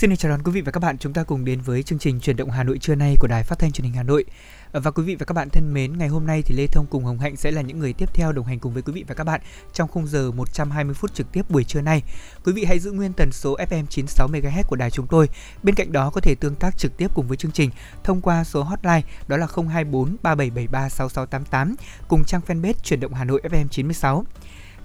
Xin 0.00 0.16
chào 0.16 0.30
đón 0.30 0.42
quý 0.42 0.52
vị 0.52 0.60
và 0.60 0.72
các 0.72 0.80
bạn, 0.80 0.98
chúng 0.98 1.12
ta 1.12 1.22
cùng 1.22 1.44
đến 1.44 1.60
với 1.60 1.82
chương 1.82 1.98
trình 1.98 2.20
Chuyển 2.20 2.36
động 2.36 2.50
Hà 2.50 2.64
Nội 2.64 2.78
trưa 2.78 2.94
nay 2.94 3.16
của 3.20 3.26
Đài 3.28 3.42
Phát 3.42 3.58
thanh 3.58 3.72
Truyền 3.72 3.84
hình 3.84 3.94
Hà 3.94 4.02
Nội. 4.02 4.24
Và 4.72 4.90
quý 4.90 5.02
vị 5.02 5.14
và 5.14 5.24
các 5.24 5.34
bạn 5.34 5.50
thân 5.50 5.74
mến, 5.74 5.98
ngày 5.98 6.08
hôm 6.08 6.26
nay 6.26 6.42
thì 6.42 6.54
Lê 6.54 6.66
Thông 6.66 6.86
cùng 6.90 7.04
Hồng 7.04 7.18
Hạnh 7.18 7.36
sẽ 7.36 7.50
là 7.50 7.62
những 7.62 7.78
người 7.78 7.92
tiếp 7.92 8.14
theo 8.14 8.32
đồng 8.32 8.46
hành 8.46 8.58
cùng 8.58 8.72
với 8.72 8.82
quý 8.82 8.92
vị 8.92 9.04
và 9.08 9.14
các 9.14 9.24
bạn 9.24 9.40
trong 9.72 9.88
khung 9.88 10.06
giờ 10.06 10.30
120 10.30 10.94
phút 10.94 11.14
trực 11.14 11.32
tiếp 11.32 11.50
buổi 11.50 11.64
trưa 11.64 11.80
nay. 11.80 12.02
Quý 12.44 12.52
vị 12.52 12.64
hãy 12.64 12.78
giữ 12.78 12.92
nguyên 12.92 13.12
tần 13.12 13.32
số 13.32 13.56
FM 13.56 13.86
96 13.86 14.28
MHz 14.28 14.62
của 14.66 14.76
đài 14.76 14.90
chúng 14.90 15.06
tôi. 15.06 15.28
Bên 15.62 15.74
cạnh 15.74 15.92
đó 15.92 16.10
có 16.10 16.20
thể 16.20 16.34
tương 16.34 16.54
tác 16.54 16.78
trực 16.78 16.96
tiếp 16.96 17.10
cùng 17.14 17.28
với 17.28 17.36
chương 17.36 17.52
trình 17.52 17.70
thông 18.04 18.20
qua 18.20 18.44
số 18.44 18.62
hotline 18.62 19.02
đó 19.28 19.36
là 19.36 19.46
024 19.56 20.16
3773 20.22 20.88
6688 20.88 21.74
cùng 22.08 22.24
trang 22.24 22.40
fanpage 22.46 22.74
Chuyển 22.82 23.00
động 23.00 23.14
Hà 23.14 23.24
Nội 23.24 23.40
FM 23.44 23.68
96. 23.68 24.24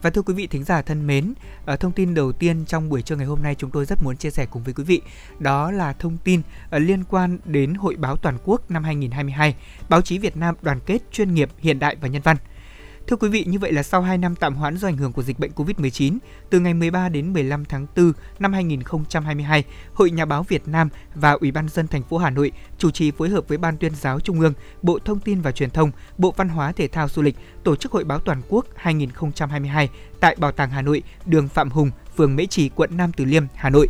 Và 0.06 0.12
thưa 0.12 0.22
quý 0.22 0.34
vị 0.34 0.48
thính 0.48 0.64
giả 0.64 0.82
thân 0.82 1.08
mến, 1.08 1.34
ờ, 1.66 1.76
thông 1.76 1.92
tin 1.92 2.14
đầu 2.14 2.32
tiên 2.32 2.66
trong 2.66 2.90
buổi 2.90 3.02
trưa 3.02 3.16
ngày 3.16 3.26
hôm 3.26 3.44
nay 3.44 3.56
chúng 3.56 3.72
tôi 3.72 3.86
rất 3.86 4.04
muốn 4.04 4.18
chia 4.18 4.30
sẻ 4.30 4.46
cùng 4.46 4.64
với 4.64 4.74
quý 4.74 4.84
vị 4.84 5.02
đó 5.40 5.72
là 5.72 5.94
thông 5.94 6.18
tin 6.24 6.42
ờ, 6.70 6.80
liên 6.80 7.04
quan 7.04 7.38
đến 7.46 7.74
Hội 7.74 7.96
báo 7.96 8.16
toàn 8.16 8.38
quốc 8.46 8.72
năm 8.72 8.84
2022, 8.84 9.56
báo 9.90 10.02
chí 10.02 10.18
Việt 10.18 10.38
Nam 10.38 10.56
đoàn 10.62 10.80
kết 10.86 11.00
chuyên 11.12 11.34
nghiệp, 11.34 11.50
hiện 11.58 11.80
đại 11.80 11.96
và 12.02 12.08
nhân 12.08 12.22
văn. 12.22 12.38
Thưa 13.08 13.16
quý 13.16 13.30
vị, 13.30 13.44
như 13.48 13.60
vậy 13.60 13.72
là 13.72 13.84
sau 13.84 14.02
2 14.02 14.18
năm 14.18 14.36
tạm 14.36 14.56
hoãn 14.56 14.78
do 14.78 14.88
ảnh 14.88 14.98
hưởng 14.98 15.14
của 15.14 15.24
dịch 15.24 15.40
bệnh 15.40 15.52
COVID-19, 15.52 16.18
từ 16.50 16.60
ngày 16.60 16.74
13 16.74 17.10
đến 17.10 17.34
15 17.34 17.66
tháng 17.66 17.88
4 17.96 18.12
năm 18.40 18.54
2022, 18.54 19.64
Hội 19.94 20.12
Nhà 20.12 20.26
báo 20.26 20.44
Việt 20.44 20.68
Nam 20.68 20.90
và 21.16 21.32
Ủy 21.32 21.52
ban 21.52 21.70
dân 21.70 21.88
thành 21.88 22.04
phố 22.04 22.18
Hà 22.18 22.30
Nội 22.30 22.52
chủ 22.78 22.92
trì 22.92 23.12
phối 23.12 23.30
hợp 23.30 23.48
với 23.48 23.58
Ban 23.58 23.78
tuyên 23.78 23.96
giáo 23.96 24.20
Trung 24.20 24.40
ương, 24.40 24.54
Bộ 24.82 25.00
Thông 25.06 25.20
tin 25.20 25.42
và 25.42 25.52
Truyền 25.52 25.70
thông, 25.70 25.92
Bộ 26.18 26.34
Văn 26.38 26.50
hóa 26.50 26.72
Thể 26.72 26.88
thao 26.88 27.10
Du 27.10 27.22
lịch 27.22 27.36
tổ 27.64 27.76
chức 27.76 27.92
Hội 27.92 28.04
báo 28.04 28.20
toàn 28.20 28.42
quốc 28.50 28.66
2022 28.76 29.90
tại 30.20 30.36
Bảo 30.40 30.52
tàng 30.52 30.70
Hà 30.70 30.82
Nội, 30.82 31.04
đường 31.26 31.48
Phạm 31.48 31.70
Hùng, 31.70 31.92
phường 32.18 32.36
Mễ 32.36 32.46
Trì, 32.46 32.70
quận 32.70 32.98
Nam 32.98 33.12
Từ 33.12 33.26
Liêm, 33.26 33.44
Hà 33.56 33.70
Nội. 33.70 33.88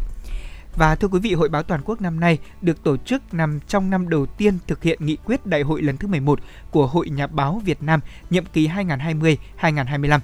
Và 0.75 0.95
thưa 0.95 1.07
quý 1.07 1.19
vị, 1.19 1.33
Hội 1.33 1.49
báo 1.49 1.63
toàn 1.63 1.81
quốc 1.85 2.01
năm 2.01 2.19
nay 2.19 2.39
được 2.61 2.83
tổ 2.83 2.97
chức 2.97 3.33
nằm 3.33 3.59
trong 3.67 3.89
năm 3.89 4.09
đầu 4.09 4.25
tiên 4.25 4.57
thực 4.67 4.83
hiện 4.83 5.05
nghị 5.05 5.17
quyết 5.25 5.45
đại 5.45 5.61
hội 5.61 5.81
lần 5.81 5.97
thứ 5.97 6.07
11 6.07 6.39
của 6.71 6.87
Hội 6.87 7.09
Nhà 7.09 7.27
báo 7.27 7.61
Việt 7.65 7.83
Nam 7.83 7.99
nhiệm 8.29 8.45
kỳ 8.45 8.67
2020-2025. 8.67 10.19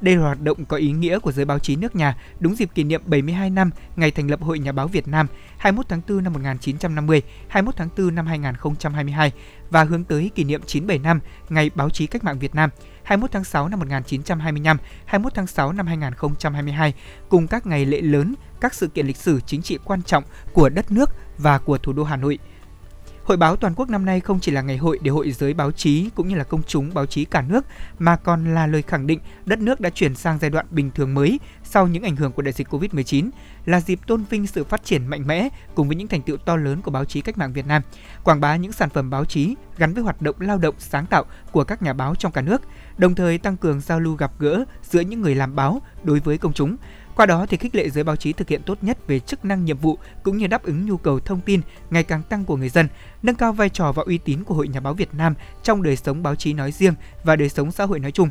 Đây 0.00 0.16
là 0.16 0.22
hoạt 0.22 0.40
động 0.40 0.64
có 0.64 0.76
ý 0.76 0.92
nghĩa 0.92 1.18
của 1.18 1.32
giới 1.32 1.44
báo 1.44 1.58
chí 1.58 1.76
nước 1.76 1.96
nhà 1.96 2.16
đúng 2.40 2.56
dịp 2.56 2.70
kỷ 2.74 2.84
niệm 2.84 3.02
72 3.06 3.50
năm 3.50 3.70
ngày 3.96 4.10
thành 4.10 4.30
lập 4.30 4.42
Hội 4.42 4.58
Nhà 4.58 4.72
báo 4.72 4.88
Việt 4.88 5.08
Nam 5.08 5.26
21 5.58 5.88
tháng 5.88 6.00
4 6.08 6.24
năm 6.24 6.32
1950, 6.32 7.22
21 7.48 7.76
tháng 7.76 7.88
4 7.98 8.14
năm 8.14 8.26
2022 8.26 9.32
và 9.70 9.84
hướng 9.84 10.04
tới 10.04 10.30
kỷ 10.34 10.44
niệm 10.44 10.60
97 10.66 10.98
năm 10.98 11.20
ngày 11.48 11.70
báo 11.74 11.90
chí 11.90 12.06
cách 12.06 12.24
mạng 12.24 12.38
Việt 12.38 12.54
Nam 12.54 12.70
21 13.02 13.32
tháng 13.32 13.44
6 13.44 13.68
năm 13.68 13.78
1925, 13.78 14.78
21 15.04 15.34
tháng 15.34 15.46
6 15.46 15.72
năm 15.72 15.86
2022 15.86 16.94
cùng 17.28 17.46
các 17.46 17.66
ngày 17.66 17.86
lễ 17.86 18.00
lớn, 18.00 18.34
các 18.60 18.74
sự 18.74 18.88
kiện 18.88 19.06
lịch 19.06 19.16
sử 19.16 19.40
chính 19.46 19.62
trị 19.62 19.78
quan 19.84 20.02
trọng 20.02 20.24
của 20.52 20.68
đất 20.68 20.92
nước 20.92 21.10
và 21.38 21.58
của 21.58 21.78
thủ 21.78 21.92
đô 21.92 22.04
Hà 22.04 22.16
Nội. 22.16 22.38
Hội 23.24 23.36
báo 23.36 23.56
toàn 23.56 23.74
quốc 23.76 23.90
năm 23.90 24.04
nay 24.04 24.20
không 24.20 24.40
chỉ 24.40 24.52
là 24.52 24.62
ngày 24.62 24.76
hội 24.76 24.98
để 25.02 25.10
hội 25.10 25.32
giới 25.32 25.54
báo 25.54 25.72
chí 25.72 26.10
cũng 26.14 26.28
như 26.28 26.36
là 26.36 26.44
công 26.44 26.62
chúng 26.62 26.94
báo 26.94 27.06
chí 27.06 27.24
cả 27.24 27.42
nước 27.42 27.64
mà 27.98 28.16
còn 28.16 28.54
là 28.54 28.66
lời 28.66 28.82
khẳng 28.82 29.06
định 29.06 29.20
đất 29.44 29.58
nước 29.58 29.80
đã 29.80 29.90
chuyển 29.90 30.14
sang 30.14 30.38
giai 30.38 30.50
đoạn 30.50 30.66
bình 30.70 30.90
thường 30.90 31.14
mới 31.14 31.40
sau 31.64 31.86
những 31.86 32.02
ảnh 32.02 32.16
hưởng 32.16 32.32
của 32.32 32.42
đại 32.42 32.52
dịch 32.52 32.68
Covid-19, 32.68 33.30
là 33.64 33.80
dịp 33.80 34.00
tôn 34.06 34.24
vinh 34.30 34.46
sự 34.46 34.64
phát 34.64 34.84
triển 34.84 35.06
mạnh 35.06 35.26
mẽ 35.26 35.48
cùng 35.74 35.88
với 35.88 35.96
những 35.96 36.08
thành 36.08 36.22
tựu 36.22 36.36
to 36.36 36.56
lớn 36.56 36.82
của 36.82 36.90
báo 36.90 37.04
chí 37.04 37.20
cách 37.20 37.38
mạng 37.38 37.52
Việt 37.52 37.66
Nam, 37.66 37.82
quảng 38.24 38.40
bá 38.40 38.56
những 38.56 38.72
sản 38.72 38.90
phẩm 38.90 39.10
báo 39.10 39.24
chí 39.24 39.54
gắn 39.78 39.94
với 39.94 40.02
hoạt 40.02 40.22
động 40.22 40.36
lao 40.38 40.58
động 40.58 40.74
sáng 40.78 41.06
tạo 41.06 41.24
của 41.52 41.64
các 41.64 41.82
nhà 41.82 41.92
báo 41.92 42.14
trong 42.14 42.32
cả 42.32 42.40
nước, 42.42 42.62
đồng 42.98 43.14
thời 43.14 43.38
tăng 43.38 43.56
cường 43.56 43.80
giao 43.80 44.00
lưu 44.00 44.14
gặp 44.14 44.32
gỡ 44.38 44.64
giữa 44.82 45.00
những 45.00 45.20
người 45.20 45.34
làm 45.34 45.56
báo 45.56 45.82
đối 46.04 46.20
với 46.20 46.38
công 46.38 46.52
chúng, 46.52 46.76
qua 47.16 47.26
đó 47.26 47.46
thì 47.46 47.56
khích 47.56 47.74
lệ 47.74 47.90
giới 47.90 48.04
báo 48.04 48.16
chí 48.16 48.32
thực 48.32 48.48
hiện 48.48 48.62
tốt 48.62 48.78
nhất 48.82 49.06
về 49.06 49.20
chức 49.20 49.44
năng 49.44 49.64
nhiệm 49.64 49.78
vụ 49.78 49.98
cũng 50.22 50.36
như 50.36 50.46
đáp 50.46 50.62
ứng 50.62 50.86
nhu 50.86 50.96
cầu 50.96 51.20
thông 51.20 51.40
tin 51.40 51.60
ngày 51.90 52.02
càng 52.02 52.22
tăng 52.22 52.44
của 52.44 52.56
người 52.56 52.68
dân, 52.68 52.88
nâng 53.22 53.34
cao 53.34 53.52
vai 53.52 53.68
trò 53.68 53.92
và 53.92 54.02
uy 54.06 54.18
tín 54.18 54.44
của 54.44 54.54
Hội 54.54 54.68
Nhà 54.68 54.80
báo 54.80 54.94
Việt 54.94 55.14
Nam 55.14 55.34
trong 55.62 55.82
đời 55.82 55.96
sống 55.96 56.22
báo 56.22 56.34
chí 56.34 56.52
nói 56.52 56.72
riêng 56.72 56.94
và 57.24 57.36
đời 57.36 57.48
sống 57.48 57.72
xã 57.72 57.84
hội 57.84 57.98
nói 57.98 58.12
chung. 58.12 58.28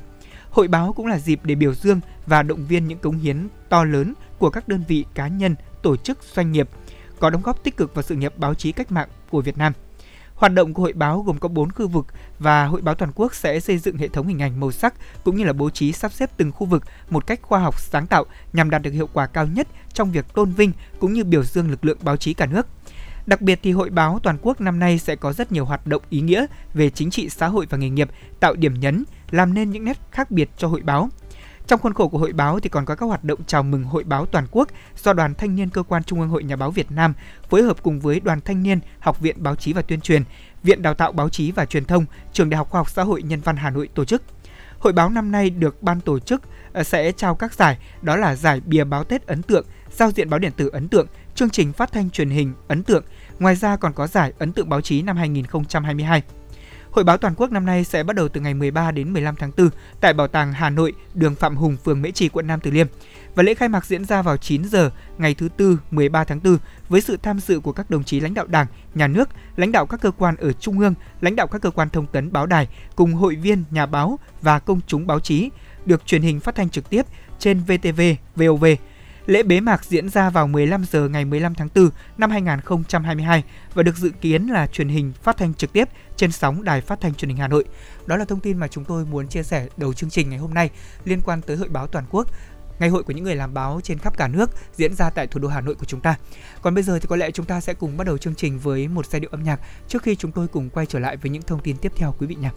Hội 0.50 0.68
báo 0.68 0.94
cũng 0.94 1.08
là 1.08 1.20
dịp 1.20 1.40
để 1.44 1.56
biểu 1.56 1.74
dương 1.74 2.00
và 2.26 2.44
động 2.44 2.66
viên 2.66 2.88
những 2.88 3.00
cống 3.00 3.18
hiến 3.18 3.48
to 3.70 3.84
lớn 3.84 4.14
của 4.40 4.50
các 4.50 4.68
đơn 4.68 4.84
vị 4.88 5.06
cá 5.14 5.28
nhân, 5.28 5.56
tổ 5.82 5.98
chức, 5.98 6.24
doanh 6.34 6.52
nghiệp 6.52 6.70
có 7.20 7.30
đóng 7.30 7.42
góp 7.42 7.64
tích 7.64 7.78
cực 7.78 7.96
vào 7.96 8.04
sự 8.04 8.16
nghiệp 8.16 8.38
báo 8.38 8.54
chí 8.54 8.72
cách 8.72 8.92
mạng 8.92 9.10
của 9.30 9.42
Việt 9.42 9.58
Nam– 9.58 9.74
Hoạt 10.36 10.54
động 10.54 10.74
của 10.74 10.82
hội 10.82 10.94
báo 10.94 11.22
gồm 11.22 11.38
có 11.38 11.50
4 11.50 11.72
khu 11.72 11.88
vực 11.88 12.06
và 12.40 12.66
hội 12.66 12.82
báo 12.82 12.96
toàn 12.96 13.12
quốc 13.16 13.36
sẽ 13.36 13.60
xây 13.60 13.78
dựng 13.78 13.98
hệ 13.98 14.08
thống 14.08 14.28
hình 14.28 14.42
ảnh 14.42 14.60
màu 14.60 14.72
sắc 14.72 14.94
cũng 15.24 15.36
như 15.36 15.44
là 15.44 15.54
bố 15.54 15.70
trí 15.70 15.92
sắp 15.92 16.14
xếp 16.14 16.30
từng 16.38 16.52
khu 16.52 16.68
vực 16.68 16.84
một 17.10 17.28
cách 17.28 17.40
khoa 17.42 17.60
học 17.60 17.80
sáng 17.80 18.08
tạo 18.08 18.26
nhằm 18.54 18.70
đạt 18.70 18.82
được 18.82 18.92
hiệu 18.92 19.10
quả 19.14 19.28
cao 19.28 19.48
nhất 19.48 19.68
trong 19.94 20.12
việc 20.12 20.34
tôn 20.34 20.52
vinh 20.52 20.72
cũng 21.00 21.14
như 21.14 21.24
biểu 21.24 21.44
dương 21.44 21.72
lực 21.72 21.86
lượng 21.86 21.98
báo 22.02 22.18
chí 22.18 22.34
cả 22.34 22.46
nước. 22.46 22.68
Đặc 23.26 23.42
biệt 23.42 23.60
thì 23.64 23.72
hội 23.72 23.90
báo 23.90 24.20
toàn 24.24 24.38
quốc 24.42 24.62
năm 24.62 24.80
nay 24.80 25.00
sẽ 25.00 25.16
có 25.16 25.34
rất 25.34 25.52
nhiều 25.52 25.66
hoạt 25.66 25.88
động 25.88 26.02
ý 26.10 26.22
nghĩa 26.22 26.46
về 26.74 26.90
chính 26.90 27.10
trị 27.10 27.30
xã 27.30 27.48
hội 27.48 27.68
và 27.70 27.78
nghề 27.78 27.90
nghiệp, 27.90 28.10
tạo 28.40 28.54
điểm 28.54 28.80
nhấn, 28.80 29.04
làm 29.32 29.54
nên 29.54 29.72
những 29.72 29.86
nét 29.86 29.98
khác 30.12 30.32
biệt 30.32 30.50
cho 30.58 30.68
hội 30.68 30.82
báo. 30.82 31.10
Trong 31.68 31.80
khuôn 31.80 31.94
khổ 31.94 32.08
của 32.08 32.18
hội 32.18 32.34
báo 32.34 32.60
thì 32.60 32.70
còn 32.70 32.86
có 32.86 32.96
các 32.96 33.06
hoạt 33.06 33.24
động 33.24 33.40
chào 33.48 33.64
mừng 33.64 33.84
hội 33.84 34.04
báo 34.04 34.26
toàn 34.26 34.46
quốc 34.52 34.70
do 35.04 35.14
Đoàn 35.14 35.34
Thanh 35.36 35.56
niên 35.56 35.70
Cơ 35.70 35.84
quan 35.84 36.04
Trung 36.04 36.20
ương 36.20 36.30
Hội 36.30 36.44
Nhà 36.44 36.56
báo 36.56 36.72
Việt 36.72 36.92
Nam 36.92 37.14
phối 37.50 37.64
hợp 37.64 37.84
cùng 37.84 38.00
với 38.00 38.20
Đoàn 38.20 38.42
Thanh 38.42 38.64
niên 38.64 38.80
Học 39.00 39.20
viện 39.20 39.44
Báo 39.44 39.56
chí 39.56 39.74
và 39.74 39.82
Tuyên 39.82 40.02
truyền, 40.02 40.24
Viện 40.64 40.82
Đào 40.82 40.94
tạo 40.94 41.12
Báo 41.12 41.30
chí 41.30 41.52
và 41.52 41.66
Truyền 41.66 41.86
thông, 41.86 42.06
Trường 42.34 42.50
Đại 42.50 42.58
học 42.58 42.70
Khoa 42.70 42.80
học 42.80 42.90
Xã 42.90 43.04
hội 43.04 43.24
Nhân 43.24 43.42
văn 43.42 43.56
Hà 43.56 43.70
Nội 43.70 43.90
tổ 43.96 44.06
chức. 44.06 44.22
Hội 44.80 44.94
báo 44.94 45.10
năm 45.10 45.32
nay 45.32 45.50
được 45.50 45.84
ban 45.84 46.02
tổ 46.02 46.20
chức 46.20 46.42
ờ, 46.74 46.84
sẽ 46.84 47.12
trao 47.12 47.36
các 47.36 47.54
giải, 47.54 47.78
đó 48.02 48.16
là 48.16 48.36
giải 48.36 48.62
bìa 48.66 48.84
báo 48.84 49.04
Tết 49.04 49.28
ấn 49.28 49.42
tượng, 49.42 49.66
giao 49.92 50.12
diện 50.12 50.30
báo 50.30 50.40
điện 50.40 50.52
tử 50.58 50.70
ấn 50.70 50.88
tượng, 50.88 51.08
chương 51.36 51.50
trình 51.50 51.74
phát 51.74 51.92
thanh 51.92 52.10
truyền 52.10 52.30
hình 52.30 52.54
ấn 52.68 52.84
tượng. 52.84 53.04
Ngoài 53.40 53.56
ra 53.56 53.76
còn 53.76 53.94
có 53.94 54.08
giải 54.08 54.34
ấn 54.40 54.54
tượng 54.54 54.70
báo 54.70 54.82
chí 54.82 55.02
năm 55.02 55.18
2022. 55.18 56.24
Hội 56.96 57.04
báo 57.04 57.18
toàn 57.18 57.34
quốc 57.38 57.52
năm 57.52 57.66
nay 57.66 57.84
sẽ 57.84 58.04
bắt 58.04 58.16
đầu 58.16 58.28
từ 58.28 58.42
ngày 58.42 58.54
13 58.54 58.92
đến 58.92 59.14
15 59.14 59.36
tháng 59.36 59.52
4 59.58 59.70
tại 60.02 60.14
Bảo 60.14 60.28
tàng 60.28 60.54
Hà 60.54 60.70
Nội, 60.70 60.94
đường 61.14 61.36
Phạm 61.36 61.56
Hùng, 61.56 61.78
phường 61.84 62.02
Mễ 62.02 62.12
Trì, 62.12 62.30
quận 62.30 62.48
Nam 62.48 62.60
Từ 62.60 62.72
Liêm. 62.72 62.88
Và 63.36 63.44
lễ 63.44 63.54
khai 63.54 63.70
mạc 63.70 63.86
diễn 63.86 64.06
ra 64.06 64.22
vào 64.22 64.38
9 64.38 64.64
giờ 64.64 64.92
ngày 65.18 65.34
thứ 65.34 65.50
Tư 65.58 65.80
13 65.92 66.24
tháng 66.24 66.40
4 66.44 66.58
với 66.90 67.02
sự 67.02 67.18
tham 67.18 67.40
dự 67.40 67.60
của 67.60 67.72
các 67.72 67.90
đồng 67.90 68.04
chí 68.04 68.20
lãnh 68.20 68.34
đạo 68.34 68.46
Đảng, 68.48 68.68
Nhà 68.96 69.08
nước, 69.08 69.30
lãnh 69.56 69.72
đạo 69.72 69.86
các 69.86 70.02
cơ 70.02 70.12
quan 70.12 70.36
ở 70.36 70.52
Trung 70.52 70.80
ương, 70.80 70.94
lãnh 71.22 71.36
đạo 71.36 71.48
các 71.48 71.62
cơ 71.62 71.70
quan 71.70 71.90
thông 71.90 72.08
tấn 72.08 72.32
báo 72.32 72.46
đài 72.46 72.68
cùng 72.96 73.14
hội 73.14 73.36
viên, 73.36 73.64
nhà 73.72 73.86
báo 73.86 74.20
và 74.42 74.60
công 74.60 74.80
chúng 74.88 75.08
báo 75.08 75.20
chí 75.20 75.50
được 75.86 76.06
truyền 76.06 76.22
hình 76.22 76.40
phát 76.40 76.56
thanh 76.56 76.70
trực 76.70 76.90
tiếp 76.90 77.06
trên 77.40 77.60
VTV, 77.60 78.02
VOV. 78.36 78.66
Lễ 79.26 79.44
bế 79.44 79.60
mạc 79.60 79.86
diễn 79.86 80.10
ra 80.10 80.30
vào 80.30 80.48
15 80.48 80.86
giờ 80.92 81.10
ngày 81.10 81.26
15 81.26 81.56
tháng 81.56 81.70
4 81.76 81.90
năm 82.18 82.32
2022 82.32 83.44
và 83.74 83.84
được 83.84 83.98
dự 83.98 84.10
kiến 84.22 84.48
là 84.48 84.68
truyền 84.68 84.90
hình 84.90 85.14
phát 85.24 85.38
thanh 85.38 85.54
trực 85.54 85.74
tiếp 85.74 85.90
trên 86.16 86.32
sóng 86.32 86.64
Đài 86.64 86.82
Phát 86.82 87.02
thanh 87.02 87.14
Truyền 87.14 87.30
hình 87.30 87.38
Hà 87.38 87.48
Nội. 87.48 87.66
Đó 88.06 88.18
là 88.18 88.26
thông 88.26 88.40
tin 88.40 88.58
mà 88.58 88.68
chúng 88.68 88.86
tôi 88.86 89.06
muốn 89.06 89.28
chia 89.28 89.44
sẻ 89.44 89.68
đầu 89.78 89.94
chương 89.94 90.10
trình 90.10 90.30
ngày 90.30 90.40
hôm 90.40 90.54
nay 90.54 90.70
liên 91.06 91.22
quan 91.22 91.42
tới 91.42 91.58
Hội 91.58 91.70
báo 91.70 91.88
toàn 91.88 92.06
quốc, 92.10 92.28
ngày 92.80 92.90
hội 92.90 93.04
của 93.04 93.14
những 93.14 93.24
người 93.24 93.36
làm 93.36 93.54
báo 93.54 93.80
trên 93.84 93.98
khắp 93.98 94.18
cả 94.18 94.28
nước 94.28 94.50
diễn 94.74 94.94
ra 94.94 95.10
tại 95.10 95.28
thủ 95.28 95.40
đô 95.40 95.48
Hà 95.48 95.62
Nội 95.62 95.76
của 95.76 95.86
chúng 95.86 96.02
ta. 96.02 96.16
Còn 96.62 96.76
bây 96.76 96.84
giờ 96.84 97.00
thì 97.00 97.08
có 97.08 97.16
lẽ 97.16 97.32
chúng 97.32 97.46
ta 97.46 97.62
sẽ 97.62 97.74
cùng 97.74 97.98
bắt 97.98 98.08
đầu 98.08 98.18
chương 98.18 98.36
trình 98.36 98.60
với 98.60 98.88
một 98.88 99.06
giai 99.06 99.20
điệu 99.20 99.30
âm 99.32 99.44
nhạc 99.44 99.60
trước 99.88 100.04
khi 100.04 100.16
chúng 100.16 100.32
tôi 100.32 100.48
cùng 100.48 100.70
quay 100.70 100.86
trở 100.86 101.00
lại 101.00 101.18
với 101.18 101.30
những 101.30 101.42
thông 101.42 101.60
tin 101.60 101.78
tiếp 101.78 101.92
theo 101.96 102.16
quý 102.20 102.28
vị 102.28 102.36
nhé. 102.36 102.50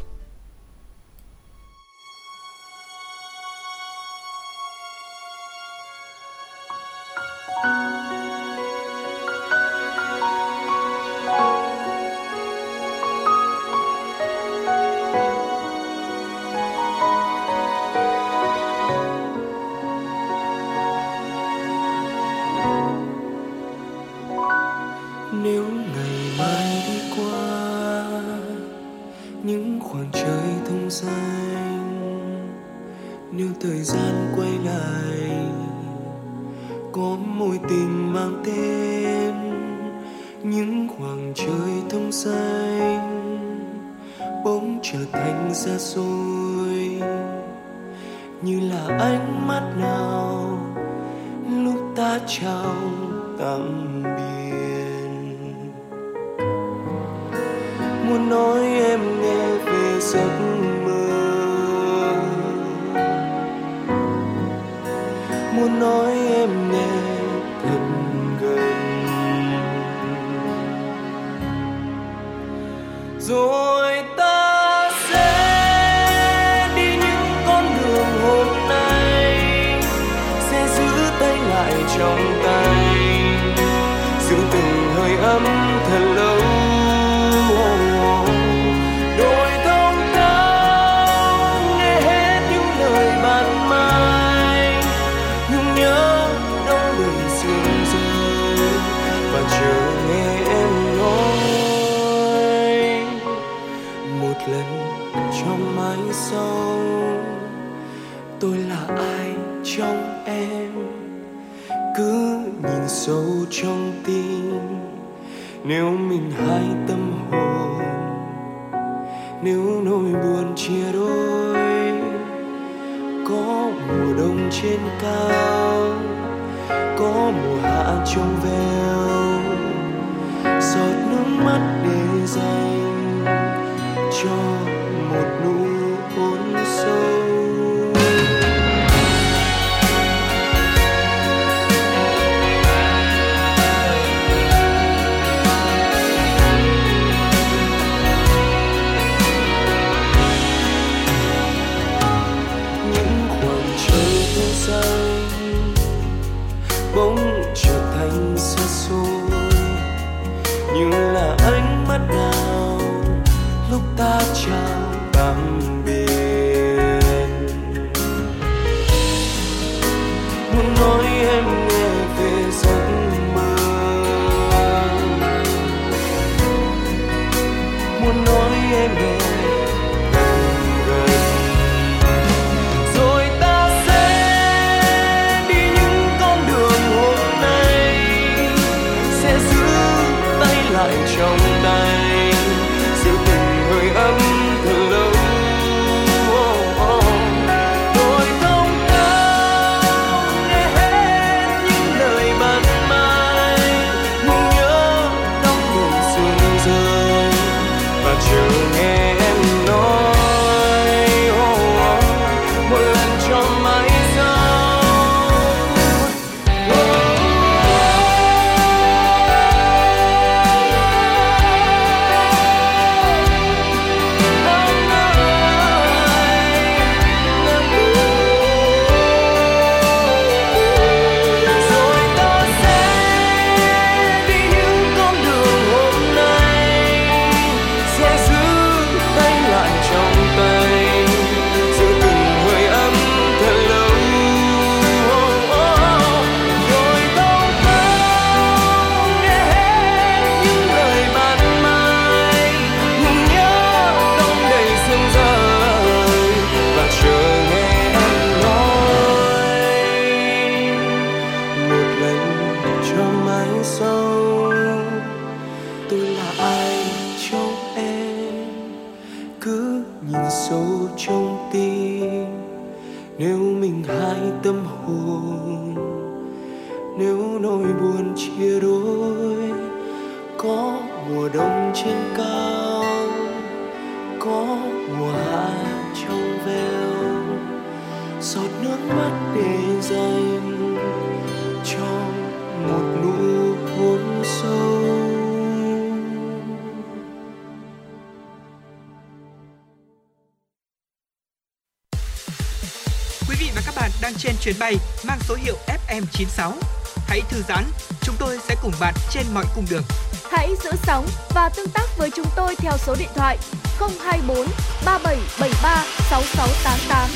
Và 311.49 311.55
tương 311.57 311.69
tác 311.75 311.99
với 311.99 312.11
chúng 312.17 312.27
tôi 312.37 312.57
theo 312.57 312.73
số 312.79 312.95
điện 312.99 313.09
thoại 313.15 313.39
024 313.79 314.47
3773 314.85 315.85
6688. 316.11 317.11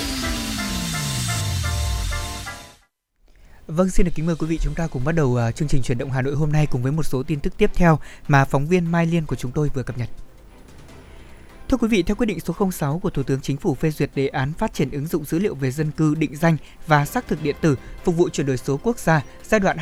Vâng, 3.66 3.90
xin 3.90 4.06
được 4.06 4.12
kính 4.14 4.26
mời 4.26 4.36
quý 4.38 4.46
vị 4.46 4.58
chúng 4.62 4.74
ta 4.74 4.86
cùng 4.86 5.04
bắt 5.04 5.12
đầu 5.12 5.36
à, 5.36 5.52
chương 5.52 5.68
trình 5.68 5.82
chuyển 5.82 5.98
động 5.98 6.10
Hà 6.10 6.22
Nội 6.22 6.34
hôm 6.34 6.52
nay 6.52 6.66
cùng 6.70 6.82
với 6.82 6.92
một 6.92 7.02
số 7.02 7.22
tin 7.22 7.40
tức 7.40 7.52
tiếp 7.56 7.70
theo 7.74 7.98
mà 8.28 8.44
phóng 8.44 8.66
viên 8.66 8.92
Mai 8.92 9.06
Liên 9.06 9.26
của 9.26 9.36
chúng 9.36 9.52
tôi 9.52 9.70
vừa 9.74 9.82
cập 9.82 9.98
nhật. 9.98 10.08
Thưa 11.72 11.78
quý 11.78 11.88
vị, 11.88 12.02
theo 12.02 12.14
quyết 12.14 12.26
định 12.26 12.40
số 12.40 12.70
06 12.70 12.98
của 12.98 13.10
Thủ 13.10 13.22
tướng 13.22 13.40
Chính 13.40 13.56
phủ 13.56 13.74
phê 13.74 13.90
duyệt 13.90 14.10
đề 14.14 14.28
án 14.28 14.52
phát 14.52 14.74
triển 14.74 14.90
ứng 14.90 15.06
dụng 15.06 15.24
dữ 15.24 15.38
liệu 15.38 15.54
về 15.54 15.70
dân 15.70 15.90
cư 15.90 16.14
định 16.14 16.36
danh 16.36 16.56
và 16.86 17.04
xác 17.04 17.28
thực 17.28 17.42
điện 17.42 17.56
tử 17.60 17.76
phục 18.04 18.16
vụ 18.16 18.28
chuyển 18.28 18.46
đổi 18.46 18.56
số 18.56 18.80
quốc 18.82 18.98
gia 18.98 19.22
giai 19.42 19.60
đoạn 19.60 19.76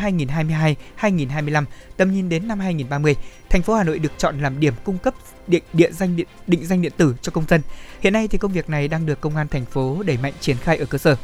2022-2025, 1.01 1.65
tầm 1.97 2.13
nhìn 2.13 2.29
đến 2.29 2.49
năm 2.49 2.61
2030, 2.61 3.17
thành 3.49 3.63
phố 3.63 3.75
Hà 3.75 3.85
Nội 3.85 3.99
được 3.99 4.13
chọn 4.19 4.41
làm 4.41 4.61
điểm 4.61 4.75
cung 4.85 4.99
cấp 4.99 5.15
định 5.47 5.63
địa 5.73 5.91
danh 5.93 6.17
điện, 6.17 6.27
định 6.47 6.67
danh 6.67 6.83
điện 6.83 6.93
tử 6.97 7.15
cho 7.23 7.33
công 7.33 7.45
dân. 7.49 7.61
Hiện 8.01 8.13
nay 8.13 8.29
thì 8.29 8.39
công 8.39 8.53
việc 8.53 8.71
này 8.71 8.89
đang 8.89 9.07
được 9.07 9.21
công 9.21 9.37
an 9.37 9.49
thành 9.49 9.65
phố 9.65 10.03
đẩy 10.03 10.19
mạnh 10.23 10.33
triển 10.41 10.57
khai 10.57 10.77
ở 10.77 10.85
cơ 10.85 10.99
sở. 10.99 11.17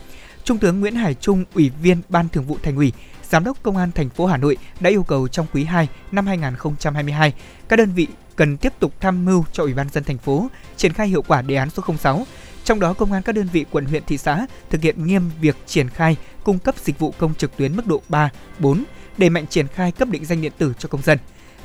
Trung 0.44 0.58
tướng 0.58 0.80
Nguyễn 0.80 0.94
Hải 0.94 1.14
Trung, 1.14 1.44
Ủy 1.54 1.70
viên 1.82 2.00
Ban 2.08 2.28
Thường 2.28 2.44
vụ 2.44 2.58
Thành 2.62 2.76
ủy, 2.76 2.92
Giám 3.30 3.44
đốc 3.44 3.62
Công 3.62 3.76
an 3.76 3.92
thành 3.92 4.08
phố 4.08 4.26
Hà 4.26 4.36
Nội 4.36 4.56
đã 4.80 4.90
yêu 4.90 5.02
cầu 5.02 5.28
trong 5.28 5.46
quý 5.52 5.64
2 5.64 5.88
năm 6.12 6.26
2022, 6.26 7.34
các 7.68 7.76
đơn 7.76 7.92
vị 7.92 8.06
cần 8.36 8.56
tiếp 8.56 8.72
tục 8.78 8.92
tham 9.00 9.24
mưu 9.24 9.44
cho 9.52 9.62
Ủy 9.62 9.74
ban 9.74 9.88
dân 9.88 10.04
thành 10.04 10.18
phố 10.18 10.48
triển 10.76 10.92
khai 10.92 11.08
hiệu 11.08 11.22
quả 11.22 11.42
đề 11.42 11.54
án 11.56 11.70
số 11.70 11.82
06 11.98 12.26
trong 12.66 12.80
đó, 12.80 12.92
công 12.92 13.12
an 13.12 13.22
các 13.22 13.34
đơn 13.34 13.48
vị 13.52 13.64
quận 13.70 13.84
huyện 13.84 14.02
thị 14.06 14.18
xã 14.18 14.46
thực 14.70 14.82
hiện 14.82 15.06
nghiêm 15.06 15.30
việc 15.40 15.56
triển 15.66 15.88
khai 15.88 16.16
cung 16.44 16.58
cấp 16.58 16.74
dịch 16.78 16.98
vụ 16.98 17.14
công 17.18 17.34
trực 17.34 17.56
tuyến 17.56 17.76
mức 17.76 17.86
độ 17.86 18.02
3, 18.08 18.30
4, 18.58 18.84
đẩy 19.18 19.30
mạnh 19.30 19.46
triển 19.46 19.68
khai 19.68 19.92
cấp 19.92 20.08
định 20.08 20.24
danh 20.24 20.42
điện 20.42 20.52
tử 20.58 20.72
cho 20.78 20.88
công 20.88 21.02
dân. 21.02 21.18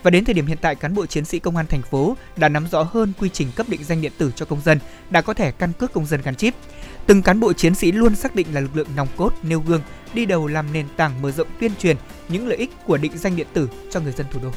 Và 0.03 0.11
đến 0.11 0.25
thời 0.25 0.33
điểm 0.33 0.45
hiện 0.45 0.57
tại, 0.61 0.75
cán 0.75 0.95
bộ 0.95 1.05
chiến 1.05 1.25
sĩ 1.25 1.39
công 1.39 1.57
an 1.57 1.65
thành 1.65 1.81
phố 1.81 2.17
đã 2.37 2.49
nắm 2.49 2.67
rõ 2.67 2.83
hơn 2.83 3.13
quy 3.19 3.29
trình 3.29 3.47
cấp 3.55 3.69
định 3.69 3.83
danh 3.83 4.01
điện 4.01 4.11
tử 4.17 4.31
cho 4.35 4.45
công 4.45 4.61
dân, 4.61 4.79
đã 5.09 5.21
có 5.21 5.33
thẻ 5.33 5.51
căn 5.51 5.73
cước 5.73 5.93
công 5.93 6.05
dân 6.05 6.21
gắn 6.23 6.35
chip. 6.35 6.53
Từng 7.05 7.21
cán 7.21 7.39
bộ 7.39 7.53
chiến 7.53 7.75
sĩ 7.75 7.91
luôn 7.91 8.15
xác 8.15 8.35
định 8.35 8.47
là 8.53 8.61
lực 8.61 8.75
lượng 8.75 8.87
nòng 8.95 9.07
cốt, 9.17 9.33
nêu 9.43 9.59
gương, 9.59 9.81
đi 10.13 10.25
đầu 10.25 10.47
làm 10.47 10.73
nền 10.73 10.85
tảng 10.97 11.21
mở 11.21 11.31
rộng 11.31 11.47
tuyên 11.59 11.71
truyền 11.79 11.97
những 12.29 12.47
lợi 12.47 12.57
ích 12.57 12.71
của 12.85 12.97
định 12.97 13.17
danh 13.17 13.35
điện 13.35 13.47
tử 13.53 13.69
cho 13.89 13.99
người 13.99 14.13
dân 14.13 14.27
thủ 14.31 14.39
đô. 14.43 14.51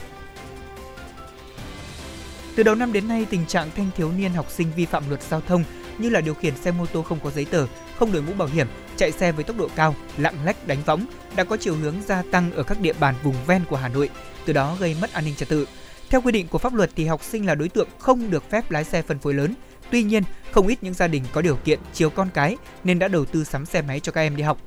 Từ 2.54 2.62
đầu 2.62 2.74
năm 2.74 2.92
đến 2.92 3.08
nay, 3.08 3.26
tình 3.30 3.46
trạng 3.46 3.70
thanh 3.76 3.90
thiếu 3.96 4.12
niên 4.12 4.32
học 4.32 4.50
sinh 4.50 4.68
vi 4.76 4.86
phạm 4.86 5.08
luật 5.08 5.22
giao 5.22 5.40
thông 5.40 5.64
như 5.98 6.10
là 6.10 6.20
điều 6.20 6.34
khiển 6.34 6.56
xe 6.56 6.70
mô 6.70 6.86
tô 6.86 7.02
không 7.02 7.18
có 7.24 7.30
giấy 7.30 7.44
tờ, 7.44 7.66
không 7.98 8.12
đội 8.12 8.22
mũ 8.22 8.32
bảo 8.32 8.48
hiểm, 8.48 8.66
chạy 8.96 9.12
xe 9.12 9.32
với 9.32 9.44
tốc 9.44 9.58
độ 9.58 9.68
cao, 9.76 9.94
lạng 10.18 10.44
lách 10.44 10.66
đánh 10.66 10.78
võng 10.86 11.06
đã 11.36 11.44
có 11.44 11.56
chiều 11.56 11.74
hướng 11.74 11.94
gia 12.06 12.22
tăng 12.22 12.52
ở 12.52 12.62
các 12.62 12.80
địa 12.80 12.92
bàn 12.92 13.14
vùng 13.22 13.34
ven 13.46 13.62
của 13.68 13.76
Hà 13.76 13.88
Nội, 13.88 14.10
từ 14.44 14.52
đó 14.52 14.76
gây 14.80 14.96
mất 15.00 15.12
an 15.12 15.24
ninh 15.24 15.34
trật 15.34 15.48
tự. 15.48 15.66
Theo 16.10 16.20
quy 16.20 16.32
định 16.32 16.48
của 16.48 16.58
pháp 16.58 16.74
luật 16.74 16.90
thì 16.96 17.06
học 17.06 17.22
sinh 17.24 17.46
là 17.46 17.54
đối 17.54 17.68
tượng 17.68 17.88
không 17.98 18.30
được 18.30 18.50
phép 18.50 18.70
lái 18.70 18.84
xe 18.84 19.02
phân 19.02 19.18
phối 19.18 19.34
lớn. 19.34 19.54
Tuy 19.90 20.02
nhiên, 20.02 20.22
không 20.52 20.66
ít 20.66 20.78
những 20.82 20.94
gia 20.94 21.08
đình 21.08 21.24
có 21.32 21.42
điều 21.42 21.56
kiện 21.56 21.78
chiều 21.92 22.10
con 22.10 22.28
cái 22.34 22.56
nên 22.84 22.98
đã 22.98 23.08
đầu 23.08 23.24
tư 23.24 23.44
sắm 23.44 23.66
xe 23.66 23.82
máy 23.82 24.00
cho 24.00 24.12
các 24.12 24.20
em 24.20 24.36
đi 24.36 24.42
học. 24.42 24.58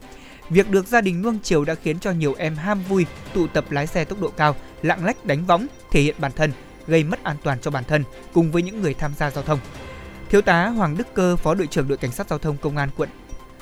Việc 0.50 0.70
được 0.70 0.88
gia 0.88 1.02
đình 1.02 1.22
nuông 1.22 1.40
chiều 1.44 1.66
đã 1.66 1.76
khiến 1.76 2.00
cho 2.00 2.12
nhiều 2.12 2.36
em 2.38 2.56
ham 2.56 2.84
vui 2.90 3.06
tụ 3.34 3.48
tập 3.48 3.72
lái 3.72 3.88
xe 3.88 4.06
tốc 4.06 4.22
độ 4.22 4.30
cao, 4.38 4.56
lạng 4.82 5.06
lách 5.06 5.26
đánh 5.26 5.46
võng, 5.46 5.68
thể 5.92 6.02
hiện 6.02 6.16
bản 6.20 6.32
thân, 6.32 6.52
gây 6.88 7.04
mất 7.04 7.24
an 7.24 7.38
toàn 7.44 7.60
cho 7.62 7.72
bản 7.72 7.84
thân 7.84 8.04
cùng 8.34 8.52
với 8.52 8.62
những 8.62 8.82
người 8.82 8.94
tham 8.94 9.14
gia 9.18 9.32
giao 9.32 9.44
thông. 9.44 9.60
Thiếu 10.30 10.42
tá 10.42 10.68
Hoàng 10.68 10.98
Đức 10.98 11.14
Cơ, 11.14 11.36
Phó 11.36 11.54
đội 11.54 11.68
trưởng 11.68 11.88
đội 11.88 11.98
cảnh 11.98 12.12
sát 12.12 12.30
giao 12.30 12.40
thông 12.40 12.58
công 12.58 12.78
an 12.78 12.90
quận 12.98 13.10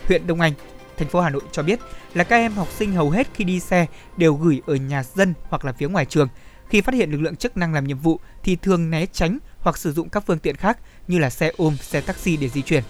huyện 0.08 0.28
Đông 0.28 0.42
Anh, 0.42 0.54
thành 0.98 1.08
phố 1.08 1.22
Hà 1.22 1.30
Nội 1.30 1.42
cho 1.52 1.64
biết 1.64 1.80
là 2.14 2.24
các 2.24 2.36
em 2.36 2.54
học 2.54 2.68
sinh 2.72 2.94
hầu 2.94 3.10
hết 3.10 3.28
khi 3.34 3.44
đi 3.44 3.60
xe 3.60 3.86
đều 4.18 4.34
gửi 4.34 4.62
ở 4.66 4.76
nhà 4.76 5.04
dân 5.04 5.34
hoặc 5.50 5.66
là 5.66 5.72
phía 5.72 5.88
ngoài 5.88 6.06
trường. 6.06 6.28
Khi 6.70 6.82
phát 6.82 6.96
hiện 6.96 7.12
lực 7.12 7.22
lượng 7.22 7.36
chức 7.36 7.58
năng 7.58 7.74
làm 7.74 7.88
nhiệm 7.88 7.98
vụ 7.98 8.20
thì 8.44 8.56
thường 8.56 8.90
né 8.90 9.06
tránh 9.06 9.38
hoặc 9.60 9.78
sử 9.78 9.94
dụng 9.94 10.10
các 10.10 10.24
phương 10.28 10.40
tiện 10.40 10.56
khác 10.56 10.78
như 11.08 11.20
là 11.20 11.30
xe 11.30 11.52
ôm, 11.58 11.78
xe 11.82 12.02
taxi 12.02 12.38
để 12.38 12.50
di 12.50 12.62
chuyển. 12.62 12.84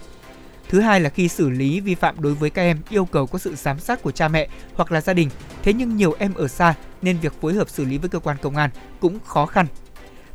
Thứ 0.70 0.82
hai 0.82 1.02
là 1.02 1.10
khi 1.10 1.28
xử 1.28 1.50
lý 1.50 1.80
vi 1.80 1.96
phạm 1.96 2.22
đối 2.22 2.34
với 2.34 2.50
các 2.50 2.62
em 2.62 2.82
yêu 2.90 3.06
cầu 3.06 3.28
có 3.28 3.40
sự 3.40 3.56
giám 3.56 3.80
sát 3.80 4.02
của 4.02 4.12
cha 4.12 4.28
mẹ 4.28 4.48
hoặc 4.76 4.92
là 4.92 5.02
gia 5.02 5.14
đình. 5.14 5.30
Thế 5.64 5.74
nhưng 5.74 5.96
nhiều 5.96 6.16
em 6.20 6.34
ở 6.34 6.48
xa 6.48 6.74
nên 7.02 7.18
việc 7.18 7.42
phối 7.42 7.54
hợp 7.54 7.70
xử 7.70 7.86
lý 7.86 7.98
với 7.98 8.10
cơ 8.10 8.20
quan 8.20 8.38
công 8.42 8.56
an 8.56 8.70
cũng 9.00 9.20
khó 9.26 9.46
khăn 9.46 9.68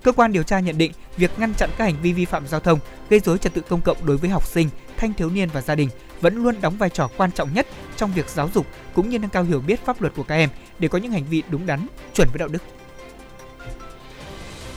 Cơ 0.03 0.13
quan 0.13 0.33
điều 0.33 0.43
tra 0.43 0.61
nhận 0.61 0.79
định 0.79 0.93
việc 1.17 1.39
ngăn 1.39 1.55
chặn 1.55 1.71
các 1.79 1.85
hành 1.85 1.97
vi 2.03 2.13
vi 2.13 2.25
phạm 2.25 2.47
giao 2.47 2.61
thông, 2.61 2.79
gây 3.11 3.21
dối 3.21 3.39
trật 3.39 3.55
tự 3.55 3.61
công 3.61 3.81
cộng 3.81 4.07
đối 4.07 4.17
với 4.17 4.31
học 4.31 4.47
sinh, 4.47 4.69
thanh 4.97 5.15
thiếu 5.15 5.31
niên 5.31 5.49
và 5.53 5.61
gia 5.61 5.75
đình 5.75 5.89
vẫn 6.21 6.43
luôn 6.43 6.55
đóng 6.61 6.77
vai 6.77 6.91
trò 6.91 7.09
quan 7.17 7.33
trọng 7.33 7.55
nhất 7.55 7.67
trong 7.97 8.13
việc 8.13 8.29
giáo 8.29 8.51
dục 8.55 8.67
cũng 8.95 9.09
như 9.09 9.19
nâng 9.19 9.31
cao 9.31 9.43
hiểu 9.43 9.61
biết 9.61 9.85
pháp 9.85 10.01
luật 10.01 10.15
của 10.17 10.23
các 10.23 10.35
em 10.35 10.51
để 10.79 10.89
có 10.89 10.99
những 10.99 11.13
hành 11.13 11.25
vi 11.25 11.43
đúng 11.49 11.67
đắn, 11.67 11.87
chuẩn 12.15 12.29
với 12.33 12.39
đạo 12.39 12.49
đức. 12.49 12.63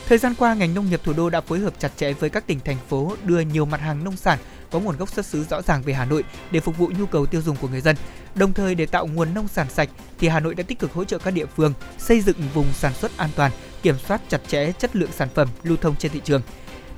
Thời 0.08 0.18
gian 0.18 0.34
qua, 0.38 0.54
ngành 0.54 0.74
nông 0.74 0.90
nghiệp 0.90 1.00
thủ 1.04 1.12
đô 1.12 1.30
đã 1.30 1.40
phối 1.40 1.58
hợp 1.58 1.74
chặt 1.78 1.92
chẽ 1.96 2.12
với 2.12 2.30
các 2.30 2.46
tỉnh 2.46 2.60
thành 2.64 2.76
phố 2.88 3.16
đưa 3.22 3.40
nhiều 3.40 3.64
mặt 3.64 3.80
hàng 3.80 4.04
nông 4.04 4.16
sản 4.16 4.38
có 4.74 4.80
nguồn 4.80 4.96
gốc 4.96 5.08
xuất 5.08 5.26
xứ 5.26 5.44
rõ 5.50 5.62
ràng 5.62 5.82
về 5.82 5.92
Hà 5.92 6.04
Nội 6.04 6.24
để 6.50 6.60
phục 6.60 6.78
vụ 6.78 6.90
nhu 6.98 7.06
cầu 7.06 7.26
tiêu 7.26 7.42
dùng 7.42 7.56
của 7.56 7.68
người 7.68 7.80
dân. 7.80 7.96
Đồng 8.34 8.52
thời 8.52 8.74
để 8.74 8.86
tạo 8.86 9.06
nguồn 9.06 9.34
nông 9.34 9.48
sản 9.48 9.66
sạch 9.70 9.88
thì 10.18 10.28
Hà 10.28 10.40
Nội 10.40 10.54
đã 10.54 10.62
tích 10.62 10.78
cực 10.78 10.92
hỗ 10.92 11.04
trợ 11.04 11.18
các 11.18 11.30
địa 11.30 11.46
phương 11.46 11.72
xây 11.98 12.20
dựng 12.20 12.36
vùng 12.54 12.72
sản 12.72 12.94
xuất 12.94 13.16
an 13.16 13.30
toàn, 13.36 13.52
kiểm 13.82 13.98
soát 13.98 14.20
chặt 14.28 14.40
chẽ 14.48 14.72
chất 14.72 14.96
lượng 14.96 15.12
sản 15.12 15.28
phẩm 15.34 15.48
lưu 15.62 15.76
thông 15.76 15.96
trên 15.96 16.12
thị 16.12 16.20
trường. 16.24 16.42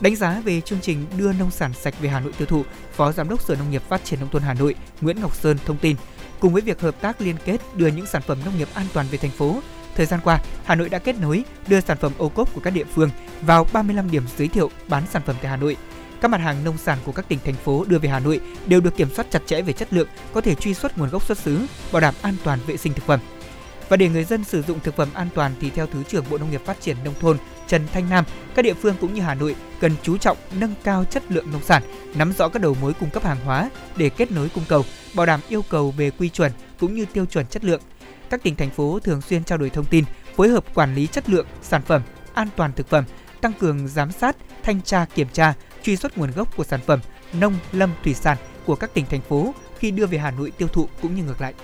Đánh 0.00 0.16
giá 0.16 0.42
về 0.44 0.60
chương 0.60 0.80
trình 0.82 1.06
đưa 1.16 1.32
nông 1.32 1.50
sản 1.50 1.72
sạch 1.72 1.94
về 2.00 2.08
Hà 2.08 2.20
Nội 2.20 2.32
tiêu 2.38 2.46
thụ, 2.46 2.64
Phó 2.92 3.12
Giám 3.12 3.28
đốc 3.28 3.42
Sở 3.42 3.54
Nông 3.54 3.70
nghiệp 3.70 3.82
Phát 3.88 4.04
triển 4.04 4.20
nông 4.20 4.28
thôn 4.28 4.42
Hà 4.42 4.54
Nội 4.54 4.74
Nguyễn 5.00 5.20
Ngọc 5.20 5.36
Sơn 5.36 5.58
thông 5.66 5.76
tin, 5.76 5.96
cùng 6.40 6.52
với 6.52 6.62
việc 6.62 6.80
hợp 6.80 7.00
tác 7.00 7.20
liên 7.20 7.36
kết 7.44 7.60
đưa 7.74 7.86
những 7.86 8.06
sản 8.06 8.22
phẩm 8.22 8.38
nông 8.44 8.58
nghiệp 8.58 8.68
an 8.74 8.86
toàn 8.92 9.06
về 9.10 9.18
thành 9.18 9.30
phố, 9.30 9.60
thời 9.94 10.06
gian 10.06 10.20
qua, 10.24 10.38
Hà 10.64 10.74
Nội 10.74 10.88
đã 10.88 10.98
kết 10.98 11.16
nối 11.20 11.44
đưa 11.66 11.80
sản 11.80 11.96
phẩm 12.00 12.12
ô 12.18 12.28
cốp 12.28 12.54
của 12.54 12.60
các 12.60 12.70
địa 12.70 12.84
phương 12.94 13.10
vào 13.42 13.66
35 13.72 14.10
điểm 14.10 14.22
giới 14.38 14.48
thiệu 14.48 14.70
bán 14.88 15.02
sản 15.12 15.22
phẩm 15.26 15.36
tại 15.42 15.50
Hà 15.50 15.56
Nội. 15.56 15.76
Các 16.20 16.30
mặt 16.30 16.40
hàng 16.40 16.64
nông 16.64 16.78
sản 16.78 16.98
của 17.04 17.12
các 17.12 17.28
tỉnh 17.28 17.38
thành 17.44 17.54
phố 17.54 17.84
đưa 17.88 17.98
về 17.98 18.08
Hà 18.08 18.20
Nội 18.20 18.40
đều 18.66 18.80
được 18.80 18.96
kiểm 18.96 19.10
soát 19.14 19.26
chặt 19.30 19.42
chẽ 19.46 19.62
về 19.62 19.72
chất 19.72 19.92
lượng, 19.92 20.08
có 20.32 20.40
thể 20.40 20.54
truy 20.54 20.74
xuất 20.74 20.98
nguồn 20.98 21.10
gốc 21.10 21.26
xuất 21.26 21.38
xứ, 21.38 21.66
bảo 21.92 22.00
đảm 22.00 22.14
an 22.22 22.36
toàn 22.44 22.58
vệ 22.66 22.76
sinh 22.76 22.92
thực 22.92 23.06
phẩm. 23.06 23.20
Và 23.88 23.96
để 23.96 24.08
người 24.08 24.24
dân 24.24 24.44
sử 24.44 24.62
dụng 24.62 24.80
thực 24.80 24.96
phẩm 24.96 25.08
an 25.14 25.28
toàn 25.34 25.52
thì 25.60 25.70
theo 25.70 25.86
Thứ 25.86 26.02
trưởng 26.02 26.24
Bộ 26.30 26.38
Nông 26.38 26.50
nghiệp 26.50 26.60
Phát 26.64 26.80
triển 26.80 26.96
Nông 27.04 27.14
thôn 27.20 27.38
Trần 27.66 27.86
Thanh 27.92 28.10
Nam, 28.10 28.24
các 28.54 28.62
địa 28.62 28.74
phương 28.74 28.94
cũng 29.00 29.14
như 29.14 29.22
Hà 29.22 29.34
Nội 29.34 29.56
cần 29.80 29.92
chú 30.02 30.16
trọng 30.16 30.36
nâng 30.60 30.74
cao 30.84 31.04
chất 31.04 31.22
lượng 31.28 31.52
nông 31.52 31.62
sản, 31.62 31.82
nắm 32.14 32.32
rõ 32.32 32.48
các 32.48 32.62
đầu 32.62 32.76
mối 32.80 32.92
cung 32.94 33.10
cấp 33.10 33.24
hàng 33.24 33.44
hóa 33.44 33.70
để 33.96 34.08
kết 34.08 34.32
nối 34.32 34.48
cung 34.48 34.64
cầu, 34.68 34.84
bảo 35.14 35.26
đảm 35.26 35.40
yêu 35.48 35.62
cầu 35.70 35.90
về 35.90 36.10
quy 36.10 36.28
chuẩn 36.28 36.52
cũng 36.78 36.94
như 36.94 37.04
tiêu 37.04 37.26
chuẩn 37.26 37.46
chất 37.46 37.64
lượng. 37.64 37.80
Các 38.30 38.42
tỉnh 38.42 38.56
thành 38.56 38.70
phố 38.70 38.98
thường 38.98 39.20
xuyên 39.20 39.44
trao 39.44 39.58
đổi 39.58 39.70
thông 39.70 39.84
tin, 39.84 40.04
phối 40.36 40.48
hợp 40.48 40.64
quản 40.74 40.94
lý 40.94 41.06
chất 41.06 41.28
lượng 41.28 41.46
sản 41.62 41.82
phẩm, 41.82 42.02
an 42.34 42.48
toàn 42.56 42.72
thực 42.72 42.88
phẩm, 42.88 43.04
tăng 43.40 43.52
cường 43.52 43.88
giám 43.88 44.12
sát, 44.12 44.36
thanh 44.62 44.82
tra 44.82 45.06
kiểm 45.14 45.28
tra, 45.32 45.54
truy 45.86 45.96
xuất 45.96 46.18
nguồn 46.18 46.30
gốc 46.30 46.56
của 46.56 46.64
sản 46.64 46.80
phẩm 46.86 47.00
nông 47.32 47.54
lâm 47.72 47.90
thủy 48.04 48.14
sản 48.14 48.36
của 48.64 48.76
các 48.76 48.94
tỉnh 48.94 49.06
thành 49.06 49.20
phố 49.20 49.54
khi 49.78 49.90
đưa 49.90 50.06
về 50.06 50.18
Hà 50.18 50.30
Nội 50.30 50.50
tiêu 50.50 50.68
thụ 50.68 50.88
cũng 51.02 51.14
như 51.14 51.22
ngược 51.22 51.40
lại. 51.40 51.54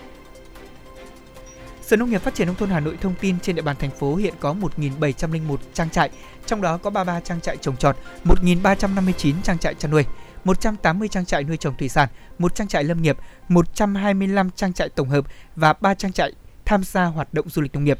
Sở 1.82 1.96
Nông 1.96 2.10
nghiệp 2.10 2.22
Phát 2.22 2.34
triển 2.34 2.46
nông 2.46 2.56
thôn 2.56 2.70
Hà 2.70 2.80
Nội 2.80 2.98
thông 3.00 3.14
tin 3.20 3.40
trên 3.40 3.56
địa 3.56 3.62
bàn 3.62 3.76
thành 3.78 3.90
phố 3.90 4.16
hiện 4.16 4.34
có 4.40 4.54
1.701 4.78 5.56
trang 5.74 5.90
trại, 5.90 6.10
trong 6.46 6.60
đó 6.60 6.76
có 6.76 6.90
33 6.90 7.20
trang 7.20 7.40
trại 7.40 7.56
trồng 7.56 7.76
trọt, 7.76 7.96
1.359 8.24 9.34
trang 9.42 9.58
trại 9.58 9.74
chăn 9.74 9.90
nuôi, 9.90 10.04
180 10.44 11.08
trang 11.08 11.24
trại 11.24 11.44
nuôi 11.44 11.56
trồng 11.56 11.74
thủy 11.76 11.88
sản, 11.88 12.08
một 12.38 12.54
trang 12.54 12.68
trại 12.68 12.84
lâm 12.84 13.02
nghiệp, 13.02 13.16
125 13.48 14.50
trang 14.50 14.72
trại 14.72 14.88
tổng 14.88 15.08
hợp 15.08 15.24
và 15.56 15.72
3 15.72 15.94
trang 15.94 16.12
trại 16.12 16.32
tham 16.64 16.84
gia 16.84 17.04
hoạt 17.04 17.34
động 17.34 17.48
du 17.48 17.62
lịch 17.62 17.74
nông 17.74 17.84
nghiệp. 17.84 17.98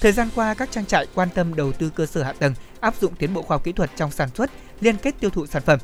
Thời 0.00 0.12
gian 0.12 0.28
qua, 0.34 0.54
các 0.54 0.68
trang 0.72 0.86
trại 0.86 1.06
quan 1.14 1.28
tâm 1.34 1.54
đầu 1.54 1.72
tư 1.72 1.90
cơ 1.90 2.06
sở 2.06 2.22
hạ 2.22 2.32
tầng, 2.32 2.54
áp 2.86 2.94
dụng 3.00 3.14
tiến 3.14 3.34
bộ 3.34 3.42
khoa 3.42 3.54
học 3.54 3.64
kỹ 3.64 3.72
thuật 3.72 3.90
trong 3.96 4.10
sản 4.10 4.28
xuất, 4.34 4.50
liên 4.80 4.96
kết 4.96 5.14
tiêu 5.20 5.30
thụ 5.30 5.46
sản 5.46 5.62
phẩm. 5.62 5.78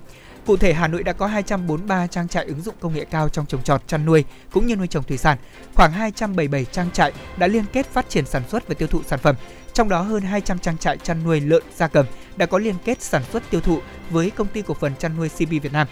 Cụ 0.47 0.57
thể, 0.57 0.73
Hà 0.73 0.89
Nội 0.89 1.03
đã 1.03 1.13
có 1.13 1.27
243 1.27 2.07
trang 2.07 2.29
trại 2.29 2.45
ứng 2.45 2.63
dụng 2.63 2.75
công 2.81 2.95
nghệ 2.95 3.05
cao 3.05 3.29
trong 3.29 3.47
trồng 3.47 3.63
trọt, 3.63 3.89
chăn 3.89 4.05
nuôi 4.07 4.25
cũng 4.53 4.67
như 4.67 4.77
nuôi 4.77 4.87
trồng 4.87 5.05
thủy 5.05 5.19
sản. 5.19 5.39
Khoảng 5.75 5.93
277 5.93 6.65
trang 6.65 6.91
trại 6.91 7.13
đã 7.37 7.47
liên 7.47 7.65
kết 7.73 7.87
phát 7.87 8.09
triển 8.09 8.27
sản 8.27 8.43
xuất 8.49 8.69
và 8.69 8.75
tiêu 8.75 8.89
thụ 8.89 9.03
sản 9.07 9.19
phẩm. 9.19 9.37
Trong 9.73 9.89
đó 9.89 10.01
hơn 10.01 10.23
200 10.23 10.59
trang 10.59 10.79
trại 10.79 10.99
chăn 10.99 11.25
nuôi 11.25 11.41
lợn 11.41 11.63
gia 11.77 11.89
cầm 11.89 12.07
đã 12.37 12.47
có 12.47 12.59
liên 12.59 12.75
kết 12.85 13.03
sản 13.03 13.23
xuất 13.33 13.43
tiêu 13.51 13.61
thụ 13.61 13.79
với 14.11 14.31
công 14.31 14.49
ty 14.49 14.63
cổ 14.63 14.75
phần 14.75 14.93
chăn 14.99 15.17
nuôi 15.17 15.29
CP 15.29 15.49
Việt 15.51 15.73
Nam. 15.73 15.87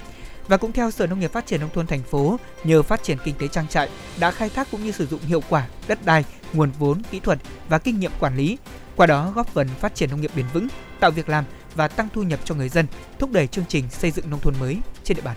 Và 0.48 0.56
cũng 0.56 0.72
theo 0.72 0.90
Sở 0.90 1.06
Nông 1.06 1.20
nghiệp 1.20 1.32
Phát 1.32 1.46
triển 1.46 1.60
nông 1.60 1.70
thôn 1.74 1.86
thành 1.86 2.02
phố, 2.02 2.38
nhờ 2.64 2.82
phát 2.82 3.02
triển 3.02 3.18
kinh 3.24 3.34
tế 3.34 3.48
trang 3.48 3.68
trại 3.68 3.88
đã 4.18 4.30
khai 4.30 4.48
thác 4.48 4.70
cũng 4.70 4.84
như 4.84 4.92
sử 4.92 5.06
dụng 5.06 5.20
hiệu 5.20 5.42
quả 5.48 5.66
đất 5.88 6.04
đai, 6.04 6.24
nguồn 6.52 6.70
vốn, 6.78 7.02
kỹ 7.10 7.20
thuật 7.20 7.38
và 7.68 7.78
kinh 7.78 8.00
nghiệm 8.00 8.12
quản 8.20 8.36
lý, 8.36 8.58
qua 9.00 9.06
đó 9.06 9.32
góp 9.34 9.48
phần 9.48 9.68
phát 9.68 9.94
triển 9.94 10.10
nông 10.10 10.20
nghiệp 10.20 10.30
bền 10.36 10.46
vững, 10.52 10.68
tạo 11.00 11.10
việc 11.10 11.28
làm 11.28 11.44
và 11.74 11.88
tăng 11.88 12.08
thu 12.12 12.22
nhập 12.22 12.40
cho 12.44 12.54
người 12.54 12.68
dân, 12.68 12.86
thúc 13.18 13.32
đẩy 13.32 13.46
chương 13.46 13.64
trình 13.68 13.90
xây 13.90 14.10
dựng 14.10 14.30
nông 14.30 14.40
thôn 14.40 14.54
mới 14.60 14.76
trên 15.04 15.16
địa 15.16 15.22
bàn. 15.22 15.36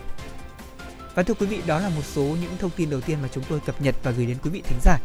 Và 1.15 1.23
thưa 1.23 1.33
quý 1.33 1.45
vị, 1.45 1.61
đó 1.65 1.79
là 1.79 1.89
một 1.89 2.01
số 2.03 2.21
những 2.21 2.57
thông 2.59 2.71
tin 2.71 2.89
đầu 2.89 3.01
tiên 3.01 3.17
mà 3.21 3.27
chúng 3.31 3.43
tôi 3.49 3.59
cập 3.59 3.81
nhật 3.81 3.95
và 4.03 4.11
gửi 4.11 4.25
đến 4.25 4.37
quý 4.43 4.49
vị 4.49 4.61
thính 4.65 4.79
giả. 4.81 4.97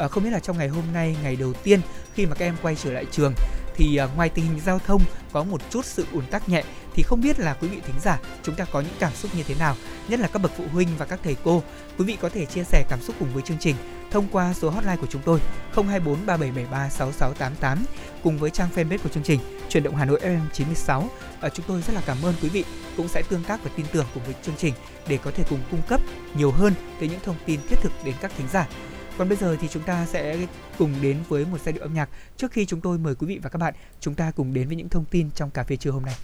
À, 0.00 0.08
không 0.08 0.24
biết 0.24 0.30
là 0.30 0.38
trong 0.38 0.58
ngày 0.58 0.68
hôm 0.68 0.84
nay, 0.92 1.16
ngày 1.22 1.36
đầu 1.36 1.52
tiên 1.52 1.80
khi 2.14 2.26
mà 2.26 2.34
các 2.34 2.44
em 2.44 2.56
quay 2.62 2.76
trở 2.76 2.92
lại 2.92 3.06
trường 3.10 3.34
thì 3.74 3.96
à, 3.96 4.08
ngoài 4.16 4.28
tình 4.28 4.44
hình 4.44 4.60
giao 4.60 4.78
thông 4.78 5.02
có 5.32 5.44
một 5.44 5.60
chút 5.70 5.84
sự 5.84 6.06
ùn 6.12 6.26
tắc 6.26 6.48
nhẹ 6.48 6.64
thì 6.94 7.02
không 7.02 7.20
biết 7.20 7.40
là 7.40 7.54
quý 7.54 7.68
vị 7.68 7.80
thính 7.86 8.00
giả 8.00 8.18
chúng 8.42 8.54
ta 8.54 8.64
có 8.64 8.80
những 8.80 8.94
cảm 8.98 9.12
xúc 9.14 9.30
như 9.34 9.42
thế 9.42 9.54
nào, 9.58 9.76
nhất 10.08 10.20
là 10.20 10.28
các 10.28 10.42
bậc 10.42 10.52
phụ 10.56 10.64
huynh 10.72 10.88
và 10.98 11.06
các 11.06 11.20
thầy 11.24 11.36
cô. 11.44 11.62
Quý 11.98 12.04
vị 12.04 12.16
có 12.20 12.28
thể 12.28 12.46
chia 12.46 12.64
sẻ 12.64 12.84
cảm 12.88 13.00
xúc 13.02 13.16
cùng 13.18 13.28
với 13.34 13.42
chương 13.42 13.58
trình 13.58 13.76
thông 14.10 14.26
qua 14.32 14.54
số 14.54 14.70
hotline 14.70 14.96
của 14.96 15.06
chúng 15.10 15.22
tôi 15.24 15.40
024 15.74 16.26
3773 16.26 16.88
6688 16.88 17.84
cùng 18.22 18.38
với 18.38 18.50
trang 18.50 18.68
fanpage 18.74 18.98
của 19.02 19.08
chương 19.08 19.22
trình 19.22 19.40
Chuyển 19.68 19.82
động 19.82 19.96
Hà 19.96 20.04
Nội 20.04 20.20
FM 20.22 20.40
96. 20.52 21.08
À, 21.40 21.48
chúng 21.48 21.66
tôi 21.68 21.82
rất 21.82 21.92
là 21.94 22.02
cảm 22.06 22.16
ơn 22.22 22.34
quý 22.42 22.48
vị 22.48 22.64
cũng 22.96 23.08
sẽ 23.08 23.22
tương 23.28 23.44
tác 23.44 23.64
và 23.64 23.70
tin 23.76 23.86
tưởng 23.92 24.06
cùng 24.14 24.22
với 24.24 24.34
chương 24.42 24.56
trình 24.58 24.74
để 25.08 25.18
có 25.24 25.30
thể 25.30 25.44
cùng 25.50 25.60
cung 25.70 25.82
cấp 25.88 26.00
nhiều 26.34 26.50
hơn 26.50 26.74
tới 27.00 27.08
những 27.08 27.20
thông 27.24 27.36
tin 27.46 27.60
thiết 27.68 27.76
thực 27.80 27.92
đến 28.04 28.14
các 28.20 28.32
thính 28.38 28.48
giả. 28.52 28.66
Còn 29.18 29.28
bây 29.28 29.38
giờ 29.38 29.56
thì 29.60 29.68
chúng 29.68 29.82
ta 29.82 30.06
sẽ 30.06 30.46
cùng 30.78 30.94
đến 31.02 31.16
với 31.28 31.44
một 31.44 31.60
giai 31.64 31.72
điệu 31.72 31.82
âm 31.82 31.94
nhạc 31.94 32.08
trước 32.36 32.52
khi 32.52 32.66
chúng 32.66 32.80
tôi 32.80 32.98
mời 32.98 33.14
quý 33.14 33.26
vị 33.26 33.38
và 33.42 33.50
các 33.50 33.58
bạn, 33.58 33.74
chúng 34.00 34.14
ta 34.14 34.30
cùng 34.30 34.54
đến 34.54 34.68
với 34.68 34.76
những 34.76 34.88
thông 34.88 35.04
tin 35.04 35.30
trong 35.30 35.50
cà 35.50 35.64
phê 35.64 35.76
trưa 35.76 35.90
hôm 35.90 36.02
nay. 36.04 36.14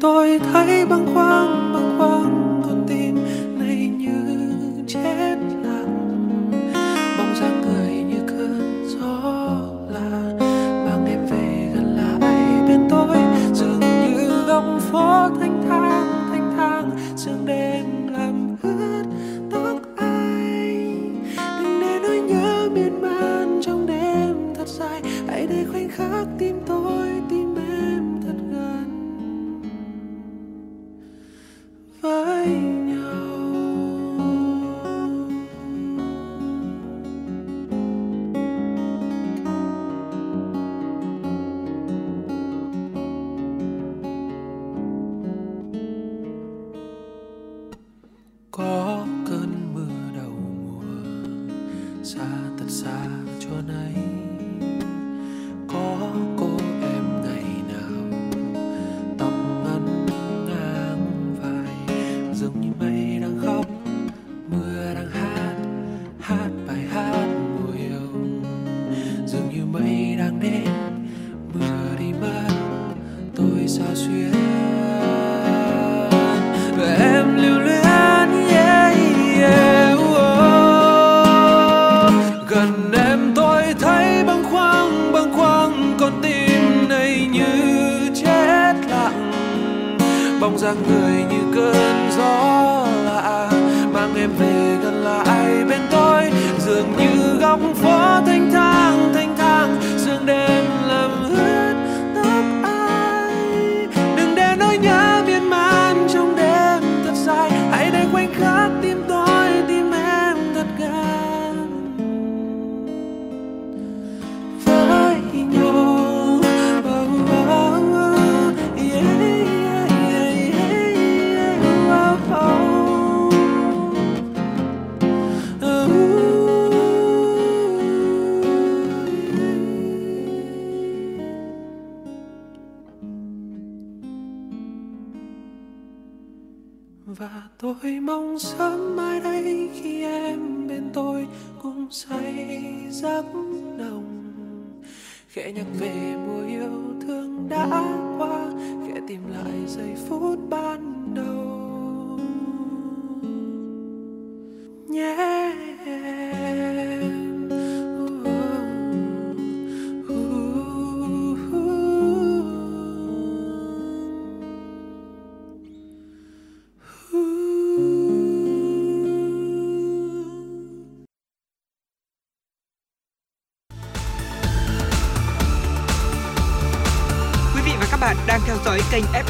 Tôi 0.00 0.40
thấy 0.52 0.86
băng 0.86 1.06
khuâng 1.14 1.67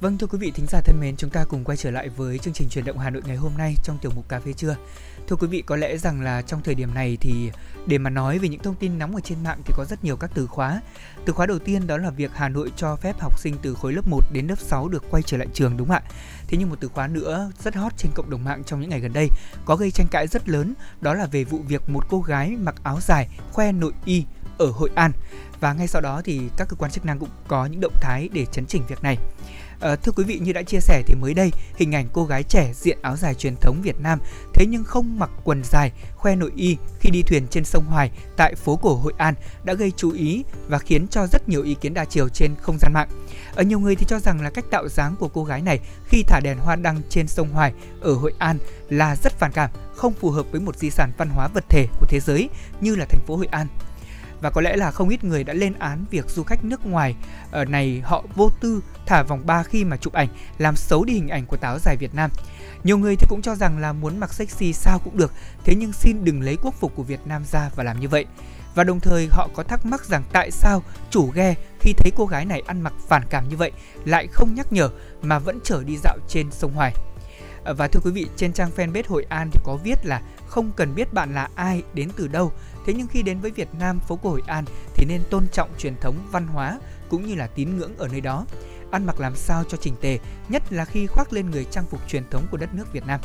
Vâng 0.00 0.18
thưa 0.18 0.26
quý 0.26 0.38
vị 0.38 0.50
thính 0.50 0.66
giả 0.66 0.80
thân 0.80 1.00
mến, 1.00 1.16
chúng 1.16 1.30
ta 1.30 1.44
cùng 1.48 1.64
quay 1.64 1.76
trở 1.76 1.90
lại 1.90 2.08
với 2.08 2.38
chương 2.38 2.54
trình 2.54 2.68
truyền 2.68 2.84
động 2.84 2.98
Hà 2.98 3.10
Nội 3.10 3.22
ngày 3.26 3.36
hôm 3.36 3.52
nay 3.58 3.74
trong 3.84 3.98
tiểu 3.98 4.12
mục 4.14 4.28
cà 4.28 4.40
phê 4.40 4.52
trưa. 4.52 4.76
Thưa 5.28 5.36
quý 5.36 5.46
vị, 5.46 5.62
có 5.66 5.76
lẽ 5.76 5.96
rằng 5.96 6.20
là 6.20 6.42
trong 6.42 6.62
thời 6.62 6.74
điểm 6.74 6.94
này 6.94 7.18
thì 7.20 7.50
để 7.86 7.98
mà 7.98 8.10
nói 8.10 8.38
về 8.38 8.48
những 8.48 8.62
thông 8.62 8.74
tin 8.74 8.98
nóng 8.98 9.14
ở 9.14 9.20
trên 9.20 9.42
mạng 9.44 9.60
thì 9.64 9.74
có 9.76 9.84
rất 9.84 10.04
nhiều 10.04 10.16
các 10.16 10.30
từ 10.34 10.46
khóa. 10.46 10.80
Từ 11.26 11.32
khóa 11.32 11.46
đầu 11.46 11.58
tiên 11.58 11.86
đó 11.86 11.96
là 11.96 12.10
việc 12.10 12.30
Hà 12.34 12.48
Nội 12.48 12.72
cho 12.76 12.96
phép 12.96 13.20
học 13.20 13.38
sinh 13.38 13.56
từ 13.62 13.74
khối 13.74 13.92
lớp 13.92 14.08
1 14.08 14.20
đến 14.32 14.46
lớp 14.46 14.58
6 14.58 14.88
được 14.88 15.04
quay 15.10 15.22
trở 15.22 15.36
lại 15.36 15.48
trường 15.54 15.76
đúng 15.76 15.88
không 15.88 15.96
ạ? 15.96 16.10
Thế 16.48 16.58
nhưng 16.58 16.70
một 16.70 16.76
từ 16.80 16.88
khóa 16.88 17.06
nữa 17.06 17.50
rất 17.62 17.74
hot 17.74 17.92
trên 17.96 18.12
cộng 18.14 18.30
đồng 18.30 18.44
mạng 18.44 18.64
trong 18.64 18.80
những 18.80 18.90
ngày 18.90 19.00
gần 19.00 19.12
đây 19.12 19.28
có 19.64 19.76
gây 19.76 19.90
tranh 19.90 20.06
cãi 20.10 20.26
rất 20.26 20.48
lớn, 20.48 20.74
đó 21.00 21.14
là 21.14 21.26
về 21.26 21.44
vụ 21.44 21.58
việc 21.58 21.88
một 21.88 22.04
cô 22.08 22.20
gái 22.20 22.56
mặc 22.56 22.74
áo 22.82 22.98
dài 23.00 23.28
khoe 23.52 23.72
nội 23.72 23.92
y 24.04 24.24
ở 24.58 24.70
Hội 24.70 24.90
An. 24.94 25.12
Và 25.60 25.72
ngay 25.72 25.86
sau 25.86 26.02
đó 26.02 26.22
thì 26.24 26.40
các 26.56 26.68
cơ 26.68 26.76
quan 26.76 26.90
chức 26.90 27.04
năng 27.04 27.18
cũng 27.18 27.28
có 27.48 27.66
những 27.66 27.80
động 27.80 27.94
thái 28.00 28.28
để 28.32 28.46
chấn 28.52 28.66
chỉnh 28.66 28.82
việc 28.88 29.02
này. 29.02 29.16
À, 29.80 29.96
thưa 29.96 30.12
quý 30.12 30.24
vị 30.24 30.38
như 30.38 30.52
đã 30.52 30.62
chia 30.62 30.80
sẻ 30.80 31.02
thì 31.06 31.14
mới 31.14 31.34
đây 31.34 31.52
hình 31.76 31.94
ảnh 31.94 32.08
cô 32.12 32.24
gái 32.24 32.42
trẻ 32.42 32.72
diện 32.74 32.98
áo 33.02 33.16
dài 33.16 33.34
truyền 33.34 33.56
thống 33.56 33.82
Việt 33.82 34.00
Nam 34.00 34.18
thế 34.54 34.66
nhưng 34.68 34.84
không 34.84 35.18
mặc 35.18 35.30
quần 35.44 35.62
dài 35.64 35.92
khoe 36.16 36.36
nội 36.36 36.52
y 36.56 36.76
khi 37.00 37.10
đi 37.10 37.22
thuyền 37.22 37.46
trên 37.50 37.64
sông 37.64 37.84
Hoài 37.84 38.10
tại 38.36 38.54
phố 38.54 38.76
cổ 38.76 38.94
Hội 38.94 39.12
An 39.16 39.34
đã 39.64 39.74
gây 39.74 39.92
chú 39.96 40.10
ý 40.12 40.44
và 40.68 40.78
khiến 40.78 41.06
cho 41.08 41.26
rất 41.26 41.48
nhiều 41.48 41.62
ý 41.62 41.74
kiến 41.80 41.94
đa 41.94 42.04
chiều 42.04 42.28
trên 42.28 42.54
không 42.62 42.78
gian 42.78 42.92
mạng. 42.92 43.08
Ở 43.54 43.62
nhiều 43.62 43.80
người 43.80 43.96
thì 43.96 44.06
cho 44.08 44.18
rằng 44.18 44.40
là 44.40 44.50
cách 44.50 44.64
tạo 44.70 44.88
dáng 44.88 45.16
của 45.18 45.28
cô 45.28 45.44
gái 45.44 45.62
này 45.62 45.78
khi 46.08 46.22
thả 46.22 46.40
đèn 46.40 46.58
hoa 46.58 46.76
đăng 46.76 47.00
trên 47.08 47.28
sông 47.28 47.48
Hoài 47.48 47.72
ở 48.00 48.14
Hội 48.14 48.32
An 48.38 48.58
là 48.88 49.16
rất 49.16 49.38
phản 49.38 49.52
cảm, 49.52 49.70
không 49.94 50.12
phù 50.12 50.30
hợp 50.30 50.46
với 50.50 50.60
một 50.60 50.76
di 50.76 50.90
sản 50.90 51.12
văn 51.18 51.28
hóa 51.28 51.48
vật 51.48 51.64
thể 51.68 51.86
của 52.00 52.06
thế 52.08 52.20
giới 52.20 52.48
như 52.80 52.96
là 52.96 53.04
thành 53.04 53.20
phố 53.26 53.36
Hội 53.36 53.46
An 53.50 53.66
và 54.40 54.50
có 54.50 54.60
lẽ 54.60 54.76
là 54.76 54.90
không 54.90 55.08
ít 55.08 55.24
người 55.24 55.44
đã 55.44 55.54
lên 55.54 55.72
án 55.78 56.04
việc 56.10 56.30
du 56.30 56.42
khách 56.42 56.64
nước 56.64 56.86
ngoài 56.86 57.14
ở 57.50 57.64
này 57.64 58.02
họ 58.04 58.24
vô 58.34 58.50
tư 58.60 58.82
thả 59.06 59.22
vòng 59.22 59.46
ba 59.46 59.62
khi 59.62 59.84
mà 59.84 59.96
chụp 59.96 60.12
ảnh 60.12 60.28
làm 60.58 60.76
xấu 60.76 61.04
đi 61.04 61.14
hình 61.14 61.28
ảnh 61.28 61.46
của 61.46 61.56
táo 61.56 61.78
dài 61.78 61.96
Việt 61.96 62.14
Nam. 62.14 62.30
Nhiều 62.84 62.98
người 62.98 63.16
thì 63.16 63.26
cũng 63.30 63.42
cho 63.42 63.54
rằng 63.54 63.78
là 63.78 63.92
muốn 63.92 64.18
mặc 64.20 64.32
sexy 64.32 64.72
sao 64.72 64.98
cũng 64.98 65.16
được, 65.16 65.32
thế 65.64 65.74
nhưng 65.74 65.92
xin 65.92 66.24
đừng 66.24 66.40
lấy 66.40 66.56
quốc 66.62 66.74
phục 66.80 66.94
của 66.94 67.02
Việt 67.02 67.20
Nam 67.26 67.44
ra 67.44 67.70
và 67.76 67.84
làm 67.84 68.00
như 68.00 68.08
vậy. 68.08 68.24
Và 68.74 68.84
đồng 68.84 69.00
thời 69.00 69.28
họ 69.30 69.48
có 69.54 69.62
thắc 69.62 69.86
mắc 69.86 70.04
rằng 70.04 70.22
tại 70.32 70.50
sao 70.50 70.82
chủ 71.10 71.30
ghe 71.34 71.54
khi 71.80 71.92
thấy 71.92 72.12
cô 72.16 72.26
gái 72.26 72.44
này 72.44 72.62
ăn 72.66 72.80
mặc 72.80 72.92
phản 73.08 73.22
cảm 73.30 73.48
như 73.48 73.56
vậy 73.56 73.72
lại 74.04 74.26
không 74.32 74.54
nhắc 74.54 74.72
nhở 74.72 74.90
mà 75.22 75.38
vẫn 75.38 75.58
chở 75.64 75.82
đi 75.84 75.96
dạo 75.96 76.18
trên 76.28 76.50
sông 76.50 76.72
Hoài. 76.72 76.94
Ờ, 77.64 77.74
và 77.74 77.88
thưa 77.88 78.00
quý 78.04 78.10
vị, 78.10 78.26
trên 78.36 78.52
trang 78.52 78.70
fanpage 78.76 79.02
Hội 79.08 79.26
An 79.28 79.50
thì 79.52 79.60
có 79.64 79.76
viết 79.84 80.06
là 80.06 80.22
không 80.46 80.70
cần 80.76 80.94
biết 80.94 81.12
bạn 81.12 81.34
là 81.34 81.48
ai, 81.54 81.82
đến 81.94 82.08
từ 82.16 82.28
đâu. 82.28 82.52
Thế 82.86 82.94
nhưng 82.94 83.06
khi 83.06 83.22
đến 83.22 83.40
với 83.40 83.50
Việt 83.50 83.68
Nam, 83.78 84.00
phố 84.00 84.16
cổ 84.16 84.30
Hội 84.30 84.42
An 84.46 84.64
thì 84.94 85.04
nên 85.04 85.22
tôn 85.30 85.46
trọng 85.52 85.70
truyền 85.78 85.96
thống 86.00 86.16
văn 86.30 86.46
hóa 86.46 86.78
cũng 87.08 87.26
như 87.26 87.34
là 87.34 87.46
tín 87.46 87.76
ngưỡng 87.76 87.96
ở 87.96 88.08
nơi 88.08 88.20
đó. 88.20 88.46
ăn 88.90 89.06
mặc 89.06 89.20
làm 89.20 89.36
sao 89.36 89.64
cho 89.68 89.78
chỉnh 89.80 89.94
tề, 90.00 90.18
nhất 90.48 90.62
là 90.70 90.84
khi 90.84 91.06
khoác 91.06 91.32
lên 91.32 91.50
người 91.50 91.64
trang 91.64 91.84
phục 91.90 92.08
truyền 92.08 92.22
thống 92.30 92.46
của 92.50 92.56
đất 92.56 92.74
nước 92.74 92.92
Việt 92.92 93.06
Nam. 93.06 93.20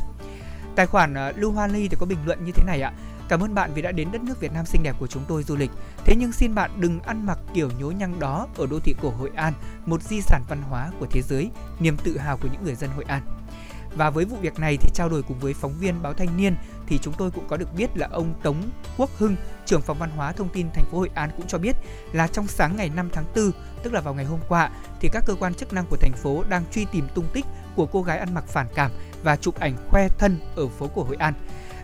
Tài 0.76 0.86
khoản 0.86 1.14
ờ, 1.14 1.32
Lưu 1.36 1.52
Hoa 1.52 1.68
Ly 1.68 1.88
thì 1.88 1.98
có 2.00 2.06
bình 2.06 2.20
luận 2.26 2.46
như 2.46 2.52
thế 2.52 2.64
này 2.64 2.82
ạ. 2.82 2.94
Cảm 3.30 3.44
ơn 3.44 3.56
bạn 3.56 3.72
vì 3.74 3.82
đã 3.82 3.92
đến 3.92 4.12
đất 4.12 4.24
nước 4.24 4.40
Việt 4.40 4.54
Nam 4.54 4.66
xinh 4.66 4.84
đẹp 4.84 4.96
của 5.00 5.08
chúng 5.08 5.24
tôi 5.28 5.44
du 5.44 5.56
lịch. 5.56 5.72
Thế 6.06 6.16
nhưng 6.20 6.32
xin 6.32 6.56
bạn 6.56 6.72
đừng 6.78 7.00
ăn 7.00 7.26
mặc 7.26 7.40
kiểu 7.54 7.70
nhố 7.80 7.92
nhăng 7.92 8.20
đó 8.20 8.48
ở 8.58 8.68
đô 8.68 8.80
thị 8.80 8.96
cổ 9.02 9.10
Hội 9.10 9.32
An, 9.36 9.54
một 9.86 10.04
di 10.04 10.22
sản 10.22 10.44
văn 10.50 10.62
hóa 10.62 10.92
của 11.00 11.08
thế 11.10 11.22
giới, 11.22 11.50
niềm 11.80 11.98
tự 12.04 12.18
hào 12.18 12.38
của 12.38 12.48
những 12.54 12.64
người 12.64 12.76
dân 12.76 12.90
Hội 12.96 13.06
An. 13.08 13.22
Và 13.96 14.10
với 14.10 14.26
vụ 14.26 14.38
việc 14.38 14.60
này 14.60 14.78
thì 14.78 14.90
trao 14.94 15.10
đổi 15.10 15.24
cùng 15.24 15.40
với 15.40 15.54
phóng 15.54 15.74
viên 15.80 16.02
báo 16.02 16.14
Thanh 16.14 16.38
niên 16.38 16.56
thì 16.88 17.00
chúng 17.02 17.14
tôi 17.18 17.32
cũng 17.32 17.48
có 17.48 17.58
được 17.58 17.76
biết 17.76 17.98
là 17.98 18.08
ông 18.12 18.34
Tống 18.44 18.58
Quốc 18.98 19.10
Hưng, 19.18 19.36
trưởng 19.66 19.82
phòng 19.82 19.98
văn 20.00 20.10
hóa 20.16 20.32
thông 20.32 20.50
tin 20.50 20.68
thành 20.74 20.86
phố 20.92 20.98
Hội 20.98 21.10
An 21.14 21.30
cũng 21.38 21.48
cho 21.48 21.58
biết 21.58 21.76
là 22.14 22.28
trong 22.28 22.48
sáng 22.48 22.76
ngày 22.76 22.90
5 22.90 23.10
tháng 23.14 23.26
4, 23.36 23.52
tức 23.84 23.94
là 23.94 24.02
vào 24.02 24.14
ngày 24.14 24.26
hôm 24.26 24.40
qua 24.50 24.70
thì 25.00 25.10
các 25.14 25.24
cơ 25.26 25.36
quan 25.36 25.54
chức 25.54 25.74
năng 25.74 25.86
của 25.90 25.98
thành 25.98 26.14
phố 26.14 26.44
đang 26.50 26.64
truy 26.72 26.86
tìm 26.92 27.08
tung 27.16 27.26
tích 27.34 27.46
của 27.76 27.86
cô 27.86 28.02
gái 28.04 28.18
ăn 28.18 28.34
mặc 28.34 28.44
phản 28.48 28.68
cảm 28.76 28.92
và 29.24 29.36
chụp 29.36 29.60
ảnh 29.60 29.78
khoe 29.90 30.08
thân 30.08 30.40
ở 30.56 30.68
phố 30.68 30.88
cổ 30.88 31.04
Hội 31.04 31.16
An. 31.16 31.34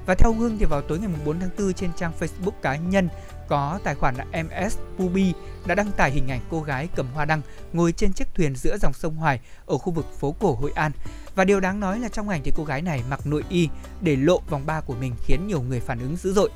Và 0.05 0.15
theo 0.15 0.33
Hưng 0.33 0.57
thì 0.57 0.65
vào 0.65 0.81
tối 0.81 0.99
ngày 0.99 1.09
4 1.25 1.39
tháng 1.39 1.49
4 1.59 1.73
trên 1.73 1.89
trang 1.97 2.11
Facebook 2.19 2.51
cá 2.61 2.75
nhân 2.75 3.09
có 3.49 3.79
tài 3.83 3.95
khoản 3.95 4.15
là 4.15 4.43
MS 4.43 4.77
Pubi 4.97 5.33
đã 5.65 5.75
đăng 5.75 5.91
tải 5.91 6.11
hình 6.11 6.27
ảnh 6.27 6.41
cô 6.49 6.61
gái 6.61 6.87
cầm 6.95 7.07
hoa 7.13 7.25
đăng 7.25 7.41
ngồi 7.73 7.91
trên 7.91 8.13
chiếc 8.13 8.27
thuyền 8.35 8.55
giữa 8.55 8.77
dòng 8.77 8.93
sông 8.93 9.15
Hoài 9.15 9.39
ở 9.65 9.77
khu 9.77 9.91
vực 9.91 10.05
phố 10.19 10.35
cổ 10.39 10.55
Hội 10.55 10.71
An. 10.75 10.91
Và 11.35 11.45
điều 11.45 11.59
đáng 11.59 11.79
nói 11.79 11.99
là 11.99 12.07
trong 12.07 12.29
ảnh 12.29 12.41
thì 12.43 12.51
cô 12.55 12.63
gái 12.63 12.81
này 12.81 13.03
mặc 13.09 13.27
nội 13.27 13.43
y 13.49 13.69
để 14.01 14.15
lộ 14.15 14.41
vòng 14.49 14.65
ba 14.65 14.81
của 14.81 14.95
mình 14.99 15.13
khiến 15.23 15.47
nhiều 15.47 15.61
người 15.61 15.79
phản 15.79 15.99
ứng 15.99 16.15
dữ 16.15 16.33
dội. 16.33 16.49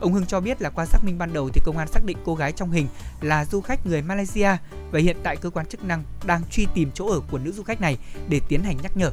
Ông 0.00 0.12
Hưng 0.12 0.26
cho 0.26 0.40
biết 0.40 0.62
là 0.62 0.70
qua 0.70 0.86
xác 0.86 0.98
minh 1.04 1.18
ban 1.18 1.32
đầu 1.32 1.48
thì 1.52 1.60
công 1.64 1.78
an 1.78 1.88
xác 1.88 2.00
định 2.06 2.16
cô 2.24 2.34
gái 2.34 2.52
trong 2.52 2.70
hình 2.70 2.86
là 3.20 3.44
du 3.44 3.60
khách 3.60 3.86
người 3.86 4.02
Malaysia 4.02 4.50
và 4.90 4.98
hiện 4.98 5.16
tại 5.22 5.36
cơ 5.36 5.50
quan 5.50 5.66
chức 5.66 5.84
năng 5.84 6.04
đang 6.24 6.42
truy 6.50 6.66
tìm 6.74 6.90
chỗ 6.94 7.06
ở 7.06 7.20
của 7.30 7.38
nữ 7.38 7.52
du 7.52 7.62
khách 7.62 7.80
này 7.80 7.98
để 8.28 8.40
tiến 8.48 8.62
hành 8.62 8.76
nhắc 8.82 8.96
nhở. 8.96 9.10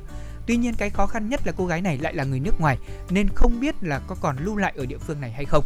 Tuy 0.47 0.58
nhiên 0.58 0.74
cái 0.74 0.89
khó 0.89 1.08
khăn 1.08 1.30
nhất 1.30 1.41
là 1.47 1.54
cô 1.58 1.65
gái 1.65 1.82
này 1.82 1.97
lại 1.97 2.13
là 2.13 2.24
người 2.24 2.39
nước 2.39 2.60
ngoài 2.60 2.78
nên 3.10 3.30
không 3.36 3.60
biết 3.60 3.76
là 3.82 4.00
có 4.00 4.15
còn 4.21 4.38
lưu 4.39 4.56
lại 4.56 4.74
ở 4.78 4.86
địa 4.86 4.97
phương 4.97 5.21
này 5.21 5.32
hay 5.32 5.45
không. 5.45 5.63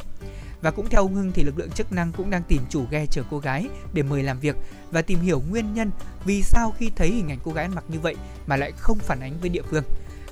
Và 0.66 0.72
cũng 0.72 0.90
theo 0.90 1.02
ông 1.02 1.16
Hưng 1.16 1.32
thì 1.32 1.44
lực 1.44 1.58
lượng 1.58 1.72
chức 1.72 1.92
năng 1.92 2.12
cũng 2.12 2.30
đang 2.30 2.44
tìm 2.44 2.62
chủ 2.70 2.86
ghe 2.92 3.06
chở 3.06 3.24
cô 3.32 3.40
gái 3.40 3.68
để 3.94 4.04
mời 4.04 4.24
làm 4.24 4.40
việc 4.40 4.56
và 4.92 5.02
tìm 5.02 5.20
hiểu 5.20 5.42
nguyên 5.50 5.74
nhân 5.74 5.92
vì 6.26 6.44
sao 6.44 6.74
khi 6.78 6.92
thấy 6.96 7.08
hình 7.08 7.32
ảnh 7.32 7.40
cô 7.44 7.52
gái 7.52 7.66
ăn 7.66 7.76
mặc 7.76 7.84
như 7.88 8.00
vậy 8.00 8.16
mà 8.48 8.56
lại 8.56 8.72
không 8.78 8.98
phản 8.98 9.20
ánh 9.20 9.34
với 9.42 9.50
địa 9.50 9.62
phương. 9.62 9.84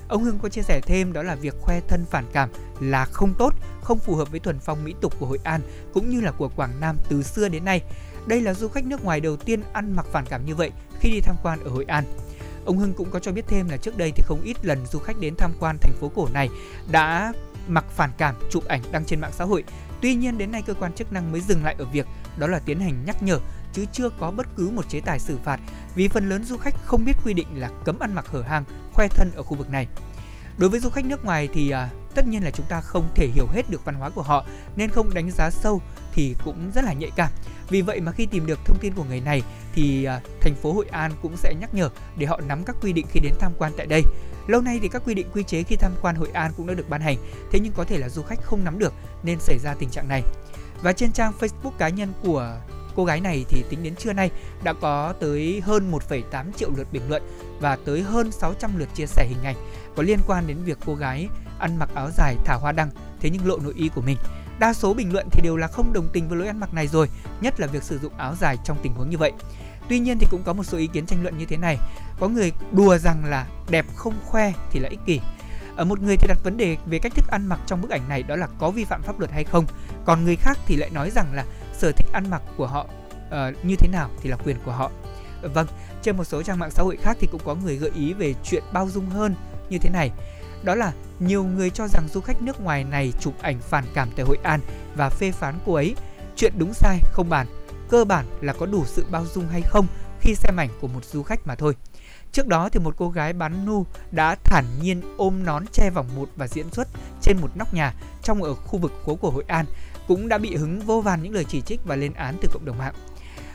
Ông 0.08 0.24
Hưng 0.24 0.38
có 0.38 0.48
chia 0.48 0.62
sẻ 0.62 0.80
thêm 0.80 1.12
đó 1.12 1.22
là 1.22 1.34
việc 1.34 1.54
khoe 1.60 1.80
thân 1.88 2.04
phản 2.10 2.24
cảm 2.32 2.50
là 2.80 3.04
không 3.04 3.34
tốt, 3.38 3.54
không 3.82 3.98
phù 3.98 4.14
hợp 4.14 4.30
với 4.30 4.40
thuần 4.40 4.58
phong 4.58 4.84
mỹ 4.84 4.94
tục 5.00 5.14
của 5.18 5.26
Hội 5.26 5.38
An 5.44 5.60
cũng 5.92 6.10
như 6.10 6.20
là 6.20 6.30
của 6.30 6.48
Quảng 6.48 6.80
Nam 6.80 6.96
từ 7.08 7.22
xưa 7.22 7.48
đến 7.48 7.64
nay. 7.64 7.82
Đây 8.26 8.40
là 8.40 8.54
du 8.54 8.68
khách 8.68 8.86
nước 8.86 9.04
ngoài 9.04 9.20
đầu 9.20 9.36
tiên 9.36 9.62
ăn 9.72 9.96
mặc 9.96 10.06
phản 10.12 10.24
cảm 10.26 10.46
như 10.46 10.54
vậy 10.54 10.70
khi 11.00 11.10
đi 11.10 11.20
tham 11.20 11.36
quan 11.42 11.64
ở 11.64 11.70
Hội 11.70 11.84
An. 11.84 12.04
Ông 12.64 12.78
Hưng 12.78 12.94
cũng 12.94 13.10
có 13.10 13.18
cho 13.18 13.32
biết 13.32 13.44
thêm 13.48 13.68
là 13.68 13.76
trước 13.76 13.98
đây 13.98 14.12
thì 14.16 14.22
không 14.26 14.42
ít 14.44 14.56
lần 14.64 14.86
du 14.86 14.98
khách 14.98 15.20
đến 15.20 15.34
tham 15.38 15.52
quan 15.60 15.78
thành 15.80 15.94
phố 16.00 16.10
cổ 16.14 16.28
này 16.32 16.48
đã 16.90 17.32
mặc 17.68 17.84
phản 17.90 18.10
cảm 18.18 18.34
chụp 18.50 18.64
ảnh 18.64 18.82
đăng 18.92 19.04
trên 19.04 19.20
mạng 19.20 19.32
xã 19.34 19.44
hội. 19.44 19.64
Tuy 20.04 20.14
nhiên 20.14 20.38
đến 20.38 20.52
nay 20.52 20.62
cơ 20.62 20.74
quan 20.74 20.92
chức 20.92 21.12
năng 21.12 21.32
mới 21.32 21.40
dừng 21.40 21.64
lại 21.64 21.74
ở 21.78 21.84
việc 21.84 22.06
đó 22.38 22.46
là 22.46 22.58
tiến 22.58 22.80
hành 22.80 23.04
nhắc 23.04 23.22
nhở 23.22 23.38
chứ 23.72 23.84
chưa 23.92 24.08
có 24.08 24.30
bất 24.30 24.46
cứ 24.56 24.70
một 24.70 24.88
chế 24.88 25.00
tài 25.00 25.18
xử 25.18 25.38
phạt 25.44 25.60
vì 25.94 26.08
phần 26.08 26.28
lớn 26.28 26.44
du 26.44 26.56
khách 26.56 26.74
không 26.84 27.04
biết 27.04 27.12
quy 27.24 27.34
định 27.34 27.46
là 27.54 27.70
cấm 27.84 27.98
ăn 27.98 28.14
mặc 28.14 28.26
hở 28.28 28.42
hang, 28.42 28.64
khoe 28.92 29.08
thân 29.08 29.30
ở 29.36 29.42
khu 29.42 29.56
vực 29.56 29.70
này. 29.70 29.86
Đối 30.58 30.70
với 30.70 30.80
du 30.80 30.90
khách 30.90 31.04
nước 31.04 31.24
ngoài 31.24 31.48
thì 31.54 31.70
à, 31.70 31.88
tất 32.14 32.28
nhiên 32.28 32.44
là 32.44 32.50
chúng 32.50 32.66
ta 32.68 32.80
không 32.80 33.08
thể 33.14 33.26
hiểu 33.26 33.46
hết 33.46 33.70
được 33.70 33.84
văn 33.84 33.94
hóa 33.94 34.10
của 34.10 34.22
họ 34.22 34.44
nên 34.76 34.90
không 34.90 35.14
đánh 35.14 35.30
giá 35.30 35.50
sâu 35.50 35.82
thì 36.12 36.34
cũng 36.44 36.70
rất 36.74 36.84
là 36.84 36.92
nhạy 36.92 37.10
cảm. 37.16 37.30
Vì 37.68 37.82
vậy 37.82 38.00
mà 38.00 38.12
khi 38.12 38.26
tìm 38.26 38.46
được 38.46 38.58
thông 38.64 38.78
tin 38.80 38.94
của 38.94 39.04
người 39.04 39.20
này 39.20 39.42
thì 39.74 40.04
à, 40.04 40.20
thành 40.40 40.54
phố 40.54 40.72
Hội 40.72 40.86
An 40.90 41.12
cũng 41.22 41.36
sẽ 41.36 41.54
nhắc 41.60 41.74
nhở 41.74 41.90
để 42.16 42.26
họ 42.26 42.40
nắm 42.48 42.64
các 42.64 42.76
quy 42.82 42.92
định 42.92 43.06
khi 43.10 43.20
đến 43.20 43.32
tham 43.38 43.52
quan 43.58 43.72
tại 43.76 43.86
đây. 43.86 44.02
Lâu 44.46 44.60
nay 44.60 44.78
thì 44.82 44.88
các 44.88 45.02
quy 45.06 45.14
định 45.14 45.26
quy 45.34 45.42
chế 45.42 45.62
khi 45.62 45.76
tham 45.76 45.92
quan 46.02 46.16
Hội 46.16 46.30
An 46.32 46.52
cũng 46.56 46.66
đã 46.66 46.74
được 46.74 46.88
ban 46.88 47.00
hành, 47.00 47.16
thế 47.52 47.60
nhưng 47.60 47.72
có 47.72 47.84
thể 47.84 47.98
là 47.98 48.08
du 48.08 48.22
khách 48.22 48.42
không 48.42 48.64
nắm 48.64 48.78
được 48.78 48.92
nên 49.22 49.40
xảy 49.40 49.58
ra 49.58 49.74
tình 49.74 49.90
trạng 49.90 50.08
này. 50.08 50.22
Và 50.82 50.92
trên 50.92 51.12
trang 51.12 51.32
Facebook 51.40 51.70
cá 51.78 51.88
nhân 51.88 52.12
của 52.22 52.56
cô 52.96 53.04
gái 53.04 53.20
này 53.20 53.44
thì 53.48 53.64
tính 53.68 53.82
đến 53.82 53.96
trưa 53.96 54.12
nay 54.12 54.30
đã 54.64 54.72
có 54.72 55.14
tới 55.20 55.62
hơn 55.64 55.92
1,8 55.92 56.52
triệu 56.56 56.70
lượt 56.76 56.92
bình 56.92 57.08
luận 57.08 57.22
và 57.60 57.76
tới 57.76 58.02
hơn 58.02 58.32
600 58.32 58.78
lượt 58.78 58.88
chia 58.94 59.06
sẻ 59.06 59.26
hình 59.28 59.44
ảnh 59.44 59.56
có 59.96 60.02
liên 60.02 60.18
quan 60.26 60.46
đến 60.46 60.56
việc 60.64 60.78
cô 60.86 60.94
gái 60.94 61.28
ăn 61.58 61.78
mặc 61.78 61.88
áo 61.94 62.10
dài 62.16 62.36
thả 62.44 62.54
hoa 62.54 62.72
đăng 62.72 62.90
thế 63.20 63.30
nhưng 63.30 63.46
lộ 63.46 63.58
nội 63.58 63.74
y 63.76 63.88
của 63.88 64.00
mình. 64.00 64.16
Đa 64.58 64.72
số 64.74 64.94
bình 64.94 65.12
luận 65.12 65.28
thì 65.32 65.40
đều 65.42 65.56
là 65.56 65.66
không 65.66 65.92
đồng 65.92 66.08
tình 66.12 66.28
với 66.28 66.38
lối 66.38 66.46
ăn 66.46 66.60
mặc 66.60 66.74
này 66.74 66.88
rồi, 66.88 67.08
nhất 67.40 67.60
là 67.60 67.66
việc 67.66 67.82
sử 67.82 67.98
dụng 67.98 68.12
áo 68.16 68.34
dài 68.40 68.56
trong 68.64 68.78
tình 68.82 68.92
huống 68.92 69.10
như 69.10 69.18
vậy. 69.18 69.32
Tuy 69.88 69.98
nhiên 69.98 70.18
thì 70.18 70.26
cũng 70.30 70.42
có 70.42 70.52
một 70.52 70.64
số 70.64 70.78
ý 70.78 70.86
kiến 70.86 71.06
tranh 71.06 71.22
luận 71.22 71.38
như 71.38 71.44
thế 71.46 71.56
này. 71.56 71.78
Có 72.20 72.28
người 72.28 72.52
đùa 72.72 72.98
rằng 72.98 73.24
là 73.24 73.46
đẹp 73.68 73.86
không 73.94 74.14
khoe 74.24 74.52
thì 74.70 74.80
là 74.80 74.88
ích 74.88 75.00
kỷ. 75.06 75.20
Ở 75.76 75.84
một 75.84 76.00
người 76.00 76.16
thì 76.16 76.26
đặt 76.28 76.38
vấn 76.44 76.56
đề 76.56 76.76
về 76.86 76.98
cách 76.98 77.12
thức 77.14 77.24
ăn 77.28 77.46
mặc 77.46 77.60
trong 77.66 77.82
bức 77.82 77.90
ảnh 77.90 78.08
này 78.08 78.22
đó 78.22 78.36
là 78.36 78.46
có 78.58 78.70
vi 78.70 78.84
phạm 78.84 79.02
pháp 79.02 79.18
luật 79.18 79.32
hay 79.32 79.44
không. 79.44 79.66
Còn 80.04 80.24
người 80.24 80.36
khác 80.36 80.58
thì 80.66 80.76
lại 80.76 80.90
nói 80.90 81.10
rằng 81.10 81.32
là 81.32 81.44
sở 81.72 81.92
thích 81.92 82.06
ăn 82.12 82.30
mặc 82.30 82.42
của 82.56 82.66
họ 82.66 82.86
uh, 83.26 83.64
như 83.64 83.76
thế 83.76 83.88
nào 83.88 84.10
thì 84.22 84.30
là 84.30 84.36
quyền 84.36 84.56
của 84.64 84.72
họ. 84.72 84.90
Vâng, 85.42 85.66
trên 86.02 86.16
một 86.16 86.24
số 86.24 86.42
trang 86.42 86.58
mạng 86.58 86.70
xã 86.70 86.82
hội 86.82 86.96
khác 86.96 87.16
thì 87.20 87.28
cũng 87.32 87.40
có 87.44 87.54
người 87.54 87.76
gợi 87.76 87.90
ý 87.94 88.12
về 88.12 88.34
chuyện 88.44 88.62
bao 88.72 88.88
dung 88.88 89.10
hơn 89.10 89.34
như 89.68 89.78
thế 89.78 89.90
này. 89.90 90.10
Đó 90.62 90.74
là 90.74 90.92
nhiều 91.18 91.44
người 91.44 91.70
cho 91.70 91.88
rằng 91.88 92.08
du 92.08 92.20
khách 92.20 92.42
nước 92.42 92.60
ngoài 92.60 92.84
này 92.84 93.12
chụp 93.20 93.34
ảnh 93.42 93.58
phản 93.60 93.84
cảm 93.94 94.08
tại 94.16 94.26
Hội 94.26 94.38
An 94.42 94.60
và 94.96 95.08
phê 95.08 95.32
phán 95.32 95.54
cô 95.66 95.74
ấy. 95.74 95.94
Chuyện 96.36 96.52
đúng 96.58 96.74
sai 96.74 96.98
không 97.12 97.28
bàn, 97.28 97.46
cơ 97.88 98.04
bản 98.04 98.26
là 98.40 98.52
có 98.52 98.66
đủ 98.66 98.84
sự 98.86 99.04
bao 99.10 99.26
dung 99.26 99.48
hay 99.48 99.62
không 99.62 99.86
khi 100.20 100.34
xem 100.34 100.56
ảnh 100.56 100.70
của 100.80 100.88
một 100.88 101.04
du 101.04 101.22
khách 101.22 101.46
mà 101.46 101.54
thôi. 101.54 101.76
Trước 102.32 102.46
đó 102.46 102.68
thì 102.68 102.80
một 102.80 102.94
cô 102.96 103.10
gái 103.10 103.32
bán 103.32 103.64
nu 103.64 103.86
đã 104.10 104.36
thản 104.44 104.64
nhiên 104.80 105.02
ôm 105.16 105.44
nón 105.44 105.64
che 105.72 105.90
vòng 105.90 106.06
một 106.16 106.28
và 106.36 106.48
diễn 106.48 106.70
xuất 106.70 106.88
trên 107.22 107.36
một 107.40 107.50
nóc 107.54 107.74
nhà 107.74 107.94
trong 108.22 108.42
ở 108.42 108.54
khu 108.54 108.78
vực 108.78 108.92
phố 109.04 109.14
của 109.14 109.30
Hội 109.30 109.44
An 109.46 109.66
cũng 110.08 110.28
đã 110.28 110.38
bị 110.38 110.56
hứng 110.56 110.80
vô 110.80 111.00
vàn 111.00 111.22
những 111.22 111.34
lời 111.34 111.44
chỉ 111.48 111.60
trích 111.60 111.80
và 111.84 111.96
lên 111.96 112.12
án 112.14 112.36
từ 112.40 112.48
cộng 112.52 112.64
đồng 112.64 112.78
mạng. 112.78 112.94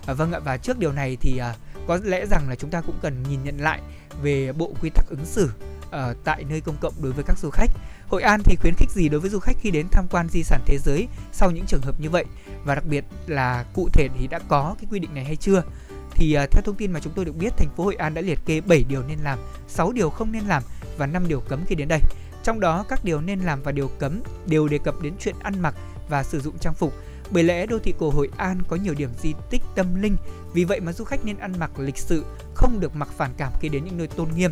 À, 0.05 0.13
vâng 0.13 0.31
ạ 0.31 0.39
và 0.39 0.57
trước 0.57 0.79
điều 0.79 0.91
này 0.91 1.17
thì 1.21 1.37
à, 1.37 1.55
có 1.87 1.99
lẽ 2.03 2.25
rằng 2.25 2.49
là 2.49 2.55
chúng 2.55 2.69
ta 2.69 2.81
cũng 2.81 2.95
cần 3.01 3.23
nhìn 3.29 3.43
nhận 3.43 3.57
lại 3.57 3.81
về 4.21 4.53
bộ 4.53 4.73
quy 4.81 4.89
tắc 4.89 5.05
ứng 5.09 5.25
xử 5.25 5.49
ở 5.91 6.15
tại 6.23 6.43
nơi 6.43 6.61
công 6.61 6.77
cộng 6.81 6.93
đối 7.01 7.11
với 7.11 7.23
các 7.23 7.39
du 7.39 7.49
khách. 7.49 7.71
Hội 8.09 8.21
An 8.21 8.43
thì 8.43 8.55
khuyến 8.55 8.73
khích 8.73 8.89
gì 8.89 9.09
đối 9.09 9.19
với 9.19 9.29
du 9.29 9.39
khách 9.39 9.55
khi 9.61 9.71
đến 9.71 9.87
tham 9.91 10.05
quan 10.11 10.29
di 10.29 10.43
sản 10.43 10.61
thế 10.65 10.77
giới 10.77 11.07
sau 11.31 11.51
những 11.51 11.65
trường 11.65 11.81
hợp 11.81 11.99
như 11.99 12.09
vậy 12.09 12.25
và 12.63 12.75
đặc 12.75 12.85
biệt 12.85 13.05
là 13.27 13.65
cụ 13.73 13.89
thể 13.93 14.07
thì 14.19 14.27
đã 14.27 14.39
có 14.47 14.75
cái 14.79 14.87
quy 14.91 14.99
định 14.99 15.15
này 15.15 15.25
hay 15.25 15.35
chưa? 15.35 15.63
Thì 16.11 16.37
uh, 16.43 16.51
theo 16.51 16.61
thông 16.61 16.75
tin 16.75 16.91
mà 16.91 16.99
chúng 16.99 17.13
tôi 17.15 17.25
được 17.25 17.35
biết, 17.35 17.57
thành 17.57 17.69
phố 17.75 17.83
Hội 17.83 17.95
An 17.95 18.13
đã 18.13 18.21
liệt 18.21 18.39
kê 18.45 18.61
7 18.61 18.83
điều 18.83 19.03
nên 19.03 19.19
làm, 19.19 19.39
6 19.67 19.91
điều 19.91 20.09
không 20.09 20.31
nên 20.31 20.43
làm 20.43 20.63
và 20.97 21.05
5 21.05 21.27
điều 21.27 21.39
cấm 21.39 21.65
khi 21.67 21.75
đến 21.75 21.87
đây. 21.87 21.99
Trong 22.43 22.59
đó 22.59 22.85
các 22.89 23.03
điều 23.03 23.21
nên 23.21 23.39
làm 23.39 23.61
và 23.63 23.71
điều 23.71 23.87
cấm 23.87 24.21
đều 24.45 24.67
đề 24.67 24.77
cập 24.83 25.01
đến 25.01 25.13
chuyện 25.19 25.35
ăn 25.41 25.59
mặc 25.61 25.75
và 26.09 26.23
sử 26.23 26.41
dụng 26.41 26.57
trang 26.59 26.73
phục. 26.73 26.93
Bởi 27.31 27.43
lẽ 27.43 27.65
đô 27.65 27.79
thị 27.79 27.93
cổ 27.99 28.09
Hội 28.09 28.29
An 28.37 28.61
có 28.67 28.75
nhiều 28.75 28.93
điểm 28.93 29.09
di 29.21 29.33
tích 29.49 29.61
tâm 29.75 30.01
linh, 30.01 30.15
vì 30.53 30.63
vậy 30.63 30.79
mà 30.79 30.93
du 30.93 31.03
khách 31.03 31.25
nên 31.25 31.37
ăn 31.37 31.53
mặc 31.59 31.71
lịch 31.79 31.97
sự, 31.97 32.25
không 32.53 32.79
được 32.79 32.95
mặc 32.95 33.09
phản 33.17 33.31
cảm 33.37 33.53
khi 33.59 33.69
đến 33.69 33.85
những 33.85 33.97
nơi 33.97 34.07
tôn 34.07 34.27
nghiêm. 34.35 34.51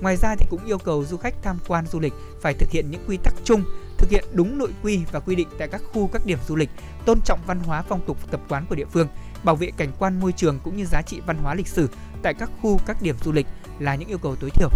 Ngoài 0.00 0.16
ra 0.16 0.34
thì 0.38 0.46
cũng 0.50 0.64
yêu 0.64 0.78
cầu 0.78 1.04
du 1.04 1.16
khách 1.16 1.34
tham 1.42 1.58
quan 1.68 1.86
du 1.86 2.00
lịch 2.00 2.12
phải 2.40 2.54
thực 2.54 2.70
hiện 2.70 2.90
những 2.90 3.04
quy 3.08 3.16
tắc 3.16 3.34
chung, 3.44 3.64
thực 3.98 4.10
hiện 4.10 4.24
đúng 4.32 4.58
nội 4.58 4.70
quy 4.82 5.00
và 5.12 5.20
quy 5.20 5.34
định 5.34 5.48
tại 5.58 5.68
các 5.68 5.82
khu 5.92 6.06
các 6.12 6.26
điểm 6.26 6.38
du 6.48 6.56
lịch, 6.56 6.70
tôn 7.06 7.20
trọng 7.24 7.40
văn 7.46 7.60
hóa 7.60 7.82
phong 7.88 8.00
tục 8.06 8.30
tập 8.30 8.40
quán 8.48 8.66
của 8.68 8.74
địa 8.74 8.86
phương, 8.92 9.08
bảo 9.42 9.56
vệ 9.56 9.70
cảnh 9.76 9.92
quan 9.98 10.20
môi 10.20 10.32
trường 10.32 10.58
cũng 10.64 10.76
như 10.76 10.84
giá 10.84 11.02
trị 11.02 11.20
văn 11.26 11.36
hóa 11.36 11.54
lịch 11.54 11.68
sử 11.68 11.88
tại 12.22 12.34
các 12.34 12.50
khu 12.62 12.80
các 12.86 13.02
điểm 13.02 13.16
du 13.24 13.32
lịch 13.32 13.46
là 13.78 13.94
những 13.94 14.08
yêu 14.08 14.18
cầu 14.18 14.36
tối 14.36 14.50
thiểu. 14.50 14.68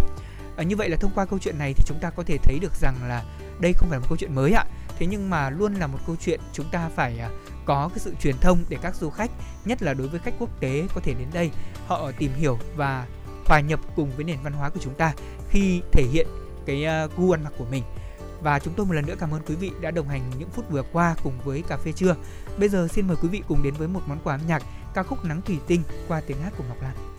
À, 0.57 0.63
như 0.63 0.75
vậy 0.75 0.89
là 0.89 0.97
thông 0.97 1.11
qua 1.15 1.25
câu 1.25 1.39
chuyện 1.39 1.59
này 1.59 1.73
thì 1.73 1.83
chúng 1.87 1.99
ta 2.01 2.09
có 2.09 2.23
thể 2.23 2.37
thấy 2.43 2.59
được 2.59 2.75
rằng 2.75 2.95
là 3.07 3.23
đây 3.59 3.73
không 3.73 3.89
phải 3.89 3.97
là 3.97 3.99
một 3.99 4.05
câu 4.09 4.17
chuyện 4.17 4.35
mới 4.35 4.51
ạ. 4.51 4.65
Thế 4.97 5.05
nhưng 5.05 5.29
mà 5.29 5.49
luôn 5.49 5.73
là 5.73 5.87
một 5.87 5.97
câu 6.07 6.15
chuyện 6.25 6.39
chúng 6.53 6.65
ta 6.71 6.89
phải 6.95 7.19
à, 7.19 7.29
có 7.65 7.89
cái 7.89 7.99
sự 7.99 8.13
truyền 8.21 8.37
thông 8.41 8.59
để 8.69 8.77
các 8.81 8.95
du 8.95 9.09
khách, 9.09 9.31
nhất 9.65 9.83
là 9.83 9.93
đối 9.93 10.07
với 10.07 10.19
khách 10.19 10.33
quốc 10.39 10.59
tế 10.59 10.87
có 10.95 11.01
thể 11.03 11.13
đến 11.13 11.27
đây, 11.33 11.51
họ 11.87 12.11
tìm 12.17 12.31
hiểu 12.33 12.59
và 12.75 13.05
hòa 13.51 13.59
nhập 13.59 13.79
cùng 13.95 14.11
với 14.15 14.25
nền 14.25 14.37
văn 14.43 14.53
hóa 14.53 14.69
của 14.69 14.79
chúng 14.79 14.93
ta 14.93 15.13
khi 15.49 15.81
thể 15.91 16.03
hiện 16.03 16.27
cái 16.65 16.83
ờ, 16.83 17.07
gu 17.17 17.31
ăn 17.31 17.43
mặc 17.43 17.53
của 17.57 17.65
mình 17.71 17.83
và 18.41 18.59
chúng 18.59 18.73
tôi 18.77 18.85
một 18.85 18.93
lần 18.93 19.05
nữa 19.05 19.15
cảm 19.19 19.31
ơn 19.31 19.41
quý 19.47 19.55
vị 19.55 19.71
đã 19.81 19.91
đồng 19.91 20.07
hành 20.07 20.21
những 20.39 20.49
phút 20.49 20.65
vừa 20.69 20.83
qua 20.91 21.15
cùng 21.23 21.33
với 21.43 21.63
cà 21.67 21.77
phê 21.77 21.91
trưa. 21.91 22.15
Bây 22.57 22.69
giờ 22.69 22.87
xin 22.87 23.07
mời 23.07 23.17
quý 23.21 23.29
vị 23.29 23.43
cùng 23.47 23.63
đến 23.63 23.73
với 23.73 23.87
một 23.87 24.01
món 24.07 24.19
quà 24.23 24.35
âm 24.35 24.47
nhạc, 24.47 24.63
ca 24.93 25.03
khúc 25.03 25.25
Nắng 25.25 25.41
thủy 25.41 25.59
tinh 25.67 25.81
qua 26.07 26.21
tiếng 26.27 26.37
hát 26.41 26.53
của 26.57 26.63
Ngọc 26.67 26.81
Lan. 26.81 27.10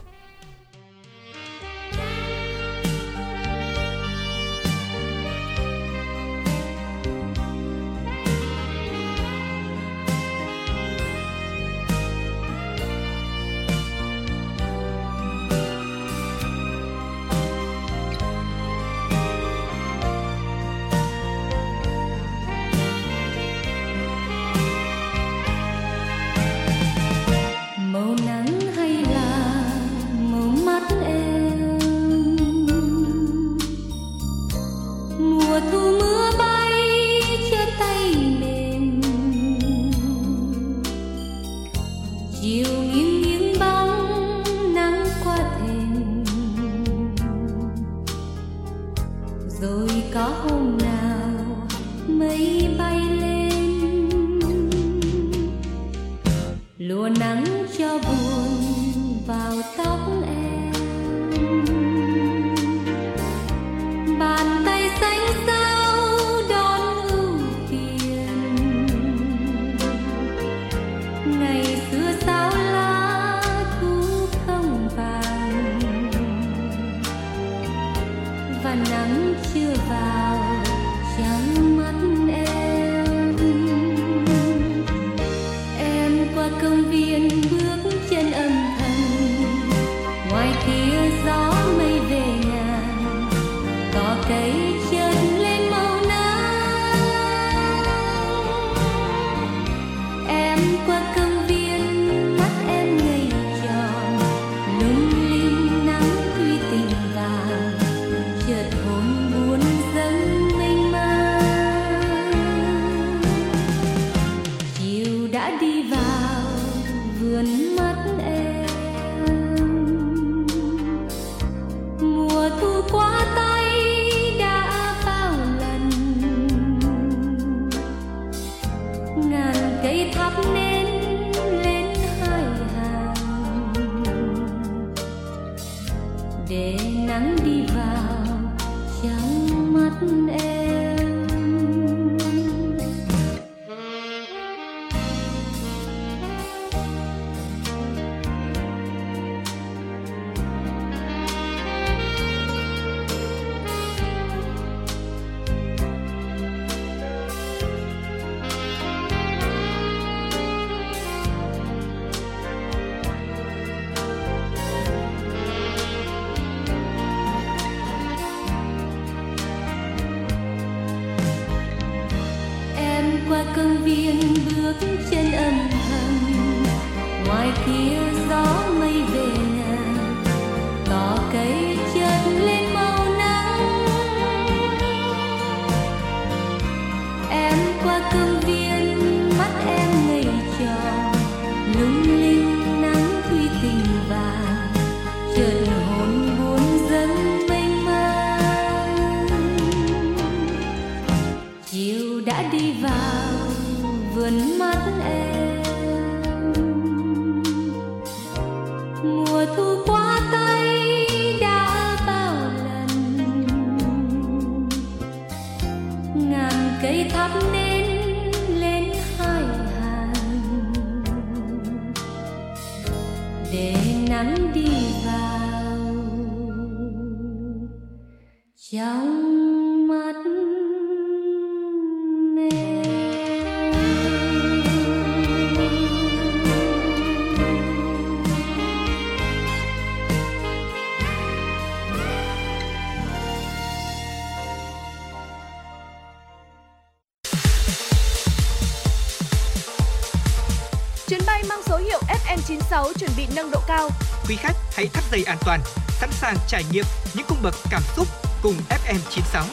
Toàn, 255.45 255.61
sẵn 255.89 256.11
sàng 256.13 256.37
trải 256.49 256.65
nghiệm 256.73 256.85
những 257.15 257.27
cung 257.29 257.39
bậc 257.43 257.55
cảm 257.71 257.83
xúc 257.97 258.07
cùng 258.43 258.55
FM96. 258.69 259.45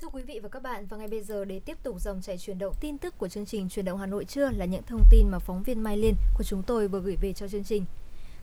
Thưa 0.00 0.08
quý 0.12 0.22
vị 0.22 0.40
và 0.42 0.48
các 0.48 0.62
bạn, 0.62 0.86
và 0.86 0.96
ngay 0.96 1.08
bây 1.08 1.22
giờ 1.22 1.44
để 1.44 1.60
tiếp 1.60 1.78
tục 1.82 1.96
dòng 2.00 2.22
chảy 2.22 2.38
chuyển 2.38 2.58
động 2.58 2.74
tin 2.80 2.98
tức 2.98 3.18
của 3.18 3.28
chương 3.28 3.46
trình 3.46 3.68
Chuyển 3.68 3.84
động 3.84 3.98
Hà 3.98 4.06
Nội 4.06 4.24
trưa 4.24 4.50
là 4.50 4.64
những 4.64 4.82
thông 4.82 5.02
tin 5.10 5.28
mà 5.30 5.38
phóng 5.38 5.62
viên 5.62 5.82
Mai 5.82 5.96
Liên 5.96 6.14
của 6.38 6.44
chúng 6.44 6.62
tôi 6.62 6.88
vừa 6.88 7.00
gửi 7.00 7.16
về 7.16 7.32
cho 7.32 7.48
chương 7.48 7.64
trình. 7.64 7.84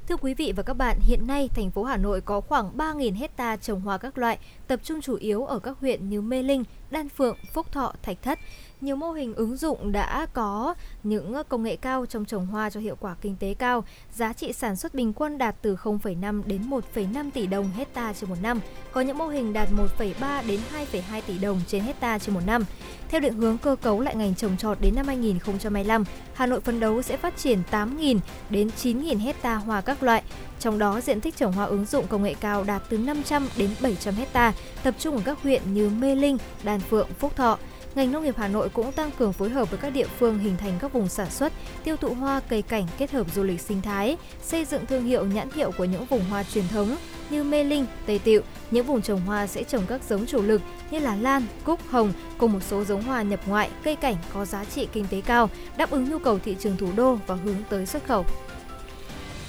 Thưa 0.07 0.17
quý 0.17 0.33
vị 0.33 0.53
và 0.55 0.63
các 0.63 0.73
bạn, 0.73 0.99
hiện 0.99 1.27
nay 1.27 1.49
thành 1.55 1.71
phố 1.71 1.83
Hà 1.83 1.97
Nội 1.97 2.21
có 2.21 2.41
khoảng 2.41 2.77
3.000 2.77 3.15
hecta 3.15 3.57
trồng 3.57 3.81
hoa 3.81 3.97
các 3.97 4.17
loại, 4.17 4.38
tập 4.67 4.79
trung 4.83 5.01
chủ 5.01 5.15
yếu 5.15 5.45
ở 5.45 5.59
các 5.59 5.77
huyện 5.81 6.09
như 6.09 6.21
Mê 6.21 6.43
Linh, 6.43 6.63
Đan 6.91 7.09
Phượng, 7.09 7.38
Phúc 7.53 7.71
Thọ, 7.71 7.93
Thạch 8.01 8.21
Thất. 8.21 8.39
Nhiều 8.84 8.96
mô 8.96 9.12
hình 9.12 9.36
ứng 9.36 9.58
dụng 9.58 9.91
đã 9.91 10.26
có 10.34 10.76
những 11.04 11.36
công 11.50 11.63
nghệ 11.63 11.76
cao 11.76 12.06
trong 12.06 12.26
trồng 12.26 12.48
hoa 12.48 12.69
cho 12.69 12.80
hiệu 12.80 12.96
quả 13.00 13.15
kinh 13.22 13.36
tế 13.36 13.54
cao. 13.54 13.84
Giá 14.13 14.34
trị 14.34 14.54
sản 14.54 14.76
xuất 14.76 14.93
bình 14.93 15.13
quân 15.13 15.38
đạt 15.38 15.56
từ 15.62 15.76
0,5 15.76 16.43
đến 16.46 16.69
1,5 16.93 17.32
tỷ 17.32 17.48
đồng 17.48 17.69
hecta 17.76 18.13
trên 18.13 18.30
một 18.30 18.36
năm. 18.41 18.60
Có 18.91 19.02
những 19.02 19.17
mô 19.17 19.28
hình 19.28 19.54
đạt 19.54 19.69
1,3 20.00 20.48
đến 20.48 20.60
2,2 20.91 21.22
tỷ 21.28 21.38
đồng 21.38 21.62
trên 21.67 21.84
hecta 21.84 22.19
trên 22.19 22.36
một 22.36 22.41
năm. 22.46 22.65
Theo 23.10 23.19
định 23.19 23.34
hướng 23.34 23.58
cơ 23.58 23.76
cấu 23.82 24.02
lại 24.02 24.15
ngành 24.15 24.36
trồng 24.36 24.58
trọt 24.58 24.82
đến 24.82 24.96
năm 24.96 25.08
2025, 25.08 26.04
Hà 26.34 26.46
Nội 26.46 26.62
phấn 26.62 26.80
đấu 26.80 27.02
sẽ 27.02 27.17
phát 27.17 27.38
triển 27.38 27.60
8.000 27.72 28.19
đến 28.50 28.69
9.000 28.84 29.19
hecta 29.19 29.56
hoa 29.56 29.82
các 29.82 30.04
loại. 30.04 30.24
Trong 30.60 30.80
đó, 30.80 31.02
diện 31.02 31.22
tích 31.22 31.36
trồng 31.36 31.54
hoa 31.54 31.65
ứng 31.65 31.86
dụng 31.86 32.08
công 32.08 32.24
nghệ 32.24 32.36
cao 32.39 32.63
đạt 32.63 32.82
từ 32.89 32.98
500 32.98 33.48
đến 33.58 33.69
700 33.82 34.13
hecta, 34.13 34.54
tập 34.84 34.96
trung 35.00 35.15
ở 35.15 35.22
các 35.26 35.41
huyện 35.43 35.74
như 35.74 35.89
Mê 35.89 36.15
Linh, 36.15 36.38
Đan 36.63 36.80
Phượng, 36.80 37.08
Phúc 37.19 37.36
Thọ. 37.36 37.58
Ngành 37.95 38.12
nông 38.12 38.23
nghiệp 38.23 38.36
Hà 38.38 38.47
Nội 38.47 38.69
cũng 38.69 38.91
tăng 38.91 39.12
cường 39.12 39.34
phối 39.34 39.49
hợp 39.49 39.71
với 39.71 39.79
các 39.79 39.89
địa 39.89 40.08
phương 40.19 40.39
hình 40.39 40.58
thành 40.58 40.73
các 40.79 40.93
vùng 40.93 41.08
sản 41.08 41.32
xuất, 41.32 41.53
tiêu 41.84 41.95
thụ 41.95 42.13
hoa 42.13 42.39
cây 42.39 42.62
cảnh 42.62 42.88
kết 42.97 43.12
hợp 43.12 43.27
du 43.36 43.43
lịch 43.43 43.62
sinh 43.62 43.82
thái, 43.82 44.17
xây 44.41 44.65
dựng 44.65 44.86
thương 44.86 45.06
hiệu 45.06 45.25
nhãn 45.25 45.51
hiệu 45.51 45.71
của 45.77 45.86
những 45.86 46.06
vùng 46.06 46.25
hoa 46.29 46.43
truyền 46.43 46.67
thống 46.67 46.95
như 47.29 47.43
Mê 47.43 47.63
Linh, 47.63 47.86
Tây 48.06 48.19
tịu. 48.19 48.41
Những 48.71 48.86
vùng 48.86 49.01
trồng 49.01 49.21
hoa 49.21 49.47
sẽ 49.47 49.63
trồng 49.63 49.84
các 49.88 50.01
giống 50.10 50.25
chủ 50.25 50.41
lực 50.41 50.62
như 50.91 50.99
là 50.99 51.15
lan, 51.15 51.45
cúc, 51.63 51.79
hồng 51.89 52.13
cùng 52.38 52.53
một 52.53 52.63
số 52.69 52.84
giống 52.84 53.01
hoa 53.01 53.21
nhập 53.21 53.39
ngoại, 53.45 53.69
cây 53.84 53.95
cảnh 53.95 54.15
có 54.34 54.45
giá 54.45 54.65
trị 54.65 54.88
kinh 54.93 55.08
tế 55.08 55.21
cao, 55.21 55.49
đáp 55.77 55.91
ứng 55.91 56.10
nhu 56.10 56.19
cầu 56.19 56.39
thị 56.39 56.56
trường 56.60 56.77
thủ 56.77 56.88
đô 56.95 57.17
và 57.27 57.36
hướng 57.36 57.58
tới 57.69 57.86
xuất 57.86 58.08
khẩu. 58.08 58.25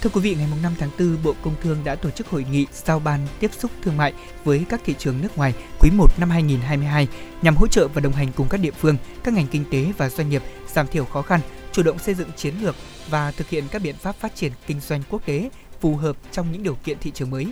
Thưa 0.05 0.11
quý 0.13 0.21
vị, 0.21 0.35
ngày 0.35 0.47
5 0.63 0.73
tháng 0.79 0.89
4, 0.99 1.17
Bộ 1.23 1.33
Công 1.41 1.55
Thương 1.61 1.77
đã 1.83 1.95
tổ 1.95 2.09
chức 2.09 2.27
hội 2.27 2.45
nghị 2.51 2.65
giao 2.71 2.99
ban 2.99 3.27
tiếp 3.39 3.51
xúc 3.53 3.71
thương 3.81 3.97
mại 3.97 4.13
với 4.43 4.65
các 4.69 4.81
thị 4.85 4.95
trường 4.97 5.21
nước 5.21 5.37
ngoài 5.37 5.53
quý 5.79 5.89
1 5.97 6.07
năm 6.19 6.29
2022 6.29 7.07
nhằm 7.41 7.55
hỗ 7.55 7.67
trợ 7.67 7.87
và 7.87 8.01
đồng 8.01 8.13
hành 8.13 8.31
cùng 8.35 8.47
các 8.49 8.57
địa 8.57 8.71
phương, 8.71 8.97
các 9.23 9.33
ngành 9.33 9.47
kinh 9.47 9.65
tế 9.71 9.91
và 9.97 10.09
doanh 10.09 10.29
nghiệp 10.29 10.43
giảm 10.73 10.87
thiểu 10.87 11.05
khó 11.05 11.21
khăn, 11.21 11.39
chủ 11.71 11.83
động 11.83 11.99
xây 11.99 12.15
dựng 12.15 12.29
chiến 12.35 12.53
lược 12.61 12.75
và 13.09 13.31
thực 13.31 13.49
hiện 13.49 13.63
các 13.71 13.81
biện 13.81 13.95
pháp 13.95 14.15
phát 14.15 14.35
triển 14.35 14.51
kinh 14.67 14.79
doanh 14.79 15.03
quốc 15.09 15.25
tế 15.25 15.49
phù 15.81 15.95
hợp 15.95 16.17
trong 16.31 16.51
những 16.51 16.63
điều 16.63 16.75
kiện 16.75 16.97
thị 16.99 17.11
trường 17.11 17.31
mới. 17.31 17.47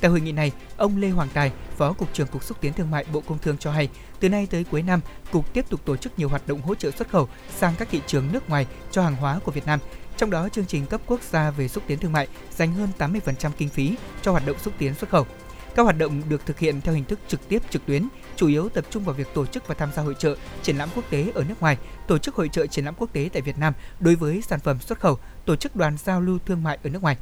Tại 0.00 0.10
hội 0.10 0.20
nghị 0.20 0.32
này, 0.32 0.52
ông 0.76 0.96
Lê 0.96 1.10
Hoàng 1.10 1.28
Tài, 1.34 1.52
Phó 1.76 1.92
Cục 1.92 2.14
trưởng 2.14 2.26
Cục 2.26 2.44
Xúc 2.44 2.58
tiến 2.60 2.72
Thương 2.72 2.90
mại 2.90 3.04
Bộ 3.12 3.20
Công 3.20 3.38
Thương 3.38 3.58
cho 3.58 3.72
hay, 3.72 3.88
từ 4.20 4.28
nay 4.28 4.46
tới 4.50 4.64
cuối 4.64 4.82
năm, 4.82 5.00
Cục 5.32 5.52
tiếp 5.52 5.64
tục 5.68 5.80
tổ 5.84 5.96
chức 5.96 6.18
nhiều 6.18 6.28
hoạt 6.28 6.48
động 6.48 6.62
hỗ 6.62 6.74
trợ 6.74 6.90
xuất 6.90 7.08
khẩu 7.08 7.28
sang 7.56 7.74
các 7.78 7.88
thị 7.90 8.00
trường 8.06 8.32
nước 8.32 8.48
ngoài 8.48 8.66
cho 8.90 9.02
hàng 9.02 9.16
hóa 9.16 9.38
của 9.44 9.52
Việt 9.52 9.66
Nam. 9.66 9.80
Trong 10.18 10.30
đó, 10.30 10.48
chương 10.48 10.66
trình 10.66 10.86
cấp 10.86 11.00
quốc 11.06 11.20
gia 11.22 11.50
về 11.50 11.68
xúc 11.68 11.84
tiến 11.86 11.98
thương 11.98 12.12
mại 12.12 12.28
dành 12.50 12.72
hơn 12.72 12.88
80% 12.98 13.50
kinh 13.58 13.68
phí 13.68 13.96
cho 14.22 14.30
hoạt 14.30 14.46
động 14.46 14.58
xúc 14.58 14.74
tiến 14.78 14.94
xuất 14.94 15.10
khẩu. 15.10 15.26
Các 15.74 15.82
hoạt 15.82 15.98
động 15.98 16.22
được 16.28 16.46
thực 16.46 16.58
hiện 16.58 16.80
theo 16.80 16.94
hình 16.94 17.04
thức 17.04 17.18
trực 17.28 17.48
tiếp 17.48 17.62
trực 17.70 17.86
tuyến, 17.86 18.08
chủ 18.36 18.48
yếu 18.48 18.68
tập 18.68 18.84
trung 18.90 19.04
vào 19.04 19.14
việc 19.14 19.28
tổ 19.34 19.46
chức 19.46 19.68
và 19.68 19.74
tham 19.74 19.90
gia 19.96 20.02
hội 20.02 20.14
trợ, 20.18 20.36
triển 20.62 20.76
lãm 20.76 20.88
quốc 20.94 21.04
tế 21.10 21.32
ở 21.34 21.44
nước 21.48 21.60
ngoài, 21.60 21.78
tổ 22.06 22.18
chức 22.18 22.34
hội 22.34 22.48
trợ 22.48 22.66
triển 22.66 22.84
lãm 22.84 22.94
quốc 22.94 23.12
tế 23.12 23.30
tại 23.32 23.42
Việt 23.42 23.58
Nam 23.58 23.72
đối 24.00 24.14
với 24.14 24.42
sản 24.42 24.60
phẩm 24.60 24.80
xuất 24.80 25.00
khẩu, 25.00 25.18
tổ 25.44 25.56
chức 25.56 25.76
đoàn 25.76 25.96
giao 26.04 26.20
lưu 26.20 26.38
thương 26.46 26.62
mại 26.62 26.78
ở 26.84 26.90
nước 26.90 27.02
ngoài. 27.02 27.16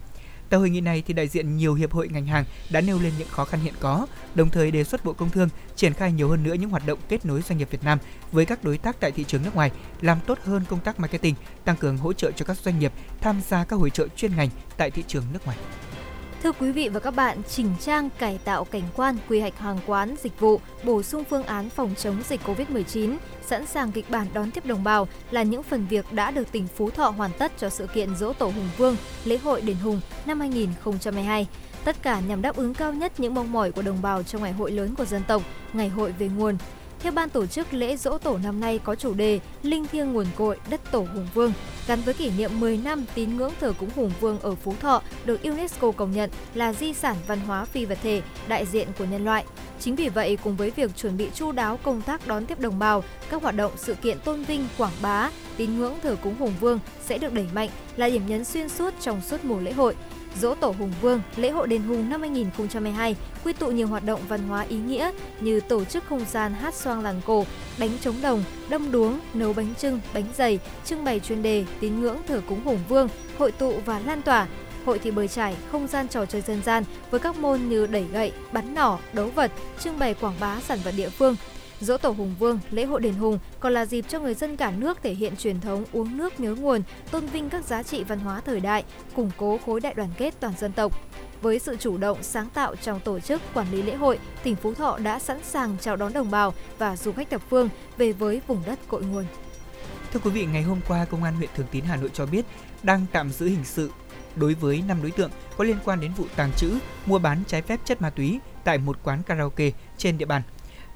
Tại 0.51 0.61
hội 0.61 0.71
nghị 0.71 0.81
này 0.81 1.03
thì 1.07 1.15
đại 1.15 1.29
diện 1.29 1.57
nhiều 1.57 1.75
hiệp 1.75 1.93
hội 1.93 2.09
ngành 2.09 2.27
hàng 2.27 2.45
đã 2.71 2.81
nêu 2.81 2.99
lên 2.99 3.13
những 3.19 3.29
khó 3.29 3.45
khăn 3.45 3.61
hiện 3.61 3.75
có, 3.81 4.07
đồng 4.35 4.51
thời 4.51 4.71
đề 4.71 4.85
xuất 4.85 5.05
Bộ 5.05 5.13
Công 5.13 5.31
Thương 5.31 5.49
triển 5.77 5.93
khai 5.93 6.13
nhiều 6.13 6.29
hơn 6.29 6.43
nữa 6.43 6.55
những 6.55 6.71
hoạt 6.71 6.87
động 6.87 6.99
kết 7.09 7.27
nối 7.27 7.43
doanh 7.43 7.59
nghiệp 7.59 7.69
Việt 7.71 7.85
Nam 7.85 7.99
với 8.33 8.45
các 8.45 8.65
đối 8.65 8.79
tác 8.79 9.01
tại 9.01 9.13
thị 9.13 9.25
trường 9.25 9.43
nước 9.43 9.55
ngoài, 9.55 9.71
làm 10.01 10.19
tốt 10.27 10.39
hơn 10.45 10.65
công 10.69 10.81
tác 10.81 11.01
marketing, 11.01 11.35
tăng 11.65 11.77
cường 11.77 11.99
hỗ 11.99 12.13
trợ 12.13 12.31
cho 12.31 12.45
các 12.45 12.57
doanh 12.59 12.79
nghiệp 12.79 12.93
tham 13.21 13.41
gia 13.49 13.65
các 13.65 13.77
hội 13.77 13.91
trợ 13.91 14.09
chuyên 14.17 14.37
ngành 14.37 14.49
tại 14.77 14.91
thị 14.91 15.05
trường 15.07 15.25
nước 15.33 15.45
ngoài. 15.45 15.59
Thưa 16.43 16.53
quý 16.53 16.73
vị 16.73 16.89
và 16.89 17.01
các 17.01 17.11
bạn, 17.11 17.43
chỉnh 17.49 17.75
trang 17.81 18.11
cải 18.19 18.39
tạo 18.45 18.65
cảnh 18.65 18.83
quan, 18.97 19.17
quy 19.29 19.41
hoạch 19.41 19.59
hàng 19.59 19.79
quán, 19.87 20.15
dịch 20.23 20.41
vụ, 20.41 20.61
bổ 20.85 21.03
sung 21.03 21.25
phương 21.25 21.43
án 21.43 21.71
phòng 21.71 21.95
chống 21.99 22.23
dịch 22.29 22.41
COVID-19, 22.47 23.17
sẵn 23.47 23.67
sàng 23.67 23.93
kịch 23.93 24.11
bản 24.11 24.27
đón 24.35 24.51
tiếp 24.51 24.67
đồng 24.67 24.85
bào 24.85 25.09
là 25.31 25.43
những 25.43 25.63
phần 25.63 25.87
việc 25.91 26.13
đã 26.13 26.31
được 26.31 26.53
tỉnh 26.53 26.67
Phú 26.77 26.91
Thọ 26.91 27.09
hoàn 27.09 27.31
tất 27.39 27.53
cho 27.59 27.69
sự 27.69 27.87
kiện 27.87 28.17
Dỗ 28.17 28.33
Tổ 28.33 28.47
Hùng 28.47 28.69
Vương, 28.77 28.97
lễ 29.25 29.39
hội 29.39 29.61
đền 29.61 29.77
Hùng 29.77 30.01
năm 30.27 30.41
2022. 30.41 31.47
Tất 31.85 32.03
cả 32.03 32.21
nhằm 32.21 32.43
đáp 32.43 32.57
ứng 32.57 32.75
cao 32.75 32.93
nhất 32.93 33.21
những 33.21 33.35
mong 33.35 33.53
mỏi 33.53 33.73
của 33.73 33.83
đồng 33.83 34.03
bào 34.03 34.23
trong 34.23 34.43
ngày 34.43 34.53
hội 34.53 34.71
lớn 34.71 34.95
của 34.95 35.05
dân 35.05 35.23
tộc, 35.29 35.43
ngày 35.73 35.89
hội 35.89 36.13
về 36.13 36.29
nguồn, 36.29 36.57
theo 37.07 37.13
ban 37.13 37.31
tổ 37.31 37.47
chức, 37.47 37.75
lễ 37.75 37.97
dỗ 37.97 38.19
tổ 38.19 38.39
năm 38.39 38.61
nay 38.61 38.81
có 38.85 38.95
chủ 38.95 39.15
đề 39.15 39.41
Linh 39.63 39.87
thiêng 39.87 40.13
nguồn 40.13 40.27
cội 40.37 40.57
đất 40.71 40.81
tổ 40.91 40.99
Hùng 40.99 41.29
Vương, 41.35 41.53
gắn 41.87 42.01
với 42.01 42.15
kỷ 42.15 42.31
niệm 42.31 42.61
10 42.61 42.77
năm 42.77 43.05
tín 43.15 43.37
ngưỡng 43.37 43.53
thờ 43.61 43.73
cúng 43.79 43.91
Hùng 43.97 44.13
Vương 44.21 44.41
ở 44.41 44.55
Phú 44.55 44.75
Thọ 44.81 45.03
được 45.25 45.43
UNESCO 45.43 45.91
công 45.91 46.13
nhận 46.13 46.31
là 46.55 46.73
di 46.73 46.93
sản 46.93 47.17
văn 47.27 47.41
hóa 47.41 47.65
phi 47.65 47.85
vật 47.85 47.99
thể 48.03 48.23
đại 48.49 48.67
diện 48.67 48.89
của 48.99 49.05
nhân 49.05 49.25
loại. 49.25 49.45
Chính 49.81 49.97
vì 49.97 50.09
vậy, 50.09 50.39
cùng 50.45 50.57
với 50.57 50.71
việc 50.71 50.97
chuẩn 50.97 51.17
bị 51.17 51.29
chu 51.35 51.53
đáo 51.53 51.79
công 51.83 52.03
tác 52.03 52.27
đón 52.27 52.47
tiếp 52.47 52.61
đồng 52.61 52.79
bào, 52.79 53.05
các 53.31 53.43
hoạt 53.43 53.57
động 53.57 53.73
sự 53.77 53.95
kiện 53.95 54.21
tôn 54.21 54.45
vinh, 54.45 54.69
quảng 54.79 54.95
bá, 55.03 55.31
tín 55.57 55.79
ngưỡng 55.79 55.95
thờ 56.03 56.17
cúng 56.23 56.35
Hùng 56.39 56.55
Vương 56.61 56.79
sẽ 57.05 57.19
được 57.19 57.33
đẩy 57.33 57.47
mạnh 57.55 57.69
là 57.97 58.09
điểm 58.09 58.27
nhấn 58.27 58.45
xuyên 58.45 58.69
suốt 58.69 58.95
trong 59.01 59.21
suốt 59.21 59.45
mùa 59.45 59.61
lễ 59.61 59.73
hội. 59.73 59.95
Dỗ 60.41 60.55
Tổ 60.55 60.75
Hùng 60.79 60.93
Vương, 61.03 61.21
lễ 61.37 61.51
hội 61.51 61.69
đền 61.69 61.83
Hùng 61.83 62.11
năm 62.11 62.21
2022 62.21 63.17
quy 63.45 63.53
tụ 63.53 63.71
nhiều 63.71 63.87
hoạt 63.87 64.05
động 64.05 64.21
văn 64.29 64.49
hóa 64.49 64.63
ý 64.69 64.77
nghĩa 64.77 65.11
như 65.41 65.61
tổ 65.61 65.85
chức 65.85 66.05
không 66.09 66.25
gian 66.31 66.55
hát 66.55 66.75
xoang 66.75 67.03
làng 67.03 67.21
cổ, 67.27 67.45
đánh 67.79 67.91
trống 68.01 68.15
đồng, 68.23 68.45
đâm 68.69 68.93
đuống, 68.93 69.21
nấu 69.35 69.53
bánh 69.53 69.75
trưng, 69.75 70.01
bánh 70.15 70.25
dày, 70.37 70.59
trưng 70.85 71.05
bày 71.05 71.21
chuyên 71.21 71.43
đề, 71.43 71.65
tín 71.81 72.01
ngưỡng 72.01 72.19
thờ 72.29 72.43
cúng 72.49 72.61
Hùng 72.65 72.81
Vương, 72.89 73.09
hội 73.39 73.53
tụ 73.53 73.75
và 73.85 74.01
lan 74.01 74.23
tỏa. 74.23 74.47
Hội 74.85 74.99
thi 74.99 75.11
bơi 75.11 75.29
trải, 75.29 75.57
không 75.73 75.87
gian 75.87 76.09
trò 76.09 76.27
chơi 76.27 76.41
dân 76.43 76.63
gian 76.63 76.85
với 77.11 77.21
các 77.21 77.37
môn 77.37 77.61
như 77.69 77.87
đẩy 77.87 78.05
gậy, 78.13 78.33
bắn 78.53 78.75
nỏ, 78.75 78.99
đấu 79.13 79.31
vật, 79.35 79.53
trưng 79.81 79.99
bày 79.99 80.15
quảng 80.15 80.35
bá 80.41 80.61
sản 80.61 80.79
vật 80.85 80.95
địa 80.97 81.09
phương, 81.09 81.37
Dỗ 81.81 81.97
Tổ 81.97 82.11
Hùng 82.11 82.35
Vương, 82.39 82.59
lễ 82.71 82.85
hội 82.85 83.01
đền 83.01 83.15
Hùng 83.15 83.39
còn 83.61 83.73
là 83.73 83.87
dịp 83.87 84.05
cho 84.09 84.21
người 84.21 84.35
dân 84.35 84.57
cả 84.57 84.71
nước 84.71 84.99
thể 85.03 85.15
hiện 85.15 85.37
truyền 85.37 85.61
thống 85.61 85.85
uống 85.93 86.17
nước 86.17 86.41
nhớ 86.41 86.55
nguồn, 86.55 86.83
tôn 87.11 87.27
vinh 87.27 87.51
các 87.51 87.65
giá 87.65 87.83
trị 87.83 88.05
văn 88.05 88.19
hóa 88.19 88.41
thời 88.41 88.61
đại, 88.61 88.85
củng 89.15 89.31
cố 89.37 89.59
khối 89.67 89.81
đại 89.81 89.95
đoàn 89.95 90.11
kết 90.19 90.35
toàn 90.41 90.55
dân 90.59 90.73
tộc. 90.73 91.01
Với 91.43 91.59
sự 91.59 91.77
chủ 91.77 91.99
động, 91.99 92.23
sáng 92.23 92.49
tạo 92.55 92.77
trong 92.77 93.01
tổ 93.01 93.21
chức 93.21 93.43
quản 93.55 93.71
lý 93.73 93.83
lễ 93.83 93.95
hội, 93.95 94.19
tỉnh 94.43 94.57
Phú 94.57 94.75
Thọ 94.75 94.99
đã 94.99 95.19
sẵn 95.19 95.39
sàng 95.43 95.77
chào 95.81 95.97
đón 95.97 96.13
đồng 96.13 96.31
bào 96.31 96.55
và 96.79 96.97
du 96.97 97.13
khách 97.13 97.31
thập 97.31 97.43
phương 97.51 97.69
về 97.97 98.13
với 98.13 98.41
vùng 98.47 98.63
đất 98.67 98.79
cội 98.89 99.03
nguồn. 99.03 99.25
Thưa 100.13 100.21
quý 100.25 100.31
vị, 100.31 100.47
ngày 100.47 100.63
hôm 100.63 100.81
qua, 100.89 101.05
Công 101.05 101.25
an 101.25 101.35
huyện 101.35 101.51
Thường 101.57 101.67
Tín 101.71 101.85
Hà 101.85 101.97
Nội 101.97 102.11
cho 102.15 102.27
biết 102.27 102.45
đang 102.83 103.07
tạm 103.13 103.31
giữ 103.31 103.47
hình 103.47 103.65
sự 103.65 103.91
đối 104.37 104.55
với 104.55 104.83
5 104.89 105.03
đối 105.03 105.11
tượng 105.11 105.31
có 105.57 105.65
liên 105.65 105.77
quan 105.85 106.01
đến 106.01 106.13
vụ 106.17 106.25
tàng 106.37 106.53
trữ, 106.57 106.79
mua 107.07 107.19
bán 107.19 107.43
trái 107.47 107.63
phép 107.63 107.81
chất 107.85 108.03
ma 108.03 108.11
túy 108.11 108.41
tại 108.65 108.79
một 108.79 108.97
quán 109.03 109.23
karaoke 109.23 109.71
trên 109.99 110.19
địa 110.19 110.25
bàn. 110.25 110.43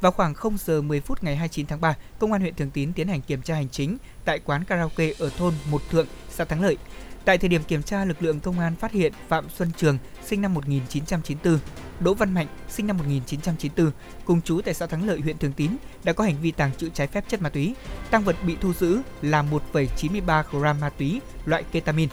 Vào 0.01 0.13
khoảng 0.13 0.35
0 0.35 0.57
giờ 0.59 0.83
10 0.83 1.01
phút 1.01 1.25
ngày 1.25 1.37
29 1.37 1.67
tháng 1.67 1.81
3, 1.81 1.97
Công 2.19 2.33
an 2.33 2.41
huyện 2.41 2.55
Thường 2.55 2.71
Tín 2.71 2.93
tiến 2.93 3.09
hành 3.09 3.21
kiểm 3.21 3.43
tra 3.43 3.55
hành 3.55 3.69
chính 3.69 3.97
tại 4.25 4.39
quán 4.39 4.65
karaoke 4.65 5.13
ở 5.19 5.31
thôn 5.39 5.55
Một 5.71 5.83
Thượng, 5.91 6.07
xã 6.31 6.45
Thắng 6.45 6.63
Lợi. 6.63 6.77
Tại 7.25 7.39
thời 7.39 7.49
điểm 7.49 7.63
kiểm 7.65 7.83
tra, 7.83 8.05
lực 8.05 8.23
lượng 8.23 8.41
công 8.41 8.59
an 8.59 8.77
phát 8.77 8.93
hiện 8.93 9.13
Phạm 9.29 9.49
Xuân 9.51 9.71
Trường, 9.77 9.99
sinh 10.25 10.43
năm 10.43 10.55
1994, 10.55 11.59
Đỗ 12.01 12.15
Văn 12.15 12.35
Mạnh, 12.35 12.47
sinh 12.69 12.87
năm 12.87 12.97
1994, 12.97 13.91
cùng 14.25 14.41
chú 14.43 14.61
tại 14.65 14.75
xã 14.75 14.87
Thắng 14.87 15.07
Lợi, 15.07 15.21
huyện 15.21 15.39
Thường 15.39 15.53
Tín, 15.53 15.71
đã 16.05 16.13
có 16.13 16.25
hành 16.25 16.37
vi 16.43 16.51
tàng 16.51 16.71
trữ 16.79 16.89
trái 16.89 17.07
phép 17.07 17.25
chất 17.29 17.43
ma 17.43 17.49
túy. 17.49 17.75
Tăng 18.11 18.25
vật 18.25 18.37
bị 18.47 18.57
thu 18.61 18.73
giữ 18.73 19.01
là 19.23 19.45
1,93 19.73 20.43
gram 20.51 20.81
ma 20.81 20.91
túy 20.91 21.21
loại 21.45 21.63
ketamin. 21.73 22.09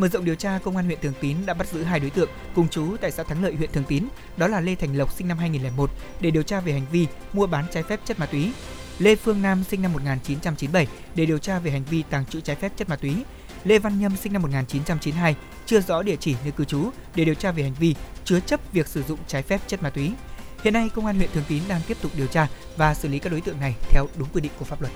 Mở 0.00 0.08
rộng 0.08 0.24
điều 0.24 0.34
tra, 0.34 0.58
công 0.64 0.76
an 0.76 0.84
huyện 0.84 0.98
Thường 1.02 1.12
Tín 1.20 1.36
đã 1.46 1.54
bắt 1.54 1.68
giữ 1.68 1.82
hai 1.82 2.00
đối 2.00 2.10
tượng 2.10 2.28
cùng 2.54 2.68
chú 2.68 2.96
tại 3.00 3.10
xã 3.10 3.22
Thắng 3.22 3.42
Lợi, 3.42 3.54
huyện 3.54 3.72
Thường 3.72 3.84
Tín, 3.88 4.04
đó 4.36 4.46
là 4.46 4.60
Lê 4.60 4.74
Thành 4.74 4.98
Lộc 4.98 5.12
sinh 5.12 5.28
năm 5.28 5.38
2001 5.38 5.90
để 6.20 6.30
điều 6.30 6.42
tra 6.42 6.60
về 6.60 6.72
hành 6.72 6.86
vi 6.92 7.06
mua 7.32 7.46
bán 7.46 7.64
trái 7.72 7.82
phép 7.82 8.00
chất 8.04 8.18
ma 8.18 8.26
túy. 8.26 8.52
Lê 8.98 9.16
Phương 9.16 9.42
Nam 9.42 9.64
sinh 9.64 9.82
năm 9.82 9.92
1997 9.92 10.86
để 11.14 11.26
điều 11.26 11.38
tra 11.38 11.58
về 11.58 11.70
hành 11.70 11.84
vi 11.90 12.02
tàng 12.10 12.26
trữ 12.26 12.40
trái 12.40 12.56
phép 12.56 12.72
chất 12.76 12.88
ma 12.88 12.96
túy. 12.96 13.14
Lê 13.64 13.78
Văn 13.78 14.00
Nhâm 14.00 14.16
sinh 14.16 14.32
năm 14.32 14.42
1992 14.42 15.36
chưa 15.66 15.80
rõ 15.80 16.02
địa 16.02 16.16
chỉ 16.16 16.36
nơi 16.42 16.52
cư 16.52 16.64
trú 16.64 16.90
để 17.14 17.24
điều 17.24 17.34
tra 17.34 17.52
về 17.52 17.62
hành 17.62 17.74
vi 17.78 17.94
chứa 18.24 18.40
chấp 18.40 18.72
việc 18.72 18.86
sử 18.86 19.02
dụng 19.02 19.18
trái 19.26 19.42
phép 19.42 19.60
chất 19.66 19.82
ma 19.82 19.90
túy. 19.90 20.12
Hiện 20.64 20.74
nay, 20.74 20.90
công 20.94 21.06
an 21.06 21.16
huyện 21.16 21.30
Thường 21.34 21.44
Tín 21.48 21.62
đang 21.68 21.80
tiếp 21.86 21.96
tục 22.02 22.12
điều 22.16 22.26
tra 22.26 22.48
và 22.76 22.94
xử 22.94 23.08
lý 23.08 23.18
các 23.18 23.32
đối 23.32 23.40
tượng 23.40 23.60
này 23.60 23.74
theo 23.88 24.06
đúng 24.16 24.28
quy 24.32 24.40
định 24.40 24.52
của 24.58 24.64
pháp 24.64 24.80
luật. 24.80 24.92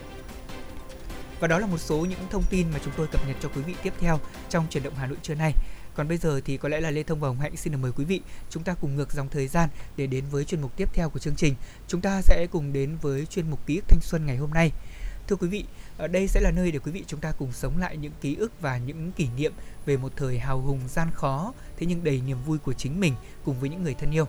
Và 1.41 1.49
đó 1.49 1.59
là 1.59 1.67
một 1.67 1.79
số 1.79 1.97
những 1.97 2.19
thông 2.31 2.43
tin 2.51 2.71
mà 2.73 2.79
chúng 2.85 2.95
tôi 2.97 3.07
cập 3.07 3.29
nhật 3.29 3.37
cho 3.43 3.49
quý 3.49 3.63
vị 3.63 3.75
tiếp 3.83 3.93
theo 4.01 4.21
trong 4.51 4.67
chuyển 4.71 4.83
động 4.83 4.95
Hà 4.97 5.07
Nội 5.07 5.19
trưa 5.23 5.35
nay. 5.35 5.53
Còn 5.95 6.09
bây 6.09 6.19
giờ 6.19 6.41
thì 6.45 6.57
có 6.57 6.69
lẽ 6.69 6.81
là 6.81 6.91
Lê 6.91 7.03
Thông 7.03 7.21
và 7.21 7.29
Hồng 7.29 7.41
Hạnh 7.41 7.57
xin 7.57 7.73
được 7.73 7.79
mời 7.83 7.93
quý 7.97 8.05
vị 8.05 8.21
chúng 8.51 8.63
ta 8.63 8.75
cùng 8.75 8.97
ngược 8.97 9.13
dòng 9.13 9.29
thời 9.29 9.49
gian 9.49 9.69
để 9.97 10.07
đến 10.07 10.25
với 10.31 10.45
chuyên 10.45 10.61
mục 10.61 10.77
tiếp 10.77 10.89
theo 10.95 11.11
của 11.11 11.19
chương 11.19 11.37
trình. 11.37 11.55
Chúng 11.89 12.01
ta 12.01 12.23
sẽ 12.23 12.47
cùng 12.51 12.73
đến 12.73 12.97
với 13.03 13.27
chuyên 13.27 13.51
mục 13.51 13.67
ký 13.67 13.77
ức 13.77 13.85
thanh 13.89 14.01
xuân 14.03 14.27
ngày 14.27 14.37
hôm 14.37 14.51
nay. 14.51 14.73
Thưa 15.29 15.37
quý 15.37 15.49
vị, 15.49 15.65
ở 15.99 16.09
đây 16.09 16.29
sẽ 16.29 16.41
là 16.41 16.51
nơi 16.51 16.71
để 16.71 16.79
quý 16.79 16.93
vị 16.93 17.05
chúng 17.07 17.21
ta 17.21 17.33
cùng 17.39 17.53
sống 17.53 17.79
lại 17.79 17.97
những 17.97 18.13
ký 18.21 18.37
ức 18.37 18.53
và 18.61 18.79
những 18.79 19.13
kỷ 19.13 19.29
niệm 19.37 19.53
về 19.87 19.97
một 19.97 20.13
thời 20.17 20.39
hào 20.39 20.61
hùng 20.61 20.81
gian 20.89 21.09
khó 21.15 21.53
thế 21.77 21.87
nhưng 21.87 22.05
đầy 22.05 22.23
niềm 22.27 22.39
vui 22.47 22.59
của 22.59 22.73
chính 22.73 23.01
mình 23.01 23.15
cùng 23.45 23.61
với 23.61 23.71
những 23.71 23.83
người 23.83 23.95
thân 23.95 24.11
yêu. 24.11 24.27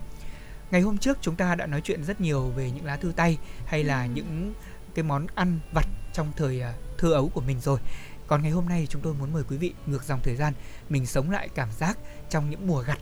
Ngày 0.71 0.81
hôm 0.81 0.97
trước 0.97 1.17
chúng 1.21 1.35
ta 1.35 1.55
đã 1.55 1.65
nói 1.65 1.81
chuyện 1.83 2.03
rất 2.03 2.21
nhiều 2.21 2.41
về 2.55 2.71
những 2.71 2.85
lá 2.85 2.97
thư 2.97 3.11
tay 3.15 3.37
hay 3.65 3.83
là 3.83 4.05
những 4.05 4.53
cái 4.95 5.03
món 5.03 5.27
ăn 5.35 5.59
vặt 5.73 5.87
trong 6.13 6.31
thời 6.35 6.61
à, 6.61 6.73
thơ 6.97 7.13
ấu 7.13 7.29
của 7.33 7.41
mình 7.41 7.59
rồi. 7.59 7.79
Còn 8.27 8.41
ngày 8.41 8.51
hôm 8.51 8.69
nay 8.69 8.87
chúng 8.89 9.01
tôi 9.01 9.13
muốn 9.13 9.33
mời 9.33 9.43
quý 9.49 9.57
vị 9.57 9.73
ngược 9.85 10.03
dòng 10.03 10.19
thời 10.23 10.35
gian, 10.35 10.53
mình 10.89 11.05
sống 11.05 11.31
lại 11.31 11.49
cảm 11.55 11.69
giác 11.79 11.97
trong 12.29 12.49
những 12.49 12.67
mùa 12.67 12.83
gặt. 12.87 12.99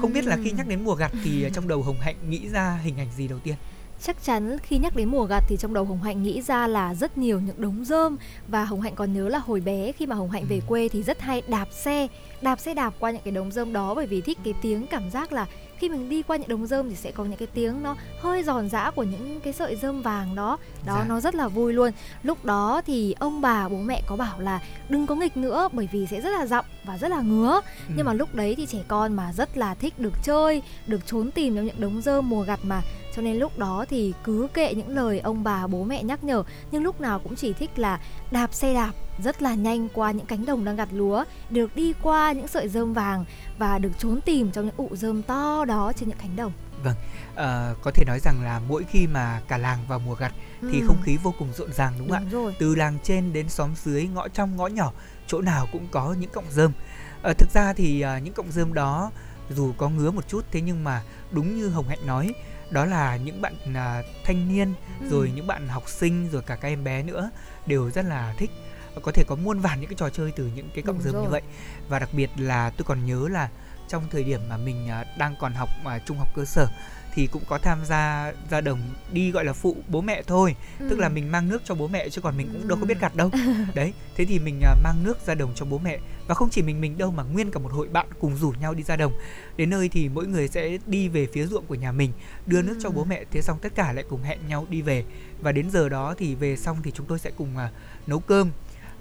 Không 0.00 0.12
biết 0.12 0.24
là 0.24 0.36
khi 0.44 0.50
nhắc 0.50 0.68
đến 0.68 0.84
mùa 0.84 0.94
gặt 0.94 1.12
thì 1.24 1.46
trong 1.54 1.68
đầu 1.68 1.82
Hồng 1.82 2.00
Hạnh 2.00 2.16
nghĩ 2.30 2.48
ra 2.48 2.80
hình 2.82 2.98
ảnh 2.98 3.08
gì 3.16 3.28
đầu 3.28 3.38
tiên? 3.38 3.54
Chắc 4.02 4.22
chắn 4.22 4.58
khi 4.62 4.78
nhắc 4.78 4.96
đến 4.96 5.08
mùa 5.08 5.24
gặt 5.24 5.44
thì 5.48 5.56
trong 5.56 5.74
đầu 5.74 5.84
Hồng 5.84 6.02
Hạnh 6.02 6.22
nghĩ 6.22 6.42
ra 6.42 6.66
là 6.66 6.94
rất 6.94 7.18
nhiều 7.18 7.40
những 7.40 7.60
đống 7.60 7.84
rơm 7.84 8.16
và 8.48 8.64
Hồng 8.64 8.80
Hạnh 8.80 8.94
còn 8.94 9.12
nhớ 9.12 9.28
là 9.28 9.38
hồi 9.38 9.60
bé 9.60 9.92
khi 9.92 10.06
mà 10.06 10.16
Hồng 10.16 10.30
Hạnh 10.30 10.44
về 10.48 10.60
quê 10.66 10.88
thì 10.88 11.02
rất 11.02 11.20
hay 11.20 11.42
đạp 11.48 11.68
xe, 11.72 12.08
đạp 12.42 12.60
xe 12.60 12.74
đạp 12.74 12.94
qua 12.98 13.10
những 13.10 13.22
cái 13.24 13.32
đống 13.32 13.52
rơm 13.52 13.72
đó 13.72 13.94
bởi 13.94 14.06
vì 14.06 14.20
thích 14.20 14.38
cái 14.44 14.54
tiếng 14.62 14.86
cảm 14.86 15.10
giác 15.10 15.32
là 15.32 15.46
khi 15.78 15.88
mình 15.88 16.08
đi 16.08 16.22
qua 16.22 16.36
những 16.36 16.48
đống 16.48 16.66
rơm 16.66 16.88
thì 16.88 16.96
sẽ 16.96 17.10
có 17.10 17.24
những 17.24 17.36
cái 17.36 17.48
tiếng 17.54 17.82
nó 17.82 17.96
hơi 18.20 18.42
giòn 18.42 18.68
giã 18.68 18.90
của 18.90 19.02
những 19.02 19.40
cái 19.40 19.52
sợi 19.52 19.76
rơm 19.76 20.02
vàng 20.02 20.34
đó. 20.34 20.58
Đó 20.86 20.96
dạ. 20.98 21.04
nó 21.08 21.20
rất 21.20 21.34
là 21.34 21.48
vui 21.48 21.72
luôn. 21.72 21.90
Lúc 22.22 22.44
đó 22.44 22.82
thì 22.86 23.14
ông 23.18 23.40
bà 23.40 23.68
bố 23.68 23.76
mẹ 23.76 24.02
có 24.06 24.16
bảo 24.16 24.40
là 24.40 24.60
đừng 24.88 25.06
có 25.06 25.14
nghịch 25.14 25.36
nữa 25.36 25.68
bởi 25.72 25.88
vì 25.92 26.06
sẽ 26.06 26.20
rất 26.20 26.30
là 26.30 26.46
dặm 26.46 26.64
và 26.84 26.98
rất 26.98 27.08
là 27.08 27.20
ngứa. 27.20 27.60
Ừ. 27.88 27.94
nhưng 27.96 28.06
mà 28.06 28.12
lúc 28.12 28.34
đấy 28.34 28.54
thì 28.56 28.66
trẻ 28.66 28.78
con 28.88 29.14
mà 29.14 29.32
rất 29.32 29.56
là 29.56 29.74
thích 29.74 29.98
được 29.98 30.12
chơi 30.22 30.62
được 30.86 31.06
trốn 31.06 31.30
tìm 31.30 31.56
trong 31.56 31.66
những 31.66 31.80
đống 31.80 32.02
rơm 32.02 32.28
mùa 32.28 32.42
gặt 32.42 32.60
mà. 32.62 32.82
Cho 33.16 33.22
nên 33.22 33.36
lúc 33.36 33.58
đó 33.58 33.84
thì 33.88 34.12
cứ 34.24 34.48
kệ 34.54 34.74
những 34.74 34.88
lời 34.88 35.20
ông 35.20 35.44
bà 35.44 35.66
bố 35.66 35.84
mẹ 35.84 36.02
nhắc 36.02 36.24
nhở. 36.24 36.42
Nhưng 36.70 36.82
lúc 36.82 37.00
nào 37.00 37.18
cũng 37.18 37.36
chỉ 37.36 37.52
thích 37.52 37.70
là 37.76 38.00
đạp 38.30 38.54
xe 38.54 38.74
đạp 38.74 38.92
rất 39.18 39.42
là 39.42 39.54
nhanh 39.54 39.88
qua 39.88 40.10
những 40.10 40.26
cánh 40.26 40.46
đồng 40.46 40.64
đang 40.64 40.76
gặt 40.76 40.88
lúa 40.92 41.24
được 41.50 41.76
đi 41.76 41.92
qua 42.02 42.32
những 42.32 42.48
sợi 42.48 42.68
rơm 42.68 42.92
vàng 42.92 43.24
và 43.58 43.78
được 43.78 43.92
trốn 43.98 44.20
tìm 44.20 44.50
trong 44.50 44.64
những 44.64 44.74
ụ 44.76 44.96
rơm 44.96 45.22
to 45.22 45.64
đó 45.64 45.92
trên 45.96 46.08
những 46.08 46.18
cánh 46.18 46.36
đồng 46.36 46.52
vâng 46.84 46.94
à, 47.36 47.74
có 47.82 47.90
thể 47.90 48.04
nói 48.06 48.20
rằng 48.20 48.44
là 48.44 48.60
mỗi 48.68 48.84
khi 48.90 49.06
mà 49.06 49.40
cả 49.48 49.58
làng 49.58 49.78
vào 49.88 49.98
mùa 49.98 50.14
gặt 50.14 50.32
ừ. 50.60 50.68
thì 50.72 50.82
không 50.86 51.02
khí 51.02 51.16
vô 51.22 51.34
cùng 51.38 51.48
rộn 51.52 51.72
ràng 51.72 51.92
đúng, 51.98 52.08
không 52.08 52.26
ạ 52.26 52.30
rồi. 52.30 52.56
từ 52.58 52.74
làng 52.74 52.98
trên 53.02 53.32
đến 53.32 53.48
xóm 53.48 53.70
dưới 53.84 54.06
ngõ 54.06 54.28
trong 54.28 54.56
ngõ 54.56 54.66
nhỏ 54.66 54.92
chỗ 55.26 55.40
nào 55.40 55.66
cũng 55.72 55.88
có 55.90 56.14
những 56.20 56.30
cọng 56.30 56.50
rơm 56.50 56.72
à, 57.22 57.32
thực 57.38 57.50
ra 57.54 57.72
thì 57.72 58.00
à, 58.00 58.18
những 58.18 58.34
cọng 58.34 58.52
rơm 58.52 58.74
đó 58.74 59.10
dù 59.50 59.72
có 59.78 59.88
ngứa 59.88 60.10
một 60.10 60.28
chút 60.28 60.44
thế 60.52 60.60
nhưng 60.60 60.84
mà 60.84 61.02
đúng 61.30 61.56
như 61.56 61.68
hồng 61.68 61.88
hạnh 61.88 62.06
nói 62.06 62.34
đó 62.70 62.84
là 62.84 63.16
những 63.16 63.42
bạn 63.42 63.54
à, 63.74 64.02
thanh 64.24 64.48
niên 64.48 64.74
ừ. 65.00 65.08
rồi 65.10 65.32
những 65.34 65.46
bạn 65.46 65.68
học 65.68 65.88
sinh 65.88 66.28
rồi 66.32 66.42
cả 66.42 66.56
các 66.56 66.68
em 66.68 66.84
bé 66.84 67.02
nữa 67.02 67.30
đều 67.66 67.90
rất 67.90 68.04
là 68.04 68.34
thích 68.38 68.50
có 69.02 69.12
thể 69.12 69.24
có 69.26 69.34
muôn 69.34 69.60
vàn 69.60 69.80
những 69.80 69.90
cái 69.90 69.96
trò 69.98 70.10
chơi 70.10 70.32
từ 70.36 70.50
những 70.56 70.68
cái 70.74 70.82
cọng 70.82 71.00
rơm 71.02 71.22
như 71.22 71.28
vậy. 71.28 71.42
Và 71.88 71.98
đặc 71.98 72.08
biệt 72.12 72.30
là 72.36 72.70
tôi 72.70 72.84
còn 72.84 73.06
nhớ 73.06 73.28
là 73.30 73.48
trong 73.88 74.04
thời 74.10 74.24
điểm 74.24 74.40
mà 74.48 74.56
mình 74.56 74.88
à, 74.88 75.04
đang 75.18 75.34
còn 75.40 75.52
học 75.52 75.68
à, 75.84 75.98
trung 76.06 76.18
học 76.18 76.28
cơ 76.36 76.44
sở 76.44 76.66
thì 77.14 77.26
cũng 77.26 77.42
có 77.48 77.58
tham 77.58 77.84
gia 77.84 78.32
ra 78.50 78.60
đồng 78.60 78.80
đi 79.12 79.30
gọi 79.30 79.44
là 79.44 79.52
phụ 79.52 79.76
bố 79.88 80.00
mẹ 80.00 80.22
thôi. 80.26 80.56
Ừ. 80.80 80.86
tức 80.90 80.98
là 80.98 81.08
mình 81.08 81.32
mang 81.32 81.48
nước 81.48 81.62
cho 81.64 81.74
bố 81.74 81.88
mẹ 81.88 82.08
chứ 82.08 82.20
còn 82.20 82.36
mình 82.36 82.48
cũng 82.52 82.68
đâu 82.68 82.78
có 82.78 82.82
Ừ. 82.82 82.86
biết 82.86 83.00
gặt 83.00 83.14
đâu. 83.16 83.30
Đấy 83.74 83.92
thế 84.16 84.24
thì 84.24 84.38
mình 84.38 84.60
à, 84.64 84.74
mang 84.84 85.04
nước 85.04 85.26
ra 85.26 85.34
đồng 85.34 85.52
cho 85.54 85.64
bố 85.66 85.78
mẹ. 85.78 85.98
Và 86.26 86.34
không 86.34 86.50
chỉ 86.50 86.62
mình 86.62 86.80
mình 86.80 86.98
đâu 86.98 87.10
mà 87.10 87.22
nguyên 87.22 87.50
cả 87.50 87.58
một 87.60 87.72
hội 87.72 87.88
bạn 87.88 88.06
cùng 88.20 88.36
rủ 88.36 88.52
nhau 88.60 88.74
đi 88.74 88.82
ra 88.82 88.96
đồng. 88.96 89.12
Đến 89.56 89.70
nơi 89.70 89.88
thì 89.88 90.08
mỗi 90.08 90.26
người 90.26 90.48
sẽ 90.48 90.78
đi 90.86 91.08
về 91.08 91.26
phía 91.32 91.46
ruộng 91.46 91.66
của 91.66 91.74
nhà 91.74 91.92
mình 91.92 92.12
đưa 92.46 92.62
nước 92.62 92.76
cho 92.82 92.88
Ừ. 92.88 92.92
bố 92.92 93.04
mẹ 93.04 93.24
thế 93.30 93.42
xong 93.42 93.58
tất 93.62 93.72
cả 93.74 93.92
lại 93.92 94.04
cùng 94.08 94.22
hẹn 94.22 94.38
nhau 94.48 94.66
đi 94.70 94.82
về. 94.82 95.04
Và 95.40 95.52
đến 95.52 95.70
giờ 95.70 95.88
đó 95.88 96.14
thì 96.18 96.34
về 96.34 96.56
xong 96.56 96.76
thì 96.82 96.90
chúng 96.94 97.06
tôi 97.06 97.18
sẽ 97.18 97.30
cùng 97.36 97.56
à, 97.58 97.70
nấu 98.06 98.20
cơm 98.20 98.50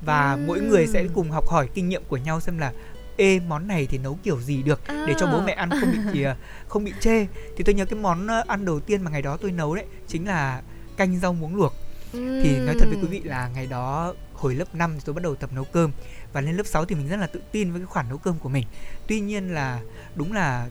và 0.06 0.32
Ừ. 0.34 0.40
mỗi 0.48 0.60
người 0.62 0.88
sẽ 0.88 1.06
cùng 1.14 1.32
học 1.32 1.48
hỏi 1.48 1.70
kinh 1.74 1.90
nghiệm 1.90 2.04
của 2.08 2.18
nhau 2.18 2.40
xem 2.40 2.58
là 2.58 2.74
ê 3.18 3.40
món 3.48 3.68
này 3.68 3.88
thì 3.90 3.98
nấu 3.98 4.20
kiểu 4.24 4.42
gì 4.42 4.64
được? 4.64 4.82
Để 4.88 5.14
cho 5.20 5.28
bố 5.28 5.38
À. 5.40 5.44
mẹ 5.46 5.52
ăn 5.54 5.70
không 5.70 5.92
bị 5.92 5.98
thì, 6.14 6.24
à, 6.24 6.36
không 6.68 6.84
bị 6.84 6.94
chê. 7.00 7.26
Thì 7.58 7.64
tôi 7.66 7.76
nhớ 7.76 7.86
cái 7.86 8.00
món 8.00 8.28
à, 8.28 8.44
ăn 8.48 8.66
đầu 8.66 8.80
tiên 8.80 9.02
mà 9.02 9.12
ngày 9.12 9.22
đó 9.22 9.38
tôi 9.42 9.52
nấu 9.52 9.76
đấy 9.76 9.86
chính 10.08 10.28
là 10.28 10.62
canh 10.98 11.20
rau 11.20 11.34
muống 11.34 11.56
luộc. 11.56 11.74
Thì 12.14 12.58
nói 12.60 12.76
thật 12.80 12.86
với 12.90 12.98
quý 13.02 13.08
vị 13.08 13.22
là 13.24 13.48
ngày 13.56 13.68
đó 13.68 14.14
hồi 14.34 14.56
lớp 14.56 14.76
5 14.76 14.92
thì 14.96 15.02
tôi 15.06 15.14
bắt 15.16 15.24
đầu 15.24 15.36
tập 15.36 15.50
nấu 15.54 15.64
cơm. 15.64 15.92
Và 16.34 16.42
lên 16.42 16.56
lớp 16.56 16.64
6 16.66 16.86
thì 16.86 16.96
mình 16.96 17.08
rất 17.08 17.18
là 17.18 17.28
tự 17.28 17.42
tin 17.52 17.72
với 17.72 17.82
cái 17.82 17.86
khoản 17.88 18.10
nấu 18.10 18.18
cơm 18.18 18.40
của 18.40 18.50
mình. 18.50 18.66
Tuy 19.08 19.20
nhiên 19.20 19.54
là 19.54 19.80
đúng 20.16 20.34
là 20.34 20.68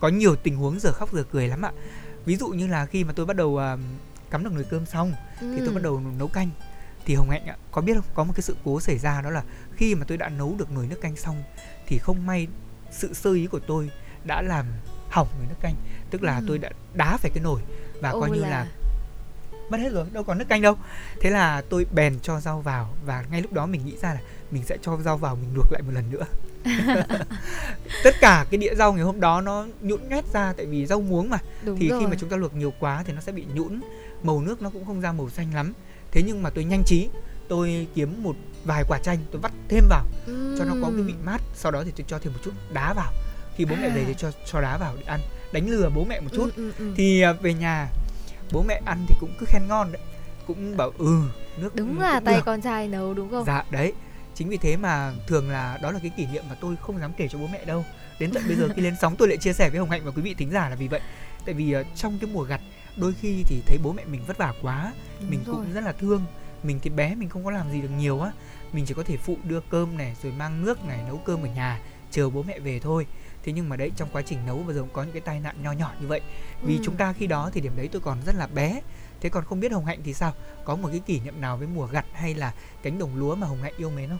có 0.00 0.08
nhiều 0.08 0.36
tình 0.36 0.56
huống 0.56 0.80
giờ 0.80 0.92
khóc 0.92 1.12
giờ 1.14 1.24
cười 1.32 1.48
lắm 1.48 1.62
ạ. 1.62 1.72
Ví 2.24 2.36
dụ 2.36 2.48
như 2.48 2.66
là 2.66 2.86
khi 2.86 3.04
mà 3.04 3.12
tôi 3.12 3.26
bắt 3.26 3.36
đầu 3.36 3.58
à, 3.58 3.76
cắm 4.30 4.44
được 4.44 4.52
nồi 4.52 4.64
cơm 4.70 4.86
xong 4.86 5.12
thì 5.40 5.46
Ừ. 5.58 5.62
tôi 5.64 5.74
bắt 5.74 5.82
đầu 5.82 6.00
nấu 6.18 6.28
canh 6.28 6.48
thì 7.06 7.14
hồng 7.14 7.30
hạnh 7.30 7.46
ạ 7.46 7.56
có 7.70 7.80
biết 7.82 7.94
không? 7.94 8.04
Có 8.14 8.24
một 8.24 8.32
cái 8.36 8.42
sự 8.42 8.56
cố 8.64 8.80
xảy 8.80 8.98
ra 8.98 9.20
đó 9.22 9.30
là 9.30 9.42
khi 9.76 9.94
mà 9.94 10.04
tôi 10.08 10.18
đã 10.18 10.28
nấu 10.28 10.54
được 10.58 10.70
nồi 10.72 10.86
nước 10.86 11.00
canh 11.00 11.16
xong 11.16 11.42
thì 11.86 11.98
không 11.98 12.26
may 12.26 12.46
sự 12.90 13.14
sơ 13.14 13.32
ý 13.32 13.46
của 13.46 13.60
tôi 13.66 13.90
đã 14.24 14.42
làm 14.42 14.66
hỏng 15.10 15.28
nồi 15.38 15.46
nước 15.48 15.54
canh. 15.60 15.74
Tức 16.10 16.22
là 16.22 16.36
Ừ. 16.36 16.44
tôi 16.48 16.58
đã 16.58 16.70
đá 16.94 17.16
phải 17.16 17.30
cái 17.34 17.44
nồi 17.44 17.60
và 18.00 18.12
coi 18.12 18.28
Ôi 18.28 18.30
như 18.30 18.40
là. 18.44 18.66
mất 19.70 19.78
hết 19.80 19.92
rồi 19.92 20.06
đâu 20.12 20.24
còn 20.24 20.38
nước 20.38 20.48
canh 20.48 20.62
đâu. 20.62 20.76
Thế 21.20 21.30
là 21.30 21.62
tôi 21.68 21.86
bèn 21.94 22.18
cho 22.22 22.40
rau 22.40 22.60
vào 22.60 22.94
và 23.06 23.24
ngay 23.30 23.42
lúc 23.42 23.52
đó 23.52 23.66
mình 23.66 23.86
nghĩ 23.86 23.96
ra 24.02 24.14
là 24.14 24.20
mình 24.50 24.62
sẽ 24.66 24.76
cho 24.82 24.96
rau 25.04 25.16
vào 25.16 25.36
mình 25.36 25.50
luộc 25.54 25.72
lại 25.72 25.82
một 25.82 25.90
lần 25.94 26.10
nữa. 26.10 26.24
Tất 28.04 28.14
cả 28.20 28.46
cái 28.50 28.58
đĩa 28.58 28.74
rau 28.74 28.92
ngày 28.92 29.04
hôm 29.04 29.20
đó 29.20 29.40
nó 29.40 29.66
nhũn 29.80 30.08
nhét 30.08 30.24
ra 30.32 30.52
tại 30.56 30.66
vì 30.66 30.86
rau 30.86 31.00
muống 31.00 31.30
mà. 31.30 31.38
Đúng 31.64 31.78
thì 31.78 31.88
rồi. 31.88 32.00
khi 32.00 32.06
mà 32.06 32.16
chúng 32.20 32.28
ta 32.30 32.36
luộc 32.36 32.54
nhiều 32.54 32.72
quá 32.80 33.02
thì 33.06 33.12
nó 33.12 33.20
sẽ 33.20 33.32
bị 33.32 33.44
nhũn 33.54 33.80
màu 34.22 34.40
nước 34.40 34.62
nó 34.62 34.70
cũng 34.70 34.84
không 34.86 35.00
ra 35.00 35.12
màu 35.12 35.30
xanh 35.30 35.54
lắm 35.54 35.72
thế 36.12 36.22
nhưng 36.22 36.42
mà 36.42 36.50
tôi 36.50 36.64
nhanh 36.64 36.84
trí 36.84 37.08
tôi 37.48 37.86
kiếm 37.94 38.22
một 38.22 38.36
vài 38.64 38.84
quả 38.88 38.98
chanh 39.02 39.18
tôi 39.32 39.40
vắt 39.40 39.52
thêm 39.68 39.84
vào 39.88 40.04
cho 40.58 40.64
nó 40.64 40.74
có 40.82 40.90
cái 40.96 41.02
vị 41.02 41.14
mát. 41.24 41.38
Sau 41.54 41.72
đó 41.72 41.82
thì 41.84 41.90
tôi 41.96 42.04
cho 42.08 42.18
thêm 42.18 42.32
một 42.32 42.38
chút 42.44 42.50
đá 42.72 42.92
vào. 42.92 43.12
Khi 43.56 43.64
bố 43.64 43.76
mẹ 43.82 43.88
về 43.88 44.00
À. 44.00 44.04
thì 44.06 44.14
cho 44.18 44.30
cho 44.52 44.60
đá 44.60 44.78
vào 44.78 44.94
để 44.96 45.02
ăn 45.06 45.20
đánh 45.52 45.68
lừa 45.70 45.90
bố 45.94 46.04
mẹ 46.04 46.20
một 46.20 46.30
chút. 46.32 46.50
Ừ, 46.56 46.62
ừ, 46.66 46.72
ừ. 46.78 46.92
thì 46.96 47.20
à, 47.20 47.32
về 47.32 47.54
nhà 47.54 47.88
bố 48.52 48.62
mẹ 48.68 48.80
ăn 48.86 49.04
thì 49.08 49.14
cũng 49.20 49.30
cứ 49.40 49.46
khen 49.48 49.62
ngon 49.68 49.92
đấy. 49.92 50.02
Cũng 50.46 50.76
bảo 50.76 50.92
ừ 50.98 51.20
nước 51.58 51.74
đúng 51.74 52.00
là 52.00 52.20
tay 52.20 52.34
được. 52.36 52.42
con 52.46 52.60
trai 52.60 52.88
nấu 52.88 53.14
đúng 53.14 53.30
không? 53.30 53.44
Dạ 53.44 53.64
đấy. 53.70 53.92
Chính 54.34 54.48
vì 54.48 54.56
thế 54.56 54.76
mà 54.76 55.12
thường 55.26 55.50
là 55.50 55.78
đó 55.82 55.90
là 55.92 55.98
cái 56.02 56.10
kỷ 56.16 56.26
niệm 56.32 56.44
mà 56.48 56.54
tôi 56.60 56.76
không 56.82 56.98
dám 57.00 57.12
kể 57.16 57.28
cho 57.28 57.38
bố 57.38 57.46
mẹ 57.52 57.64
đâu. 57.64 57.84
Đến 58.18 58.30
tận 58.34 58.42
bây 58.46 58.56
giờ 58.56 58.68
khi 58.76 58.82
lên 58.82 58.94
sóng 59.00 59.16
tôi 59.16 59.28
lại 59.28 59.36
chia 59.36 59.52
sẻ 59.52 59.70
với 59.70 59.78
hồng 59.78 59.90
hạnh 59.90 60.02
và 60.04 60.10
quý 60.10 60.22
vị 60.22 60.34
thính 60.34 60.50
giả 60.50 60.68
là 60.68 60.76
vì 60.76 60.88
vậy. 60.88 61.00
Tại 61.44 61.54
vì 61.54 61.72
ờ, 61.72 61.84
trong 61.96 62.18
cái 62.20 62.30
mùa 62.32 62.42
gặt 62.42 62.60
đôi 62.96 63.12
khi 63.20 63.44
thì 63.46 63.62
thấy 63.66 63.78
bố 63.82 63.92
mẹ 63.92 64.04
mình 64.04 64.24
vất 64.26 64.38
vả 64.38 64.52
quá 64.62 64.92
Đúng 65.20 65.30
mình 65.30 65.40
rồi. 65.46 65.56
cũng 65.56 65.72
rất 65.74 65.80
là 65.84 65.92
thương. 65.92 66.22
Mình 66.62 66.78
thì 66.82 66.90
bé 66.90 67.14
mình 67.14 67.28
không 67.28 67.44
có 67.44 67.50
làm 67.50 67.70
gì 67.70 67.80
được 67.82 67.88
nhiều 67.98 68.20
á. 68.20 68.32
Mình 68.72 68.84
chỉ 68.86 68.94
có 68.94 69.02
thể 69.02 69.16
phụ 69.16 69.36
đưa 69.44 69.60
cơm 69.60 69.96
này 69.98 70.16
rồi 70.22 70.32
mang 70.32 70.64
nước 70.64 70.84
này 70.84 71.00
nấu 71.06 71.16
cơm 71.16 71.42
ở 71.42 71.48
nhà 71.48 71.80
chờ 72.10 72.30
bố 72.30 72.42
mẹ 72.42 72.58
về 72.58 72.78
thôi. 72.78 73.06
Thế 73.42 73.52
nhưng 73.52 73.68
mà 73.68 73.76
đấy 73.76 73.90
trong 73.96 74.08
quá 74.12 74.22
trình 74.22 74.38
nấu 74.46 74.58
bao 74.58 74.72
giờ 74.72 74.80
cũng 74.80 74.90
có 74.92 75.02
những 75.02 75.12
cái 75.12 75.20
tai 75.22 75.40
nạn 75.40 75.56
nho 75.62 75.72
nhỏ 75.72 75.92
như 76.00 76.06
vậy. 76.06 76.20
Vì 76.62 76.76
Ừ. 76.76 76.82
chúng 76.84 76.96
ta 76.96 77.12
khi 77.12 77.26
đó 77.26 77.50
thì 77.52 77.60
điểm 77.60 77.72
đấy 77.76 77.88
tôi 77.92 78.00
còn 78.02 78.18
rất 78.26 78.34
là 78.34 78.46
bé 78.46 78.80
thế 79.20 79.28
còn 79.28 79.44
không 79.44 79.60
biết 79.60 79.72
hồng 79.72 79.84
hạnh 79.86 80.00
thì 80.04 80.14
sao 80.14 80.32
có 80.64 80.76
một 80.76 80.88
cái 80.92 81.00
kỷ 81.00 81.20
niệm 81.20 81.40
nào 81.40 81.56
với 81.56 81.68
mùa 81.74 81.86
gặt 81.86 82.06
hay 82.12 82.34
là 82.34 82.52
cánh 82.82 82.98
đồng 82.98 83.16
lúa 83.16 83.34
mà 83.34 83.46
hồng 83.46 83.62
hạnh 83.62 83.72
yêu 83.78 83.90
mến 83.90 84.08
không 84.08 84.18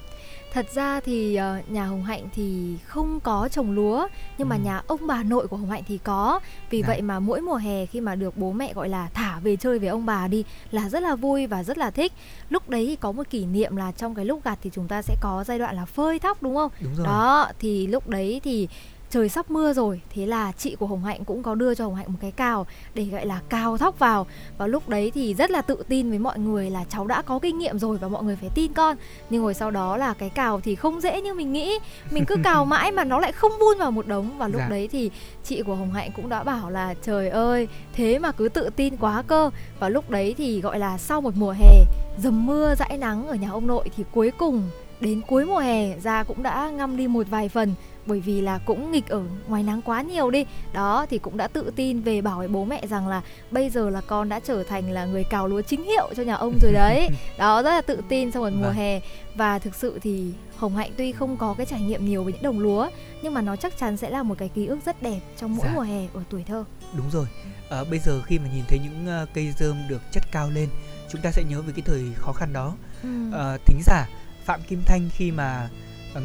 Thật 0.52 0.66
ra 0.74 1.00
thì 1.00 1.34
ờ, 1.36 1.60
nhà 1.68 1.84
Hồng 1.86 2.04
Hạnh 2.04 2.28
thì 2.34 2.76
không 2.86 3.20
có 3.20 3.48
trồng 3.52 3.70
lúa 3.72 4.06
Nhưng 4.38 4.48
mà 4.48 4.56
Ừ. 4.56 4.62
nhà 4.64 4.82
ông 4.86 5.06
bà 5.06 5.22
nội 5.22 5.48
của 5.48 5.56
Hồng 5.56 5.70
Hạnh 5.70 5.82
thì 5.88 5.98
có 5.98 6.40
Vì 6.70 6.80
Dạ. 6.82 6.86
vậy 6.88 7.02
mà 7.02 7.18
mỗi 7.20 7.40
mùa 7.40 7.54
hè 7.56 7.86
khi 7.86 8.00
mà 8.00 8.14
được 8.14 8.36
bố 8.36 8.52
mẹ 8.52 8.72
gọi 8.74 8.88
là 8.88 9.08
thả 9.14 9.38
về 9.38 9.56
chơi 9.56 9.78
với 9.78 9.88
ông 9.88 10.06
bà 10.06 10.28
đi 10.28 10.44
Là 10.70 10.88
rất 10.88 11.02
là 11.02 11.14
vui 11.16 11.46
và 11.46 11.62
rất 11.64 11.78
là 11.78 11.90
thích 11.90 12.12
Lúc 12.48 12.68
đấy 12.68 12.86
thì 12.86 12.96
có 12.96 13.12
một 13.12 13.30
kỷ 13.30 13.44
niệm 13.46 13.76
là 13.76 13.92
trong 13.92 14.14
cái 14.14 14.24
lúc 14.24 14.44
gặt 14.44 14.58
thì 14.62 14.70
chúng 14.74 14.88
ta 14.88 15.02
sẽ 15.02 15.16
có 15.20 15.44
giai 15.46 15.58
đoạn 15.58 15.76
là 15.76 15.84
phơi 15.84 16.18
thóc 16.18 16.42
đúng 16.42 16.54
không? 16.54 16.70
đúng 16.80 16.94
rồi 16.96 17.06
Đó 17.06 17.48
thì 17.58 17.86
lúc 17.86 18.08
đấy 18.08 18.40
thì 18.44 18.68
trời 19.10 19.28
sắp 19.28 19.50
mưa 19.50 19.72
rồi 19.72 20.00
Thế 20.14 20.26
là 20.26 20.52
chị 20.52 20.76
của 20.76 20.86
Hồng 20.86 21.04
Hạnh 21.04 21.24
cũng 21.24 21.42
có 21.42 21.54
đưa 21.54 21.74
cho 21.74 21.84
Hồng 21.84 21.94
Hạnh 21.94 22.06
một 22.08 22.18
cái 22.20 22.30
cào 22.30 22.66
Để 22.94 23.04
gọi 23.04 23.26
là 23.26 23.40
cào 23.48 23.78
thóc 23.78 23.98
vào. 23.98 24.26
Và 24.58 24.66
lúc 24.66 24.88
đấy 24.88 25.10
thì 25.14 25.34
rất 25.34 25.50
là 25.50 25.62
tự 25.62 25.82
tin 25.88 26.10
với 26.10 26.18
mọi 26.18 26.38
người 26.38 26.70
là 26.70 26.84
cháu 26.88 27.06
đã 27.06 27.22
có 27.22 27.38
kinh 27.38 27.58
nghiệm 27.58 27.78
rồi 27.78 27.98
Và 27.98 28.08
mọi 28.08 28.22
người 28.22 28.36
phải 28.36 28.50
tin 28.54 28.72
con. 28.72 28.96
Nhưng 29.30 29.42
rồi 29.42 29.54
sau 29.54 29.70
đó 29.70 29.96
là 29.96 30.14
cái 30.14 30.30
cào 30.30 30.60
thì 30.60 30.74
không 30.74 31.00
dễ 31.00 31.20
như 31.20 31.34
mình 31.34 31.52
nghĩ. 31.52 31.78
Mình 32.10 32.24
cứ 32.24 32.36
cào 32.44 32.64
mãi 32.64 32.92
mà 32.92 33.04
nó 33.04 33.18
lại 33.20 33.32
không 33.32 33.52
vun 33.60 33.78
vào 33.78 33.90
một 33.90 34.06
đống. 34.06 34.38
Và 34.38 34.48
lúc 34.48 34.60
Dạ. 34.60 34.68
đấy 34.68 34.88
thì 34.92 35.10
chị 35.44 35.62
của 35.62 35.74
Hồng 35.74 35.92
Hạnh 35.92 36.10
cũng 36.16 36.28
đã 36.28 36.42
bảo 36.42 36.70
là 36.70 36.94
Trời 37.02 37.28
ơi 37.28 37.68
thế 37.92 38.18
mà 38.18 38.32
cứ 38.32 38.48
tự 38.48 38.70
tin 38.76 38.96
quá 38.96 39.22
cơ. 39.26 39.50
Và 39.80 39.88
lúc 39.88 40.10
đấy 40.10 40.34
thì 40.38 40.60
gọi 40.60 40.78
là 40.78 40.98
sau 40.98 41.20
một 41.20 41.32
mùa 41.36 41.50
hè 41.52 41.84
Dầm 42.18 42.46
mưa 42.46 42.74
dãi 42.74 42.98
nắng 42.98 43.26
ở 43.26 43.34
nhà 43.34 43.50
ông 43.50 43.66
nội 43.66 43.90
Thì 43.96 44.04
cuối 44.12 44.30
cùng 44.38 44.62
đến 45.00 45.20
cuối 45.26 45.44
mùa 45.46 45.58
hè 45.58 45.98
da 45.98 46.22
cũng 46.22 46.42
đã 46.42 46.70
ngăm 46.70 46.96
đi 46.96 47.06
một 47.08 47.26
vài 47.30 47.48
phần 47.48 47.74
bởi 48.10 48.20
vì 48.20 48.40
là 48.40 48.58
cũng 48.58 48.92
nghịch 48.92 49.08
ở 49.08 49.22
ngoài 49.48 49.62
nắng 49.62 49.82
quá 49.82 50.02
nhiều 50.02 50.30
đi 50.30 50.44
đó 50.72 51.06
thì 51.10 51.18
cũng 51.18 51.36
đã 51.36 51.48
tự 51.48 51.72
tin 51.76 52.00
về 52.02 52.20
bảo 52.20 52.38
với 52.38 52.48
bố 52.48 52.64
mẹ 52.64 52.86
rằng 52.86 53.08
là 53.08 53.22
bây 53.50 53.70
giờ 53.70 53.90
là 53.90 54.00
con 54.00 54.28
đã 54.28 54.40
trở 54.40 54.64
thành 54.64 54.90
là 54.90 55.04
người 55.04 55.24
cào 55.24 55.48
lúa 55.48 55.62
chính 55.62 55.84
hiệu 55.84 56.08
cho 56.16 56.22
nhà 56.22 56.34
ông 56.34 56.58
rồi 56.62 56.72
đấy 56.72 57.08
đó 57.38 57.62
rất 57.62 57.70
là 57.70 57.80
tự 57.80 58.00
tin 58.08 58.32
sau 58.32 58.42
một 58.42 58.50
mùa 58.54 58.62
Vâng. 58.62 58.74
hè 58.74 59.00
và 59.34 59.58
thực 59.58 59.74
sự 59.74 59.98
thì 60.02 60.32
hồng 60.56 60.76
hạnh 60.76 60.90
tuy 60.96 61.12
không 61.12 61.36
có 61.36 61.54
cái 61.58 61.66
trải 61.66 61.80
nghiệm 61.80 62.04
nhiều 62.04 62.24
với 62.24 62.32
những 62.32 62.42
đồng 62.42 62.58
lúa 62.60 62.88
nhưng 63.22 63.34
mà 63.34 63.40
nó 63.42 63.56
chắc 63.56 63.78
chắn 63.78 63.96
sẽ 63.96 64.10
là 64.10 64.22
một 64.22 64.34
cái 64.38 64.48
ký 64.48 64.66
ức 64.66 64.78
rất 64.86 65.02
đẹp 65.02 65.20
trong 65.36 65.56
mỗi 65.56 65.66
Dạ. 65.66 65.72
mùa 65.74 65.80
hè 65.82 66.06
ở 66.14 66.22
tuổi 66.30 66.44
thơ 66.46 66.64
đúng 66.96 67.10
rồi 67.10 67.26
Ờ, 67.68 67.84
bây 67.84 67.98
giờ 67.98 68.22
khi 68.26 68.38
mà 68.38 68.44
nhìn 68.54 68.64
thấy 68.68 68.78
những 68.78 69.06
ờ, 69.06 69.26
cây 69.34 69.52
rơm 69.58 69.76
được 69.88 70.02
chất 70.12 70.22
cao 70.32 70.50
lên 70.50 70.68
chúng 71.12 71.20
ta 71.20 71.30
sẽ 71.32 71.42
nhớ 71.44 71.62
về 71.62 71.72
cái 71.76 71.82
thời 71.86 72.02
khó 72.16 72.32
khăn 72.32 72.52
đó 72.52 72.74
ừ. 73.02 73.08
Ờ, 73.32 73.58
thính 73.66 73.80
giả 73.86 74.06
phạm 74.44 74.60
kim 74.68 74.82
thanh 74.86 75.08
khi 75.12 75.30
mà 75.30 75.68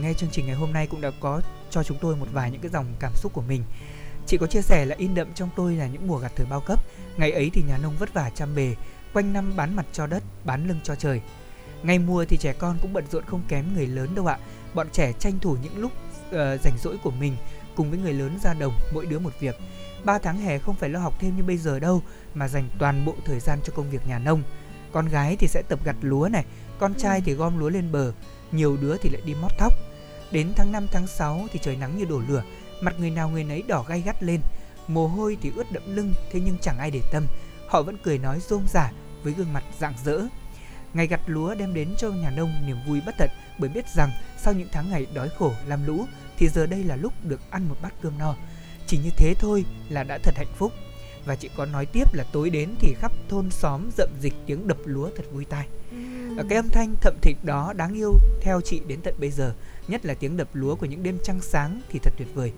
nghe 0.02 0.14
chương 0.14 0.30
trình 0.32 0.46
ngày 0.46 0.56
hôm 0.56 0.74
nay 0.74 0.88
cũng 0.88 1.02
đã 1.02 1.12
có 1.20 1.42
cho 1.70 1.84
chúng 1.84 1.98
tôi 2.02 2.16
một 2.16 2.28
vài 2.34 2.52
những 2.52 2.62
cái 2.62 2.72
dòng 2.72 2.86
cảm 3.00 3.12
xúc 3.16 3.34
của 3.34 3.42
mình. 3.42 3.64
Chị 4.26 4.38
có 4.38 4.48
chia 4.48 4.62
sẻ 4.62 4.86
là 4.86 4.96
in 4.96 5.16
đậm 5.16 5.34
trong 5.34 5.50
tôi 5.56 5.76
là 5.76 5.88
những 5.88 6.08
mùa 6.08 6.18
gặt 6.18 6.32
thời 6.36 6.46
bao 6.46 6.62
cấp. 6.62 6.80
Ngày 7.18 7.32
ấy 7.32 7.50
thì 7.54 7.64
nhà 7.68 7.78
nông 7.78 7.96
vất 8.00 8.14
vả 8.14 8.30
chăm 8.36 8.56
bề 8.56 8.76
quanh 9.14 9.34
năm 9.34 9.56
bán 9.56 9.76
mặt 9.76 9.86
cho 9.94 10.08
đất 10.08 10.24
bán 10.44 10.68
lưng 10.68 10.80
cho 10.84 10.96
trời. 10.96 11.22
Ngày 11.84 12.00
mùa 12.00 12.26
thì 12.26 12.38
trẻ 12.38 12.54
con 12.54 12.78
cũng 12.82 12.94
bận 12.94 13.04
rộn 13.12 13.24
không 13.26 13.42
kém 13.48 13.74
người 13.74 13.88
lớn 13.88 14.16
đâu 14.16 14.26
ạ. 14.26 14.38
Bọn 14.74 14.88
trẻ 14.92 15.14
tranh 15.20 15.40
thủ 15.40 15.58
những 15.64 15.78
lúc 15.78 15.92
uh, 16.30 16.62
rảnh 16.64 16.78
rỗi 16.84 16.98
của 17.04 17.12
mình 17.12 17.38
cùng 17.76 17.90
với 17.90 18.00
người 18.00 18.14
lớn 18.14 18.40
ra 18.44 18.54
đồng 18.54 18.74
mỗi 18.94 19.06
đứa 19.06 19.20
một 19.20 19.34
việc. 19.40 19.56
Ba 20.04 20.20
tháng 20.20 20.40
hè 20.40 20.60
không 20.60 20.76
phải 20.76 20.90
lo 20.90 21.00
học 21.00 21.14
thêm 21.20 21.38
như 21.38 21.44
bây 21.44 21.58
giờ 21.58 21.80
đâu 21.80 22.02
mà 22.34 22.48
dành 22.48 22.70
toàn 22.80 23.06
bộ 23.06 23.16
thời 23.26 23.40
gian 23.40 23.60
cho 23.64 23.74
công 23.76 23.90
việc 23.90 24.08
nhà 24.08 24.20
nông. 24.20 24.44
Con 24.92 25.08
gái 25.08 25.36
thì 25.40 25.48
sẽ 25.48 25.62
tập 25.62 25.80
gặt 25.86 25.96
lúa 26.02 26.30
này 26.32 26.46
con 26.80 26.94
trai 26.94 27.22
thì 27.22 27.34
gom 27.34 27.60
lúa 27.60 27.70
lên 27.70 27.92
bờ 27.92 28.12
nhiều 28.52 28.78
đứa 28.82 28.98
thì 28.98 29.10
lại 29.10 29.22
đi 29.26 29.34
mót 29.42 29.52
thóc 29.58 29.74
đến 30.36 30.54
tháng 30.56 30.72
5 30.72 30.88
tháng 30.92 31.08
6 31.08 31.48
thì 31.52 31.60
trời 31.64 31.76
nắng 31.76 31.98
như 31.98 32.06
đổ 32.06 32.22
lửa 32.28 32.44
mặt 32.82 32.96
người 33.00 33.10
nào 33.10 33.30
người 33.30 33.44
nấy 33.44 33.64
đỏ 33.68 33.86
gay 33.88 34.02
gắt 34.02 34.24
lên. 34.24 34.42
Mồ 34.88 35.08
hôi 35.08 35.38
thì 35.42 35.52
ướt 35.56 35.72
đẫm 35.72 35.96
lưng 35.96 36.14
thế 36.32 36.40
nhưng 36.46 36.58
chẳng 36.62 36.78
ai 36.78 36.92
để 36.92 37.02
tâm. 37.12 37.26
Họ 37.68 37.82
vẫn 37.82 37.98
cười 38.04 38.18
nói 38.18 38.40
rôm 38.40 38.62
rả 38.68 38.92
với 39.24 39.34
gương 39.34 39.54
mặt 39.54 39.64
rạng 39.80 39.94
rỡ. 40.06 40.22
Ngày 40.94 41.08
gặt 41.08 41.22
lúa 41.28 41.56
đem 41.56 41.74
đến 41.74 41.90
cho 41.98 42.10
nhà 42.10 42.30
nông 42.30 42.54
niềm 42.68 42.78
vui 42.88 43.02
bất 43.06 43.16
tận 43.18 43.30
bởi 43.60 43.70
biết 43.70 43.86
rằng 43.96 44.12
sau 44.38 44.54
những 44.54 44.68
tháng 44.72 44.90
ngày 44.90 45.08
đói 45.14 45.30
khổ 45.40 45.54
lam 45.68 45.86
lũ 45.86 46.06
thì 46.38 46.48
giờ 46.48 46.66
đây 46.66 46.84
là 46.84 46.96
lúc 46.96 47.14
được 47.24 47.42
ăn 47.50 47.70
một 47.70 47.76
bát 47.82 47.94
cơm 48.02 48.18
no. 48.18 48.36
Chỉ 48.88 48.98
như 48.98 49.10
thế 49.18 49.34
thôi 49.40 49.66
là 49.90 50.04
đã 50.04 50.18
thật 50.24 50.34
hạnh 50.38 50.54
phúc. 50.56 50.74
Và 51.26 51.36
chị 51.36 51.50
có 51.58 51.66
nói 51.66 51.86
tiếp 51.86 52.14
là 52.14 52.24
tối 52.32 52.50
đến 52.50 52.76
thì 52.80 52.96
khắp 53.00 53.12
thôn 53.30 53.52
xóm 53.52 53.90
rậm 53.98 54.10
dịch 54.22 54.34
tiếng 54.46 54.68
đập 54.68 54.78
lúa 54.86 55.10
thật 55.18 55.24
vui 55.32 55.46
tai. 55.46 55.68
Ừ. 55.92 55.98
Cái 56.50 56.56
âm 56.56 56.70
thanh 56.70 56.96
thậm 57.02 57.16
thịch 57.22 57.38
đó 57.44 57.74
đáng 57.76 57.94
yêu 57.94 58.14
theo 58.42 58.62
chị 58.62 58.82
đến 58.88 59.00
tận 59.04 59.16
bây 59.20 59.32
giờ 59.32 59.54
Nhất 59.88 60.06
là 60.06 60.14
tiếng 60.14 60.38
đập 60.38 60.48
lúa 60.54 60.76
của 60.76 60.86
những 60.86 61.04
đêm 61.04 61.18
trăng 61.24 61.42
sáng 61.42 61.82
thì 61.90 62.00
thật 62.00 62.14
tuyệt 62.18 62.28
vời. 62.34 62.52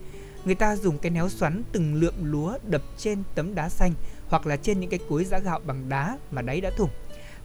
Người 0.45 0.55
ta 0.55 0.75
dùng 0.75 0.97
cái 0.97 1.09
néo 1.09 1.30
xoắn 1.30 1.63
từng 1.71 1.95
lượng 1.95 2.15
lúa 2.21 2.57
đập 2.67 2.82
trên 2.97 3.23
tấm 3.36 3.55
đá 3.55 3.69
xanh 3.69 3.93
Hoặc 4.28 4.47
là 4.47 4.57
trên 4.57 4.80
những 4.80 4.89
cái 4.89 4.99
cối 5.09 5.25
giã 5.25 5.39
gạo 5.39 5.59
bằng 5.65 5.89
đá 5.89 6.17
mà 6.32 6.41
đáy 6.41 6.61
đã 6.61 6.69
thủng. 6.78 6.89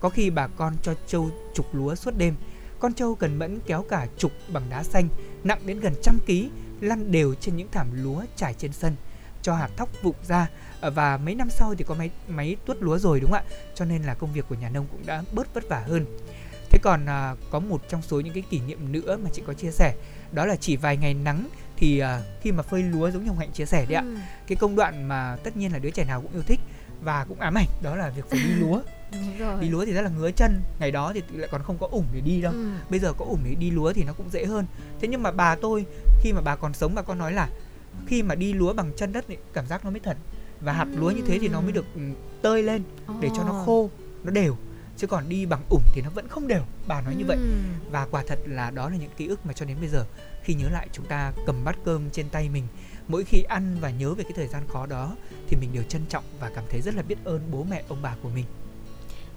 Có 0.01 0.09
khi 0.09 0.31
bà 0.31 0.47
con 0.47 0.77
cho 0.83 0.95
trâu 1.07 1.31
trục 1.55 1.75
lúa 1.75 1.95
suốt 1.95 2.17
đêm. 2.17 2.35
Con 2.79 2.95
trâu 2.95 3.15
cần 3.15 3.39
mẫn 3.39 3.59
kéo 3.67 3.83
cả 3.83 4.07
trục 4.19 4.33
bằng 4.53 4.63
đá 4.71 4.83
xanh, 4.83 5.09
Nặng 5.45 5.61
đến 5.67 5.81
gần 5.81 5.95
trăm 6.03 6.19
ký, 6.27 6.51
Lăn 6.81 7.13
đều 7.13 7.35
trên 7.35 7.57
những 7.57 7.69
thảm 7.73 7.87
lúa 8.03 8.23
trải 8.37 8.55
trên 8.55 8.73
sân, 8.73 8.97
Cho 9.43 9.55
hạt 9.55 9.71
thóc 9.77 9.89
vụn 10.03 10.15
ra. 10.29 10.49
Và 10.81 11.17
mấy 11.17 11.35
năm 11.35 11.51
sau 11.51 11.75
thì 11.75 11.85
có 11.85 11.95
máy 11.95 12.11
máy 12.29 12.57
tuốt 12.67 12.77
lúa 12.81 12.99
rồi, 12.99 13.21
đúng 13.21 13.31
không 13.31 13.45
ạ? 13.49 13.55
Cho 13.75 13.85
nên 13.85 14.03
là 14.03 14.15
công 14.15 14.33
việc 14.33 14.45
của 14.49 14.55
nhà 14.55 14.69
nông 14.69 14.87
cũng 14.93 15.07
đã 15.07 15.25
bớt 15.33 15.55
vất 15.55 15.69
vả 15.69 15.85
hơn 15.89 16.07
thế 16.73 16.79
còn 16.83 17.07
à, 17.07 17.35
có 17.51 17.59
một 17.59 17.83
trong 17.89 18.03
số 18.03 18.21
những 18.21 18.35
cái 18.35 18.43
kỷ 18.51 18.61
niệm 18.61 18.93
nữa 18.93 19.19
mà 19.25 19.31
chị 19.33 19.43
có 19.47 19.53
chia 19.53 19.71
sẻ 19.71 19.95
đó 20.33 20.47
là 20.47 20.57
chỉ 20.57 20.77
vài 20.77 20.97
ngày 20.97 21.15
nắng 21.15 21.49
thì 21.77 21.99
à, 21.99 22.21
khi 22.41 22.53
mà 22.53 22.63
phơi 22.63 22.83
lúa 22.83 23.11
giống 23.11 23.23
như 23.23 23.29
hồng 23.29 23.39
hạnh 23.39 23.53
chia 23.53 23.65
sẻ 23.65 23.87
đấy 23.89 23.95
ạ. 23.95 24.03
Ừ, 24.03 24.17
cái 24.47 24.57
công 24.57 24.77
đoạn 24.77 25.09
mà 25.09 25.37
tất 25.45 25.57
nhiên 25.57 25.73
là 25.73 25.79
đứa 25.79 25.91
trẻ 25.91 26.05
nào 26.05 26.21
cũng 26.23 26.33
yêu 26.33 26.43
thích 26.43 26.61
và 27.05 27.25
cũng 27.29 27.41
ám 27.41 27.55
ảnh 27.55 27.67
đó 27.83 27.97
là 27.97 28.11
việc 28.11 28.31
phải 28.31 28.41
đi 28.45 28.55
lúa. 28.61 28.81
Đúng 29.13 29.39
rồi. 29.39 29.61
đi 29.61 29.69
lúa 29.69 29.85
thì 29.85 29.93
rất 29.93 30.03
là 30.03 30.11
ngứa 30.19 30.31
chân 30.31 30.61
ngày 30.81 30.91
đó 30.91 31.13
thì 31.15 31.23
lại 31.33 31.49
còn 31.53 31.63
không 31.63 31.79
có 31.79 31.89
ủng 31.91 32.07
để 32.13 32.21
đi 32.21 32.41
đâu. 32.41 32.53
Ừ. 32.53 32.71
bây 32.91 33.01
giờ 33.01 33.13
có 33.13 33.25
ủng 33.25 33.41
để 33.45 33.55
đi 33.55 33.71
lúa 33.71 33.93
thì 33.93 34.05
nó 34.05 34.13
cũng 34.13 34.31
dễ 34.31 34.45
hơn. 34.45 34.67
Thế 35.01 35.09
nhưng 35.09 35.23
mà 35.23 35.31
bà 35.31 35.55
tôi 35.55 35.87
khi 36.21 36.33
mà 36.33 36.41
bà 36.41 36.57
còn 36.57 36.75
sống 36.75 36.95
bà 36.95 37.03
con 37.03 37.19
nói 37.19 37.33
là 37.33 37.49
khi 38.07 38.23
mà 38.23 38.35
đi 38.35 38.53
lúa 38.53 38.73
bằng 38.73 38.93
chân 38.97 39.13
đất 39.13 39.29
ấy, 39.29 39.37
cảm 39.53 39.67
giác 39.67 39.85
nó 39.85 39.91
mới 39.91 40.01
thật 40.01 40.17
và 40.61 40.73
hạt 40.73 40.87
lúa 40.97 41.11
như 41.11 41.23
thế 41.27 41.39
thì 41.39 41.49
nó 41.49 41.61
mới 41.61 41.73
được 41.73 41.85
ừ, 41.95 42.01
tơi 42.43 42.63
lên 42.63 42.83
để 43.21 43.29
cho 43.37 43.43
nó 43.43 43.63
khô 43.67 43.91
nó 44.25 44.31
đều 44.31 44.57
chứ 45.03 45.09
còn 45.09 45.29
đi 45.29 45.47
bằng 45.47 45.63
ủng 45.69 45.83
thì 45.95 46.03
nó 46.03 46.11
vẫn 46.11 46.29
không 46.29 46.49
đều. 46.49 46.63
Bà 46.87 47.01
nói 47.01 47.15
như 47.15 47.25
vậy. 47.27 47.37
Ừ. 47.37 47.53
và 47.91 48.07
quả 48.11 48.25
thật 48.27 48.39
là 48.47 48.71
đó 48.71 48.89
là 48.89 48.97
những 48.97 49.11
ký 49.17 49.27
ức 49.27 49.47
mà 49.47 49.53
cho 49.53 49.67
đến 49.67 49.77
bây 49.81 49.89
giờ 49.89 50.05
khi 50.43 50.55
nhớ 50.55 50.69
lại 50.69 50.89
chúng 50.93 51.07
ta 51.07 51.33
cầm 51.47 51.65
bát 51.65 51.77
cơm 51.85 52.11
trên 52.11 52.29
tay 52.29 52.49
mình 52.49 52.67
mỗi 53.09 53.25
khi 53.25 53.43
ăn 53.43 53.77
và 53.81 53.91
nhớ 53.91 54.15
về 54.15 54.25
cái 54.25 54.33
thời 54.37 54.47
gian 54.47 54.63
khó 54.69 54.87
đó 54.87 55.17
thì 55.49 55.57
mình 55.57 55.71
đều 55.73 55.83
trân 55.83 56.03
trọng 56.09 56.25
và 56.41 56.51
cảm 56.55 56.65
thấy 56.71 56.81
rất 56.81 56.95
là 56.95 57.03
biết 57.03 57.25
ơn 57.25 57.51
bố 57.51 57.67
mẹ 57.71 57.83
ông 57.89 58.03
bà 58.03 58.17
của 58.23 58.29
mình 58.29 58.45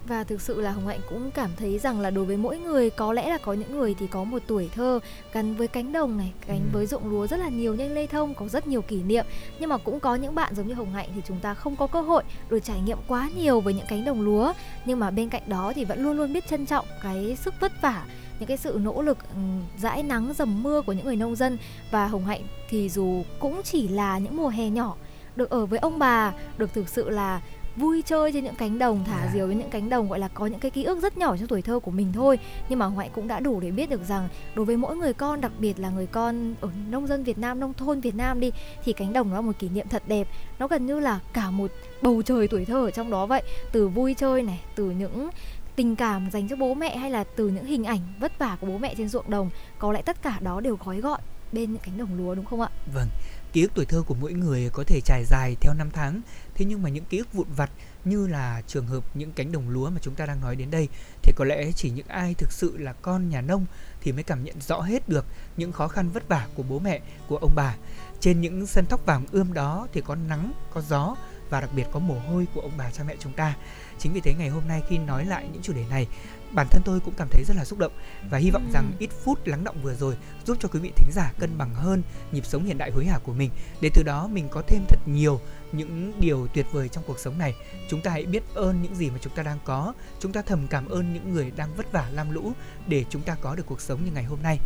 Và 0.08 0.24
thực 0.24 0.40
sự 0.40 0.60
là 0.60 0.70
Hồng 0.72 0.86
Hạnh 0.86 1.00
cũng 1.08 1.30
cảm 1.30 1.50
thấy 1.56 1.78
rằng 1.78 2.00
là 2.00 2.10
đối 2.10 2.24
với 2.24 2.36
mỗi 2.36 2.58
người 2.58 2.90
có 2.90 3.12
lẽ 3.12 3.28
là 3.28 3.38
có 3.38 3.52
những 3.52 3.76
người 3.78 3.94
thì 3.98 4.06
có 4.06 4.24
một 4.24 4.42
tuổi 4.46 4.70
thơ 4.74 5.00
gắn 5.32 5.54
với 5.54 5.68
cánh 5.68 5.92
đồng 5.92 6.16
này, 6.16 6.32
gắn 6.46 6.56
Ừ. 6.58 6.62
với 6.72 6.86
ruộng 6.86 7.10
lúa 7.10 7.26
rất 7.26 7.36
là 7.36 7.48
nhiều 7.48 7.74
nhanh 7.74 7.94
lê 7.94 8.06
thông, 8.06 8.34
có 8.34 8.48
rất 8.48 8.66
nhiều 8.66 8.82
kỷ 8.82 9.02
niệm. 9.02 9.24
Nhưng 9.60 9.68
mà 9.68 9.76
cũng 9.76 10.00
có 10.00 10.14
những 10.14 10.34
bạn 10.34 10.54
giống 10.54 10.66
như 10.68 10.74
Hồng 10.74 10.92
Hạnh 10.92 11.08
thì 11.14 11.20
chúng 11.28 11.40
ta 11.40 11.54
không 11.54 11.76
có 11.76 11.86
cơ 11.86 12.00
hội 12.02 12.22
được 12.50 12.60
trải 12.64 12.80
nghiệm 12.80 12.98
quá 13.08 13.30
nhiều 13.36 13.60
với 13.60 13.74
những 13.74 13.86
cánh 13.88 14.04
đồng 14.04 14.20
lúa. 14.20 14.52
Nhưng 14.84 14.98
mà 15.00 15.10
bên 15.10 15.28
cạnh 15.28 15.42
đó 15.46 15.72
thì 15.76 15.84
vẫn 15.84 16.02
luôn 16.02 16.16
luôn 16.16 16.32
biết 16.32 16.48
trân 16.48 16.66
trọng 16.66 16.86
cái 17.02 17.36
sức 17.40 17.54
vất 17.60 17.72
vả 17.82 18.04
những 18.40 18.46
cái 18.46 18.56
sự 18.56 18.78
nỗ 18.82 19.02
lực 19.02 19.18
ừm, 19.34 19.62
dãi 19.78 20.02
nắng 20.02 20.32
dầm 20.38 20.62
mưa 20.62 20.82
của 20.82 20.92
những 20.92 21.04
người 21.06 21.16
nông 21.16 21.36
dân 21.36 21.58
và 21.90 22.06
Hồng 22.06 22.24
Hạnh 22.24 22.42
thì 22.68 22.88
dù 22.88 23.22
cũng 23.38 23.60
chỉ 23.64 23.88
là 23.88 24.18
những 24.18 24.36
mùa 24.36 24.48
hè 24.48 24.70
nhỏ 24.70 24.96
được 25.36 25.50
ở 25.50 25.66
với 25.66 25.78
ông 25.78 25.98
bà 25.98 26.32
được 26.58 26.72
thực 26.74 26.88
sự 26.88 27.10
là 27.10 27.40
vui 27.76 28.02
chơi 28.06 28.32
trên 28.32 28.44
những 28.44 28.54
cánh 28.54 28.78
đồng 28.78 29.04
thả 29.04 29.20
Dạ. 29.24 29.30
diều 29.34 29.46
với 29.46 29.54
những 29.56 29.70
cánh 29.70 29.88
đồng 29.88 30.08
gọi 30.08 30.18
là 30.18 30.28
có 30.28 30.46
những 30.46 30.60
cái 30.60 30.70
ký 30.70 30.84
ức 30.84 31.02
rất 31.02 31.18
nhỏ 31.18 31.36
trong 31.36 31.46
tuổi 31.48 31.62
thơ 31.62 31.78
của 31.78 31.90
mình 31.90 32.12
thôi. 32.12 32.38
Nhưng 32.68 32.78
mà 32.78 32.86
Hồng 32.86 33.08
cũng 33.14 33.28
đã 33.28 33.40
đủ 33.40 33.60
để 33.60 33.70
biết 33.70 33.90
được 33.90 34.08
rằng 34.08 34.28
đối 34.54 34.66
với 34.66 34.76
mỗi 34.76 34.96
người 34.96 35.12
con 35.12 35.40
đặc 35.40 35.52
biệt 35.58 35.78
là 35.78 35.90
người 35.90 36.06
con 36.06 36.54
ở 36.60 36.68
nông 36.90 37.06
dân 37.06 37.24
Việt 37.24 37.38
Nam 37.38 37.60
nông 37.60 37.74
thôn 37.74 38.00
Việt 38.00 38.14
Nam 38.14 38.40
đi 38.40 38.50
thì 38.84 38.92
cánh 38.92 39.12
đồng 39.12 39.28
nó 39.30 39.34
là 39.34 39.40
một 39.40 39.52
kỷ 39.58 39.68
niệm 39.68 39.88
thật 39.88 40.02
đẹp. 40.06 40.28
Nó 40.58 40.68
gần 40.68 40.86
như 40.86 41.00
là 41.00 41.20
cả 41.32 41.50
một 41.50 41.70
bầu 42.02 42.22
trời 42.22 42.48
tuổi 42.48 42.64
thơ 42.64 42.86
ở 42.86 42.90
trong 42.90 43.10
đó 43.10 43.26
vậy. 43.26 43.42
Từ 43.72 43.88
vui 43.88 44.14
chơi 44.14 44.42
này 44.42 44.60
từ 44.74 44.90
những 44.90 45.28
tình 45.76 45.96
cảm 45.96 46.30
dành 46.30 46.48
cho 46.48 46.56
bố 46.56 46.74
mẹ 46.74 46.96
hay 46.96 47.10
là 47.10 47.24
từ 47.24 47.48
những 47.48 47.64
hình 47.64 47.84
ảnh 47.84 48.00
vất 48.20 48.38
vả 48.38 48.56
của 48.60 48.66
bố 48.66 48.78
mẹ 48.78 48.94
trên 48.98 49.08
ruộng 49.08 49.30
đồng 49.30 49.50
có 49.78 49.92
lẽ 49.92 50.02
tất 50.02 50.22
cả 50.22 50.38
đó 50.40 50.60
đều 50.60 50.78
gói 50.84 51.00
gọn 51.00 51.20
bên 51.52 51.72
những 51.72 51.82
cánh 51.84 51.98
đồng 51.98 52.08
lúa 52.18 52.34
đúng 52.34 52.44
không 52.44 52.60
ạ? 52.60 52.68
Vâng, 52.94 53.08
ký 53.52 53.62
ức 53.62 53.70
tuổi 53.74 53.84
thơ 53.84 54.02
của 54.06 54.14
mỗi 54.20 54.32
người 54.32 54.70
có 54.72 54.84
thể 54.86 55.00
trải 55.04 55.24
dài 55.24 55.56
theo 55.60 55.74
năm 55.74 55.90
tháng, 55.92 56.20
thế 56.56 56.64
nhưng 56.64 56.82
mà 56.82 56.88
những 56.88 57.04
ký 57.04 57.18
ức 57.18 57.32
vụn 57.32 57.46
vặt 57.56 57.70
như 58.04 58.26
là 58.26 58.62
trường 58.66 58.86
hợp 58.86 59.04
những 59.16 59.32
cánh 59.32 59.52
đồng 59.52 59.68
lúa 59.68 59.90
mà 59.90 59.98
chúng 60.02 60.14
ta 60.14 60.26
đang 60.26 60.40
nói 60.40 60.56
đến 60.56 60.70
đây 60.70 60.88
thì 61.22 61.32
có 61.36 61.44
lẽ 61.44 61.72
chỉ 61.72 61.90
những 61.90 62.06
ai 62.06 62.34
thực 62.34 62.52
sự 62.52 62.76
là 62.76 62.92
con 62.92 63.28
nhà 63.28 63.40
nông 63.40 63.66
thì 64.00 64.12
mới 64.12 64.22
cảm 64.22 64.44
nhận 64.44 64.60
rõ 64.60 64.80
hết 64.80 65.08
được 65.08 65.24
những 65.56 65.72
khó 65.72 65.88
khăn 65.88 66.10
vất 66.10 66.28
vả 66.28 66.46
của 66.54 66.62
bố 66.62 66.78
mẹ, 66.78 67.00
của 67.28 67.36
ông 67.36 67.52
bà. 67.54 67.76
Trên 68.20 68.40
những 68.40 68.66
sân 68.66 68.84
tóc 68.88 69.06
vàng 69.06 69.24
ươm 69.32 69.52
đó 69.52 69.86
thì 69.92 70.00
có 70.00 70.14
nắng, 70.14 70.52
có 70.74 70.80
gió 70.80 71.16
và 71.50 71.60
đặc 71.60 71.70
biệt 71.76 71.86
có 71.92 71.98
mồ 71.98 72.18
hôi 72.18 72.46
của 72.54 72.60
ông 72.60 72.72
bà 72.76 72.90
cha 72.90 73.04
mẹ 73.04 73.16
chúng 73.20 73.32
ta. 73.32 73.56
Chính 73.98 74.12
vì 74.12 74.20
thế 74.20 74.34
ngày 74.34 74.48
hôm 74.48 74.68
nay 74.68 74.82
khi 74.88 74.98
nói 74.98 75.24
lại 75.24 75.48
những 75.52 75.62
chủ 75.62 75.72
đề 75.72 75.84
này, 75.90 76.06
bản 76.52 76.66
thân 76.70 76.82
tôi 76.84 77.00
cũng 77.00 77.14
cảm 77.16 77.28
thấy 77.30 77.44
rất 77.44 77.56
là 77.56 77.64
xúc 77.64 77.78
động 77.78 77.92
và 78.30 78.38
hy 78.38 78.50
vọng 78.50 78.70
rằng 78.72 78.92
ít 78.98 79.10
phút 79.24 79.46
lắng 79.46 79.64
động 79.64 79.76
vừa 79.82 79.94
rồi 79.94 80.16
giúp 80.46 80.56
cho 80.60 80.68
quý 80.68 80.80
vị 80.80 80.92
thính 80.96 81.10
giả 81.12 81.32
cân 81.38 81.58
bằng 81.58 81.74
hơn 81.74 82.02
nhịp 82.32 82.46
sống 82.46 82.64
hiện 82.64 82.78
đại 82.78 82.90
hối 82.90 83.06
hả 83.06 83.18
của 83.18 83.32
mình 83.32 83.50
để 83.80 83.90
từ 83.94 84.02
đó 84.02 84.28
mình 84.32 84.48
có 84.50 84.62
thêm 84.68 84.84
thật 84.88 84.98
nhiều 85.06 85.40
những 85.76 86.12
điều 86.20 86.46
tuyệt 86.54 86.66
vời 86.72 86.88
trong 86.88 87.04
cuộc 87.06 87.18
sống 87.18 87.38
này. 87.38 87.54
Chúng 87.88 88.00
ta 88.00 88.10
hãy 88.10 88.26
biết 88.26 88.42
ơn 88.54 88.82
những 88.82 88.94
gì 88.94 89.10
mà 89.10 89.18
chúng 89.20 89.32
ta 89.36 89.42
đang 89.42 89.58
có. 89.64 89.94
Chúng 90.20 90.32
ta 90.32 90.42
thầm 90.42 90.66
cảm 90.70 90.88
ơn 90.88 91.12
những 91.14 91.34
người 91.34 91.52
đang 91.56 91.74
vất 91.74 91.92
vả 91.92 92.08
lam 92.12 92.30
lũ 92.30 92.52
để 92.86 93.04
chúng 93.10 93.22
ta 93.22 93.36
có 93.40 93.54
được 93.54 93.66
cuộc 93.66 93.80
sống 93.80 94.04
như 94.04 94.10
ngày 94.14 94.24
hôm 94.24 94.42
nay. 94.42 94.58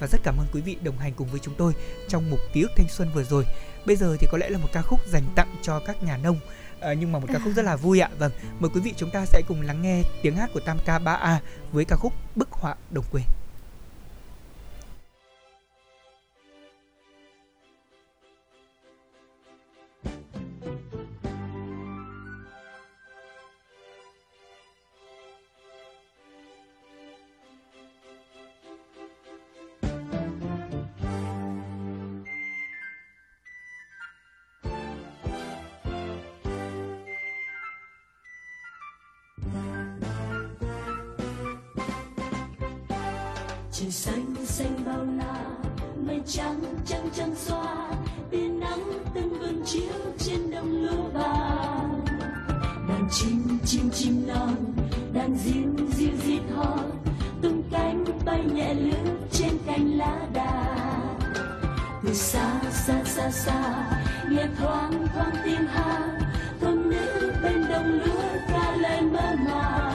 Và 0.00 0.06
rất 0.06 0.18
cảm 0.24 0.36
ơn 0.38 0.46
quý 0.52 0.60
vị 0.60 0.76
đồng 0.82 0.98
hành 0.98 1.12
cùng 1.16 1.28
với 1.28 1.40
chúng 1.40 1.54
tôi 1.54 1.72
trong 2.08 2.30
mục 2.30 2.40
ký 2.52 2.62
ức 2.62 2.70
thanh 2.76 2.88
xuân 2.88 3.10
vừa 3.14 3.24
rồi. 3.24 3.44
Bây 3.86 3.96
giờ 3.96 4.16
thì 4.20 4.26
có 4.30 4.38
lẽ 4.38 4.48
là 4.48 4.58
một 4.58 4.68
ca 4.72 4.82
khúc 4.82 5.00
dành 5.06 5.24
tặng 5.36 5.56
cho 5.62 5.80
các 5.86 6.02
nhà 6.02 6.16
nông. 6.16 6.40
Ờ, 6.80 6.92
nhưng 6.92 7.12
mà 7.12 7.18
một 7.18 7.26
ca 7.32 7.38
khúc 7.44 7.52
rất 7.56 7.64
là 7.64 7.76
vui 7.76 8.00
ạ. 8.00 8.10
Vâng 8.18 8.32
mời 8.58 8.70
quý 8.74 8.80
vị 8.80 8.94
chúng 8.96 9.10
ta 9.10 9.26
sẽ 9.26 9.42
cùng 9.48 9.62
lắng 9.62 9.82
nghe 9.82 10.02
tiếng 10.22 10.36
hát 10.36 10.50
của 10.54 10.60
tam 10.60 10.78
ca 10.84 10.98
3A 10.98 11.38
với 11.72 11.84
ca 11.84 11.96
khúc 11.96 12.12
bức 12.34 12.52
họa 12.52 12.74
đồng 12.90 13.04
quê 13.10 13.22
mây 46.18 46.26
trắng 46.26 46.60
trắng 46.86 47.08
trắng 47.16 47.34
xoa 47.36 47.90
tia 48.30 48.48
nắng 48.48 48.92
từng 49.14 49.38
vương 49.38 49.62
chiếu 49.66 49.92
trên 50.18 50.50
đồng 50.50 50.82
lúa 50.82 51.02
vàng 51.12 52.00
đàn 52.88 53.08
chim 53.10 53.58
chim 53.64 53.90
chim 53.90 54.26
non, 54.26 54.54
đàn 55.12 55.36
diêu 55.36 55.86
diêu 55.96 56.10
rít 56.26 56.40
hót 56.56 56.86
tung 57.42 57.62
cánh 57.70 58.04
bay 58.24 58.44
nhẹ 58.54 58.74
lướt 58.74 59.18
trên 59.32 59.58
cành 59.66 59.98
lá 59.98 60.16
đà. 60.32 60.76
Từ 62.04 62.14
xa 62.14 62.60
xa 62.70 63.04
xa 63.04 63.30
xa, 63.30 63.90
nghe 64.30 64.46
thoáng 64.58 65.06
thoáng 65.14 65.34
tiếng 65.44 65.66
hát 65.66 66.18
thôn 66.60 66.90
nữ 66.90 67.32
bên 67.42 67.64
đồng 67.68 67.86
lúa 67.86 68.22
ca 68.48 68.76
lên 68.76 69.12
mơ 69.12 69.36
màng. 69.50 69.87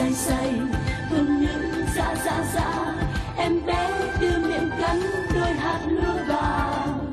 Say 0.00 0.12
say 0.12 0.52
hương 1.10 1.40
nữ 1.40 1.84
dạ 1.96 2.14
dạ 2.24 2.44
dạ. 2.54 2.94
Em 3.36 3.66
bé 3.66 3.90
đưa 4.20 4.38
miệng 4.38 4.70
cắn 4.80 5.00
đôi 5.34 5.52
hạt 5.52 5.80
lúa 5.88 6.24
vàng. 6.28 7.12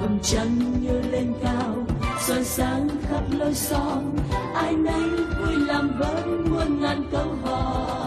Vầng 0.00 0.18
trăng 0.22 0.82
nhô 0.82 1.10
lên 1.10 1.32
cao, 1.42 1.76
soi 2.20 2.44
sáng 2.44 2.88
khắp 3.10 3.22
lối 3.38 3.54
xóm. 3.54 4.02
Ai 4.54 4.72
nấy 4.72 5.02
vui 5.38 5.56
làm 5.66 5.98
vẫn 5.98 6.44
muôn 6.50 6.80
ngàn 6.80 7.04
câu 7.12 7.36
hò 7.44 8.01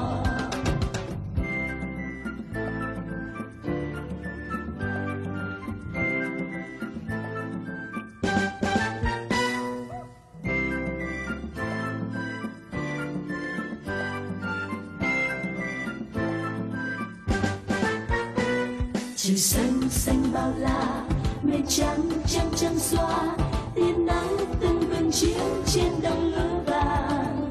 mây 21.55 21.63
trắng 21.67 22.09
trăng 22.27 22.49
trăng 22.55 22.79
xóa. 22.79 23.35
Tia 23.75 23.93
nắng 23.97 24.37
từng 24.59 24.79
vần 24.89 25.11
chiếu 25.11 25.63
trên 25.65 25.91
đồng 26.01 26.31
lúa 26.31 26.59
vàng. 26.65 27.49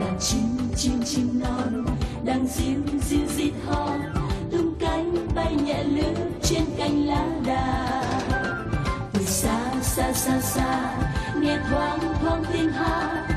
Đàn 0.00 0.18
chim 0.20 0.58
chim 0.76 1.02
chim 1.04 1.40
non 1.40 1.84
đang 2.24 2.46
diêu 2.46 2.80
diêu 3.02 3.26
rít 3.36 3.52
ho 3.66 3.88
tung 4.50 4.74
cánh 4.80 5.28
bay 5.34 5.54
nhẹ 5.64 5.84
lướt 5.84 6.14
trên 6.42 6.64
cành 6.78 7.06
lá 7.06 7.26
đà. 7.46 8.02
Từ 9.12 9.24
xa 9.24 9.74
xa 9.82 10.12
xa 10.12 10.40
xa, 10.40 10.94
nghe 11.40 11.58
thoáng 11.70 11.98
thoáng 12.20 12.44
tiếng 12.52 12.72
hát. 12.72 13.27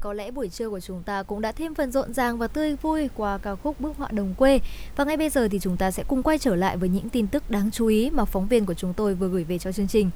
Có 0.00 0.12
lẽ 0.12 0.30
buổi 0.30 0.48
trưa 0.48 0.70
của 0.70 0.80
chúng 0.80 1.02
ta 1.02 1.22
cũng 1.22 1.40
đã 1.40 1.52
thêm 1.52 1.74
phần 1.74 1.92
rộn 1.92 2.12
ràng 2.12 2.38
và 2.38 2.46
tươi 2.46 2.76
vui 2.82 3.08
qua 3.14 3.38
ca 3.38 3.54
khúc 3.54 3.80
Bức 3.80 3.96
họa 3.96 4.08
đồng 4.10 4.34
quê. 4.34 4.60
Và 4.96 5.04
ngay 5.04 5.16
bây 5.16 5.30
giờ 5.30 5.48
thì 5.48 5.58
chúng 5.58 5.76
ta 5.76 5.90
sẽ 5.90 6.04
cùng 6.08 6.22
quay 6.22 6.38
trở 6.38 6.56
lại 6.56 6.76
với 6.76 6.88
những 6.88 7.08
tin 7.08 7.26
tức 7.26 7.50
đáng 7.50 7.70
chú 7.70 7.86
ý 7.86 8.10
mà 8.10 8.24
phóng 8.24 8.48
viên 8.48 8.66
của 8.66 8.74
chúng 8.74 8.94
tôi 8.94 9.14
vừa 9.14 9.28
gửi 9.28 9.44
về 9.44 9.58
cho 9.58 9.72
chương 9.72 9.88
trình. 9.88 10.10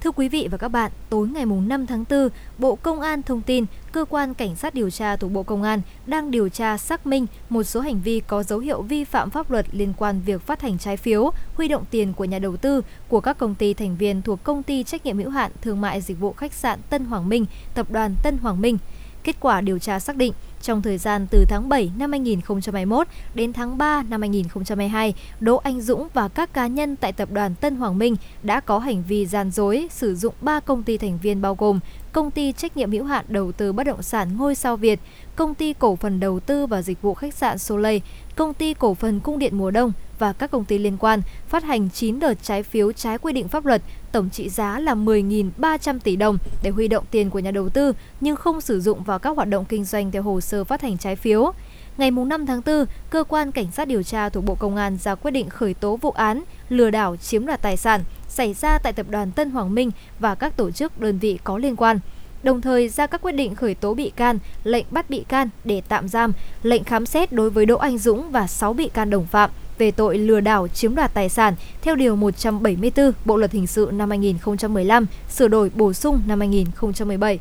Thưa 0.00 0.10
quý 0.10 0.28
vị 0.28 0.48
và 0.50 0.58
các 0.58 0.68
bạn, 0.68 0.92
tối 1.10 1.28
ngày 1.28 1.46
mùng 1.46 1.68
5 1.68 1.86
tháng 1.86 2.04
4, 2.10 2.28
Bộ 2.58 2.76
Công 2.76 3.00
an 3.00 3.22
thông 3.22 3.42
tin 3.42 3.64
cơ 3.92 4.04
quan 4.04 4.34
cảnh 4.34 4.56
sát 4.56 4.74
điều 4.74 4.90
tra 4.90 5.16
thuộc 5.16 5.32
Bộ 5.32 5.42
Công 5.42 5.62
an 5.62 5.80
đang 6.06 6.30
điều 6.30 6.48
tra 6.48 6.78
xác 6.78 7.06
minh 7.06 7.26
một 7.48 7.62
số 7.62 7.80
hành 7.80 8.00
vi 8.00 8.20
có 8.20 8.42
dấu 8.42 8.58
hiệu 8.58 8.82
vi 8.82 9.04
phạm 9.04 9.30
pháp 9.30 9.50
luật 9.50 9.66
liên 9.72 9.92
quan 9.98 10.20
việc 10.20 10.42
phát 10.42 10.62
hành 10.62 10.78
trái 10.78 10.96
phiếu, 10.96 11.30
huy 11.54 11.68
động 11.68 11.84
tiền 11.90 12.12
của 12.12 12.24
nhà 12.24 12.38
đầu 12.38 12.56
tư 12.56 12.82
của 13.08 13.20
các 13.20 13.38
công 13.38 13.54
ty 13.54 13.74
thành 13.74 13.96
viên 13.96 14.22
thuộc 14.22 14.44
công 14.44 14.62
ty 14.62 14.84
trách 14.84 15.06
nhiệm 15.06 15.18
hữu 15.18 15.30
hạn 15.30 15.52
thương 15.62 15.80
mại 15.80 16.00
dịch 16.00 16.20
vụ 16.20 16.32
khách 16.32 16.52
sạn 16.52 16.80
Tân 16.90 17.04
Hoàng 17.04 17.28
Minh, 17.28 17.46
tập 17.74 17.90
đoàn 17.90 18.14
Tân 18.22 18.38
Hoàng 18.38 18.60
Minh. 18.60 18.78
Kết 19.24 19.36
quả 19.40 19.60
điều 19.60 19.78
tra 19.78 20.00
xác 20.00 20.16
định, 20.16 20.32
trong 20.62 20.82
thời 20.82 20.98
gian 20.98 21.26
từ 21.30 21.44
tháng 21.48 21.68
7 21.68 21.90
năm 21.98 22.10
2021 22.10 23.06
đến 23.34 23.52
tháng 23.52 23.78
3 23.78 24.02
năm 24.02 24.20
2022, 24.20 25.14
Đỗ 25.40 25.56
Anh 25.56 25.80
Dũng 25.80 26.08
và 26.14 26.28
các 26.28 26.52
cá 26.52 26.66
nhân 26.66 26.96
tại 26.96 27.12
tập 27.12 27.28
đoàn 27.32 27.54
Tân 27.54 27.76
Hoàng 27.76 27.98
Minh 27.98 28.16
đã 28.42 28.60
có 28.60 28.78
hành 28.78 29.02
vi 29.08 29.26
gian 29.26 29.50
dối 29.50 29.88
sử 29.90 30.14
dụng 30.14 30.34
3 30.40 30.60
công 30.60 30.82
ty 30.82 30.98
thành 30.98 31.18
viên 31.22 31.42
bao 31.42 31.54
gồm 31.54 31.80
công 32.12 32.30
ty 32.30 32.52
trách 32.52 32.76
nhiệm 32.76 32.90
hữu 32.90 33.04
hạn 33.04 33.24
đầu 33.28 33.52
tư 33.52 33.72
bất 33.72 33.84
động 33.84 34.02
sản 34.02 34.36
Ngôi 34.36 34.54
sao 34.54 34.76
Việt, 34.76 35.00
công 35.36 35.54
ty 35.54 35.72
cổ 35.72 35.96
phần 35.96 36.20
đầu 36.20 36.40
tư 36.40 36.66
và 36.66 36.82
dịch 36.82 37.02
vụ 37.02 37.14
khách 37.14 37.34
sạn 37.34 37.58
Soleil, 37.58 38.02
công 38.36 38.54
ty 38.54 38.74
cổ 38.74 38.94
phần 38.94 39.20
cung 39.20 39.38
điện 39.38 39.58
mùa 39.58 39.70
đông 39.70 39.92
và 40.20 40.32
các 40.32 40.50
công 40.50 40.64
ty 40.64 40.78
liên 40.78 40.96
quan 40.96 41.22
phát 41.48 41.64
hành 41.64 41.90
9 41.90 42.20
đợt 42.20 42.34
trái 42.42 42.62
phiếu 42.62 42.92
trái 42.92 43.18
quy 43.18 43.32
định 43.32 43.48
pháp 43.48 43.66
luật, 43.66 43.82
tổng 44.12 44.30
trị 44.30 44.48
giá 44.48 44.78
là 44.78 44.94
10.300 44.94 45.98
tỷ 45.98 46.16
đồng 46.16 46.38
để 46.62 46.70
huy 46.70 46.88
động 46.88 47.04
tiền 47.10 47.30
của 47.30 47.38
nhà 47.38 47.50
đầu 47.50 47.68
tư 47.68 47.92
nhưng 48.20 48.36
không 48.36 48.60
sử 48.60 48.80
dụng 48.80 49.02
vào 49.02 49.18
các 49.18 49.36
hoạt 49.36 49.48
động 49.48 49.64
kinh 49.68 49.84
doanh 49.84 50.10
theo 50.10 50.22
hồ 50.22 50.40
sơ 50.40 50.64
phát 50.64 50.82
hành 50.82 50.98
trái 50.98 51.16
phiếu. 51.16 51.52
Ngày 51.96 52.10
5 52.10 52.46
tháng 52.46 52.62
4, 52.66 52.84
Cơ 53.10 53.24
quan 53.24 53.52
Cảnh 53.52 53.72
sát 53.72 53.88
điều 53.88 54.02
tra 54.02 54.28
thuộc 54.28 54.44
Bộ 54.44 54.54
Công 54.54 54.76
an 54.76 54.98
ra 55.02 55.14
quyết 55.14 55.30
định 55.30 55.48
khởi 55.48 55.74
tố 55.74 55.96
vụ 55.96 56.10
án 56.10 56.42
lừa 56.68 56.90
đảo 56.90 57.16
chiếm 57.16 57.46
đoạt 57.46 57.62
tài 57.62 57.76
sản 57.76 58.00
xảy 58.28 58.54
ra 58.54 58.78
tại 58.78 58.92
Tập 58.92 59.06
đoàn 59.10 59.30
Tân 59.32 59.50
Hoàng 59.50 59.74
Minh 59.74 59.90
và 60.18 60.34
các 60.34 60.56
tổ 60.56 60.70
chức 60.70 61.00
đơn 61.00 61.18
vị 61.18 61.38
có 61.44 61.58
liên 61.58 61.76
quan 61.76 62.00
đồng 62.42 62.60
thời 62.60 62.88
ra 62.88 63.06
các 63.06 63.22
quyết 63.22 63.32
định 63.32 63.54
khởi 63.54 63.74
tố 63.74 63.94
bị 63.94 64.12
can, 64.16 64.38
lệnh 64.64 64.86
bắt 64.90 65.10
bị 65.10 65.24
can 65.28 65.48
để 65.64 65.82
tạm 65.88 66.08
giam, 66.08 66.32
lệnh 66.62 66.84
khám 66.84 67.06
xét 67.06 67.32
đối 67.32 67.50
với 67.50 67.66
Đỗ 67.66 67.76
Anh 67.76 67.98
Dũng 67.98 68.30
và 68.30 68.46
6 68.46 68.72
bị 68.72 68.88
can 68.88 69.10
đồng 69.10 69.26
phạm 69.26 69.50
về 69.80 69.90
tội 69.90 70.18
lừa 70.18 70.40
đảo 70.40 70.68
chiếm 70.68 70.94
đoạt 70.94 71.14
tài 71.14 71.28
sản 71.28 71.54
theo 71.82 71.94
Điều 71.94 72.16
174 72.16 73.12
Bộ 73.24 73.36
Luật 73.36 73.52
Hình 73.52 73.66
sự 73.66 73.90
năm 73.92 74.10
2015, 74.10 75.06
sửa 75.28 75.48
đổi 75.48 75.70
bổ 75.74 75.92
sung 75.92 76.22
năm 76.26 76.40
2017. 76.40 77.38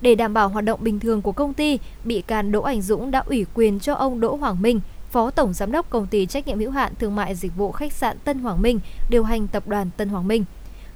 Để 0.00 0.14
đảm 0.14 0.34
bảo 0.34 0.48
hoạt 0.48 0.64
động 0.64 0.80
bình 0.82 1.00
thường 1.00 1.22
của 1.22 1.32
công 1.32 1.54
ty, 1.54 1.78
bị 2.04 2.22
can 2.22 2.52
Đỗ 2.52 2.62
ảnh 2.62 2.82
Dũng 2.82 3.10
đã 3.10 3.18
ủy 3.26 3.46
quyền 3.54 3.80
cho 3.80 3.94
ông 3.94 4.20
Đỗ 4.20 4.36
Hoàng 4.36 4.62
Minh, 4.62 4.80
Phó 5.10 5.30
Tổng 5.30 5.52
Giám 5.52 5.72
đốc 5.72 5.90
Công 5.90 6.06
ty 6.06 6.26
Trách 6.26 6.46
nhiệm 6.46 6.58
hữu 6.58 6.70
hạn 6.70 6.92
Thương 6.98 7.16
mại 7.16 7.34
Dịch 7.34 7.56
vụ 7.56 7.72
Khách 7.72 7.92
sạn 7.92 8.16
Tân 8.24 8.38
Hoàng 8.38 8.62
Minh, 8.62 8.80
điều 9.10 9.24
hành 9.24 9.48
tập 9.48 9.68
đoàn 9.68 9.90
Tân 9.96 10.08
Hoàng 10.08 10.28
Minh. 10.28 10.44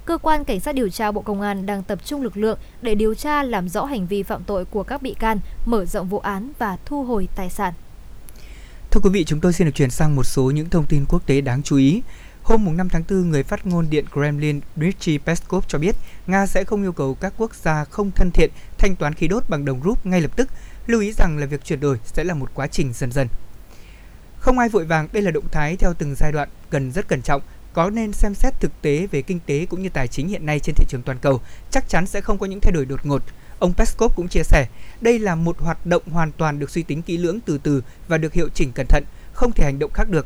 Cơ 0.05 0.17
quan 0.17 0.43
Cảnh 0.43 0.59
sát 0.59 0.75
điều 0.75 0.89
tra 0.89 1.11
Bộ 1.11 1.21
Công 1.21 1.41
an 1.41 1.65
đang 1.65 1.83
tập 1.83 1.99
trung 2.05 2.21
lực 2.21 2.37
lượng 2.37 2.59
để 2.81 2.95
điều 2.95 3.13
tra 3.13 3.43
làm 3.43 3.69
rõ 3.69 3.85
hành 3.85 4.07
vi 4.07 4.23
phạm 4.23 4.43
tội 4.43 4.65
của 4.65 4.83
các 4.83 5.01
bị 5.01 5.13
can, 5.13 5.39
mở 5.65 5.85
rộng 5.85 6.07
vụ 6.07 6.19
án 6.19 6.51
và 6.59 6.77
thu 6.85 7.03
hồi 7.03 7.27
tài 7.35 7.49
sản. 7.49 7.73
Thưa 8.97 9.01
quý 9.01 9.09
vị, 9.09 9.23
chúng 9.23 9.39
tôi 9.39 9.53
xin 9.53 9.67
được 9.67 9.75
chuyển 9.75 9.89
sang 9.89 10.15
một 10.15 10.23
số 10.23 10.51
những 10.51 10.69
thông 10.69 10.85
tin 10.85 11.05
quốc 11.09 11.25
tế 11.25 11.41
đáng 11.41 11.63
chú 11.63 11.77
ý. 11.77 12.01
Hôm 12.43 12.77
5 12.77 12.89
tháng 12.89 13.03
4, 13.09 13.29
người 13.29 13.43
phát 13.43 13.65
ngôn 13.65 13.89
Điện 13.89 14.05
Kremlin 14.13 14.59
Dmitry 14.75 15.17
Peskov 15.17 15.65
cho 15.67 15.79
biết 15.79 15.95
Nga 16.27 16.45
sẽ 16.45 16.63
không 16.63 16.81
yêu 16.81 16.91
cầu 16.91 17.15
các 17.15 17.33
quốc 17.37 17.55
gia 17.55 17.83
không 17.85 18.11
thân 18.11 18.31
thiện 18.31 18.51
thanh 18.77 18.95
toán 18.95 19.13
khí 19.13 19.27
đốt 19.27 19.49
bằng 19.49 19.65
đồng 19.65 19.81
rúp 19.83 20.05
ngay 20.05 20.21
lập 20.21 20.31
tức, 20.35 20.49
lưu 20.87 21.01
ý 21.01 21.11
rằng 21.11 21.37
là 21.37 21.45
việc 21.45 21.65
chuyển 21.65 21.79
đổi 21.79 21.99
sẽ 22.05 22.23
là 22.23 22.33
một 22.33 22.51
quá 22.53 22.67
trình 22.67 22.93
dần 22.93 23.11
dần. 23.11 23.27
Không 24.39 24.59
ai 24.59 24.69
vội 24.69 24.85
vàng, 24.85 25.07
đây 25.11 25.23
là 25.23 25.31
động 25.31 25.49
thái 25.51 25.75
theo 25.75 25.93
từng 25.93 26.15
giai 26.15 26.31
đoạn 26.31 26.49
cần 26.69 26.91
rất 26.91 27.07
cẩn 27.07 27.21
trọng, 27.21 27.41
có 27.73 27.89
nên 27.89 28.13
xem 28.13 28.33
xét 28.35 28.59
thực 28.59 28.81
tế 28.81 29.07
về 29.11 29.21
kinh 29.21 29.39
tế 29.45 29.65
cũng 29.65 29.81
như 29.81 29.89
tài 29.89 30.07
chính 30.07 30.27
hiện 30.27 30.45
nay 30.45 30.59
trên 30.59 30.75
thị 30.75 30.85
trường 30.89 31.01
toàn 31.01 31.17
cầu, 31.21 31.41
chắc 31.71 31.89
chắn 31.89 32.05
sẽ 32.05 32.21
không 32.21 32.37
có 32.37 32.45
những 32.45 32.59
thay 32.61 32.71
đổi 32.71 32.85
đột 32.85 33.05
ngột. 33.05 33.23
Ông 33.59 33.73
Peskov 33.73 34.15
cũng 34.15 34.27
chia 34.27 34.43
sẻ, 34.43 34.67
đây 35.01 35.19
là 35.19 35.35
một 35.35 35.59
hoạt 35.59 35.85
động 35.85 36.03
hoàn 36.11 36.31
toàn 36.31 36.59
được 36.59 36.69
suy 36.69 36.83
tính 36.83 37.01
kỹ 37.01 37.17
lưỡng 37.17 37.39
từ 37.45 37.57
từ 37.57 37.83
và 38.07 38.17
được 38.17 38.33
hiệu 38.33 38.49
chỉnh 38.53 38.71
cẩn 38.75 38.85
thận, 38.89 39.03
không 39.33 39.51
thể 39.51 39.63
hành 39.63 39.79
động 39.79 39.91
khác 39.93 40.09
được. 40.09 40.25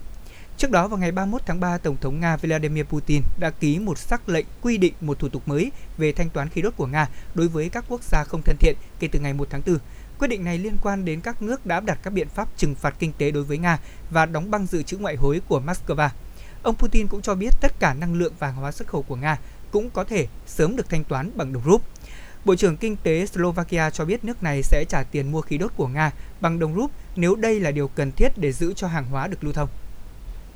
Trước 0.57 0.71
đó 0.71 0.87
vào 0.87 0.99
ngày 0.99 1.11
31 1.11 1.41
tháng 1.45 1.59
3, 1.59 1.77
Tổng 1.77 1.97
thống 2.01 2.19
Nga 2.19 2.37
Vladimir 2.37 2.85
Putin 2.85 3.21
đã 3.39 3.49
ký 3.49 3.79
một 3.79 3.97
sắc 3.97 4.29
lệnh 4.29 4.45
quy 4.61 4.77
định 4.77 4.93
một 5.01 5.19
thủ 5.19 5.29
tục 5.29 5.47
mới 5.47 5.71
về 5.97 6.11
thanh 6.11 6.29
toán 6.29 6.49
khí 6.49 6.61
đốt 6.61 6.75
của 6.75 6.87
Nga 6.87 7.09
đối 7.35 7.47
với 7.47 7.69
các 7.69 7.85
quốc 7.87 8.03
gia 8.03 8.23
không 8.23 8.41
thân 8.45 8.57
thiện 8.59 8.75
kể 8.99 9.07
từ 9.11 9.19
ngày 9.19 9.33
1 9.33 9.47
tháng 9.49 9.61
4. 9.65 9.77
Quyết 10.19 10.27
định 10.27 10.43
này 10.43 10.57
liên 10.57 10.77
quan 10.81 11.05
đến 11.05 11.21
các 11.21 11.41
nước 11.41 11.65
đã 11.65 11.75
áp 11.75 11.85
đặt 11.85 11.99
các 12.03 12.13
biện 12.13 12.27
pháp 12.29 12.47
trừng 12.57 12.75
phạt 12.75 12.95
kinh 12.99 13.13
tế 13.17 13.31
đối 13.31 13.43
với 13.43 13.57
Nga 13.57 13.79
và 14.09 14.25
đóng 14.25 14.51
băng 14.51 14.65
dự 14.65 14.83
trữ 14.83 14.97
ngoại 14.97 15.15
hối 15.15 15.41
của 15.47 15.61
Moscow. 15.65 16.09
Ông 16.63 16.75
Putin 16.75 17.07
cũng 17.07 17.21
cho 17.21 17.35
biết 17.35 17.49
tất 17.61 17.79
cả 17.79 17.93
năng 17.93 18.13
lượng 18.13 18.33
và 18.39 18.47
hàng 18.47 18.55
hóa 18.55 18.71
xuất 18.71 18.87
khẩu 18.87 19.01
của 19.01 19.15
Nga 19.15 19.37
cũng 19.71 19.89
có 19.89 20.03
thể 20.03 20.27
sớm 20.47 20.75
được 20.75 20.89
thanh 20.89 21.03
toán 21.03 21.31
bằng 21.35 21.53
đồng 21.53 21.63
rúp. 21.65 21.81
Bộ 22.45 22.55
trưởng 22.55 22.77
Kinh 22.77 22.95
tế 23.03 23.25
Slovakia 23.25 23.89
cho 23.89 24.05
biết 24.05 24.25
nước 24.25 24.43
này 24.43 24.63
sẽ 24.63 24.85
trả 24.89 25.03
tiền 25.03 25.31
mua 25.31 25.41
khí 25.41 25.57
đốt 25.57 25.71
của 25.77 25.87
Nga 25.87 26.11
bằng 26.41 26.59
đồng 26.59 26.75
rúp 26.75 26.91
nếu 27.15 27.35
đây 27.35 27.59
là 27.59 27.71
điều 27.71 27.87
cần 27.87 28.11
thiết 28.11 28.37
để 28.37 28.51
giữ 28.51 28.73
cho 28.73 28.87
hàng 28.87 29.05
hóa 29.05 29.27
được 29.27 29.43
lưu 29.43 29.53
thông. 29.53 29.69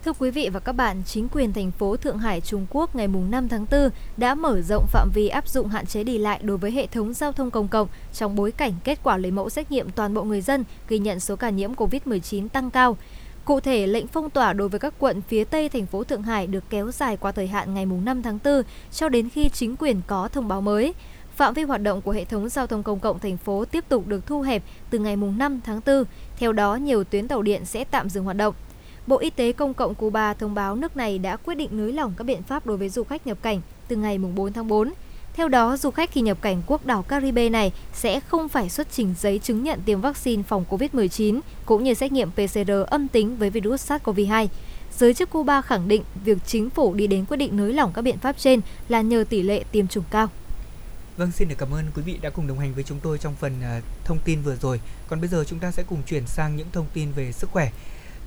Thưa 0.05 0.13
quý 0.19 0.31
vị 0.31 0.49
và 0.53 0.59
các 0.59 0.71
bạn, 0.71 1.01
chính 1.05 1.27
quyền 1.29 1.53
thành 1.53 1.71
phố 1.71 1.97
Thượng 1.97 2.17
Hải 2.17 2.41
Trung 2.41 2.65
Quốc 2.69 2.95
ngày 2.95 3.07
5 3.07 3.49
tháng 3.49 3.65
4 3.71 3.89
đã 4.17 4.35
mở 4.35 4.61
rộng 4.61 4.85
phạm 4.87 5.09
vi 5.13 5.27
áp 5.27 5.47
dụng 5.47 5.67
hạn 5.67 5.85
chế 5.85 6.03
đi 6.03 6.17
lại 6.17 6.39
đối 6.43 6.57
với 6.57 6.71
hệ 6.71 6.87
thống 6.87 7.13
giao 7.13 7.31
thông 7.31 7.51
công 7.51 7.67
cộng 7.67 7.87
trong 8.13 8.35
bối 8.35 8.51
cảnh 8.51 8.73
kết 8.83 8.99
quả 9.03 9.17
lấy 9.17 9.31
mẫu 9.31 9.49
xét 9.49 9.71
nghiệm 9.71 9.89
toàn 9.89 10.13
bộ 10.13 10.23
người 10.23 10.41
dân 10.41 10.63
ghi 10.89 10.99
nhận 10.99 11.19
số 11.19 11.35
ca 11.35 11.49
nhiễm 11.49 11.73
COVID-19 11.73 12.47
tăng 12.49 12.71
cao. 12.71 12.97
Cụ 13.45 13.59
thể, 13.59 13.87
lệnh 13.87 14.07
phong 14.07 14.29
tỏa 14.29 14.53
đối 14.53 14.69
với 14.69 14.79
các 14.79 14.93
quận 14.99 15.21
phía 15.21 15.43
Tây 15.43 15.69
thành 15.69 15.85
phố 15.85 16.03
Thượng 16.03 16.23
Hải 16.23 16.47
được 16.47 16.63
kéo 16.69 16.91
dài 16.91 17.17
qua 17.17 17.31
thời 17.31 17.47
hạn 17.47 17.73
ngày 17.73 17.85
5 17.85 18.21
tháng 18.21 18.39
4 18.43 18.61
cho 18.91 19.09
đến 19.09 19.29
khi 19.29 19.49
chính 19.49 19.75
quyền 19.75 20.01
có 20.07 20.27
thông 20.27 20.47
báo 20.47 20.61
mới. 20.61 20.93
Phạm 21.35 21.53
vi 21.53 21.63
hoạt 21.63 21.81
động 21.81 22.01
của 22.01 22.11
hệ 22.11 22.25
thống 22.25 22.49
giao 22.49 22.67
thông 22.67 22.83
công 22.83 22.99
cộng 22.99 23.19
thành 23.19 23.37
phố 23.37 23.65
tiếp 23.65 23.83
tục 23.89 24.07
được 24.07 24.25
thu 24.25 24.41
hẹp 24.41 24.63
từ 24.89 24.99
ngày 24.99 25.15
5 25.15 25.59
tháng 25.65 25.81
4. 25.85 26.03
Theo 26.37 26.53
đó, 26.53 26.75
nhiều 26.75 27.03
tuyến 27.03 27.27
tàu 27.27 27.41
điện 27.41 27.65
sẽ 27.65 27.83
tạm 27.83 28.09
dừng 28.09 28.23
hoạt 28.23 28.37
động. 28.37 28.53
Bộ 29.07 29.17
Y 29.17 29.29
tế 29.29 29.51
Công 29.51 29.73
cộng 29.73 29.95
Cuba 29.95 30.33
thông 30.33 30.53
báo 30.53 30.75
nước 30.75 30.97
này 30.97 31.19
đã 31.19 31.35
quyết 31.35 31.55
định 31.55 31.69
nới 31.71 31.93
lỏng 31.93 32.13
các 32.17 32.23
biện 32.23 32.43
pháp 32.43 32.65
đối 32.65 32.77
với 32.77 32.89
du 32.89 33.03
khách 33.03 33.27
nhập 33.27 33.37
cảnh 33.41 33.61
từ 33.87 33.95
ngày 33.95 34.17
4 34.17 34.53
tháng 34.53 34.67
4. 34.67 34.93
Theo 35.33 35.47
đó, 35.47 35.77
du 35.77 35.91
khách 35.91 36.11
khi 36.11 36.21
nhập 36.21 36.37
cảnh 36.41 36.61
quốc 36.67 36.85
đảo 36.85 37.03
Caribe 37.03 37.49
này 37.49 37.71
sẽ 37.93 38.19
không 38.19 38.49
phải 38.49 38.69
xuất 38.69 38.87
trình 38.91 39.13
giấy 39.19 39.39
chứng 39.39 39.63
nhận 39.63 39.79
tiêm 39.85 40.01
vaccine 40.01 40.43
phòng 40.43 40.65
COVID-19 40.69 41.39
cũng 41.65 41.83
như 41.83 41.93
xét 41.93 42.11
nghiệm 42.11 42.31
PCR 42.31 42.71
âm 42.87 43.07
tính 43.07 43.37
với 43.37 43.49
virus 43.49 43.91
SARS-CoV-2. 43.91 44.47
Giới 44.97 45.13
chức 45.13 45.29
Cuba 45.29 45.61
khẳng 45.61 45.87
định 45.87 46.03
việc 46.25 46.37
chính 46.45 46.69
phủ 46.69 46.93
đi 46.93 47.07
đến 47.07 47.25
quyết 47.25 47.37
định 47.37 47.57
nới 47.57 47.73
lỏng 47.73 47.91
các 47.93 48.01
biện 48.01 48.17
pháp 48.17 48.37
trên 48.37 48.61
là 48.89 49.01
nhờ 49.01 49.25
tỷ 49.29 49.41
lệ 49.41 49.63
tiêm 49.71 49.87
chủng 49.87 50.03
cao. 50.11 50.29
Vâng, 51.17 51.31
xin 51.31 51.47
được 51.47 51.55
cảm 51.57 51.73
ơn 51.73 51.85
quý 51.95 52.01
vị 52.01 52.19
đã 52.21 52.29
cùng 52.29 52.47
đồng 52.47 52.59
hành 52.59 52.73
với 52.73 52.83
chúng 52.83 52.99
tôi 52.99 53.17
trong 53.17 53.35
phần 53.35 53.53
uh, 53.59 53.83
thông 54.05 54.19
tin 54.25 54.41
vừa 54.41 54.55
rồi. 54.55 54.79
Còn 55.07 55.21
bây 55.21 55.29
giờ 55.29 55.43
chúng 55.47 55.59
ta 55.59 55.71
sẽ 55.71 55.83
cùng 55.83 56.03
chuyển 56.03 56.27
sang 56.27 56.55
những 56.55 56.67
thông 56.71 56.85
tin 56.93 57.11
về 57.11 57.31
sức 57.31 57.49
khỏe. 57.49 57.71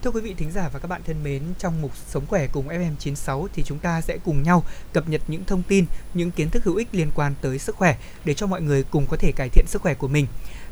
Thưa 0.02 0.10
quý 0.10 0.20
vị 0.20 0.34
thính 0.34 0.50
giả 0.52 0.68
và 0.72 0.78
các 0.78 0.88
bạn 0.88 1.02
thân 1.06 1.22
mến, 1.24 1.42
trong 1.58 1.82
mục 1.82 1.92
Sống 1.96 2.26
khỏe 2.26 2.46
cùng 2.52 2.68
FM96 2.68 3.46
thì 3.54 3.62
chúng 3.62 3.78
ta 3.78 4.00
sẽ 4.00 4.18
cùng 4.24 4.42
nhau 4.42 4.64
cập 4.92 5.08
nhật 5.08 5.22
những 5.28 5.44
thông 5.44 5.62
tin, 5.62 5.86
những 6.14 6.30
kiến 6.30 6.50
thức 6.50 6.64
hữu 6.64 6.76
ích 6.76 6.88
liên 6.92 7.10
quan 7.14 7.34
tới 7.40 7.58
sức 7.58 7.76
khỏe 7.76 7.96
để 8.24 8.34
cho 8.34 8.46
mọi 8.46 8.62
người 8.62 8.82
cùng 8.82 9.06
có 9.06 9.16
thể 9.16 9.32
cải 9.32 9.48
thiện 9.48 9.66
sức 9.66 9.82
khỏe 9.82 9.94
của 9.94 10.08
mình. 10.08 10.26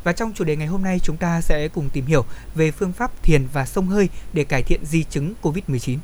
Và 0.05 0.13
trong 0.13 0.33
chủ 0.35 0.45
đề 0.45 0.57
ngày 0.57 0.67
hôm 0.67 0.83
nay 0.83 0.99
chúng 1.03 1.17
ta 1.17 1.41
sẽ 1.41 1.69
cùng 1.69 1.91
tìm 1.91 2.07
hiểu 2.07 2.25
về 2.55 2.71
phương 2.71 2.93
pháp 2.93 3.23
thiền 3.23 3.47
và 3.53 3.67
sông 3.67 3.87
hơi 3.87 4.09
để 4.33 4.45
cải 4.45 4.63
thiện 4.63 4.85
di 4.85 5.05
chứng 5.05 5.35
COVID-19. 5.43 5.99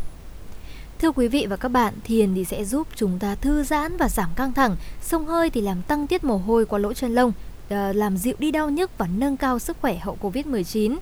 Thưa 1.03 1.13
quý 1.13 1.29
vị 1.29 1.47
và 1.51 1.57
các 1.57 1.69
bạn, 1.69 1.95
thiền 2.05 2.35
thì 2.35 2.45
sẽ 2.45 2.65
giúp 2.65 2.89
chúng 2.97 3.19
ta 3.19 3.35
thư 3.35 3.65
giãn 3.65 3.97
và 3.97 4.09
giảm 4.09 4.31
căng 4.37 4.53
thẳng, 4.53 4.77
sông 5.01 5.27
hơi 5.27 5.51
thì 5.51 5.61
làm 5.61 5.83
tăng 5.83 6.07
tiết 6.07 6.25
mồ 6.25 6.37
hôi 6.37 6.67
qua 6.67 6.79
lỗ 6.79 6.93
chân 6.93 7.15
lông, 7.15 7.33
ờ, 7.69 7.93
làm 7.93 8.17
dịu 8.17 8.35
đi 8.39 8.51
đau 8.51 8.71
nhức 8.71 8.99
và 8.99 9.07
nâng 9.17 9.37
cao 9.37 9.59
sức 9.59 9.77
khỏe 9.81 9.99
hậu 9.99 10.17
Covid-19. 10.23 10.97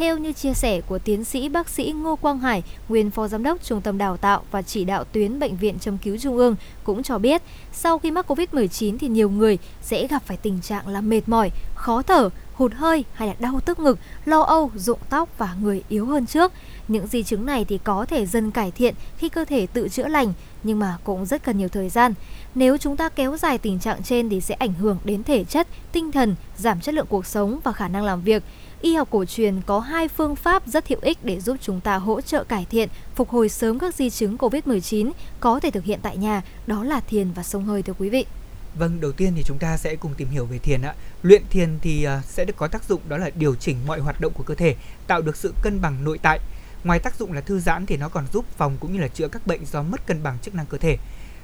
Theo 0.00 0.18
như 0.18 0.32
chia 0.32 0.54
sẻ 0.54 0.80
của 0.80 0.98
tiến 0.98 1.24
sĩ 1.24 1.48
bác 1.48 1.68
sĩ 1.68 1.92
Ngô 1.96 2.16
Quang 2.16 2.38
Hải, 2.38 2.62
nguyên 2.88 3.10
phó 3.10 3.28
giám 3.28 3.42
đốc 3.42 3.64
Trung 3.64 3.80
tâm 3.80 3.98
Đào 3.98 4.16
tạo 4.16 4.42
và 4.50 4.62
chỉ 4.62 4.84
đạo 4.84 5.04
tuyến 5.04 5.38
Bệnh 5.38 5.56
viện 5.56 5.78
Châm 5.78 5.98
cứu 5.98 6.16
Trung 6.18 6.36
ương 6.36 6.56
cũng 6.84 7.02
cho 7.02 7.18
biết, 7.18 7.42
sau 7.72 7.98
khi 7.98 8.10
mắc 8.10 8.30
Covid-19 8.30 8.98
thì 8.98 9.08
nhiều 9.08 9.30
người 9.30 9.58
sẽ 9.82 10.06
gặp 10.06 10.22
phải 10.26 10.36
tình 10.36 10.60
trạng 10.60 10.88
là 10.88 11.00
mệt 11.00 11.20
mỏi, 11.26 11.50
khó 11.74 12.02
thở, 12.02 12.30
hụt 12.54 12.72
hơi 12.74 13.04
hay 13.14 13.28
là 13.28 13.34
đau 13.38 13.60
tức 13.60 13.78
ngực, 13.78 13.98
lo 14.24 14.40
âu, 14.40 14.70
rụng 14.74 14.98
tóc 15.10 15.28
và 15.38 15.54
người 15.62 15.82
yếu 15.88 16.06
hơn 16.06 16.26
trước. 16.26 16.52
Những 16.88 17.06
di 17.06 17.22
chứng 17.22 17.46
này 17.46 17.64
thì 17.64 17.78
có 17.84 18.06
thể 18.06 18.26
dần 18.26 18.50
cải 18.50 18.70
thiện 18.70 18.94
khi 19.16 19.28
cơ 19.28 19.44
thể 19.44 19.66
tự 19.66 19.88
chữa 19.88 20.08
lành, 20.08 20.32
nhưng 20.62 20.78
mà 20.78 20.98
cũng 21.04 21.26
rất 21.26 21.44
cần 21.44 21.58
nhiều 21.58 21.68
thời 21.68 21.88
gian. 21.88 22.14
Nếu 22.54 22.78
chúng 22.78 22.96
ta 22.96 23.08
kéo 23.08 23.36
dài 23.36 23.58
tình 23.58 23.78
trạng 23.78 24.02
trên 24.02 24.28
thì 24.28 24.40
sẽ 24.40 24.54
ảnh 24.54 24.72
hưởng 24.72 24.98
đến 25.04 25.24
thể 25.24 25.44
chất, 25.44 25.66
tinh 25.92 26.12
thần, 26.12 26.34
giảm 26.56 26.80
chất 26.80 26.94
lượng 26.94 27.06
cuộc 27.08 27.26
sống 27.26 27.60
và 27.64 27.72
khả 27.72 27.88
năng 27.88 28.04
làm 28.04 28.22
việc 28.22 28.42
y 28.82 28.94
học 28.94 29.08
cổ 29.10 29.24
truyền 29.24 29.60
có 29.66 29.80
hai 29.80 30.08
phương 30.08 30.36
pháp 30.36 30.66
rất 30.66 30.88
hữu 30.88 30.98
ích 31.02 31.18
để 31.22 31.40
giúp 31.40 31.56
chúng 31.60 31.80
ta 31.80 31.96
hỗ 31.96 32.20
trợ 32.20 32.44
cải 32.44 32.66
thiện, 32.70 32.88
phục 33.14 33.28
hồi 33.28 33.48
sớm 33.48 33.78
các 33.78 33.94
di 33.94 34.10
chứng 34.10 34.36
COVID-19 34.36 35.10
có 35.40 35.60
thể 35.60 35.70
thực 35.70 35.84
hiện 35.84 36.00
tại 36.02 36.16
nhà, 36.16 36.42
đó 36.66 36.84
là 36.84 37.00
thiền 37.00 37.32
và 37.32 37.42
sông 37.42 37.64
hơi 37.64 37.82
thưa 37.82 37.92
quý 37.98 38.08
vị. 38.08 38.26
Vâng, 38.74 39.00
đầu 39.00 39.12
tiên 39.12 39.32
thì 39.36 39.42
chúng 39.46 39.58
ta 39.58 39.76
sẽ 39.76 39.96
cùng 39.96 40.14
tìm 40.14 40.28
hiểu 40.28 40.44
về 40.44 40.58
thiền 40.58 40.82
ạ. 40.82 40.94
Luyện 41.22 41.42
thiền 41.50 41.78
thì 41.82 42.04
à, 42.04 42.22
sẽ 42.28 42.44
được 42.44 42.56
có 42.56 42.68
tác 42.68 42.84
dụng 42.84 43.00
đó 43.08 43.16
là 43.16 43.30
điều 43.34 43.54
chỉnh 43.54 43.76
mọi 43.86 44.00
hoạt 44.00 44.20
động 44.20 44.32
của 44.32 44.42
cơ 44.42 44.54
thể, 44.54 44.74
tạo 45.06 45.22
được 45.22 45.36
sự 45.36 45.54
cân 45.62 45.80
bằng 45.80 46.04
nội 46.04 46.18
tại. 46.22 46.38
Ngoài 46.84 46.98
tác 46.98 47.14
dụng 47.18 47.32
là 47.32 47.40
thư 47.40 47.60
giãn 47.60 47.86
thì 47.86 47.96
nó 47.96 48.08
còn 48.08 48.24
giúp 48.32 48.44
phòng 48.56 48.76
cũng 48.80 48.92
như 48.92 49.00
là 49.00 49.08
chữa 49.08 49.28
các 49.28 49.46
bệnh 49.46 49.66
do 49.66 49.82
mất 49.82 50.06
cân 50.06 50.22
bằng 50.22 50.38
chức 50.42 50.54
năng 50.54 50.66
cơ 50.66 50.78
thể. 50.78 50.96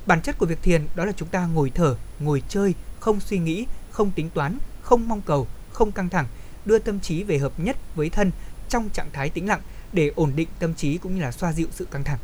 Bản 0.07 0.21
chất 0.23 0.39
của 0.39 0.47
việc 0.47 0.63
thiền 0.63 0.87
đó 0.95 1.05
là 1.05 1.13
chúng 1.17 1.29
ta 1.29 1.47
ngồi 1.47 1.71
thở, 1.75 1.97
ngồi 2.21 2.43
chơi, 2.49 2.75
không 3.01 3.21
suy 3.21 3.39
nghĩ, 3.39 3.67
không 3.91 4.11
tính 4.11 4.31
toán, 4.31 4.59
không 4.83 5.09
mong 5.09 5.21
cầu, 5.21 5.47
không 5.73 5.93
căng 5.93 6.09
thẳng, 6.09 6.27
đưa 6.67 6.79
tâm 6.79 7.01
trí 7.01 7.23
về 7.23 7.39
hợp 7.39 7.61
nhất 7.61 7.77
với 7.95 8.09
thân 8.09 8.31
trong 8.69 8.89
trạng 8.89 9.11
thái 9.13 9.31
tĩnh 9.31 9.49
lặng 9.49 9.61
để 9.93 10.11
ổn 10.17 10.33
định 10.37 10.49
tâm 10.59 10.75
trí 10.75 10.99
cũng 10.99 11.15
như 11.15 11.23
là 11.23 11.33
xoa 11.33 11.53
dịu 11.53 11.67
sự 11.71 11.85
căng 11.91 12.05
thẳng. 12.05 12.19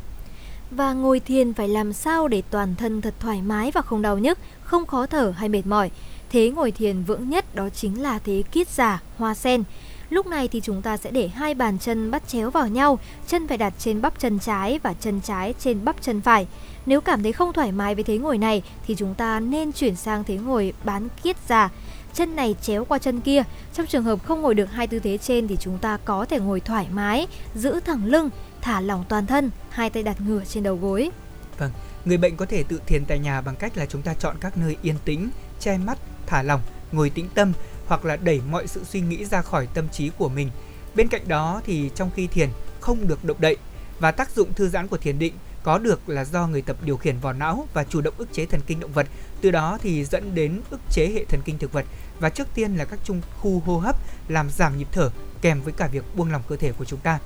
Và 0.71 0.93
ngồi 0.93 1.19
thiền 1.19 1.53
phải 1.53 1.67
làm 1.67 1.93
sao 1.93 2.27
để 2.27 2.41
toàn 2.49 2.75
thân 2.75 3.01
thật 3.01 3.13
thoải 3.19 3.41
mái 3.41 3.71
và 3.71 3.81
không 3.81 4.01
đau 4.01 4.17
nhức, 4.17 4.39
không 4.63 4.85
khó 4.85 5.05
thở 5.05 5.33
hay 5.37 5.49
mệt 5.49 5.65
mỏi. 5.65 5.91
Thế 6.29 6.49
ngồi 6.49 6.71
thiền 6.71 7.03
vững 7.03 7.29
nhất 7.29 7.55
đó 7.55 7.69
chính 7.69 8.01
là 8.01 8.19
thế 8.19 8.43
kiết 8.51 8.69
giả, 8.69 9.01
hoa 9.17 9.33
sen. 9.35 9.63
Lúc 10.09 10.27
này 10.27 10.47
thì 10.47 10.61
chúng 10.61 10.81
ta 10.81 10.97
sẽ 10.97 11.11
để 11.11 11.27
hai 11.27 11.53
bàn 11.53 11.79
chân 11.79 12.11
bắt 12.11 12.27
chéo 12.27 12.51
vào 12.51 12.67
nhau, 12.67 12.99
chân 13.27 13.47
phải 13.47 13.57
đặt 13.57 13.73
trên 13.79 14.01
bắp 14.01 14.19
chân 14.19 14.39
trái 14.39 14.79
và 14.83 14.93
chân 14.93 15.21
trái 15.21 15.53
trên 15.59 15.85
bắp 15.85 16.01
chân 16.01 16.21
phải. 16.21 16.47
Nếu 16.85 17.01
cảm 17.01 17.23
thấy 17.23 17.33
không 17.33 17.53
thoải 17.53 17.71
mái 17.71 17.95
với 17.95 18.03
thế 18.03 18.17
ngồi 18.17 18.37
này 18.37 18.63
thì 18.87 18.95
chúng 18.95 19.15
ta 19.15 19.39
nên 19.39 19.71
chuyển 19.71 19.95
sang 19.95 20.23
thế 20.23 20.37
ngồi 20.37 20.73
bán 20.83 21.07
kiết 21.23 21.37
giả 21.47 21.69
chân 22.13 22.35
này 22.35 22.55
chéo 22.61 22.85
qua 22.85 22.99
chân 22.99 23.21
kia. 23.21 23.43
Trong 23.73 23.87
trường 23.87 24.03
hợp 24.03 24.25
không 24.25 24.41
ngồi 24.41 24.55
được 24.55 24.71
hai 24.71 24.87
tư 24.87 24.99
thế 24.99 25.17
trên 25.17 25.47
thì 25.47 25.57
chúng 25.59 25.77
ta 25.77 25.97
có 26.05 26.25
thể 26.25 26.39
ngồi 26.39 26.59
thoải 26.59 26.87
mái, 26.91 27.27
giữ 27.55 27.79
thẳng 27.79 28.05
lưng, 28.05 28.29
thả 28.61 28.81
lỏng 28.81 29.05
toàn 29.09 29.25
thân, 29.25 29.51
hai 29.69 29.89
tay 29.89 30.03
đặt 30.03 30.21
ngửa 30.21 30.43
trên 30.45 30.63
đầu 30.63 30.75
gối. 30.75 31.09
Vâng, 31.57 31.71
người 32.05 32.17
bệnh 32.17 32.37
có 32.37 32.45
thể 32.45 32.63
tự 32.63 32.81
thiền 32.87 33.05
tại 33.05 33.19
nhà 33.19 33.41
bằng 33.41 33.55
cách 33.55 33.77
là 33.77 33.85
chúng 33.85 34.01
ta 34.01 34.13
chọn 34.13 34.35
các 34.39 34.57
nơi 34.57 34.77
yên 34.81 34.95
tĩnh, 35.05 35.29
che 35.59 35.77
mắt, 35.77 35.97
thả 36.25 36.43
lỏng, 36.43 36.61
ngồi 36.91 37.09
tĩnh 37.09 37.29
tâm 37.33 37.53
hoặc 37.87 38.05
là 38.05 38.15
đẩy 38.15 38.41
mọi 38.51 38.67
sự 38.67 38.83
suy 38.83 39.01
nghĩ 39.01 39.25
ra 39.25 39.41
khỏi 39.41 39.67
tâm 39.73 39.89
trí 39.89 40.09
của 40.17 40.29
mình. 40.29 40.49
Bên 40.95 41.07
cạnh 41.07 41.27
đó 41.27 41.61
thì 41.65 41.89
trong 41.95 42.09
khi 42.15 42.27
thiền 42.27 42.49
không 42.79 43.07
được 43.07 43.25
động 43.25 43.37
đậy 43.39 43.57
và 43.99 44.11
tác 44.11 44.35
dụng 44.35 44.53
thư 44.53 44.69
giãn 44.69 44.87
của 44.87 44.97
thiền 44.97 45.19
định 45.19 45.33
có 45.63 45.77
được 45.77 46.09
là 46.09 46.25
do 46.25 46.47
người 46.47 46.61
tập 46.61 46.77
điều 46.83 46.97
khiển 46.97 47.19
vỏ 47.19 47.33
não 47.33 47.67
và 47.73 47.83
chủ 47.83 48.01
động 48.01 48.13
ức 48.17 48.33
chế 48.33 48.45
thần 48.45 48.61
kinh 48.67 48.79
động 48.79 48.91
vật, 48.91 49.07
từ 49.41 49.51
đó 49.51 49.77
thì 49.81 50.05
dẫn 50.05 50.35
đến 50.35 50.61
ức 50.69 50.79
chế 50.91 51.11
hệ 51.15 51.25
thần 51.25 51.41
kinh 51.45 51.57
thực 51.57 51.73
vật 51.73 51.85
và 52.19 52.29
trước 52.29 52.47
tiên 52.55 52.75
là 52.75 52.85
các 52.85 52.99
trung 53.03 53.21
khu 53.39 53.59
hô 53.59 53.77
hấp 53.77 53.95
làm 54.27 54.49
giảm 54.49 54.77
nhịp 54.77 54.87
thở 54.91 55.09
kèm 55.41 55.61
với 55.61 55.73
cả 55.73 55.87
việc 55.87 56.15
buông 56.15 56.31
lỏng 56.31 56.41
cơ 56.47 56.55
thể 56.55 56.71
của 56.71 56.85
chúng 56.85 56.99
ta. 56.99 57.19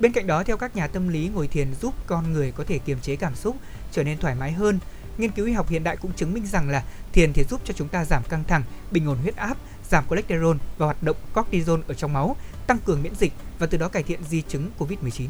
Bên 0.00 0.12
cạnh 0.12 0.26
đó 0.26 0.42
theo 0.44 0.56
các 0.56 0.76
nhà 0.76 0.86
tâm 0.86 1.08
lý 1.08 1.30
ngồi 1.34 1.48
thiền 1.48 1.74
giúp 1.80 1.94
con 2.06 2.32
người 2.32 2.52
có 2.52 2.64
thể 2.64 2.78
kiềm 2.78 3.00
chế 3.00 3.16
cảm 3.16 3.34
xúc, 3.34 3.56
trở 3.92 4.04
nên 4.04 4.18
thoải 4.18 4.34
mái 4.34 4.52
hơn. 4.52 4.78
Nghiên 5.18 5.30
cứu 5.30 5.46
y 5.46 5.52
học 5.52 5.68
hiện 5.68 5.84
đại 5.84 5.96
cũng 5.96 6.12
chứng 6.12 6.34
minh 6.34 6.46
rằng 6.46 6.68
là 6.68 6.84
thiền 7.12 7.32
thì 7.32 7.44
giúp 7.44 7.60
cho 7.64 7.74
chúng 7.76 7.88
ta 7.88 8.04
giảm 8.04 8.22
căng 8.28 8.44
thẳng, 8.44 8.62
bình 8.90 9.06
ổn 9.06 9.18
huyết 9.18 9.36
áp, 9.36 9.56
giảm 9.90 10.04
cholesterol 10.10 10.56
và 10.78 10.86
hoạt 10.86 11.02
động 11.02 11.16
cortisol 11.34 11.80
ở 11.88 11.94
trong 11.94 12.12
máu, 12.12 12.36
tăng 12.66 12.78
cường 12.78 13.02
miễn 13.02 13.14
dịch 13.14 13.32
và 13.58 13.66
từ 13.66 13.78
đó 13.78 13.88
cải 13.88 14.02
thiện 14.02 14.20
di 14.30 14.42
chứng 14.42 14.70
COVID-19. 14.78 15.26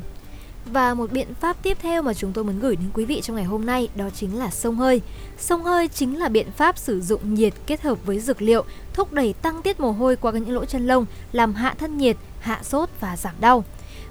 Và 0.67 0.95
một 0.95 1.13
biện 1.13 1.35
pháp 1.41 1.63
tiếp 1.63 1.79
theo 1.81 2.03
mà 2.03 2.15
chúng 2.15 2.33
tôi 2.33 2.45
muốn 2.45 2.61
gửi 2.61 2.77
đến 2.77 2.91
quý 2.95 3.05
vị 3.05 3.21
trong 3.21 3.37
ngày 3.37 3.45
hôm 3.45 3.67
nay 3.67 3.89
đó 3.95 4.11
chính 4.15 4.39
là 4.39 4.51
sông 4.51 4.77
hơi. 4.77 5.01
Sông 5.39 5.65
hơi 5.65 5.89
chính 5.89 6.19
là 6.19 6.29
biện 6.29 6.51
pháp 6.57 6.79
sử 6.79 7.01
dụng 7.01 7.35
nhiệt 7.35 7.53
kết 7.67 7.83
hợp 7.83 7.99
với 8.07 8.21
dược 8.21 8.43
liệu, 8.43 8.65
thúc 8.93 9.13
đẩy 9.13 9.33
tăng 9.33 9.63
tiết 9.63 9.81
mồ 9.81 9.93
hôi 9.93 10.17
qua 10.17 10.33
những 10.33 10.51
lỗ 10.51 10.65
chân 10.65 10.87
lông, 10.87 11.07
làm 11.33 11.55
hạ 11.55 11.75
thân 11.79 11.99
nhiệt, 11.99 12.17
hạ 12.41 12.61
sốt 12.63 12.89
và 13.01 13.17
giảm 13.17 13.35
đau. 13.41 13.65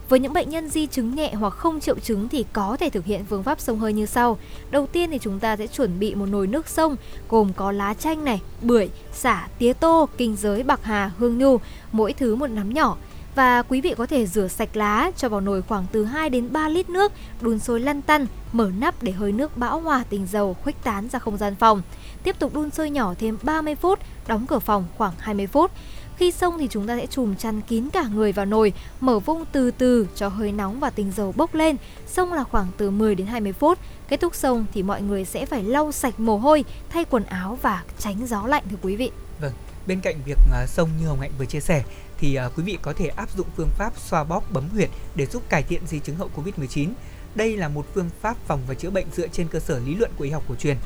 Với 0.10 0.20
những 0.20 0.34
bệnh 0.34 0.50
nhân 0.50 0.70
di 0.70 0.88
chứng 0.88 1.16
nhẹ 1.16 1.34
hoặc 1.34 1.54
không 1.54 1.80
triệu 1.80 2.00
chứng 2.00 2.30
thì 2.30 2.46
có 2.54 2.78
thể 2.80 2.90
thực 2.90 3.06
hiện 3.06 3.26
phương 3.30 3.44
pháp 3.44 3.60
sông 3.60 3.80
hơi 3.80 3.94
như 3.94 4.06
sau. 4.06 4.38
Đầu 4.72 4.88
tiên 4.88 5.12
thì 5.12 5.20
chúng 5.22 5.40
ta 5.40 5.56
sẽ 5.56 5.68
chuẩn 5.68 6.00
bị 6.00 6.16
một 6.16 6.26
nồi 6.26 6.48
nước 6.48 6.68
sông 6.68 6.96
gồm 7.30 7.54
có 7.54 7.72
lá 7.72 7.94
chanh 7.94 8.26
này, 8.26 8.42
bưởi, 8.62 8.90
xả, 9.14 9.48
tía 9.60 9.74
tô, 9.74 10.10
kinh 10.18 10.36
giới, 10.36 10.64
bạc 10.64 10.80
hà, 10.84 11.12
hương 11.18 11.38
nhu, 11.38 11.58
mỗi 11.92 12.14
thứ 12.14 12.36
một 12.36 12.48
nắm 12.48 12.74
nhỏ 12.74 12.98
và 13.40 13.62
quý 13.62 13.82
vị 13.82 13.94
có 13.98 14.06
thể 14.06 14.26
rửa 14.26 14.48
sạch 14.48 14.76
lá, 14.76 15.12
cho 15.18 15.30
vào 15.30 15.42
nồi 15.42 15.62
khoảng 15.62 15.86
từ 15.92 16.06
2 16.06 16.30
đến 16.30 16.54
3 16.54 16.70
lít 16.70 16.90
nước, 16.90 17.12
đun 17.42 17.60
sôi 17.60 17.80
lăn 17.80 18.02
tăn, 18.02 18.26
mở 18.54 18.72
nắp 18.80 19.04
để 19.04 19.12
hơi 19.12 19.32
nước 19.32 19.58
bão 19.58 19.80
hòa 19.80 20.04
tinh 20.10 20.28
dầu 20.32 20.54
khuếch 20.64 20.84
tán 20.84 21.10
ra 21.10 21.20
không 21.20 21.38
gian 21.38 21.56
phòng. 21.56 21.82
Tiếp 22.24 22.36
tục 22.40 22.54
đun 22.54 22.70
sôi 22.70 22.90
nhỏ 22.90 23.14
thêm 23.20 23.38
30 23.44 23.76
phút, 23.76 24.00
đóng 24.28 24.46
cửa 24.48 24.60
phòng 24.60 24.88
khoảng 24.98 25.14
20 25.20 25.48
phút. 25.48 25.72
Khi 26.18 26.32
xong 26.32 26.58
thì 26.60 26.68
chúng 26.72 26.88
ta 26.88 26.98
sẽ 26.98 27.06
chùm 27.06 27.36
chăn 27.36 27.62
kín 27.62 27.90
cả 27.90 28.04
người 28.14 28.32
vào 28.32 28.46
nồi, 28.46 28.74
mở 29.00 29.20
vung 29.20 29.46
từ 29.52 29.72
từ 29.72 30.08
cho 30.16 30.28
hơi 30.28 30.52
nóng 30.52 30.80
và 30.80 30.90
tinh 30.90 31.12
dầu 31.16 31.34
bốc 31.38 31.56
lên. 31.56 31.76
xong 32.08 32.34
là 32.34 32.44
khoảng 32.44 32.68
từ 32.78 32.92
10 32.92 33.16
đến 33.16 33.28
20 33.28 33.54
phút. 33.54 33.80
Kết 34.08 34.20
thúc 34.22 34.36
xông 34.36 34.66
thì 34.74 34.84
mọi 34.84 35.02
người 35.02 35.26
sẽ 35.26 35.46
phải 35.46 35.64
lau 35.64 35.92
sạch 35.92 36.20
mồ 36.20 36.38
hôi, 36.38 36.66
thay 36.90 37.06
quần 37.06 37.24
áo 37.24 37.58
và 37.62 37.84
tránh 38.00 38.28
gió 38.28 38.48
lạnh 38.48 38.64
thưa 38.70 38.78
quý 38.82 38.96
vị. 38.96 39.12
Vâng, 39.42 39.54
bên 39.88 40.00
cạnh 40.02 40.16
việc 40.26 40.38
à, 40.54 40.66
sông 40.68 40.68
xông 40.68 40.90
như 41.00 41.08
Hồng 41.08 41.20
Hạnh 41.20 41.32
vừa 41.38 41.46
chia 41.46 41.60
sẻ 41.60 41.84
thì 42.20 42.36
à, 42.36 42.50
quý 42.56 42.64
vị 42.64 42.78
có 42.82 42.94
thể 42.94 43.08
áp 43.08 43.30
dụng 43.38 43.48
phương 43.56 43.70
pháp 43.78 43.94
xoa 43.98 44.24
bóp 44.24 44.44
bấm 44.52 44.70
huyệt 44.70 44.90
để 45.16 45.26
giúp 45.26 45.44
cải 45.50 45.64
thiện 45.64 45.88
di 45.88 46.00
chứng 46.00 46.16
hậu 46.16 46.30
Covid-19. 46.36 46.90
Đây 47.36 47.58
là 47.58 47.68
một 47.68 47.86
phương 47.94 48.10
pháp 48.22 48.38
phòng 48.48 48.62
và 48.68 48.74
chữa 48.74 48.90
bệnh 48.90 49.06
dựa 49.16 49.28
trên 49.28 49.48
cơ 49.48 49.60
sở 49.60 49.80
lý 49.80 49.96
luận 49.96 50.12
của 50.18 50.24
y 50.24 50.30
học 50.30 50.44
cổ 50.50 50.56
truyền. 50.56 50.78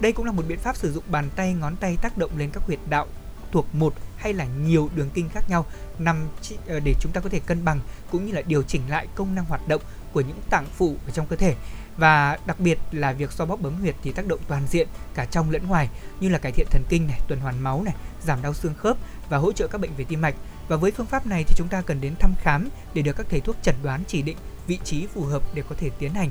Đây 0.00 0.12
cũng 0.12 0.26
là 0.26 0.32
một 0.32 0.42
biện 0.48 0.58
pháp 0.58 0.76
sử 0.76 0.92
dụng 0.92 1.04
bàn 1.10 1.28
tay, 1.36 1.54
ngón 1.54 1.76
tay 1.76 1.96
tác 2.02 2.18
động 2.18 2.30
lên 2.36 2.50
các 2.52 2.62
huyệt 2.62 2.78
đạo 2.88 3.06
thuộc 3.52 3.74
một 3.74 3.94
hay 4.16 4.32
là 4.32 4.44
nhiều 4.44 4.90
đường 4.94 5.10
kinh 5.14 5.28
khác 5.28 5.44
nhau 5.48 5.66
nằm 5.98 6.28
ờ, 6.66 6.80
để 6.80 6.94
chúng 7.00 7.12
ta 7.12 7.20
có 7.20 7.28
thể 7.28 7.40
cân 7.46 7.64
bằng 7.64 7.80
cũng 8.10 8.26
như 8.26 8.32
là 8.32 8.42
điều 8.46 8.62
chỉnh 8.62 8.82
lại 8.88 9.06
công 9.14 9.34
năng 9.34 9.44
hoạt 9.44 9.68
động 9.68 9.82
của 10.12 10.20
những 10.20 10.40
tạng 10.50 10.66
phụ 10.76 10.96
ở 11.06 11.10
trong 11.10 11.26
cơ 11.26 11.36
thể 11.36 11.54
và 11.96 12.38
đặc 12.46 12.60
biệt 12.60 12.78
là 12.92 13.12
việc 13.12 13.32
xoa 13.32 13.46
bóp 13.46 13.60
bấm 13.60 13.80
huyệt 13.80 13.94
thì 14.02 14.12
tác 14.12 14.26
động 14.26 14.40
toàn 14.48 14.62
diện 14.66 14.88
cả 15.14 15.24
trong 15.24 15.50
lẫn 15.50 15.66
ngoài 15.68 15.88
như 16.20 16.28
là 16.28 16.38
cải 16.38 16.52
thiện 16.52 16.66
thần 16.70 16.82
kinh 16.88 17.06
này, 17.06 17.20
tuần 17.28 17.40
hoàn 17.40 17.62
máu 17.62 17.82
này, 17.82 17.94
giảm 18.22 18.42
đau 18.42 18.54
xương 18.54 18.74
khớp 18.74 18.96
và 19.28 19.38
hỗ 19.38 19.52
trợ 19.52 19.66
các 19.66 19.80
bệnh 19.80 19.90
về 19.96 20.04
tim 20.04 20.20
mạch. 20.20 20.34
Và 20.68 20.76
với 20.76 20.90
phương 20.90 21.06
pháp 21.06 21.26
này 21.26 21.44
thì 21.44 21.54
chúng 21.56 21.68
ta 21.68 21.82
cần 21.82 22.00
đến 22.00 22.14
thăm 22.16 22.34
khám 22.42 22.68
để 22.94 23.02
được 23.02 23.16
các 23.16 23.26
thầy 23.30 23.40
thuốc 23.40 23.56
chẩn 23.62 23.74
đoán 23.82 24.02
chỉ 24.06 24.22
định 24.22 24.36
vị 24.66 24.78
trí 24.84 25.06
phù 25.06 25.24
hợp 25.24 25.42
để 25.54 25.62
có 25.68 25.74
thể 25.78 25.90
tiến 25.98 26.14
hành. 26.14 26.30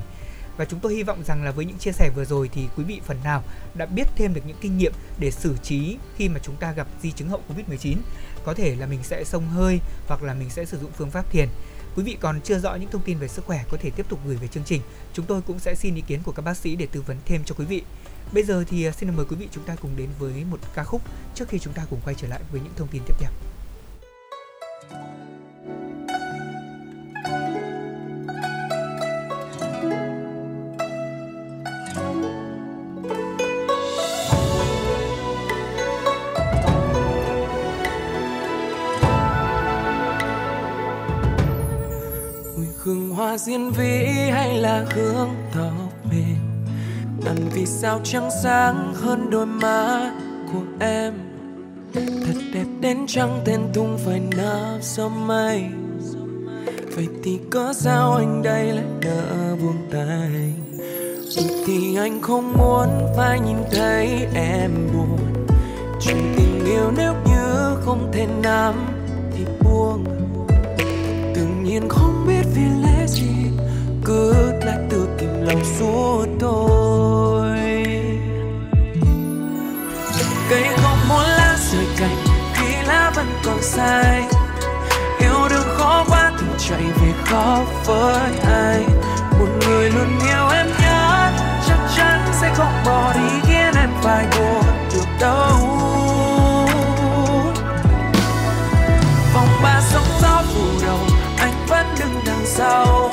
Và 0.56 0.64
chúng 0.64 0.80
tôi 0.80 0.94
hy 0.94 1.02
vọng 1.02 1.22
rằng 1.24 1.44
là 1.44 1.50
với 1.50 1.64
những 1.64 1.78
chia 1.78 1.92
sẻ 1.92 2.10
vừa 2.16 2.24
rồi 2.24 2.50
thì 2.52 2.68
quý 2.76 2.84
vị 2.84 3.00
phần 3.06 3.16
nào 3.24 3.42
đã 3.74 3.86
biết 3.86 4.04
thêm 4.16 4.34
được 4.34 4.40
những 4.46 4.56
kinh 4.60 4.78
nghiệm 4.78 4.92
để 5.18 5.30
xử 5.30 5.56
trí 5.62 5.96
khi 6.16 6.28
mà 6.28 6.40
chúng 6.42 6.56
ta 6.56 6.72
gặp 6.72 6.86
di 7.02 7.12
chứng 7.12 7.28
hậu 7.28 7.42
Covid-19. 7.48 7.96
Có 8.44 8.54
thể 8.54 8.74
là 8.74 8.86
mình 8.86 9.00
sẽ 9.02 9.24
sông 9.24 9.48
hơi 9.48 9.80
hoặc 10.08 10.22
là 10.22 10.34
mình 10.34 10.50
sẽ 10.50 10.64
sử 10.64 10.78
dụng 10.78 10.90
phương 10.96 11.10
pháp 11.10 11.30
thiền. 11.30 11.48
Quý 11.96 12.02
vị 12.02 12.16
còn 12.20 12.40
chưa 12.40 12.58
rõ 12.58 12.74
những 12.74 12.90
thông 12.90 13.02
tin 13.02 13.18
về 13.18 13.28
sức 13.28 13.44
khỏe 13.44 13.64
có 13.70 13.76
thể 13.80 13.90
tiếp 13.90 14.06
tục 14.08 14.20
gửi 14.26 14.36
về 14.36 14.48
chương 14.48 14.64
trình. 14.64 14.82
Chúng 15.12 15.26
tôi 15.26 15.40
cũng 15.46 15.58
sẽ 15.58 15.74
xin 15.74 15.94
ý 15.94 16.00
kiến 16.00 16.20
của 16.22 16.32
các 16.32 16.42
bác 16.42 16.56
sĩ 16.56 16.76
để 16.76 16.86
tư 16.92 17.02
vấn 17.02 17.16
thêm 17.26 17.44
cho 17.44 17.54
quý 17.58 17.64
vị. 17.64 17.82
Bây 18.32 18.44
giờ 18.44 18.64
thì 18.70 18.84
à, 18.84 18.92
xin 18.92 19.16
mời 19.16 19.26
quý 19.30 19.36
vị 19.36 19.48
chúng 19.52 19.64
ta 19.64 19.76
cùng 19.82 19.96
đến 19.96 20.08
với 20.18 20.44
một 20.50 20.58
ca 20.74 20.84
khúc 20.84 21.02
trước 21.34 21.48
khi 21.48 21.58
chúng 21.58 21.72
ta 21.72 21.82
cùng 21.90 22.00
quay 22.04 22.14
trở 22.18 22.28
lại 22.28 22.40
với 22.52 22.60
những 22.60 22.72
thông 22.76 22.88
tin 22.88 23.02
tiếp 23.06 23.14
theo. 23.20 23.47
Hướng 44.98 45.28
tóc 45.54 45.92
mềm 46.10 46.36
ngần 47.24 47.48
vì 47.54 47.66
sao 47.66 48.00
trắng 48.04 48.28
sáng 48.42 48.94
hơn 48.94 49.30
đôi 49.30 49.46
má 49.46 50.12
của 50.52 50.62
em. 50.80 51.14
Thật 51.94 52.40
đẹp 52.54 52.66
đến 52.80 52.98
trăng 53.06 53.40
tên 53.44 53.60
tung 53.74 53.98
phải 54.04 54.20
nấp 54.36 54.82
gió 54.82 55.08
mây. 55.08 55.64
Vậy 56.96 57.08
thì 57.22 57.38
có 57.50 57.72
sao 57.72 58.12
anh 58.12 58.42
đây 58.42 58.72
lại 58.72 58.84
nỡ 59.02 59.56
buông 59.62 59.88
tay? 59.92 60.52
Vậy 61.36 61.64
thì 61.66 61.96
anh 61.96 62.22
không 62.22 62.52
muốn 62.52 62.88
phải 63.16 63.40
nhìn 63.40 63.56
thấy 63.70 64.26
em 64.34 64.70
buồn. 64.94 65.18
Chuyện 66.00 66.34
tình 66.36 66.64
yêu 66.64 66.92
nếu 66.96 67.14
như 67.26 67.76
không 67.84 68.10
thể 68.12 68.26
nắm 68.42 68.74
thì 69.32 69.44
buông. 69.64 70.04
Tự 71.34 71.46
nhiên 71.62 71.88
không 71.88 72.24
biết 72.28 72.42
vì 72.54 72.62
lẽ 72.82 72.87
kìm 75.78 76.38
tôi. 76.40 77.58
Cây 80.50 80.64
không 80.76 81.08
muốn 81.08 81.22
lá 81.22 81.56
rời 81.72 81.86
cành, 81.98 82.16
khi 82.54 82.86
lá 82.86 83.12
vẫn 83.14 83.26
còn 83.44 83.62
sai 83.62 84.22
yêu 85.18 85.48
đương 85.50 85.76
khó 85.76 86.04
quá 86.08 86.32
thì 86.40 86.46
chạy 86.68 86.82
về 86.82 87.12
khó 87.24 87.60
với 87.84 88.30
ai. 88.44 88.84
Một 89.38 89.46
người 89.66 89.90
luôn 89.90 90.18
yêu 90.28 90.48
em 90.48 90.66
nhớ 90.80 91.30
chắc 91.66 91.78
chắn 91.96 92.20
sẽ 92.40 92.54
không 92.54 92.82
bỏ 92.86 93.12
đi 93.14 93.40
khiến 93.42 93.74
em 93.76 93.90
phải 94.02 94.26
buồn 94.38 94.64
được 94.94 95.08
đâu. 95.20 95.58
Vòng 99.34 99.60
ba 99.62 99.80
sóng 99.92 100.06
gió 100.22 100.42
phủ 100.54 100.86
đầu 100.86 100.98
anh 101.38 101.66
vẫn 101.68 101.86
đứng 102.00 102.20
đằng 102.26 102.46
sau. 102.46 103.10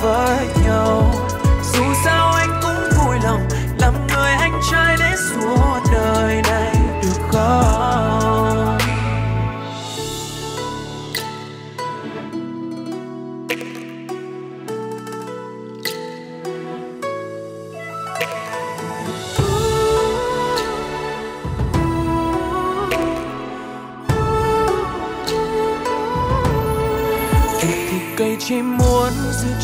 Với 0.00 0.46
nhau 0.64 1.12
dù 1.74 1.84
sao 2.04 2.32
anh 2.32 2.60
cũng 2.62 2.98
vui 2.98 3.16
lòng 3.24 3.48
làm 3.78 3.94
người 4.06 4.30
anh 4.30 4.60
trai 4.70 4.96
đến 4.96 5.18
suốt 5.30 5.80
đời 5.92 6.42
này, 6.42 6.74
được 7.02 7.22
không 7.32 7.98
chim 28.48 28.77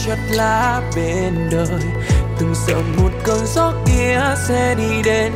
chất 0.07 0.19
chặt 0.29 0.35
lá 0.35 0.81
bên 0.97 1.49
đời. 1.51 1.83
Từng 2.39 2.55
sợ 2.67 2.75
một 2.97 3.11
cơn 3.25 3.47
gió 3.47 3.73
kia 3.87 4.21
sẽ 4.49 4.75
đi 4.75 5.03
đến 5.05 5.33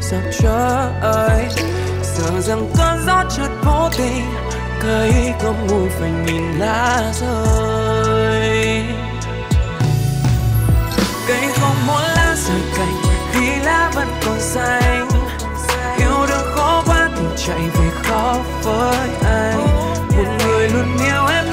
sao 0.00 0.20
trời 0.40 1.48
sợ 2.02 2.40
rằng 2.40 2.70
cơn 2.78 3.06
gió 3.06 3.24
chợt 3.36 3.48
vô 3.64 3.88
tình 3.98 4.24
cây 4.82 5.32
không 5.42 5.66
ngồi 5.66 5.88
phải 6.00 6.10
nhìn 6.26 6.52
lá 6.58 7.12
rơi. 7.20 8.84
Cây 11.28 11.46
không 11.60 11.86
muốn 11.86 12.02
lá 12.02 12.34
rời 12.36 12.60
cành 12.76 13.02
khi 13.32 13.46
lá 13.64 13.90
vẫn 13.94 14.08
còn 14.26 14.40
xanh. 14.40 15.08
Yêu 15.98 16.26
đương 16.28 16.52
khó 16.54 16.82
quá 16.86 17.10
thì 17.16 17.24
chạy 17.46 17.60
về 17.60 17.90
khó 18.02 18.38
với 18.62 19.08
anh. 19.24 19.66
Một 20.16 20.46
người 20.46 20.68
luôn 20.68 20.96
yêu 21.04 21.26
em 21.26 21.44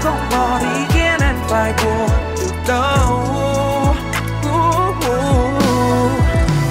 không 0.00 0.18
bỏ 0.30 0.58
đi 0.58 0.84
khiến 0.88 1.20
em 1.20 1.36
phải 1.48 1.72
buồn. 1.84 2.08
Được 2.40 2.54
đâu? 2.68 3.26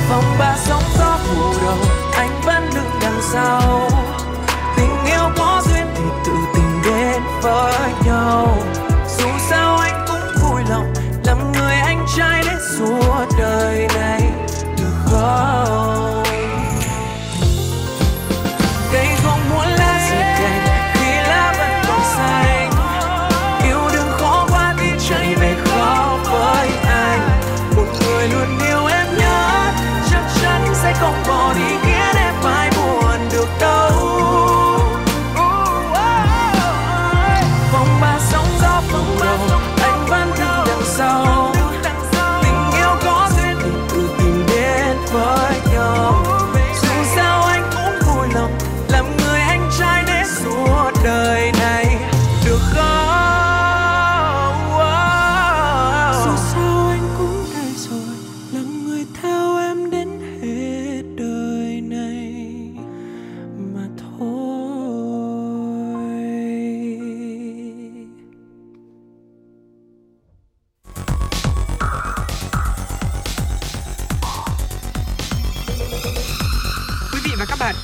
Vòng 0.09 0.36
ba 0.39 0.55
sóng 0.57 0.84
gió 0.97 1.17
phủ 1.23 1.53
đầu, 1.61 1.77
anh 2.13 2.41
vẫn 2.45 2.69
đứng 2.75 2.89
đằng 3.01 3.19
sau. 3.21 3.78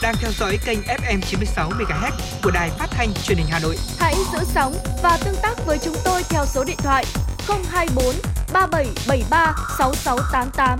Đang 0.05 0.15
theo 0.19 0.31
dõi 0.31 0.57
kênh 0.65 0.79
FM 0.79 1.21
96 1.21 1.69
MHz 1.69 2.11
của 2.43 2.51
đài 2.51 2.69
phát 2.69 2.87
thanh 2.91 3.13
truyền 3.23 3.37
hình 3.37 3.47
Hà 3.49 3.59
Nội. 3.59 3.77
Hãy 3.97 4.15
giữ 4.33 4.39
sóng 4.43 4.73
và 5.03 5.17
tương 5.25 5.35
tác 5.41 5.65
với 5.65 5.77
chúng 5.77 5.95
tôi 6.03 6.23
theo 6.29 6.45
số 6.45 6.63
điện 6.63 6.77
thoại 6.77 7.05
024 7.47 8.05
3773 8.53 9.55
6688. 9.77 10.79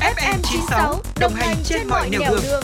FM 0.00 0.38
96 0.42 1.00
đồng 1.20 1.32
hành 1.34 1.56
trên 1.64 1.88
mọi 1.88 2.10
nẻo 2.10 2.20
đường. 2.30 2.40
đường. 2.42 2.62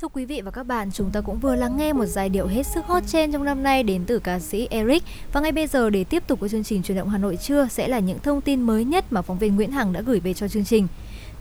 Thưa 0.00 0.08
quý 0.08 0.24
vị 0.24 0.40
và 0.40 0.50
các 0.50 0.62
bạn, 0.62 0.90
chúng 0.92 1.10
ta 1.10 1.20
cũng 1.20 1.38
vừa 1.38 1.56
lắng 1.56 1.76
nghe 1.76 1.92
một 1.92 2.06
giai 2.06 2.28
điệu 2.28 2.46
hết 2.46 2.66
sức 2.74 2.84
hot 2.86 3.02
trên 3.06 3.32
trong 3.32 3.44
năm 3.44 3.62
nay 3.62 3.82
đến 3.82 4.04
từ 4.06 4.18
ca 4.18 4.38
sĩ 4.38 4.66
Eric. 4.70 5.02
Và 5.32 5.40
ngay 5.40 5.52
bây 5.52 5.66
giờ 5.66 5.90
để 5.90 6.04
tiếp 6.04 6.22
tục 6.26 6.40
với 6.40 6.48
chương 6.48 6.64
trình 6.64 6.82
truyền 6.82 6.98
động 6.98 7.08
Hà 7.08 7.18
Nội 7.18 7.36
trưa 7.36 7.68
sẽ 7.70 7.88
là 7.88 7.98
những 7.98 8.18
thông 8.18 8.40
tin 8.40 8.62
mới 8.62 8.84
nhất 8.84 9.04
mà 9.10 9.22
phóng 9.22 9.38
viên 9.38 9.56
Nguyễn 9.56 9.72
Hằng 9.72 9.92
đã 9.92 10.00
gửi 10.00 10.20
về 10.20 10.34
cho 10.34 10.48
chương 10.48 10.64
trình. 10.64 10.88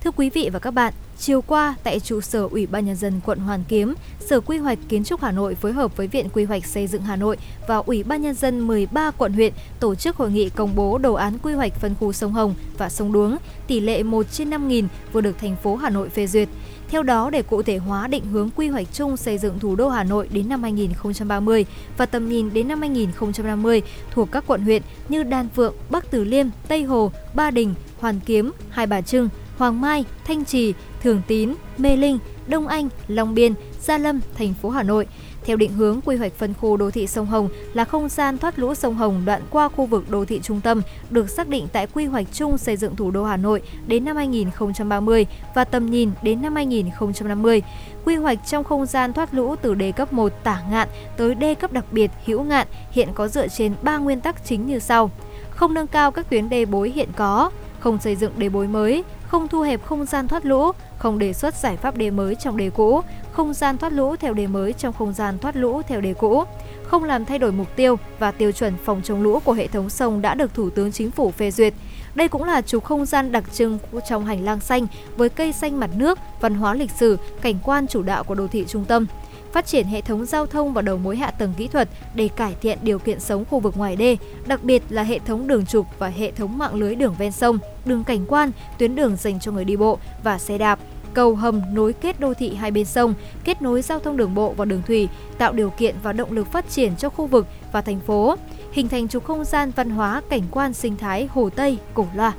Thưa 0.03 0.11
quý 0.11 0.29
vị 0.29 0.49
và 0.53 0.59
các 0.59 0.71
bạn, 0.71 0.93
chiều 1.17 1.41
qua 1.41 1.75
tại 1.83 1.99
trụ 1.99 2.21
sở 2.21 2.47
Ủy 2.51 2.67
ban 2.67 2.85
nhân 2.85 2.95
dân 2.95 3.19
quận 3.25 3.39
Hoàn 3.39 3.63
Kiếm, 3.67 3.93
Sở 4.19 4.41
Quy 4.41 4.57
hoạch 4.57 4.79
Kiến 4.89 5.03
trúc 5.03 5.21
Hà 5.21 5.31
Nội 5.31 5.55
phối 5.55 5.73
hợp 5.73 5.97
với 5.97 6.07
Viện 6.07 6.29
Quy 6.33 6.43
hoạch 6.43 6.65
Xây 6.65 6.87
dựng 6.87 7.01
Hà 7.01 7.15
Nội 7.15 7.37
và 7.67 7.75
Ủy 7.75 8.03
ban 8.03 8.21
nhân 8.21 8.33
dân 8.33 8.67
13 8.67 9.11
quận 9.11 9.33
huyện 9.33 9.53
tổ 9.79 9.95
chức 9.95 10.15
hội 10.15 10.31
nghị 10.31 10.49
công 10.49 10.75
bố 10.75 10.97
đồ 10.97 11.13
án 11.13 11.37
quy 11.43 11.53
hoạch 11.53 11.75
phân 11.75 11.95
khu 11.99 12.13
sông 12.13 12.31
Hồng 12.31 12.55
và 12.77 12.89
sông 12.89 13.11
Đuống 13.11 13.37
tỷ 13.67 13.79
lệ 13.79 14.03
1 14.03 14.25
trên 14.31 14.49
5.000 14.49 14.87
vừa 15.11 15.21
được 15.21 15.37
thành 15.39 15.55
phố 15.63 15.75
Hà 15.75 15.89
Nội 15.89 16.09
phê 16.09 16.27
duyệt. 16.27 16.49
Theo 16.89 17.03
đó, 17.03 17.29
để 17.29 17.41
cụ 17.41 17.63
thể 17.63 17.77
hóa 17.77 18.07
định 18.07 18.25
hướng 18.25 18.49
quy 18.55 18.67
hoạch 18.67 18.87
chung 18.93 19.17
xây 19.17 19.37
dựng 19.37 19.59
thủ 19.59 19.75
đô 19.75 19.89
Hà 19.89 20.03
Nội 20.03 20.27
đến 20.31 20.49
năm 20.49 20.63
2030 20.63 21.65
và 21.97 22.05
tầm 22.05 22.29
nhìn 22.29 22.53
đến 22.53 22.67
năm 22.67 22.79
2050 22.79 23.81
thuộc 24.11 24.31
các 24.31 24.43
quận 24.47 24.61
huyện 24.61 24.81
như 25.09 25.23
Đan 25.23 25.49
Phượng, 25.49 25.73
Bắc 25.89 26.11
Từ 26.11 26.23
Liêm, 26.23 26.47
Tây 26.67 26.83
Hồ, 26.83 27.11
Ba 27.33 27.51
Đình, 27.51 27.73
Hoàn 27.99 28.19
Kiếm, 28.19 28.51
Hai 28.69 28.87
Bà 28.87 29.01
Trưng, 29.01 29.29
Hoàng 29.57 29.81
Mai, 29.81 30.05
Thanh 30.25 30.45
Trì, 30.45 30.73
Thường 31.03 31.21
Tín, 31.27 31.53
Mê 31.77 31.97
Linh, 31.97 32.19
Đông 32.47 32.67
Anh, 32.67 32.89
Long 33.07 33.35
Biên, 33.35 33.53
Gia 33.81 33.97
Lâm, 33.97 34.19
thành 34.37 34.53
phố 34.53 34.69
Hà 34.69 34.83
Nội. 34.83 35.07
Theo 35.45 35.57
định 35.57 35.73
hướng 35.73 36.01
quy 36.01 36.15
hoạch 36.15 36.33
phân 36.33 36.53
khu 36.53 36.77
đô 36.77 36.91
thị 36.91 37.07
sông 37.07 37.25
Hồng 37.25 37.49
là 37.73 37.85
không 37.85 38.09
gian 38.09 38.37
thoát 38.37 38.59
lũ 38.59 38.73
sông 38.75 38.95
Hồng 38.95 39.21
đoạn 39.25 39.41
qua 39.49 39.69
khu 39.69 39.85
vực 39.85 40.09
đô 40.09 40.25
thị 40.25 40.39
trung 40.43 40.61
tâm 40.61 40.81
được 41.09 41.29
xác 41.29 41.47
định 41.47 41.67
tại 41.73 41.87
quy 41.87 42.05
hoạch 42.05 42.27
chung 42.33 42.57
xây 42.57 42.77
dựng 42.77 42.95
thủ 42.95 43.11
đô 43.11 43.23
Hà 43.23 43.37
Nội 43.37 43.61
đến 43.87 44.05
năm 44.05 44.15
2030 44.15 45.25
và 45.55 45.63
tầm 45.63 45.91
nhìn 45.91 46.11
đến 46.23 46.41
năm 46.41 46.55
2050. 46.55 47.61
Quy 48.05 48.15
hoạch 48.15 48.39
trong 48.47 48.63
không 48.63 48.85
gian 48.85 49.13
thoát 49.13 49.33
lũ 49.33 49.55
từ 49.55 49.73
đê 49.73 49.91
cấp 49.91 50.13
1 50.13 50.33
tả 50.43 50.61
ngạn 50.71 50.87
tới 51.17 51.35
đê 51.35 51.55
cấp 51.55 51.73
đặc 51.73 51.85
biệt 51.91 52.11
hữu 52.25 52.43
ngạn 52.43 52.67
hiện 52.91 53.09
có 53.13 53.27
dựa 53.27 53.47
trên 53.47 53.73
3 53.81 53.97
nguyên 53.97 54.21
tắc 54.21 54.45
chính 54.45 54.65
như 54.65 54.79
sau. 54.79 55.11
Không 55.49 55.73
nâng 55.73 55.87
cao 55.87 56.11
các 56.11 56.29
tuyến 56.29 56.49
đê 56.49 56.65
bối 56.65 56.91
hiện 56.95 57.09
có, 57.15 57.51
không 57.79 57.99
xây 57.99 58.15
dựng 58.15 58.31
đê 58.37 58.49
bối 58.49 58.67
mới, 58.67 59.03
không 59.32 59.47
thu 59.47 59.61
hẹp 59.61 59.86
không 59.86 60.05
gian 60.05 60.27
thoát 60.27 60.45
lũ, 60.45 60.71
không 60.97 61.19
đề 61.19 61.34
xuất 61.34 61.55
giải 61.55 61.77
pháp 61.77 61.97
đề 61.97 62.11
mới 62.11 62.36
trong 62.36 62.57
đề 62.57 62.69
cũ, 62.69 63.01
không 63.32 63.53
gian 63.53 63.77
thoát 63.77 63.93
lũ 63.93 64.15
theo 64.15 64.34
đề 64.34 64.47
mới 64.47 64.73
trong 64.73 64.93
không 64.93 65.13
gian 65.13 65.39
thoát 65.39 65.55
lũ 65.55 65.82
theo 65.88 66.01
đề 66.01 66.13
cũ, 66.13 66.43
không 66.84 67.03
làm 67.03 67.25
thay 67.25 67.39
đổi 67.39 67.51
mục 67.51 67.67
tiêu 67.75 67.95
và 68.19 68.32
tiêu 68.32 68.51
chuẩn 68.51 68.73
phòng 68.84 69.01
chống 69.03 69.21
lũ 69.21 69.39
của 69.39 69.53
hệ 69.53 69.67
thống 69.67 69.89
sông 69.89 70.21
đã 70.21 70.36
được 70.36 70.53
Thủ 70.53 70.69
tướng 70.69 70.91
Chính 70.91 71.11
phủ 71.11 71.32
phê 71.32 71.51
duyệt. 71.51 71.73
Đây 72.15 72.27
cũng 72.27 72.43
là 72.43 72.61
trục 72.61 72.84
không 72.84 73.05
gian 73.05 73.32
đặc 73.32 73.43
trưng 73.53 73.79
trong 74.09 74.25
hành 74.25 74.45
lang 74.45 74.59
xanh 74.59 74.88
với 75.17 75.29
cây 75.29 75.53
xanh 75.53 75.79
mặt 75.79 75.89
nước, 75.95 76.19
văn 76.41 76.53
hóa 76.53 76.73
lịch 76.73 76.91
sử, 76.91 77.17
cảnh 77.41 77.55
quan 77.63 77.88
chủ 77.88 78.03
đạo 78.03 78.23
của 78.23 78.36
đô 78.36 78.47
thị 78.47 78.65
trung 78.67 78.86
tâm 78.86 79.05
phát 79.53 79.65
triển 79.65 79.87
hệ 79.87 80.01
thống 80.01 80.25
giao 80.25 80.45
thông 80.45 80.73
và 80.73 80.81
đầu 80.81 80.97
mối 80.97 81.17
hạ 81.17 81.31
tầng 81.31 81.53
kỹ 81.57 81.67
thuật 81.67 81.89
để 82.13 82.27
cải 82.27 82.55
thiện 82.61 82.77
điều 82.81 82.99
kiện 82.99 83.19
sống 83.19 83.45
khu 83.45 83.59
vực 83.59 83.77
ngoài 83.77 83.95
đê, 83.95 84.17
đặc 84.47 84.63
biệt 84.63 84.83
là 84.89 85.03
hệ 85.03 85.19
thống 85.19 85.47
đường 85.47 85.65
trục 85.65 85.85
và 85.99 86.07
hệ 86.07 86.31
thống 86.31 86.57
mạng 86.57 86.75
lưới 86.75 86.95
đường 86.95 87.15
ven 87.19 87.31
sông, 87.31 87.57
đường 87.85 88.03
cảnh 88.03 88.25
quan, 88.27 88.51
tuyến 88.77 88.95
đường 88.95 89.15
dành 89.15 89.39
cho 89.39 89.51
người 89.51 89.65
đi 89.65 89.75
bộ 89.75 89.99
và 90.23 90.39
xe 90.39 90.57
đạp, 90.57 90.79
cầu 91.13 91.35
hầm 91.35 91.61
nối 91.73 91.93
kết 91.93 92.19
đô 92.19 92.33
thị 92.33 92.55
hai 92.55 92.71
bên 92.71 92.85
sông, 92.85 93.13
kết 93.43 93.61
nối 93.61 93.81
giao 93.81 93.99
thông 93.99 94.17
đường 94.17 94.35
bộ 94.35 94.53
và 94.57 94.65
đường 94.65 94.81
thủy, 94.87 95.09
tạo 95.37 95.53
điều 95.53 95.69
kiện 95.69 95.95
và 96.03 96.13
động 96.13 96.31
lực 96.31 96.51
phát 96.51 96.69
triển 96.69 96.95
cho 96.97 97.09
khu 97.09 97.27
vực 97.27 97.47
và 97.71 97.81
thành 97.81 97.99
phố, 97.99 98.35
hình 98.71 98.87
thành 98.87 99.07
trục 99.07 99.25
không 99.25 99.45
gian 99.45 99.71
văn 99.75 99.89
hóa 99.89 100.21
cảnh 100.29 100.43
quan 100.51 100.73
sinh 100.73 100.97
thái 100.97 101.27
Hồ 101.31 101.49
Tây, 101.49 101.77
Cổ 101.93 102.07
Loa. 102.15 102.33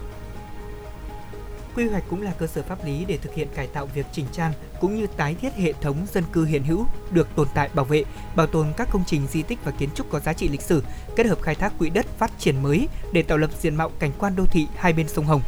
Quy 1.76 1.88
hoạch 1.88 2.04
cũng 2.10 2.22
là 2.22 2.32
cơ 2.38 2.46
sở 2.46 2.62
pháp 2.62 2.84
lý 2.84 3.04
để 3.04 3.16
thực 3.16 3.34
hiện 3.34 3.48
cải 3.54 3.66
tạo 3.66 3.86
việc 3.86 4.06
chỉnh 4.12 4.26
trang 4.32 4.52
cũng 4.80 4.96
như 4.96 5.06
tái 5.16 5.34
thiết 5.34 5.54
hệ 5.54 5.72
thống 5.72 6.06
dân 6.12 6.24
cư 6.32 6.44
hiện 6.44 6.64
hữu 6.64 6.86
được 7.10 7.28
tồn 7.36 7.48
tại 7.54 7.70
bảo 7.74 7.84
vệ, 7.84 8.04
bảo 8.36 8.46
tồn 8.46 8.66
các 8.76 8.88
công 8.90 9.04
trình 9.06 9.26
di 9.30 9.42
tích 9.42 9.58
và 9.64 9.72
kiến 9.72 9.88
trúc 9.94 10.10
có 10.10 10.20
giá 10.20 10.32
trị 10.32 10.48
lịch 10.48 10.62
sử, 10.62 10.82
kết 11.16 11.26
hợp 11.26 11.42
khai 11.42 11.54
thác 11.54 11.72
quỹ 11.78 11.90
đất 11.90 12.06
phát 12.18 12.32
triển 12.38 12.62
mới 12.62 12.88
để 13.12 13.22
tạo 13.22 13.38
lập 13.38 13.50
diện 13.60 13.76
mạo 13.76 13.90
cảnh 13.98 14.10
quan 14.18 14.36
đô 14.36 14.46
thị 14.46 14.66
hai 14.76 14.92
bên 14.92 15.08
sông 15.08 15.24
Hồng. 15.24 15.42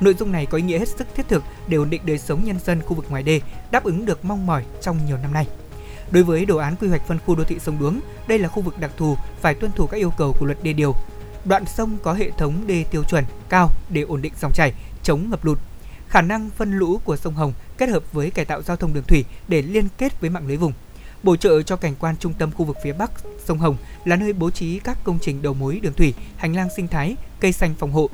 Nội 0.00 0.14
dung 0.14 0.32
này 0.32 0.46
có 0.46 0.58
ý 0.58 0.64
nghĩa 0.64 0.78
hết 0.78 0.88
sức 0.88 1.06
thiết 1.14 1.28
thực 1.28 1.42
để 1.68 1.76
ổn 1.76 1.90
định 1.90 2.02
đời 2.04 2.18
sống 2.18 2.44
nhân 2.44 2.58
dân 2.64 2.82
khu 2.82 2.94
vực 2.94 3.06
ngoài 3.10 3.22
đê, 3.22 3.40
đáp 3.70 3.84
ứng 3.84 4.06
được 4.06 4.24
mong 4.24 4.46
mỏi 4.46 4.64
trong 4.80 4.98
nhiều 5.06 5.16
năm 5.22 5.32
nay. 5.32 5.46
Đối 6.10 6.22
với 6.22 6.44
đồ 6.44 6.56
án 6.56 6.76
quy 6.76 6.88
hoạch 6.88 7.06
phân 7.06 7.18
khu 7.26 7.34
đô 7.34 7.44
thị 7.44 7.58
sông 7.58 7.78
Đuống, 7.78 8.00
đây 8.26 8.38
là 8.38 8.48
khu 8.48 8.62
vực 8.62 8.78
đặc 8.78 8.90
thù 8.96 9.16
phải 9.40 9.54
tuân 9.54 9.72
thủ 9.72 9.86
các 9.86 9.96
yêu 9.96 10.12
cầu 10.18 10.36
của 10.40 10.46
luật 10.46 10.58
đê 10.62 10.72
điều. 10.72 10.94
Đoạn 11.44 11.64
sông 11.66 11.98
có 12.02 12.12
hệ 12.12 12.30
thống 12.30 12.66
đê 12.66 12.84
tiêu 12.90 13.02
chuẩn 13.04 13.24
cao 13.48 13.70
để 13.88 14.02
ổn 14.02 14.22
định 14.22 14.32
dòng 14.40 14.52
chảy, 14.54 14.72
chống 15.02 15.30
ngập 15.30 15.44
lụt. 15.44 15.58
Khả 16.08 16.20
năng 16.20 16.50
phân 16.50 16.78
lũ 16.78 17.00
của 17.04 17.16
sông 17.16 17.34
Hồng 17.34 17.52
kết 17.78 17.88
hợp 17.88 18.12
với 18.12 18.30
cải 18.30 18.44
tạo 18.44 18.62
giao 18.62 18.76
thông 18.76 18.94
đường 18.94 19.04
thủy 19.04 19.24
để 19.48 19.62
liên 19.62 19.88
kết 19.98 20.20
với 20.20 20.30
mạng 20.30 20.46
lưới 20.46 20.56
vùng. 20.56 20.72
Bổ 21.22 21.36
trợ 21.36 21.62
cho 21.62 21.76
cảnh 21.76 21.94
quan 21.98 22.16
trung 22.16 22.32
tâm 22.32 22.50
khu 22.52 22.64
vực 22.64 22.76
phía 22.84 22.92
Bắc 22.92 23.10
sông 23.44 23.58
Hồng 23.58 23.76
là 24.04 24.16
nơi 24.16 24.32
bố 24.32 24.50
trí 24.50 24.78
các 24.78 24.98
công 25.04 25.18
trình 25.22 25.42
đầu 25.42 25.54
mối 25.54 25.80
đường 25.82 25.94
thủy, 25.94 26.14
hành 26.36 26.56
lang 26.56 26.68
sinh 26.76 26.88
thái, 26.88 27.16
cây 27.40 27.52
xanh 27.52 27.74
phòng 27.78 27.92
hộ, 27.92 28.10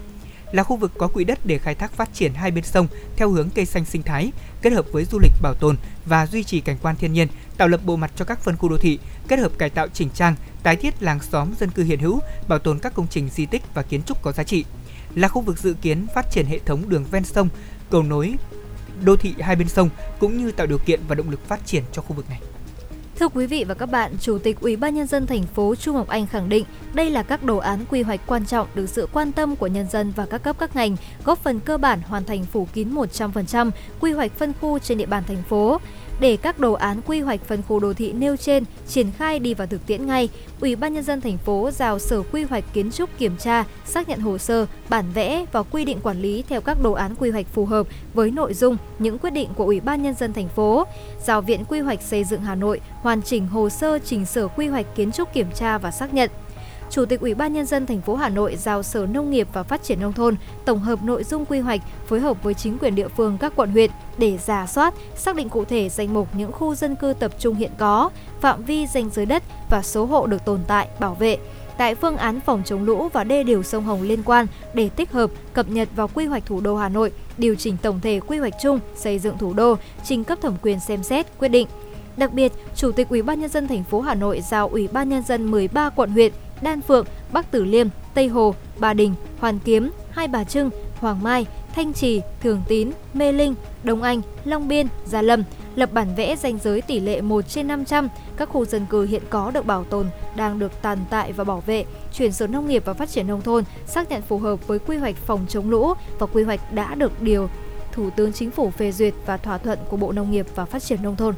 là 0.52 0.62
khu 0.62 0.76
vực 0.76 0.92
có 0.98 1.08
quỹ 1.08 1.24
đất 1.24 1.38
để 1.44 1.58
khai 1.58 1.74
thác 1.74 1.92
phát 1.92 2.14
triển 2.14 2.34
hai 2.34 2.50
bên 2.50 2.64
sông 2.64 2.86
theo 3.16 3.30
hướng 3.30 3.50
cây 3.50 3.66
xanh 3.66 3.84
sinh 3.84 4.02
thái, 4.02 4.32
kết 4.62 4.72
hợp 4.72 4.86
với 4.92 5.04
du 5.04 5.18
lịch 5.18 5.32
bảo 5.42 5.54
tồn 5.54 5.76
và 6.06 6.26
duy 6.26 6.44
trì 6.44 6.60
cảnh 6.60 6.76
quan 6.82 6.96
thiên 6.96 7.12
nhiên, 7.12 7.28
tạo 7.56 7.68
lập 7.68 7.80
bộ 7.84 7.96
mặt 7.96 8.10
cho 8.16 8.24
các 8.24 8.40
phân 8.40 8.56
khu 8.56 8.68
đô 8.68 8.76
thị, 8.76 8.98
kết 9.28 9.38
hợp 9.38 9.52
cải 9.58 9.70
tạo 9.70 9.88
chỉnh 9.88 10.08
trang, 10.14 10.34
tái 10.62 10.76
thiết 10.76 11.02
làng 11.02 11.20
xóm 11.22 11.54
dân 11.60 11.70
cư 11.70 11.84
hiện 11.84 12.00
hữu, 12.00 12.20
bảo 12.48 12.58
tồn 12.58 12.78
các 12.78 12.94
công 12.94 13.06
trình 13.10 13.28
di 13.28 13.46
tích 13.46 13.62
và 13.74 13.82
kiến 13.82 14.02
trúc 14.02 14.22
có 14.22 14.32
giá 14.32 14.42
trị. 14.42 14.64
Là 15.14 15.28
khu 15.28 15.40
vực 15.40 15.58
dự 15.58 15.74
kiến 15.82 16.06
phát 16.14 16.30
triển 16.30 16.46
hệ 16.46 16.58
thống 16.58 16.88
đường 16.88 17.04
ven 17.10 17.24
sông, 17.24 17.48
cầu 17.90 18.02
nối 18.02 18.34
đô 19.04 19.16
thị 19.16 19.34
hai 19.40 19.56
bên 19.56 19.68
sông 19.68 19.90
cũng 20.18 20.38
như 20.38 20.52
tạo 20.52 20.66
điều 20.66 20.78
kiện 20.78 21.00
và 21.08 21.14
động 21.14 21.30
lực 21.30 21.48
phát 21.48 21.66
triển 21.66 21.82
cho 21.92 22.02
khu 22.02 22.16
vực 22.16 22.28
này. 22.28 22.40
Thưa 23.18 23.28
quý 23.28 23.46
vị 23.46 23.64
và 23.64 23.74
các 23.74 23.86
bạn, 23.86 24.16
Chủ 24.20 24.38
tịch 24.38 24.60
Ủy 24.60 24.76
ban 24.76 24.94
nhân 24.94 25.06
dân 25.06 25.26
thành 25.26 25.42
phố 25.42 25.74
Chu 25.74 25.92
Ngọc 25.92 26.08
Anh 26.08 26.26
khẳng 26.26 26.48
định 26.48 26.64
đây 26.94 27.10
là 27.10 27.22
các 27.22 27.42
đồ 27.42 27.56
án 27.56 27.84
quy 27.90 28.02
hoạch 28.02 28.20
quan 28.26 28.46
trọng 28.46 28.68
được 28.74 28.86
sự 28.86 29.08
quan 29.12 29.32
tâm 29.32 29.56
của 29.56 29.66
nhân 29.66 29.86
dân 29.90 30.12
và 30.16 30.26
các 30.26 30.42
cấp 30.42 30.56
các 30.58 30.76
ngành, 30.76 30.96
góp 31.24 31.38
phần 31.38 31.60
cơ 31.60 31.78
bản 31.78 32.00
hoàn 32.02 32.24
thành 32.24 32.44
phủ 32.44 32.68
kín 32.72 32.94
100% 32.94 33.70
quy 34.00 34.12
hoạch 34.12 34.32
phân 34.32 34.52
khu 34.60 34.78
trên 34.78 34.98
địa 34.98 35.06
bàn 35.06 35.22
thành 35.26 35.42
phố. 35.48 35.80
Để 36.20 36.36
các 36.36 36.58
đồ 36.58 36.72
án 36.72 37.00
quy 37.06 37.20
hoạch 37.20 37.40
phân 37.44 37.62
khu 37.68 37.80
đô 37.80 37.92
thị 37.92 38.12
nêu 38.12 38.36
trên 38.36 38.64
triển 38.88 39.10
khai 39.10 39.38
đi 39.38 39.54
vào 39.54 39.66
thực 39.66 39.86
tiễn 39.86 40.06
ngay, 40.06 40.28
Ủy 40.60 40.76
ban 40.76 40.94
nhân 40.94 41.04
dân 41.04 41.20
thành 41.20 41.38
phố 41.38 41.70
giao 41.72 41.98
Sở 41.98 42.22
Quy 42.22 42.42
hoạch 42.42 42.64
Kiến 42.72 42.90
trúc 42.90 43.10
kiểm 43.18 43.36
tra, 43.36 43.64
xác 43.84 44.08
nhận 44.08 44.20
hồ 44.20 44.38
sơ, 44.38 44.66
bản 44.88 45.04
vẽ 45.14 45.44
và 45.52 45.62
quy 45.62 45.84
định 45.84 46.00
quản 46.02 46.22
lý 46.22 46.44
theo 46.48 46.60
các 46.60 46.82
đồ 46.82 46.92
án 46.92 47.14
quy 47.14 47.30
hoạch 47.30 47.46
phù 47.46 47.66
hợp 47.66 47.86
với 48.14 48.30
nội 48.30 48.54
dung 48.54 48.76
những 48.98 49.18
quyết 49.18 49.30
định 49.30 49.48
của 49.56 49.64
Ủy 49.64 49.80
ban 49.80 50.02
nhân 50.02 50.14
dân 50.14 50.32
thành 50.32 50.48
phố. 50.48 50.84
Giao 51.24 51.40
Viện 51.42 51.64
Quy 51.68 51.80
hoạch 51.80 52.02
Xây 52.02 52.24
dựng 52.24 52.40
Hà 52.40 52.54
Nội 52.54 52.80
hoàn 53.02 53.22
chỉnh 53.22 53.46
hồ 53.48 53.68
sơ 53.68 53.98
trình 53.98 54.26
Sở 54.26 54.48
Quy 54.48 54.66
hoạch 54.66 54.86
Kiến 54.94 55.12
trúc 55.12 55.32
kiểm 55.32 55.46
tra 55.54 55.78
và 55.78 55.90
xác 55.90 56.14
nhận 56.14 56.30
Chủ 56.90 57.04
tịch 57.04 57.20
Ủy 57.20 57.34
ban 57.34 57.52
nhân 57.52 57.66
dân 57.66 57.86
thành 57.86 58.00
phố 58.00 58.14
Hà 58.14 58.28
Nội 58.28 58.56
giao 58.56 58.82
Sở 58.82 59.06
Nông 59.06 59.30
nghiệp 59.30 59.48
và 59.52 59.62
Phát 59.62 59.82
triển 59.82 60.00
nông 60.00 60.12
thôn 60.12 60.36
tổng 60.64 60.78
hợp 60.78 61.02
nội 61.02 61.24
dung 61.24 61.44
quy 61.44 61.58
hoạch 61.58 61.80
phối 62.06 62.20
hợp 62.20 62.42
với 62.42 62.54
chính 62.54 62.78
quyền 62.78 62.94
địa 62.94 63.08
phương 63.08 63.38
các 63.40 63.52
quận 63.56 63.70
huyện 63.70 63.90
để 64.18 64.38
giả 64.38 64.66
soát, 64.66 64.94
xác 65.16 65.36
định 65.36 65.48
cụ 65.48 65.64
thể 65.64 65.88
danh 65.88 66.14
mục 66.14 66.28
những 66.34 66.52
khu 66.52 66.74
dân 66.74 66.96
cư 66.96 67.14
tập 67.18 67.32
trung 67.38 67.54
hiện 67.54 67.70
có, 67.78 68.10
phạm 68.40 68.64
vi 68.64 68.86
danh 68.86 69.10
giới 69.10 69.26
đất 69.26 69.42
và 69.70 69.82
số 69.82 70.04
hộ 70.04 70.26
được 70.26 70.44
tồn 70.44 70.60
tại, 70.66 70.88
bảo 71.00 71.14
vệ 71.14 71.38
tại 71.78 71.94
phương 71.94 72.16
án 72.16 72.40
phòng 72.40 72.62
chống 72.64 72.84
lũ 72.84 73.08
và 73.12 73.24
đê 73.24 73.42
điều 73.42 73.62
sông 73.62 73.84
Hồng 73.84 74.02
liên 74.02 74.22
quan 74.22 74.46
để 74.74 74.88
tích 74.88 75.12
hợp, 75.12 75.30
cập 75.52 75.68
nhật 75.68 75.88
vào 75.96 76.08
quy 76.14 76.26
hoạch 76.26 76.46
thủ 76.46 76.60
đô 76.60 76.76
Hà 76.76 76.88
Nội, 76.88 77.12
điều 77.38 77.54
chỉnh 77.54 77.76
tổng 77.82 78.00
thể 78.00 78.20
quy 78.26 78.38
hoạch 78.38 78.54
chung 78.62 78.80
xây 78.96 79.18
dựng 79.18 79.38
thủ 79.38 79.54
đô, 79.54 79.76
trình 80.04 80.24
cấp 80.24 80.38
thẩm 80.42 80.54
quyền 80.62 80.80
xem 80.80 81.02
xét, 81.02 81.26
quyết 81.38 81.48
định. 81.48 81.68
Đặc 82.16 82.32
biệt, 82.32 82.52
Chủ 82.76 82.92
tịch 82.92 83.08
Ủy 83.08 83.22
ban 83.22 83.40
nhân 83.40 83.50
dân 83.50 83.68
thành 83.68 83.84
phố 83.84 84.00
Hà 84.00 84.14
Nội 84.14 84.40
giao 84.40 84.68
Ủy 84.68 84.88
ban 84.88 85.08
nhân 85.08 85.22
dân 85.22 85.50
13 85.50 85.90
quận 85.90 86.10
huyện 86.10 86.32
Đan 86.62 86.80
Phượng, 86.80 87.06
Bắc 87.32 87.50
Tử 87.50 87.64
Liêm, 87.64 87.88
Tây 88.14 88.28
Hồ, 88.28 88.54
Ba 88.78 88.94
Đình, 88.94 89.14
Hoàn 89.38 89.58
Kiếm, 89.58 89.90
Hai 90.10 90.28
Bà 90.28 90.44
Trưng, 90.44 90.70
Hoàng 91.00 91.22
Mai, 91.22 91.46
Thanh 91.74 91.92
Trì, 91.92 92.20
Thường 92.40 92.62
Tín, 92.68 92.90
Mê 93.14 93.32
Linh, 93.32 93.54
Đông 93.84 94.02
Anh, 94.02 94.20
Long 94.44 94.68
Biên, 94.68 94.86
Gia 95.06 95.22
Lâm 95.22 95.42
lập 95.74 95.92
bản 95.92 96.14
vẽ 96.14 96.36
danh 96.36 96.58
giới 96.62 96.80
tỷ 96.80 97.00
lệ 97.00 97.20
1 97.20 97.48
trên 97.48 97.68
500 97.68 98.08
các 98.36 98.48
khu 98.48 98.64
dân 98.64 98.86
cư 98.86 99.06
hiện 99.06 99.22
có 99.30 99.50
được 99.50 99.66
bảo 99.66 99.84
tồn, 99.84 100.06
đang 100.36 100.58
được 100.58 100.82
tàn 100.82 100.98
tại 101.10 101.32
và 101.32 101.44
bảo 101.44 101.62
vệ, 101.66 101.84
chuyển 102.12 102.32
Sở 102.32 102.46
Nông 102.46 102.68
nghiệp 102.68 102.82
và 102.84 102.92
Phát 102.92 103.08
triển 103.08 103.26
Nông 103.26 103.42
thôn 103.42 103.64
xác 103.86 104.10
nhận 104.10 104.22
phù 104.22 104.38
hợp 104.38 104.66
với 104.66 104.78
quy 104.78 104.96
hoạch 104.96 105.16
phòng 105.16 105.46
chống 105.48 105.70
lũ 105.70 105.94
và 106.18 106.26
quy 106.26 106.42
hoạch 106.42 106.72
đã 106.72 106.94
được 106.94 107.22
điều 107.22 107.48
Thủ 107.92 108.10
tướng 108.10 108.32
Chính 108.32 108.50
phủ 108.50 108.70
phê 108.70 108.92
duyệt 108.92 109.14
và 109.26 109.36
thỏa 109.36 109.58
thuận 109.58 109.78
của 109.88 109.96
Bộ 109.96 110.12
Nông 110.12 110.30
nghiệp 110.30 110.46
và 110.54 110.64
Phát 110.64 110.82
triển 110.82 111.02
Nông 111.02 111.16
thôn. 111.16 111.34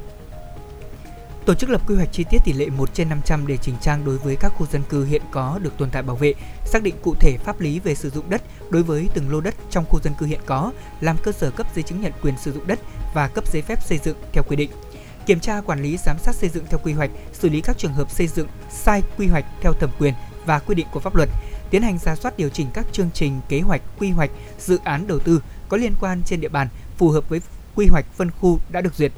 Tổ 1.45 1.53
chức 1.53 1.69
lập 1.69 1.81
quy 1.87 1.95
hoạch 1.95 2.11
chi 2.11 2.25
tiết 2.29 2.37
tỷ 2.45 2.53
lệ 2.53 2.69
1 2.69 2.93
trên 2.93 3.09
500 3.09 3.47
để 3.47 3.57
chỉnh 3.57 3.75
trang 3.81 4.05
đối 4.05 4.17
với 4.17 4.35
các 4.35 4.49
khu 4.57 4.65
dân 4.65 4.81
cư 4.89 5.05
hiện 5.05 5.21
có 5.31 5.59
được 5.63 5.77
tồn 5.77 5.89
tại 5.89 6.03
bảo 6.03 6.15
vệ, 6.15 6.33
xác 6.65 6.83
định 6.83 6.95
cụ 7.01 7.15
thể 7.19 7.37
pháp 7.37 7.59
lý 7.59 7.79
về 7.79 7.95
sử 7.95 8.09
dụng 8.09 8.29
đất 8.29 8.41
đối 8.69 8.83
với 8.83 9.09
từng 9.13 9.31
lô 9.31 9.41
đất 9.41 9.55
trong 9.69 9.85
khu 9.85 9.99
dân 9.99 10.13
cư 10.19 10.25
hiện 10.25 10.39
có, 10.45 10.71
làm 10.99 11.17
cơ 11.23 11.31
sở 11.31 11.51
cấp 11.51 11.67
giấy 11.75 11.83
chứng 11.83 12.01
nhận 12.01 12.11
quyền 12.21 12.37
sử 12.37 12.51
dụng 12.51 12.67
đất 12.67 12.79
và 13.13 13.27
cấp 13.27 13.47
giấy 13.47 13.61
phép 13.61 13.83
xây 13.83 13.97
dựng 13.97 14.17
theo 14.33 14.43
quy 14.43 14.55
định. 14.55 14.71
Kiểm 15.25 15.39
tra 15.39 15.61
quản 15.61 15.81
lý 15.81 15.97
giám 15.97 16.17
sát 16.19 16.35
xây 16.35 16.49
dựng 16.49 16.65
theo 16.69 16.79
quy 16.83 16.93
hoạch, 16.93 17.09
xử 17.33 17.49
lý 17.49 17.61
các 17.61 17.77
trường 17.77 17.93
hợp 17.93 18.11
xây 18.11 18.27
dựng 18.27 18.47
sai 18.69 19.03
quy 19.17 19.27
hoạch 19.27 19.45
theo 19.61 19.73
thẩm 19.73 19.89
quyền 19.99 20.13
và 20.45 20.59
quy 20.59 20.75
định 20.75 20.87
của 20.91 20.99
pháp 20.99 21.15
luật, 21.15 21.29
tiến 21.69 21.81
hành 21.81 21.97
ra 21.97 22.15
soát 22.15 22.37
điều 22.37 22.49
chỉnh 22.49 22.67
các 22.73 22.85
chương 22.91 23.09
trình, 23.13 23.41
kế 23.49 23.59
hoạch, 23.59 23.81
quy 23.99 24.09
hoạch, 24.09 24.29
dự 24.59 24.79
án 24.83 25.07
đầu 25.07 25.19
tư 25.19 25.41
có 25.69 25.77
liên 25.77 25.93
quan 25.99 26.21
trên 26.25 26.41
địa 26.41 26.49
bàn 26.49 26.67
phù 26.97 27.09
hợp 27.09 27.29
với 27.29 27.41
quy 27.75 27.87
hoạch 27.87 28.05
phân 28.15 28.31
khu 28.31 28.59
đã 28.69 28.81
được 28.81 28.95
duyệt. 28.95 29.11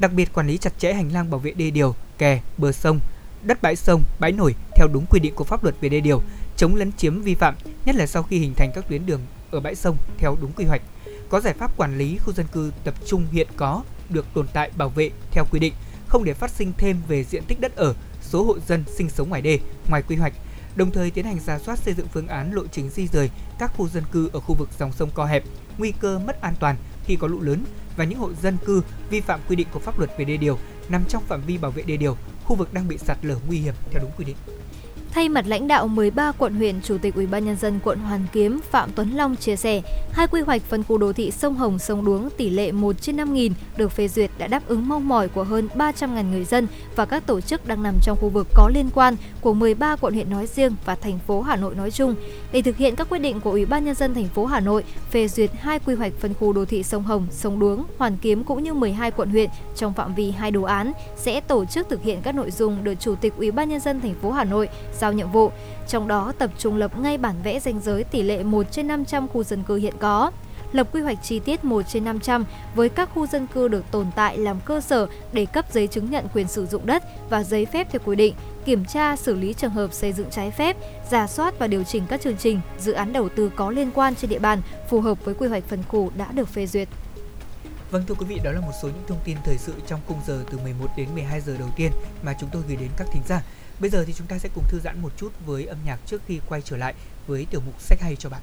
Đặc 0.00 0.12
biệt 0.12 0.32
quản 0.32 0.46
lý 0.46 0.58
chặt 0.58 0.78
chẽ 0.78 0.92
hành 0.92 1.12
lang 1.12 1.30
bảo 1.30 1.40
vệ 1.40 1.50
đê 1.50 1.70
điều, 1.70 1.94
kè, 2.18 2.40
bờ 2.58 2.72
sông, 2.72 3.00
đất 3.42 3.62
bãi 3.62 3.76
sông, 3.76 4.02
bãi 4.20 4.32
nổi 4.32 4.54
theo 4.76 4.88
đúng 4.92 5.06
quy 5.10 5.20
định 5.20 5.34
của 5.34 5.44
pháp 5.44 5.62
luật 5.64 5.74
về 5.80 5.88
đê 5.88 6.00
điều, 6.00 6.22
chống 6.56 6.76
lấn 6.76 6.92
chiếm 6.92 7.22
vi 7.22 7.34
phạm, 7.34 7.54
nhất 7.84 7.96
là 7.96 8.06
sau 8.06 8.22
khi 8.22 8.38
hình 8.38 8.54
thành 8.54 8.70
các 8.74 8.84
tuyến 8.88 9.06
đường 9.06 9.20
ở 9.50 9.60
bãi 9.60 9.74
sông 9.74 9.96
theo 10.18 10.36
đúng 10.40 10.52
quy 10.52 10.64
hoạch. 10.64 10.82
Có 11.28 11.40
giải 11.40 11.54
pháp 11.54 11.76
quản 11.76 11.98
lý 11.98 12.18
khu 12.18 12.32
dân 12.32 12.46
cư 12.52 12.72
tập 12.84 12.94
trung 13.06 13.26
hiện 13.32 13.46
có 13.56 13.82
được 14.08 14.26
tồn 14.34 14.46
tại 14.52 14.70
bảo 14.76 14.88
vệ 14.88 15.10
theo 15.30 15.44
quy 15.50 15.60
định, 15.60 15.74
không 16.08 16.24
để 16.24 16.34
phát 16.34 16.50
sinh 16.50 16.72
thêm 16.78 16.96
về 17.08 17.24
diện 17.24 17.42
tích 17.48 17.60
đất 17.60 17.76
ở, 17.76 17.94
số 18.22 18.44
hộ 18.44 18.58
dân 18.68 18.84
sinh 18.96 19.10
sống 19.10 19.28
ngoài 19.28 19.42
đê, 19.42 19.58
ngoài 19.88 20.02
quy 20.02 20.16
hoạch, 20.16 20.32
đồng 20.76 20.90
thời 20.90 21.10
tiến 21.10 21.24
hành 21.24 21.38
ra 21.46 21.58
soát 21.58 21.78
xây 21.78 21.94
dựng 21.94 22.08
phương 22.12 22.28
án 22.28 22.52
lộ 22.52 22.62
trình 22.72 22.90
di 22.90 23.06
rời 23.06 23.30
các 23.58 23.72
khu 23.76 23.88
dân 23.88 24.04
cư 24.12 24.30
ở 24.32 24.40
khu 24.40 24.54
vực 24.54 24.68
dòng 24.78 24.92
sông 24.92 25.10
co 25.14 25.24
hẹp, 25.24 25.44
nguy 25.78 25.92
cơ 26.00 26.18
mất 26.18 26.40
an 26.40 26.54
toàn 26.60 26.76
khi 27.04 27.16
có 27.16 27.26
lũ 27.26 27.40
lớn 27.40 27.64
và 28.00 28.06
những 28.06 28.18
hộ 28.18 28.32
dân 28.42 28.56
cư 28.64 28.82
vi 29.10 29.20
phạm 29.20 29.40
quy 29.48 29.56
định 29.56 29.66
của 29.72 29.78
pháp 29.78 29.98
luật 29.98 30.10
về 30.18 30.24
đê 30.24 30.36
điều 30.36 30.58
nằm 30.88 31.04
trong 31.08 31.22
phạm 31.28 31.40
vi 31.46 31.58
bảo 31.58 31.70
vệ 31.70 31.82
đê 31.82 31.96
điều, 31.96 32.16
khu 32.44 32.56
vực 32.56 32.74
đang 32.74 32.88
bị 32.88 32.98
sạt 32.98 33.18
lở 33.22 33.36
nguy 33.46 33.58
hiểm 33.58 33.74
theo 33.90 34.02
đúng 34.02 34.10
quy 34.18 34.24
định. 34.24 34.36
Thay 35.14 35.28
mặt 35.28 35.44
lãnh 35.48 35.68
đạo 35.68 35.88
13 35.88 36.32
quận 36.32 36.54
huyện, 36.54 36.80
Chủ 36.82 36.98
tịch 36.98 37.14
Ủy 37.14 37.26
ban 37.26 37.44
nhân 37.44 37.56
dân 37.56 37.80
quận 37.84 37.98
Hoàn 37.98 38.26
Kiếm 38.32 38.60
Phạm 38.70 38.90
Tuấn 38.94 39.10
Long 39.10 39.36
chia 39.36 39.56
sẻ, 39.56 39.82
hai 40.12 40.26
quy 40.26 40.40
hoạch 40.40 40.62
phân 40.62 40.84
khu 40.84 40.98
đô 40.98 41.12
thị 41.12 41.30
sông 41.30 41.54
Hồng 41.54 41.78
sông 41.78 42.04
Đuống 42.04 42.28
tỷ 42.36 42.50
lệ 42.50 42.72
1 42.72 43.02
trên 43.02 43.16
5 43.16 43.34
nghìn 43.34 43.52
được 43.76 43.92
phê 43.92 44.08
duyệt 44.08 44.30
đã 44.38 44.46
đáp 44.46 44.62
ứng 44.66 44.88
mong 44.88 45.08
mỏi 45.08 45.28
của 45.28 45.44
hơn 45.44 45.68
300.000 45.74 46.30
người 46.30 46.44
dân 46.44 46.66
và 46.96 47.06
các 47.06 47.26
tổ 47.26 47.40
chức 47.40 47.66
đang 47.66 47.82
nằm 47.82 47.94
trong 48.02 48.18
khu 48.20 48.28
vực 48.28 48.46
có 48.54 48.70
liên 48.74 48.90
quan 48.94 49.16
của 49.40 49.54
13 49.54 49.96
quận 49.96 50.14
huyện 50.14 50.30
nói 50.30 50.46
riêng 50.46 50.74
và 50.84 50.94
thành 50.94 51.18
phố 51.26 51.40
Hà 51.40 51.56
Nội 51.56 51.74
nói 51.74 51.90
chung. 51.90 52.14
Để 52.52 52.62
thực 52.62 52.76
hiện 52.76 52.96
các 52.96 53.08
quyết 53.08 53.18
định 53.18 53.40
của 53.40 53.50
Ủy 53.50 53.66
ban 53.66 53.84
nhân 53.84 53.94
dân 53.94 54.14
thành 54.14 54.28
phố 54.28 54.46
Hà 54.46 54.60
Nội 54.60 54.84
phê 55.10 55.28
duyệt 55.28 55.50
hai 55.60 55.78
quy 55.78 55.94
hoạch 55.94 56.12
phân 56.20 56.34
khu 56.34 56.52
đô 56.52 56.64
thị 56.64 56.82
sông 56.82 57.02
Hồng, 57.02 57.26
sông 57.30 57.58
Đuống, 57.58 57.84
Hoàn 57.98 58.16
Kiếm 58.16 58.44
cũng 58.44 58.62
như 58.62 58.74
12 58.74 59.10
quận 59.10 59.30
huyện 59.30 59.50
trong 59.76 59.92
phạm 59.92 60.14
vi 60.14 60.30
hai 60.30 60.50
đồ 60.50 60.62
án 60.62 60.92
sẽ 61.16 61.40
tổ 61.40 61.64
chức 61.64 61.88
thực 61.88 62.02
hiện 62.02 62.20
các 62.22 62.34
nội 62.34 62.50
dung 62.50 62.84
được 62.84 62.94
Chủ 63.00 63.14
tịch 63.14 63.32
Ủy 63.36 63.50
ban 63.50 63.68
nhân 63.68 63.80
dân 63.80 64.00
thành 64.00 64.14
phố 64.14 64.30
Hà 64.30 64.44
Nội 64.44 64.68
giao 65.00 65.12
nhiệm 65.12 65.30
vụ, 65.30 65.50
trong 65.88 66.08
đó 66.08 66.32
tập 66.38 66.50
trung 66.58 66.76
lập 66.76 66.98
ngay 66.98 67.18
bản 67.18 67.34
vẽ 67.42 67.60
danh 67.60 67.80
giới 67.80 68.04
tỷ 68.04 68.22
lệ 68.22 68.42
1 68.42 68.66
trên 68.70 68.88
500 68.88 69.28
khu 69.28 69.44
dân 69.44 69.62
cư 69.62 69.76
hiện 69.76 69.94
có 70.00 70.30
lập 70.72 70.88
quy 70.92 71.00
hoạch 71.00 71.18
chi 71.22 71.38
tiết 71.38 71.64
1 71.64 71.82
trên 71.88 72.04
500 72.04 72.44
với 72.74 72.88
các 72.88 73.10
khu 73.14 73.26
dân 73.26 73.46
cư 73.46 73.68
được 73.68 73.84
tồn 73.90 74.06
tại 74.16 74.38
làm 74.38 74.60
cơ 74.64 74.80
sở 74.80 75.06
để 75.32 75.46
cấp 75.46 75.64
giấy 75.72 75.86
chứng 75.86 76.10
nhận 76.10 76.26
quyền 76.34 76.48
sử 76.48 76.66
dụng 76.66 76.86
đất 76.86 77.02
và 77.30 77.44
giấy 77.44 77.66
phép 77.66 77.88
theo 77.90 78.00
quy 78.04 78.16
định, 78.16 78.34
kiểm 78.64 78.84
tra 78.84 79.16
xử 79.16 79.34
lý 79.34 79.52
trường 79.52 79.70
hợp 79.70 79.92
xây 79.92 80.12
dựng 80.12 80.30
trái 80.30 80.50
phép, 80.50 80.76
giả 81.10 81.26
soát 81.26 81.58
và 81.58 81.66
điều 81.66 81.84
chỉnh 81.84 82.02
các 82.08 82.20
chương 82.20 82.36
trình, 82.36 82.60
dự 82.78 82.92
án 82.92 83.12
đầu 83.12 83.28
tư 83.28 83.50
có 83.56 83.70
liên 83.70 83.90
quan 83.94 84.14
trên 84.14 84.30
địa 84.30 84.38
bàn 84.38 84.62
phù 84.88 85.00
hợp 85.00 85.24
với 85.24 85.34
quy 85.34 85.48
hoạch 85.48 85.64
phân 85.68 85.82
khu 85.88 86.10
đã 86.16 86.26
được 86.32 86.48
phê 86.48 86.66
duyệt. 86.66 86.88
Vâng 87.90 88.04
thưa 88.08 88.14
quý 88.14 88.26
vị, 88.28 88.40
đó 88.44 88.52
là 88.52 88.60
một 88.60 88.72
số 88.82 88.88
những 88.88 89.04
thông 89.06 89.18
tin 89.24 89.36
thời 89.44 89.58
sự 89.58 89.72
trong 89.86 90.00
khung 90.08 90.18
giờ 90.26 90.44
từ 90.50 90.58
11 90.58 90.86
đến 90.96 91.08
12 91.14 91.40
giờ 91.40 91.56
đầu 91.58 91.68
tiên 91.76 91.90
mà 92.22 92.34
chúng 92.40 92.50
tôi 92.52 92.62
gửi 92.68 92.76
đến 92.76 92.88
các 92.96 93.06
thính 93.12 93.22
giả. 93.28 93.42
Bây 93.80 93.90
giờ 93.90 94.04
thì 94.06 94.12
chúng 94.12 94.26
ta 94.26 94.38
sẽ 94.38 94.48
cùng 94.54 94.64
thư 94.68 94.80
giãn 94.80 95.02
một 95.02 95.12
chút 95.16 95.32
với 95.46 95.66
âm 95.66 95.78
nhạc 95.84 95.98
trước 96.06 96.22
khi 96.26 96.40
quay 96.48 96.62
trở 96.62 96.76
lại 96.76 96.94
với 97.26 97.46
tiểu 97.50 97.60
mục 97.66 97.80
sách 97.80 98.00
hay 98.00 98.16
cho 98.16 98.28
bạn. 98.28 98.42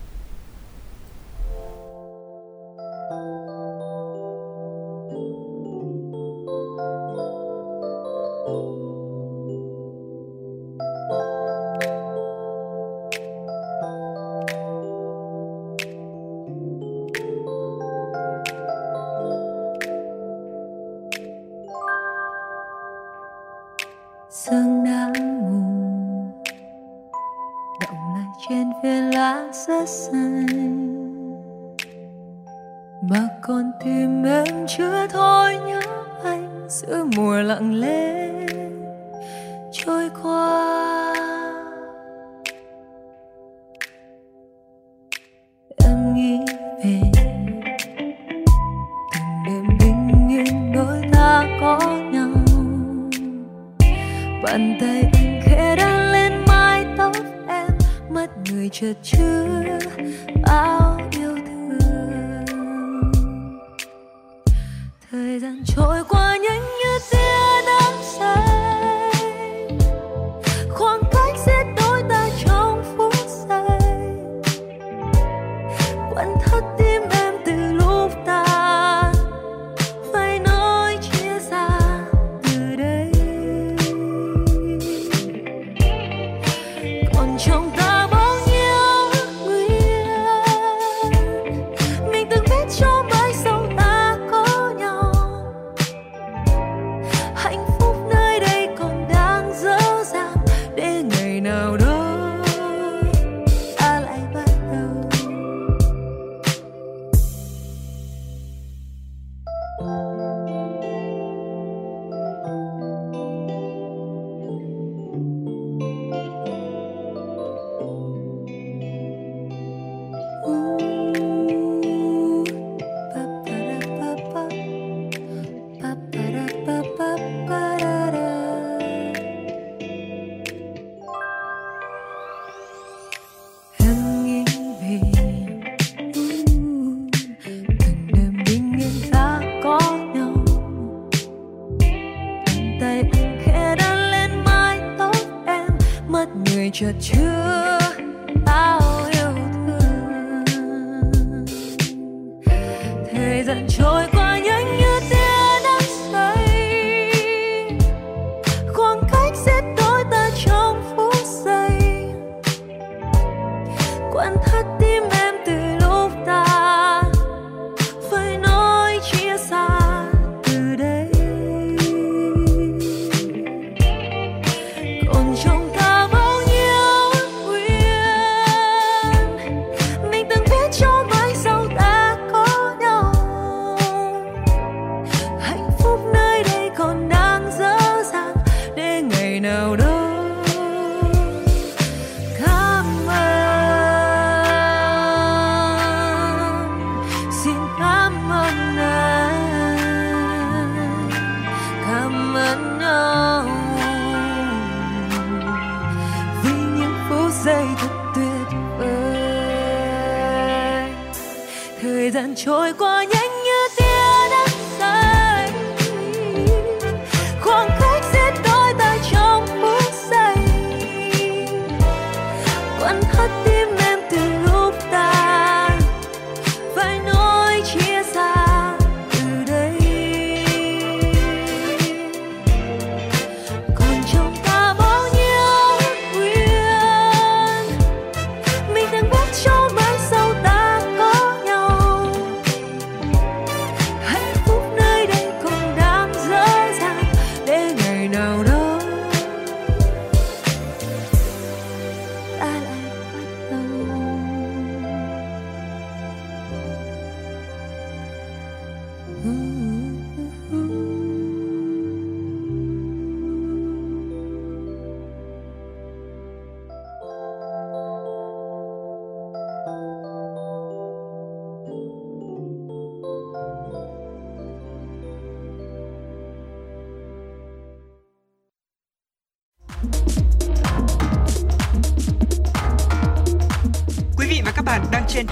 Sương 24.29 24.83
đã 24.83 25.13
ngủ 25.17 25.61
động 27.81 28.13
lại 28.15 28.27
trên 28.49 28.67
viên 28.83 29.13
lá 29.13 29.49
rất 29.67 29.89
xanh. 29.89 30.45
Mà 33.01 33.27
con 33.41 33.71
tim 33.83 34.23
em 34.23 34.65
chưa 34.67 35.07
thôi 35.07 35.57
nhớ 35.67 35.81
anh 36.23 36.67
giữa 36.69 37.03
mùa 37.15 37.41
lặng 37.41 37.79
lẽ. 37.79 38.26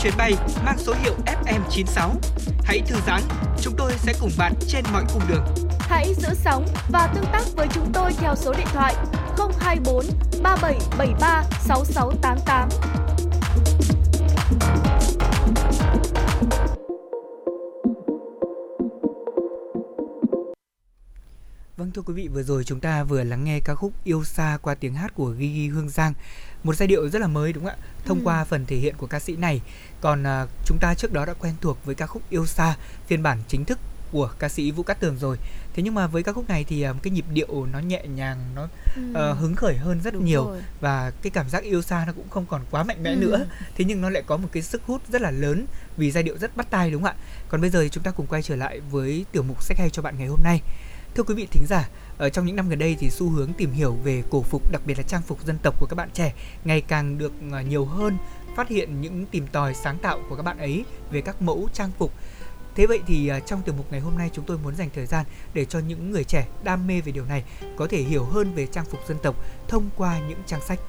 Chuyến 0.05 0.17
bay 0.17 0.33
mang 0.65 0.77
số 0.77 0.93
hiệu 1.03 1.13
FM96. 1.25 2.09
Hãy 2.63 2.81
thư 2.87 2.95
giãn, 3.07 3.21
chúng 3.61 3.73
tôi 3.77 3.91
sẽ 3.97 4.13
cùng 4.19 4.31
bạn 4.37 4.53
trên 4.67 4.83
mọi 4.93 5.03
cung 5.13 5.21
đường. 5.29 5.45
Hãy 5.79 6.13
giữ 6.17 6.29
sóng 6.33 6.65
và 6.89 7.07
tương 7.15 7.25
tác 7.31 7.43
với 7.55 7.67
chúng 7.73 7.91
tôi 7.93 8.13
theo 8.17 8.35
số 8.35 8.53
điện 8.53 8.67
thoại 8.73 8.95
024 9.59 10.05
3773 10.43 11.43
6688. 11.59 12.69
Vâng 21.77 21.91
thưa 21.91 22.01
quý 22.01 22.13
vị, 22.13 22.27
vừa 22.27 22.43
rồi 22.43 22.63
chúng 22.63 22.79
ta 22.79 23.03
vừa 23.03 23.23
lắng 23.23 23.43
nghe 23.43 23.59
ca 23.59 23.75
khúc 23.75 23.93
Yêu 24.03 24.23
Xa 24.23 24.57
qua 24.61 24.75
tiếng 24.75 24.93
hát 24.93 25.13
của 25.15 25.33
Gigi 25.33 25.69
Hương 25.73 25.89
Giang. 25.89 26.13
Một 26.65 26.75
giai 26.75 26.87
điệu 26.87 27.09
rất 27.09 27.19
là 27.21 27.27
mới 27.27 27.53
đúng 27.53 27.63
không 27.65 27.73
ạ? 27.73 27.85
Thông 28.05 28.17
Ừ. 28.19 28.23
qua 28.25 28.43
phần 28.43 28.65
thể 28.65 28.75
hiện 28.75 28.95
của 28.97 29.07
ca 29.07 29.19
sĩ 29.19 29.35
này. 29.35 29.61
Còn 30.01 30.23
à, 30.27 30.45
chúng 30.65 30.77
ta 30.81 30.93
trước 30.93 31.13
đó 31.13 31.25
đã 31.25 31.33
quen 31.33 31.53
thuộc 31.61 31.77
với 31.85 31.95
ca 31.95 32.07
khúc 32.07 32.21
Yêu 32.29 32.45
Xa, 32.45 32.75
phiên 33.07 33.23
bản 33.23 33.37
chính 33.47 33.65
thức 33.65 33.79
của 34.11 34.31
ca 34.39 34.49
sĩ 34.49 34.71
Vũ 34.71 34.83
Cát 34.83 34.99
Tường 34.99 35.17
rồi. 35.17 35.37
Thế 35.73 35.83
nhưng 35.83 35.95
mà 35.95 36.07
với 36.07 36.23
ca 36.23 36.33
khúc 36.33 36.49
này 36.49 36.63
thì 36.63 36.81
à, 36.81 36.93
cái 37.03 37.11
nhịp 37.11 37.25
điệu 37.33 37.65
nó 37.73 37.79
nhẹ 37.79 38.03
nhàng, 38.15 38.37
nó 38.55 38.67
ờ, 39.13 39.33
hứng 39.33 39.55
khởi 39.55 39.77
hơn 39.77 40.01
rất 40.03 40.13
Ừ. 40.13 40.17
Đúng 40.19 40.25
nhiều 40.25 40.45
rồi. 40.47 40.61
và 40.81 41.11
cái 41.21 41.29
cảm 41.31 41.49
giác 41.49 41.63
yêu 41.63 41.81
xa 41.81 42.03
nó 42.07 42.13
cũng 42.13 42.29
không 42.29 42.45
còn 42.45 42.61
quá 42.71 42.83
mạnh 42.83 43.03
mẽ 43.03 43.09
Ừ. 43.11 43.15
nữa. 43.15 43.45
Thế 43.75 43.85
nhưng 43.85 44.01
nó 44.01 44.09
lại 44.09 44.23
có 44.27 44.37
một 44.37 44.47
cái 44.51 44.63
sức 44.63 44.81
hút 44.85 45.01
rất 45.11 45.21
là 45.21 45.31
lớn 45.31 45.65
vì 45.97 46.11
giai 46.11 46.23
điệu 46.23 46.37
rất 46.37 46.57
bắt 46.57 46.67
tai 46.69 46.91
đúng 46.91 47.03
không 47.03 47.11
ạ? 47.11 47.23
Còn 47.49 47.61
bây 47.61 47.69
giờ 47.69 47.81
thì 47.83 47.89
chúng 47.89 48.03
ta 48.03 48.11
cùng 48.11 48.27
quay 48.27 48.41
trở 48.41 48.55
lại 48.55 48.79
với 48.91 49.25
tiểu 49.31 49.43
mục 49.43 49.63
sách 49.63 49.77
hay 49.77 49.89
cho 49.89 50.01
bạn 50.01 50.15
ngày 50.17 50.27
hôm 50.27 50.39
nay. 50.43 50.61
Thưa 51.15 51.23
quý 51.23 51.35
vị 51.35 51.47
thính 51.51 51.63
giả, 51.69 51.89
ở 52.17 52.29
trong 52.29 52.45
những 52.45 52.55
năm 52.55 52.69
gần 52.69 52.79
đây 52.79 52.95
thì 52.99 53.09
xu 53.09 53.29
hướng 53.29 53.53
tìm 53.53 53.71
hiểu 53.71 53.93
về 54.03 54.23
cổ 54.29 54.41
phục, 54.41 54.71
đặc 54.71 54.81
biệt 54.85 54.97
là 54.97 55.03
trang 55.03 55.21
phục 55.21 55.45
dân 55.45 55.57
tộc 55.63 55.79
của 55.79 55.85
các 55.85 55.95
bạn 55.95 56.09
trẻ 56.13 56.33
ngày 56.63 56.81
càng 56.81 57.17
được 57.17 57.33
ờ, 57.51 57.61
nhiều 57.61 57.85
hơn, 57.85 58.17
phát 58.55 58.69
hiện 58.69 59.01
những 59.01 59.25
tìm 59.25 59.47
tòi 59.47 59.73
sáng 59.73 59.97
tạo 59.97 60.19
của 60.29 60.35
các 60.35 60.43
bạn 60.43 60.57
ấy 60.57 60.85
về 61.11 61.21
các 61.21 61.41
mẫu 61.41 61.69
trang 61.73 61.91
phục. 61.97 62.11
Thế 62.75 62.85
vậy 62.85 62.99
thì 63.07 63.27
ờ, 63.27 63.39
trong 63.39 63.61
tiểu 63.61 63.75
mục 63.77 63.91
ngày 63.91 63.99
hôm 63.99 64.17
nay 64.17 64.29
chúng 64.33 64.45
tôi 64.45 64.57
muốn 64.57 64.75
dành 64.75 64.89
thời 64.95 65.05
gian 65.05 65.25
để 65.53 65.65
cho 65.65 65.79
những 65.79 66.11
người 66.11 66.23
trẻ 66.23 66.47
đam 66.63 66.87
mê 66.87 67.01
về 67.01 67.11
điều 67.11 67.25
này 67.25 67.43
có 67.77 67.87
thể 67.87 68.01
hiểu 68.01 68.23
hơn 68.23 68.53
về 68.53 68.67
trang 68.67 68.85
phục 68.85 68.99
dân 69.07 69.17
tộc 69.23 69.35
thông 69.67 69.89
qua 69.97 70.19
những 70.29 70.39
trang 70.45 70.61
sách. 70.61 70.79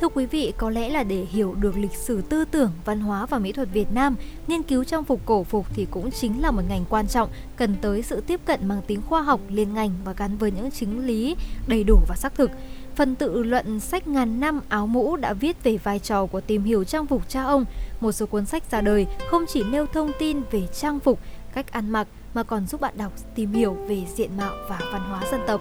Thưa 0.00 0.08
quý 0.08 0.26
vị, 0.26 0.52
có 0.56 0.70
lẽ 0.70 0.88
là 0.88 1.02
để 1.02 1.26
hiểu 1.30 1.54
được 1.60 1.76
lịch 1.76 1.94
sử 1.94 2.22
tư 2.22 2.44
tưởng, 2.44 2.70
văn 2.84 3.00
hóa 3.00 3.26
và 3.26 3.38
mỹ 3.38 3.52
thuật 3.52 3.68
Việt 3.72 3.92
Nam, 3.92 4.16
nghiên 4.46 4.62
cứu 4.62 4.84
trang 4.84 5.04
phục 5.04 5.20
cổ 5.26 5.44
phục 5.44 5.66
thì 5.74 5.86
cũng 5.90 6.10
chính 6.10 6.42
là 6.42 6.50
một 6.50 6.62
ngành 6.68 6.84
quan 6.90 7.08
trọng, 7.08 7.28
cần 7.56 7.76
tới 7.80 8.02
sự 8.02 8.20
tiếp 8.20 8.40
cận 8.44 8.68
mang 8.68 8.82
tính 8.86 9.02
khoa 9.02 9.22
học, 9.22 9.40
liên 9.48 9.74
ngành 9.74 9.90
và 10.04 10.12
gắn 10.12 10.36
với 10.38 10.50
những 10.50 10.70
chính 10.70 11.06
lý 11.06 11.36
đầy 11.66 11.84
đủ 11.84 11.98
và 12.08 12.16
xác 12.16 12.34
thực. 12.34 12.50
Phần 12.94 13.14
tự 13.14 13.42
luận 13.42 13.80
sách 13.80 14.08
ngàn 14.08 14.40
năm 14.40 14.60
áo 14.68 14.86
mũ 14.86 15.16
đã 15.16 15.32
viết 15.32 15.62
về 15.62 15.76
vai 15.76 15.98
trò 15.98 16.26
của 16.26 16.40
tìm 16.40 16.64
hiểu 16.64 16.84
trang 16.84 17.06
phục 17.06 17.28
cha 17.28 17.42
ông. 17.42 17.64
Một 18.00 18.12
số 18.12 18.26
cuốn 18.26 18.46
sách 18.46 18.70
ra 18.70 18.80
đời 18.80 19.06
không 19.30 19.44
chỉ 19.48 19.64
nêu 19.64 19.86
thông 19.86 20.10
tin 20.18 20.42
về 20.50 20.66
trang 20.66 21.00
phục, 21.00 21.20
cách 21.54 21.72
ăn 21.72 21.90
mặc 21.90 22.08
mà 22.34 22.42
còn 22.42 22.66
giúp 22.66 22.80
bạn 22.80 22.94
đọc 22.96 23.12
tìm 23.34 23.52
hiểu 23.52 23.76
về 23.88 24.02
diện 24.14 24.36
mạo 24.36 24.54
và 24.68 24.78
văn 24.92 25.02
hóa 25.08 25.22
dân 25.30 25.40
tộc. 25.46 25.60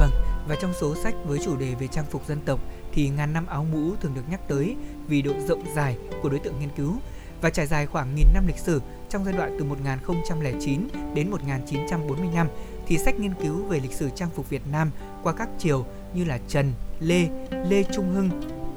Vâng, 0.00 0.10
và 0.48 0.56
trong 0.62 0.72
số 0.80 0.94
sách 0.94 1.14
với 1.26 1.38
chủ 1.44 1.56
đề 1.56 1.74
về 1.80 1.86
trang 1.86 2.04
phục 2.10 2.26
dân 2.26 2.38
tộc 2.46 2.60
thì 2.98 3.08
ngàn 3.08 3.32
năm 3.32 3.46
áo 3.46 3.66
mũ 3.72 3.94
thường 4.00 4.14
được 4.14 4.22
nhắc 4.30 4.40
tới 4.48 4.76
vì 5.08 5.22
độ 5.22 5.32
rộng 5.48 5.64
dài 5.74 5.96
của 6.22 6.28
đối 6.28 6.38
tượng 6.38 6.60
nghiên 6.60 6.68
cứu 6.76 6.92
và 7.40 7.50
trải 7.50 7.66
dài 7.66 7.86
khoảng 7.86 8.14
nghìn 8.14 8.26
năm 8.34 8.46
lịch 8.46 8.58
sử 8.58 8.80
trong 9.08 9.24
giai 9.24 9.34
đoạn 9.34 9.56
từ 9.58 9.64
1009 9.64 10.88
đến 11.14 11.30
1945 11.30 12.48
thì 12.86 12.98
sách 12.98 13.20
nghiên 13.20 13.34
cứu 13.42 13.64
về 13.64 13.80
lịch 13.80 13.92
sử 13.92 14.10
trang 14.14 14.28
phục 14.34 14.50
Việt 14.50 14.62
Nam 14.72 14.90
qua 15.22 15.32
các 15.32 15.48
triều 15.58 15.84
như 16.14 16.24
là 16.24 16.38
Trần, 16.48 16.72
Lê, 17.00 17.28
Lê 17.68 17.84
Trung 17.92 18.10
Hưng, 18.14 18.30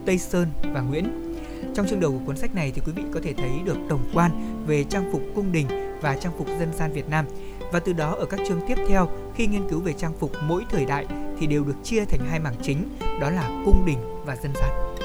Tây 0.06 0.18
Sơn 0.18 0.48
và 0.74 0.82
Nguyễn. 0.82 1.36
Trong 1.76 1.88
chương 1.88 2.00
đầu 2.00 2.12
của 2.12 2.26
cuốn 2.26 2.38
sách 2.38 2.56
này 2.56 2.72
thì 2.76 2.82
quý 2.86 2.92
vị 2.96 3.04
có 3.14 3.20
thể 3.24 3.34
thấy 3.34 3.52
được 3.66 3.78
tổng 3.90 4.10
quan 4.14 4.64
về 4.68 4.84
trang 4.84 5.10
phục 5.12 5.22
cung 5.36 5.52
đình 5.52 5.68
và 6.02 6.16
trang 6.16 6.34
phục 6.38 6.48
dân 6.60 6.74
gian 6.74 6.94
Việt 6.94 7.10
Nam. 7.10 7.26
Và 7.72 7.80
từ 7.80 7.94
đó 7.94 8.16
ở 8.16 8.26
các 8.26 8.40
chương 8.48 8.62
tiếp 8.68 8.78
theo 8.88 9.10
khi 9.36 9.48
nghiên 9.48 9.70
cứu 9.70 9.80
về 9.80 9.94
trang 9.94 10.14
phục 10.20 10.32
mỗi 10.44 10.64
thời 10.70 10.86
đại 10.86 11.06
thì 11.40 11.48
đều 11.48 11.64
được 11.64 11.76
chia 11.84 12.06
thành 12.06 12.20
hai 12.30 12.40
mảng 12.40 12.56
chính, 12.62 12.90
đó 13.22 13.30
là 13.30 13.62
cung 13.66 13.86
đình 13.86 14.11
và 14.26 14.36
dân 14.36 14.52
gian. 14.56 14.96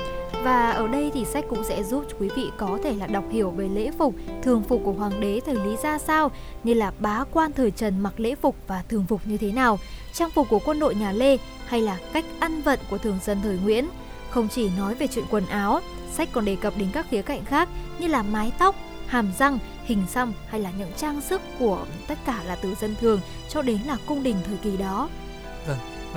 Và 0.44 0.70
ở 0.70 0.88
đây 0.88 1.10
thì 1.14 1.24
sách 1.24 1.44
cũng 1.48 1.64
sẽ 1.64 1.82
giúp 1.82 2.04
quý 2.20 2.28
vị 2.36 2.50
có 2.56 2.78
thể 2.84 2.94
là 2.94 3.06
đọc 3.06 3.24
hiểu 3.30 3.50
về 3.50 3.68
lễ 3.68 3.90
phục, 3.98 4.14
thường 4.42 4.62
phục 4.68 4.80
của 4.84 4.92
hoàng 4.92 5.20
đế 5.20 5.40
thời 5.46 5.54
Lý 5.54 5.76
ra 5.82 5.98
sao, 5.98 6.30
như 6.64 6.74
là 6.74 6.92
bá 6.98 7.24
quan 7.32 7.52
thời 7.52 7.70
Trần 7.70 8.00
mặc 8.00 8.20
lễ 8.20 8.34
phục 8.34 8.56
và 8.66 8.84
thường 8.88 9.04
phục 9.08 9.20
như 9.24 9.36
thế 9.36 9.52
nào, 9.52 9.78
trang 10.12 10.30
phục 10.30 10.48
của 10.48 10.60
quân 10.64 10.80
đội 10.80 10.94
nhà 10.94 11.12
Lê 11.12 11.38
hay 11.66 11.80
là 11.80 11.98
cách 12.12 12.24
ăn 12.40 12.62
vận 12.62 12.78
của 12.90 12.98
thường 12.98 13.18
dân 13.24 13.38
thời 13.42 13.58
Nguyễn. 13.64 13.88
Không 14.30 14.48
chỉ 14.48 14.70
nói 14.78 14.94
về 14.94 15.06
chuyện 15.06 15.24
quần 15.30 15.46
áo, 15.46 15.80
sách 16.12 16.28
còn 16.32 16.44
đề 16.44 16.56
cập 16.56 16.74
đến 16.76 16.88
các 16.92 17.06
khía 17.10 17.22
cạnh 17.22 17.44
khác 17.44 17.68
như 17.98 18.06
là 18.06 18.22
mái 18.22 18.52
tóc, 18.58 18.74
hàm 19.06 19.32
răng, 19.38 19.58
hình 19.84 20.02
xăm 20.08 20.32
hay 20.48 20.60
là 20.60 20.70
những 20.78 20.92
trang 20.96 21.20
sức 21.20 21.40
của 21.58 21.78
tất 22.08 22.18
cả 22.26 22.42
là 22.46 22.56
từ 22.56 22.74
dân 22.74 22.94
thường 23.00 23.20
cho 23.48 23.62
đến 23.62 23.78
là 23.86 23.96
cung 24.06 24.22
đình 24.22 24.36
thời 24.46 24.56
kỳ 24.56 24.76
đó. 24.76 25.08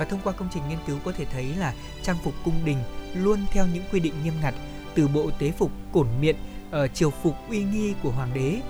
Và 0.00 0.06
thông 0.06 0.20
qua 0.24 0.32
công 0.32 0.48
trình 0.52 0.62
nghiên 0.68 0.78
cứu 0.86 0.98
có 1.04 1.12
thể 1.12 1.24
thấy 1.24 1.44
là 1.44 1.74
trang 2.02 2.16
phục 2.24 2.34
cung 2.44 2.64
đình 2.64 2.78
luôn 3.14 3.40
theo 3.50 3.66
những 3.66 3.84
quy 3.92 4.00
định 4.00 4.14
nghiêm 4.24 4.34
ngặt 4.42 4.54
từ 4.94 5.08
bộ 5.08 5.30
tế 5.38 5.50
phục 5.50 5.70
cổn 5.92 6.06
miện, 6.20 6.36
ở 6.70 6.88
triều 6.88 7.10
phục 7.10 7.34
uy 7.48 7.62
nghi 7.62 7.94
của 8.02 8.10
hoàng 8.10 8.30
đế 8.34 8.60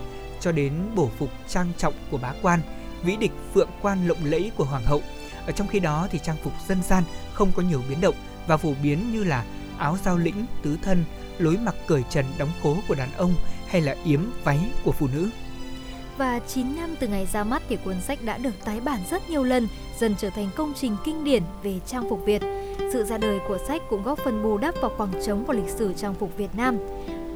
cho 0.40 0.52
đến 0.52 0.73
bổ 0.94 1.11
phục 1.19 1.31
trang 1.48 1.73
trọng 1.78 1.94
của 2.11 2.19
bá 2.19 2.32
quan, 2.43 2.61
vĩ 3.02 3.16
địch 3.16 3.31
phượng 3.55 3.69
quan 3.82 4.09
lộng 4.09 4.24
lẫy 4.24 4.51
của 4.57 4.65
hoàng 4.65 4.85
hậu. 4.85 5.02
Ở 5.47 5.52
trong 5.52 5.69
khi 5.69 5.81
đó 5.81 6.09
thì 6.11 6.19
trang 6.19 6.36
phục 6.43 6.52
dân 6.69 6.82
gian 6.82 7.05
không 7.32 7.52
có 7.57 7.62
nhiều 7.62 7.82
biến 7.89 8.01
động 8.01 8.15
và 8.47 8.57
phổ 8.57 8.74
biến 8.82 9.12
như 9.12 9.24
là 9.24 9.44
áo 9.78 9.98
giao 10.05 10.19
lĩnh, 10.19 10.47
tứ 10.62 10.78
thân, 10.82 11.05
lối 11.39 11.57
mặc 11.57 11.74
cởi 11.86 12.02
trần 12.11 12.24
đóng 12.39 12.52
cố 12.62 12.77
của 12.89 12.94
đàn 12.94 13.12
ông 13.12 13.35
hay 13.69 13.81
là 13.81 13.97
yếm 14.05 14.20
váy 14.44 14.59
của 14.85 14.93
phụ 14.93 15.09
nữ. 15.15 15.31
Và 16.20 16.40
9 16.47 16.76
năm 16.76 16.94
từ 17.01 17.09
ngày 17.09 17.26
ra 17.32 17.44
mắt 17.44 17.62
thì 17.68 17.76
cuốn 17.84 18.01
sách 18.01 18.18
đã 18.24 18.38
được 18.38 18.64
tái 18.64 18.80
bản 18.80 19.01
rất 19.10 19.30
nhiều 19.30 19.44
lần, 19.44 19.68
dần 19.98 20.14
trở 20.18 20.30
thành 20.30 20.48
công 20.56 20.72
trình 20.76 20.97
kinh 21.05 21.24
điển 21.24 21.42
về 21.62 21.80
trang 21.86 22.10
phục 22.10 22.24
Việt. 22.24 22.42
Sự 22.92 23.05
ra 23.05 23.18
đời 23.18 23.38
của 23.48 23.59
sách 23.68 23.82
cũng 23.90 24.02
góp 24.02 24.18
phần 24.18 24.42
bù 24.42 24.59
đắp 24.59 24.74
vào 24.80 24.90
khoảng 24.97 25.12
trống 25.26 25.44
của 25.47 25.52
lịch 25.52 25.68
sử 25.68 25.92
trang 25.92 26.14
phục 26.14 26.36
Việt 26.36 26.48
Nam. 26.56 26.78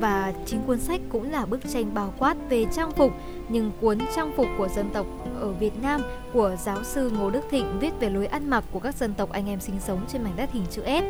Và 0.01 0.33
chính 0.47 0.61
cuốn 0.66 0.81
sách 0.81 1.01
cũng 1.09 1.33
là 1.33 1.47
bức 1.47 1.61
tranh 1.73 1.95
bao 1.95 2.15
quát 2.19 2.37
về 2.49 2.66
trang 2.73 2.93
phục, 2.93 3.12
nhưng 3.49 3.71
cuốn 3.81 3.99
trang 4.16 4.33
phục 4.37 4.47
của 4.59 4.69
dân 4.69 4.91
tộc 4.91 5.07
ở 5.41 5.53
Việt 5.53 5.83
Nam 5.83 6.01
của 6.33 6.57
giáo 6.62 6.85
sư 6.85 7.11
Ngô 7.19 7.31
Đức 7.31 7.41
Thịnh 7.51 7.79
viết 7.81 7.91
về 8.01 8.11
lối 8.11 8.27
ăn 8.27 8.51
mặc 8.51 8.65
của 8.73 8.79
các 8.79 8.95
dân 8.95 9.15
tộc 9.15 9.33
anh 9.33 9.49
em 9.49 9.61
sinh 9.61 9.81
sống 9.81 10.01
trên 10.09 10.23
mảnh 10.23 10.33
đất 10.37 10.53
hình 10.53 10.65
chữ 10.71 10.83
S. 10.87 11.03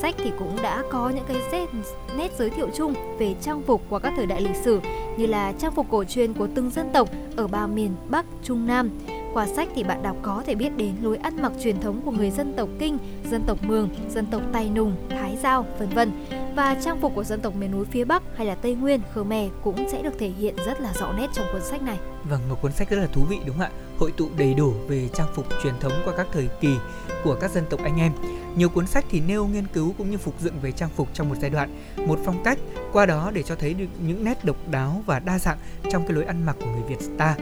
Sách 0.00 0.14
thì 0.18 0.30
cũng 0.38 0.56
đã 0.62 0.82
có 0.90 1.08
những 1.08 1.24
cái 1.28 1.66
nét, 2.16 2.32
giới 2.38 2.50
thiệu 2.50 2.68
chung 2.74 2.94
về 3.18 3.34
trang 3.40 3.62
phục 3.62 3.82
qua 3.88 3.98
các 3.98 4.12
thời 4.16 4.26
đại 4.26 4.40
lịch 4.40 4.56
sử 4.56 4.80
như 5.18 5.26
là 5.26 5.52
trang 5.52 5.72
phục 5.72 5.86
cổ 5.90 6.04
truyền 6.04 6.34
của 6.34 6.48
từng 6.54 6.70
dân 6.70 6.90
tộc 6.92 7.08
ở 7.36 7.46
ba 7.46 7.66
miền 7.66 7.90
Bắc, 8.08 8.26
Trung, 8.44 8.66
Nam. 8.66 8.90
Qua 9.32 9.46
sách 9.46 9.68
thì 9.74 9.84
bạn 9.84 10.02
đọc 10.02 10.16
có 10.22 10.42
thể 10.46 10.54
biết 10.54 10.76
đến 10.76 10.92
lối 11.02 11.16
ăn 11.16 11.42
mặc 11.42 11.52
truyền 11.62 11.80
thống 11.80 12.00
của 12.04 12.10
người 12.10 12.30
dân 12.30 12.52
tộc 12.56 12.68
Kinh, 12.78 12.98
dân 13.30 13.42
tộc 13.46 13.58
Mường, 13.62 13.88
dân 14.10 14.26
tộc 14.26 14.42
Tài 14.52 14.70
Nùng, 14.70 14.96
Thái 15.10 15.38
Giao, 15.42 15.66
vân 15.78 15.88
vân 15.88 16.12
và 16.54 16.76
trang 16.84 17.00
phục 17.00 17.14
của 17.14 17.24
dân 17.24 17.40
tộc 17.40 17.54
miền 17.54 17.70
núi 17.70 17.84
phía 17.90 18.04
Bắc 18.04 18.22
hay 18.36 18.46
là 18.46 18.54
Tây 18.54 18.74
Nguyên, 18.74 19.00
Khmer 19.14 19.50
cũng 19.62 19.88
sẽ 19.92 20.02
được 20.02 20.18
thể 20.18 20.28
hiện 20.28 20.54
rất 20.66 20.80
là 20.80 20.92
rõ 21.00 21.12
nét 21.12 21.26
trong 21.34 21.46
cuốn 21.52 21.62
sách 21.62 21.82
này. 21.82 21.98
Vâng, 22.24 22.48
một 22.48 22.62
cuốn 22.62 22.72
sách 22.72 22.90
rất 22.90 22.96
là 22.96 23.06
thú 23.06 23.22
vị 23.28 23.38
đúng 23.46 23.58
không 23.58 23.66
ạ? 23.66 23.70
Hội 23.98 24.12
tụ 24.16 24.28
đầy 24.36 24.54
đủ 24.54 24.72
về 24.88 25.08
trang 25.14 25.28
phục 25.34 25.46
truyền 25.62 25.74
thống 25.80 25.92
qua 26.04 26.14
các 26.16 26.26
thời 26.32 26.48
kỳ 26.60 26.76
của 27.24 27.36
các 27.40 27.50
dân 27.50 27.64
tộc 27.70 27.80
anh 27.82 27.96
em. 27.96 28.12
Nhiều 28.56 28.68
cuốn 28.68 28.86
sách 28.86 29.04
thì 29.10 29.20
nêu 29.20 29.46
nghiên 29.46 29.66
cứu 29.66 29.94
cũng 29.98 30.10
như 30.10 30.18
phục 30.18 30.40
dựng 30.40 30.54
về 30.62 30.72
trang 30.72 30.90
phục 30.96 31.08
trong 31.12 31.28
một 31.28 31.34
giai 31.40 31.50
đoạn, 31.50 31.78
một 32.06 32.18
phong 32.24 32.42
cách, 32.44 32.58
qua 32.92 33.06
đó 33.06 33.30
để 33.34 33.42
cho 33.42 33.54
thấy 33.54 33.74
được 33.74 33.86
những 34.06 34.24
nét 34.24 34.44
độc 34.44 34.56
đáo 34.70 35.02
và 35.06 35.18
đa 35.18 35.38
dạng 35.38 35.58
trong 35.90 36.02
cái 36.02 36.12
lối 36.12 36.24
ăn 36.24 36.46
mặc 36.46 36.56
của 36.60 36.66
người 36.66 36.88
Việt 36.88 37.18
ta. 37.18 37.36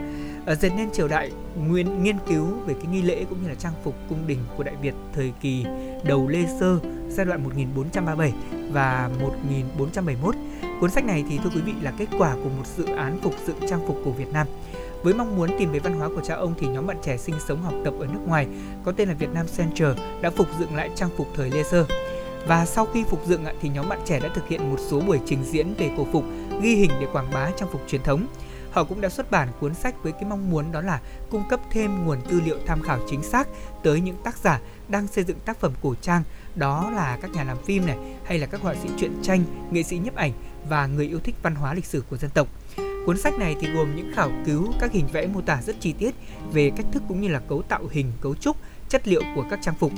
Ở 0.45 0.55
dệt 0.55 0.69
nên 0.69 0.91
triều 0.91 1.07
đại 1.07 1.31
nguyên 1.67 2.03
nghiên 2.03 2.15
cứu 2.27 2.45
về 2.65 2.73
cái 2.73 2.85
nghi 2.91 3.01
lễ 3.01 3.25
cũng 3.29 3.43
như 3.43 3.49
là 3.49 3.55
trang 3.55 3.73
phục 3.83 3.95
cung 4.09 4.27
đình 4.27 4.39
của 4.57 4.63
Đại 4.63 4.75
Việt 4.81 4.93
thời 5.13 5.33
kỳ 5.41 5.65
đầu 6.03 6.27
Lê 6.27 6.45
Sơ 6.59 6.79
giai 7.09 7.25
đoạn 7.25 7.43
1437 7.43 8.33
và 8.77 9.09
1471. 9.21 10.35
Cuốn 10.79 10.91
sách 10.91 11.05
này 11.05 11.23
thì 11.29 11.39
thưa 11.43 11.49
quý 11.55 11.61
vị 11.61 11.73
là 11.81 11.91
kết 11.97 12.05
quả 12.17 12.35
của 12.43 12.49
một 12.49 12.63
dự 12.77 12.85
án 12.85 13.19
phục 13.21 13.33
dựng 13.47 13.59
trang 13.69 13.87
phục 13.87 14.01
của 14.05 14.11
Việt 14.11 14.27
Nam. 14.33 14.47
Với 15.03 15.13
mong 15.13 15.35
muốn 15.35 15.49
tìm 15.59 15.71
về 15.71 15.79
văn 15.79 15.99
hóa 15.99 16.09
của 16.15 16.21
cha 16.21 16.35
ông 16.35 16.53
thì 16.59 16.67
nhóm 16.67 16.87
bạn 16.87 16.97
trẻ 17.03 17.17
sinh 17.17 17.35
sống 17.47 17.61
học 17.61 17.73
tập 17.85 17.93
ở 17.99 18.05
nước 18.05 18.19
ngoài 18.25 18.47
có 18.85 18.91
tên 18.91 19.07
là 19.07 19.13
Việt 19.13 19.29
Nam 19.33 19.45
Center 19.57 19.97
đã 20.21 20.29
phục 20.29 20.47
dựng 20.59 20.75
lại 20.75 20.89
trang 20.95 21.09
phục 21.17 21.27
thời 21.35 21.49
Lê 21.49 21.63
Sơ. 21.63 21.85
Và 22.47 22.65
sau 22.65 22.85
khi 22.85 23.03
phục 23.03 23.25
dựng 23.25 23.45
thì 23.61 23.69
nhóm 23.69 23.89
bạn 23.89 23.99
trẻ 24.05 24.19
đã 24.19 24.29
thực 24.35 24.47
hiện 24.47 24.69
một 24.69 24.79
số 24.79 24.99
buổi 24.99 25.19
trình 25.25 25.43
diễn 25.43 25.73
về 25.73 25.91
cổ 25.97 26.07
phục, 26.11 26.23
ghi 26.61 26.75
hình 26.75 26.91
để 26.99 27.07
quảng 27.13 27.31
bá 27.33 27.51
trang 27.57 27.69
phục 27.71 27.81
truyền 27.87 28.03
thống. 28.03 28.27
Họ 28.71 28.83
cũng 28.83 29.01
đã 29.01 29.09
xuất 29.09 29.31
bản 29.31 29.47
cuốn 29.59 29.73
sách 29.73 30.03
với 30.03 30.11
cái 30.11 30.25
mong 30.29 30.51
muốn 30.51 30.71
đó 30.71 30.81
là 30.81 31.01
cung 31.29 31.43
cấp 31.49 31.59
thêm 31.71 32.05
nguồn 32.05 32.21
tư 32.21 32.41
liệu 32.45 32.57
tham 32.65 32.81
khảo 32.81 32.99
chính 33.09 33.23
xác 33.23 33.47
tới 33.83 34.01
những 34.01 34.17
tác 34.23 34.37
giả 34.37 34.59
đang 34.89 35.07
xây 35.07 35.23
dựng 35.23 35.39
tác 35.39 35.59
phẩm 35.59 35.73
cổ 35.81 35.95
trang, 36.01 36.23
đó 36.57 36.91
là 36.95 37.17
các 37.21 37.31
nhà 37.31 37.43
làm 37.43 37.57
phim 37.65 37.85
này 37.85 37.97
hay 38.25 38.39
là 38.39 38.47
các 38.47 38.61
họa 38.61 38.75
sĩ 38.83 38.89
truyện 38.97 39.11
tranh, 39.21 39.43
nghệ 39.71 39.83
sĩ 39.83 39.97
nhiếp 39.97 40.15
ảnh 40.15 40.31
và 40.69 40.87
người 40.87 41.07
yêu 41.07 41.19
thích 41.19 41.35
văn 41.41 41.55
hóa 41.55 41.73
lịch 41.73 41.85
sử 41.85 42.03
của 42.09 42.17
dân 42.17 42.31
tộc. 42.31 42.47
Cuốn 43.05 43.17
sách 43.17 43.33
này 43.39 43.55
thì 43.61 43.67
gồm 43.71 43.95
những 43.95 44.11
khảo 44.15 44.31
cứu 44.45 44.67
các 44.79 44.91
hình 44.91 45.07
vẽ 45.13 45.27
mô 45.27 45.41
tả 45.41 45.61
rất 45.61 45.75
chi 45.79 45.93
tiết 45.93 46.15
về 46.53 46.71
cách 46.75 46.85
thức 46.91 47.03
cũng 47.07 47.21
như 47.21 47.27
là 47.27 47.39
cấu 47.39 47.61
tạo 47.61 47.83
hình, 47.91 48.11
cấu 48.21 48.35
trúc, 48.35 48.57
chất 48.89 49.07
liệu 49.07 49.21
của 49.35 49.45
các 49.49 49.59
trang 49.61 49.75
phục. 49.75 49.91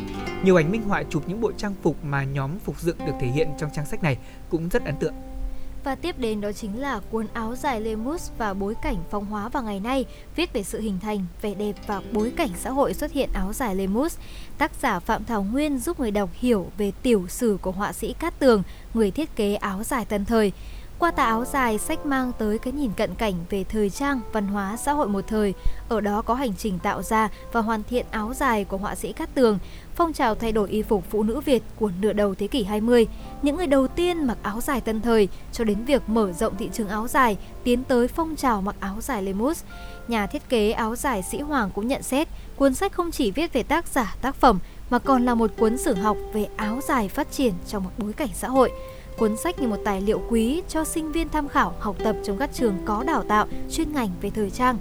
Nhiều 0.43 0.55
ảnh 0.59 0.71
minh 0.71 0.81
họa 0.81 1.03
chụp 1.03 1.23
những 1.27 1.41
bộ 1.41 1.51
trang 1.51 1.75
phục 1.81 2.03
mà 2.03 2.23
nhóm 2.23 2.59
phục 2.59 2.81
dựng 2.81 2.97
được 2.97 3.13
thể 3.21 3.27
hiện 3.27 3.49
trong 3.59 3.69
trang 3.73 3.85
sách 3.85 4.03
này 4.03 4.17
cũng 4.49 4.69
rất 4.69 4.85
ấn 4.85 4.95
tượng. 4.99 5.13
Và 5.89 5.95
tiếp 5.95 6.15
đến 6.19 6.41
đó 6.41 6.51
chính 6.51 6.79
là 6.79 6.99
cuốn 7.11 7.27
áo 7.33 7.55
dài 7.55 7.81
Lemus 7.81 8.29
và 8.37 8.53
bối 8.53 8.75
cảnh 8.81 8.95
phong 9.09 9.25
hóa 9.25 9.49
vào 9.49 9.63
ngày 9.63 9.79
nay, 9.79 10.05
viết 10.35 10.53
về 10.53 10.63
sự 10.63 10.81
hình 10.81 10.99
thành, 10.99 11.25
vẻ 11.41 11.53
đẹp 11.53 11.75
và 11.87 12.01
bối 12.11 12.31
cảnh 12.37 12.49
xã 12.59 12.69
hội 12.69 12.93
xuất 12.93 13.11
hiện 13.11 13.29
áo 13.33 13.53
dài 13.53 13.75
Lemus. 13.75 14.17
Tác 14.57 14.71
giả 14.81 14.99
Phạm 14.99 15.23
Thảo 15.23 15.43
Nguyên 15.43 15.79
giúp 15.79 15.99
người 15.99 16.11
đọc 16.11 16.29
hiểu 16.33 16.71
về 16.77 16.91
tiểu 17.01 17.27
sử 17.27 17.57
của 17.61 17.71
họa 17.71 17.93
sĩ 17.93 18.13
Cát 18.13 18.39
Tường, 18.39 18.63
người 18.93 19.11
thiết 19.11 19.35
kế 19.35 19.55
áo 19.55 19.83
dài 19.83 20.05
tân 20.05 20.25
thời. 20.25 20.51
Qua 20.99 21.11
tà 21.11 21.25
áo 21.25 21.45
dài, 21.45 21.77
sách 21.77 22.05
mang 22.05 22.31
tới 22.39 22.57
cái 22.57 22.73
nhìn 22.73 22.91
cận 22.97 23.15
cảnh 23.15 23.33
về 23.49 23.63
thời 23.63 23.89
trang, 23.89 24.21
văn 24.31 24.47
hóa, 24.47 24.77
xã 24.77 24.91
hội 24.91 25.07
một 25.07 25.27
thời. 25.27 25.53
Ở 25.89 26.01
đó 26.01 26.21
có 26.21 26.33
hành 26.33 26.53
trình 26.57 26.79
tạo 26.79 27.03
ra 27.03 27.29
và 27.51 27.61
hoàn 27.61 27.83
thiện 27.83 28.05
áo 28.11 28.33
dài 28.33 28.63
của 28.63 28.77
họa 28.77 28.95
sĩ 28.95 29.13
Cát 29.13 29.35
Tường, 29.35 29.59
phong 29.99 30.13
trào 30.13 30.35
thay 30.35 30.51
đổi 30.51 30.69
y 30.69 30.81
phục 30.81 31.03
phụ 31.09 31.23
nữ 31.23 31.39
Việt 31.39 31.63
của 31.75 31.91
nửa 32.01 32.13
đầu 32.13 32.35
thế 32.35 32.47
kỷ 32.47 32.63
20, 32.63 33.07
những 33.41 33.57
người 33.57 33.67
đầu 33.67 33.87
tiên 33.87 34.27
mặc 34.27 34.37
áo 34.41 34.61
dài 34.61 34.81
tân 34.81 35.01
thời 35.01 35.27
cho 35.51 35.63
đến 35.63 35.85
việc 35.85 36.09
mở 36.09 36.31
rộng 36.31 36.57
thị 36.57 36.69
trường 36.73 36.87
áo 36.87 37.07
dài, 37.07 37.37
tiến 37.63 37.83
tới 37.83 38.07
phong 38.07 38.35
trào 38.35 38.61
mặc 38.61 38.75
áo 38.79 39.01
dài 39.01 39.23
Lemus. 39.23 39.63
Nhà 40.07 40.27
thiết 40.27 40.49
kế 40.49 40.71
áo 40.71 40.95
dài 40.95 41.23
Sĩ 41.23 41.39
Hoàng 41.39 41.69
cũng 41.75 41.87
nhận 41.87 42.03
xét, 42.03 42.27
cuốn 42.55 42.73
sách 42.73 42.93
không 42.93 43.11
chỉ 43.11 43.31
viết 43.31 43.53
về 43.53 43.63
tác 43.63 43.87
giả, 43.87 44.15
tác 44.21 44.35
phẩm 44.35 44.59
mà 44.89 44.99
còn 44.99 45.25
là 45.25 45.35
một 45.35 45.51
cuốn 45.57 45.77
sử 45.77 45.93
học 45.93 46.17
về 46.33 46.47
áo 46.57 46.79
dài 46.87 47.09
phát 47.09 47.31
triển 47.31 47.53
trong 47.67 47.83
một 47.83 47.91
bối 47.97 48.13
cảnh 48.13 48.29
xã 48.33 48.47
hội. 48.47 48.71
Cuốn 49.17 49.37
sách 49.37 49.59
như 49.59 49.67
một 49.67 49.79
tài 49.85 50.01
liệu 50.01 50.21
quý 50.29 50.61
cho 50.69 50.83
sinh 50.83 51.11
viên 51.11 51.29
tham 51.29 51.47
khảo 51.47 51.73
học 51.79 51.95
tập 52.03 52.15
trong 52.23 52.37
các 52.37 52.49
trường 52.53 52.77
có 52.85 53.03
đào 53.03 53.23
tạo 53.23 53.47
chuyên 53.71 53.93
ngành 53.93 54.09
về 54.21 54.29
thời 54.29 54.49
trang. 54.49 54.77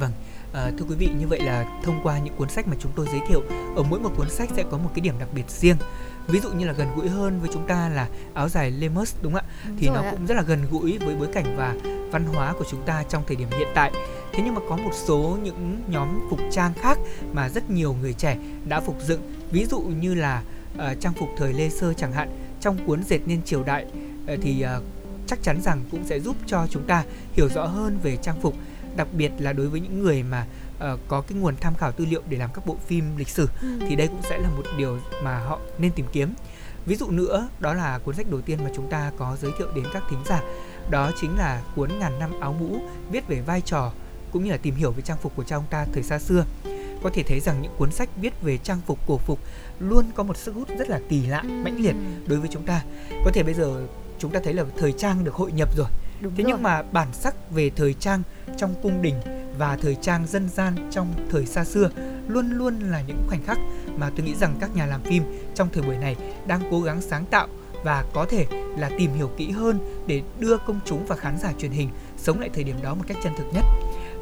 Vâng, 0.00 0.12
À, 0.58 0.72
thưa 0.78 0.84
quý 0.88 0.94
vị 0.94 1.08
như 1.18 1.26
vậy 1.28 1.40
là 1.40 1.80
thông 1.82 2.00
qua 2.02 2.18
những 2.18 2.36
cuốn 2.36 2.48
sách 2.48 2.68
mà 2.68 2.76
chúng 2.80 2.92
tôi 2.96 3.06
giới 3.12 3.20
thiệu 3.28 3.42
ở 3.76 3.82
mỗi 3.82 4.00
một 4.00 4.10
cuốn 4.16 4.30
sách 4.30 4.48
sẽ 4.56 4.64
có 4.70 4.78
một 4.78 4.90
cái 4.94 5.00
điểm 5.00 5.14
đặc 5.18 5.28
biệt 5.34 5.50
riêng. 5.50 5.76
Ví 6.26 6.40
dụ 6.40 6.50
như 6.52 6.66
là 6.66 6.72
gần 6.72 6.88
gũi 6.96 7.08
hơn 7.08 7.40
với 7.40 7.50
chúng 7.52 7.66
ta 7.66 7.88
là 7.88 8.08
áo 8.34 8.48
dài 8.48 8.70
Lemus 8.70 9.14
đúng 9.22 9.32
không 9.32 9.42
ạ? 9.44 9.72
Thì 9.78 9.88
nó 9.88 10.02
ạ. 10.02 10.10
cũng 10.10 10.26
rất 10.26 10.34
là 10.34 10.42
gần 10.42 10.66
gũi 10.70 10.98
với 10.98 11.16
bối 11.16 11.28
cảnh 11.32 11.56
và 11.56 11.74
văn 12.10 12.24
hóa 12.24 12.54
của 12.58 12.64
chúng 12.70 12.82
ta 12.86 13.04
trong 13.08 13.22
thời 13.26 13.36
điểm 13.36 13.48
hiện 13.50 13.68
tại. 13.74 13.92
Thế 14.32 14.42
nhưng 14.44 14.54
mà 14.54 14.60
có 14.68 14.76
một 14.76 14.92
số 14.94 15.38
những 15.42 15.82
nhóm 15.88 16.28
phục 16.30 16.40
trang 16.50 16.72
khác 16.74 16.98
mà 17.32 17.48
rất 17.48 17.70
nhiều 17.70 17.96
người 18.00 18.12
trẻ 18.12 18.36
đã 18.68 18.80
phục 18.80 18.96
dựng. 19.06 19.20
Ví 19.50 19.64
dụ 19.64 19.80
như 19.80 20.14
là 20.14 20.42
uh, 20.74 21.00
trang 21.00 21.12
phục 21.14 21.28
thời 21.36 21.52
Lê 21.52 21.68
Sơ 21.68 21.92
chẳng 21.92 22.12
hạn. 22.12 22.28
Trong 22.60 22.86
cuốn 22.86 23.02
dệt 23.02 23.20
nên 23.26 23.42
triều 23.42 23.62
đại 23.62 23.84
uh, 23.84 24.40
thì 24.42 24.64
uh, 24.76 24.82
chắc 25.26 25.42
chắn 25.42 25.62
rằng 25.62 25.84
cũng 25.90 26.04
sẽ 26.04 26.20
giúp 26.20 26.36
cho 26.46 26.66
chúng 26.70 26.82
ta 26.86 27.04
hiểu 27.32 27.48
rõ 27.48 27.66
hơn 27.66 27.98
về 28.02 28.16
trang 28.16 28.40
phục 28.40 28.54
đặc 28.98 29.08
biệt 29.12 29.32
là 29.38 29.52
đối 29.52 29.68
với 29.68 29.80
những 29.80 30.02
người 30.02 30.22
mà 30.22 30.46
uh, 30.76 31.00
có 31.08 31.20
cái 31.20 31.38
nguồn 31.38 31.56
tham 31.60 31.74
khảo 31.74 31.92
tư 31.92 32.06
liệu 32.10 32.22
để 32.28 32.38
làm 32.38 32.50
các 32.54 32.66
bộ 32.66 32.76
phim 32.86 33.16
lịch 33.16 33.28
sử 33.28 33.48
ừ. 33.62 33.68
thì 33.88 33.96
đây 33.96 34.06
cũng 34.06 34.22
sẽ 34.22 34.38
là 34.38 34.48
một 34.48 34.62
điều 34.78 34.98
mà 35.22 35.38
họ 35.38 35.58
nên 35.78 35.92
tìm 35.92 36.06
kiếm. 36.12 36.34
Ví 36.86 36.96
dụ 36.96 37.10
nữa 37.10 37.48
đó 37.60 37.74
là 37.74 37.98
cuốn 37.98 38.14
sách 38.14 38.30
đầu 38.30 38.40
tiên 38.40 38.58
mà 38.64 38.70
chúng 38.76 38.90
ta 38.90 39.12
có 39.18 39.36
giới 39.42 39.52
thiệu 39.58 39.68
đến 39.74 39.84
các 39.92 40.02
thính 40.10 40.22
giả. 40.26 40.42
Đó 40.90 41.10
chính 41.20 41.38
là 41.38 41.62
cuốn 41.76 41.90
ngàn 41.98 42.18
năm 42.18 42.40
áo 42.40 42.56
mũ 42.60 42.80
viết 43.10 43.28
về 43.28 43.40
vai 43.40 43.60
trò 43.60 43.92
cũng 44.32 44.44
như 44.44 44.50
là 44.50 44.56
tìm 44.56 44.74
hiểu 44.74 44.90
về 44.90 45.02
trang 45.02 45.18
phục 45.22 45.36
của 45.36 45.44
cha 45.44 45.56
ông 45.56 45.64
ta 45.70 45.86
thời 45.92 46.02
xa 46.02 46.18
xưa. 46.18 46.44
Có 47.02 47.10
thể 47.14 47.22
thấy 47.22 47.40
rằng 47.40 47.62
những 47.62 47.72
cuốn 47.78 47.90
sách 47.90 48.08
viết 48.20 48.42
về 48.42 48.58
trang 48.58 48.80
phục 48.86 48.98
cổ 49.06 49.18
phục 49.18 49.38
luôn 49.78 50.04
có 50.14 50.22
một 50.22 50.36
sức 50.36 50.54
hút 50.54 50.68
rất 50.78 50.88
là 50.88 51.00
kỳ 51.08 51.26
lạ 51.26 51.40
ừ. 51.40 51.48
mãnh 51.48 51.80
liệt 51.80 51.94
đối 52.26 52.38
với 52.38 52.48
chúng 52.52 52.66
ta. 52.66 52.82
Có 53.24 53.30
thể 53.34 53.42
bây 53.42 53.54
giờ 53.54 53.86
chúng 54.18 54.30
ta 54.30 54.40
thấy 54.44 54.54
là 54.54 54.64
thời 54.78 54.92
trang 54.92 55.24
được 55.24 55.34
hội 55.34 55.52
nhập 55.52 55.76
rồi 55.76 55.88
Đúng 56.20 56.34
thế 56.36 56.42
rồi. 56.42 56.52
nhưng 56.52 56.62
mà 56.62 56.82
bản 56.82 57.08
sắc 57.12 57.50
về 57.50 57.70
thời 57.76 57.94
trang 57.94 58.22
trong 58.56 58.74
cung 58.82 59.02
đình 59.02 59.14
và 59.58 59.76
thời 59.76 59.94
trang 59.94 60.26
dân 60.26 60.48
gian 60.48 60.74
trong 60.90 61.14
thời 61.30 61.46
xa 61.46 61.64
xưa 61.64 61.90
luôn 62.28 62.50
luôn 62.50 62.80
là 62.80 63.02
những 63.06 63.22
khoảnh 63.28 63.42
khắc 63.42 63.58
mà 63.96 64.10
tôi 64.16 64.26
nghĩ 64.26 64.34
rằng 64.34 64.54
các 64.60 64.76
nhà 64.76 64.86
làm 64.86 65.02
phim 65.02 65.22
trong 65.54 65.68
thời 65.72 65.82
buổi 65.82 65.96
này 65.96 66.16
đang 66.46 66.60
cố 66.70 66.80
gắng 66.80 67.00
sáng 67.00 67.24
tạo 67.26 67.48
và 67.84 68.04
có 68.14 68.26
thể 68.30 68.46
là 68.78 68.90
tìm 68.98 69.14
hiểu 69.14 69.30
kỹ 69.36 69.50
hơn 69.50 69.78
để 70.06 70.22
đưa 70.38 70.56
công 70.56 70.80
chúng 70.84 71.06
và 71.06 71.16
khán 71.16 71.38
giả 71.38 71.52
truyền 71.58 71.70
hình 71.70 71.88
sống 72.16 72.40
lại 72.40 72.50
thời 72.54 72.64
điểm 72.64 72.76
đó 72.82 72.94
một 72.94 73.04
cách 73.08 73.16
chân 73.24 73.32
thực 73.38 73.44
nhất. 73.52 73.64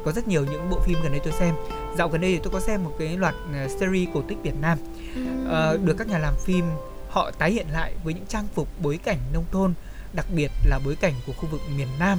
Có 0.05 0.11
rất 0.11 0.27
nhiều 0.27 0.45
những 0.45 0.69
bộ 0.69 0.79
phim 0.85 0.97
gần 1.03 1.11
đây 1.11 1.21
tôi 1.23 1.33
xem. 1.33 1.55
Dạo 1.97 2.09
gần 2.09 2.21
đây 2.21 2.33
thì 2.33 2.39
tôi 2.43 2.53
có 2.53 2.59
xem 2.59 2.83
một 2.83 2.95
cái 2.99 3.17
loạt 3.17 3.35
uh, 3.65 3.71
series 3.71 4.09
cổ 4.13 4.21
tích 4.21 4.37
Việt 4.43 4.55
Nam. 4.61 4.77
Uh, 5.45 5.85
được 5.85 5.95
các 5.97 6.07
nhà 6.07 6.17
làm 6.17 6.33
phim 6.45 6.65
họ 7.09 7.31
tái 7.31 7.51
hiện 7.51 7.67
lại 7.71 7.93
với 8.03 8.13
những 8.13 8.25
trang 8.27 8.47
phục 8.53 8.67
bối 8.81 8.99
cảnh 9.03 9.17
nông 9.33 9.45
thôn 9.51 9.73
đặc 10.13 10.25
biệt 10.35 10.51
là 10.65 10.79
bối 10.85 10.95
cảnh 10.95 11.13
của 11.25 11.33
khu 11.33 11.49
vực 11.51 11.61
miền 11.75 11.87
Nam. 11.99 12.17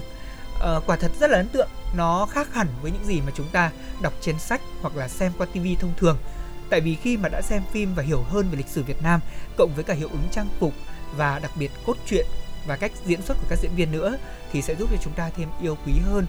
Uh, 0.56 0.86
quả 0.86 0.96
thật 0.96 1.10
rất 1.20 1.30
là 1.30 1.36
ấn 1.36 1.48
tượng 1.48 1.68
nó 1.96 2.26
khác 2.30 2.54
hẳn 2.54 2.68
với 2.82 2.90
những 2.90 3.04
gì 3.04 3.20
mà 3.20 3.32
chúng 3.34 3.48
ta 3.48 3.70
đọc 4.02 4.12
trên 4.20 4.38
sách 4.38 4.60
hoặc 4.80 4.96
là 4.96 5.08
xem 5.08 5.32
qua 5.38 5.46
tivi 5.52 5.76
thông 5.76 5.92
thường. 5.96 6.18
Tại 6.70 6.80
vì 6.80 6.94
khi 6.94 7.16
mà 7.16 7.28
đã 7.28 7.42
xem 7.42 7.62
phim 7.72 7.94
và 7.94 8.02
hiểu 8.02 8.22
hơn 8.22 8.48
về 8.50 8.56
lịch 8.56 8.68
sử 8.68 8.82
Việt 8.82 9.02
Nam 9.02 9.20
cộng 9.56 9.72
với 9.74 9.84
cả 9.84 9.94
hiệu 9.94 10.08
ứng 10.08 10.28
trang 10.32 10.48
phục 10.60 10.72
và 11.16 11.38
đặc 11.38 11.50
biệt 11.58 11.70
cốt 11.86 11.96
truyện 12.06 12.26
và 12.66 12.76
cách 12.76 12.92
diễn 13.06 13.22
xuất 13.22 13.36
của 13.40 13.46
các 13.48 13.58
diễn 13.62 13.74
viên 13.76 13.92
nữa 13.92 14.16
thì 14.52 14.62
sẽ 14.62 14.74
giúp 14.74 14.88
cho 14.90 14.96
chúng 15.02 15.12
ta 15.12 15.30
thêm 15.36 15.48
yêu 15.62 15.76
quý 15.86 15.92
hơn 16.04 16.26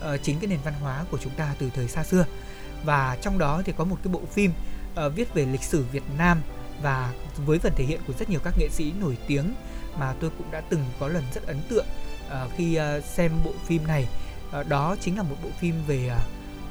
uh, 0.00 0.22
chính 0.22 0.38
cái 0.38 0.46
nền 0.46 0.58
văn 0.64 0.74
hóa 0.80 1.04
của 1.10 1.18
chúng 1.18 1.32
ta 1.34 1.54
từ 1.58 1.70
thời 1.74 1.88
xa 1.88 2.04
xưa. 2.04 2.24
Và 2.84 3.16
trong 3.22 3.38
đó 3.38 3.62
thì 3.64 3.72
có 3.76 3.84
một 3.84 3.96
cái 4.04 4.12
bộ 4.12 4.20
phim 4.32 4.52
uh, 5.06 5.12
viết 5.14 5.34
về 5.34 5.46
lịch 5.46 5.62
sử 5.62 5.84
Việt 5.92 6.04
Nam 6.18 6.42
và 6.82 7.12
với 7.36 7.58
phần 7.58 7.72
thể 7.76 7.84
hiện 7.84 8.00
của 8.06 8.12
rất 8.18 8.30
nhiều 8.30 8.40
các 8.44 8.54
nghệ 8.58 8.68
sĩ 8.70 8.92
nổi 9.00 9.16
tiếng 9.26 9.54
mà 9.98 10.14
tôi 10.20 10.30
cũng 10.38 10.50
đã 10.50 10.60
từng 10.60 10.84
có 11.00 11.08
lần 11.08 11.24
rất 11.34 11.46
ấn 11.46 11.60
tượng 11.68 11.86
uh, 12.26 12.50
khi 12.56 12.78
uh, 12.78 13.04
xem 13.04 13.32
bộ 13.44 13.52
phim 13.66 13.86
này. 13.86 14.06
Uh, 14.60 14.68
đó 14.68 14.96
chính 15.00 15.16
là 15.16 15.22
một 15.22 15.36
bộ 15.42 15.48
phim 15.58 15.74
về 15.86 16.10
uh, 16.16 16.22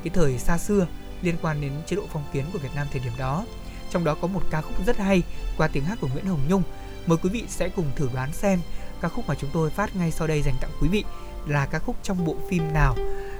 cái 0.03 0.11
thời 0.13 0.37
xa 0.37 0.57
xưa 0.57 0.87
liên 1.21 1.35
quan 1.41 1.61
đến 1.61 1.71
chế 1.85 1.95
độ 1.95 2.03
phong 2.13 2.23
kiến 2.33 2.45
của 2.53 2.59
Việt 2.59 2.75
Nam 2.75 2.87
thời 2.91 3.01
điểm 3.01 3.13
đó. 3.17 3.45
Trong 3.89 4.03
đó 4.03 4.15
có 4.21 4.27
một 4.27 4.41
ca 4.51 4.61
khúc 4.61 4.85
rất 4.85 4.97
hay 4.97 5.23
qua 5.57 5.67
tiếng 5.67 5.83
hát 5.83 5.97
của 6.01 6.07
Nguyễn 6.13 6.25
Hồng 6.25 6.41
Nhung. 6.47 6.63
Mời 7.05 7.17
quý 7.23 7.29
vị 7.29 7.43
sẽ 7.47 7.69
cùng 7.69 7.85
thử 7.95 8.09
đoán 8.13 8.33
xem 8.33 8.59
ca 9.01 9.09
khúc 9.09 9.27
mà 9.27 9.35
chúng 9.35 9.49
tôi 9.53 9.69
phát 9.69 9.95
ngay 9.95 10.11
sau 10.11 10.27
đây 10.27 10.41
dành 10.41 10.55
tặng 10.61 10.71
quý 10.81 10.87
vị 10.87 11.03
là 11.47 11.65
ca 11.65 11.79
khúc 11.79 11.95
trong 12.03 12.25
bộ 12.25 12.35
phim 12.49 12.73
nào. 12.73 12.95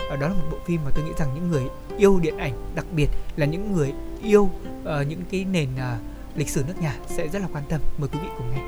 Đó 0.09 0.27
là 0.27 0.33
một 0.33 0.47
bộ 0.51 0.57
phim 0.65 0.81
mà 0.85 0.91
tôi 0.95 1.05
nghĩ 1.05 1.11
rằng 1.17 1.33
những 1.35 1.51
người 1.51 1.63
yêu 1.97 2.19
điện 2.19 2.37
ảnh 2.37 2.75
đặc 2.75 2.85
biệt 2.95 3.09
là 3.35 3.45
những 3.45 3.73
người 3.73 3.93
yêu 4.23 4.43
uh, 4.43 5.07
những 5.07 5.23
cái 5.31 5.45
nền 5.45 5.69
uh, 5.75 6.37
lịch 6.37 6.49
sử 6.49 6.63
nước 6.67 6.81
nhà 6.81 6.95
sẽ 7.07 7.27
rất 7.27 7.39
là 7.39 7.47
quan 7.53 7.63
tâm. 7.69 7.81
Mời 7.97 8.09
quý 8.13 8.19
vị 8.21 8.27
cùng 8.37 8.51
nghe. 8.51 8.61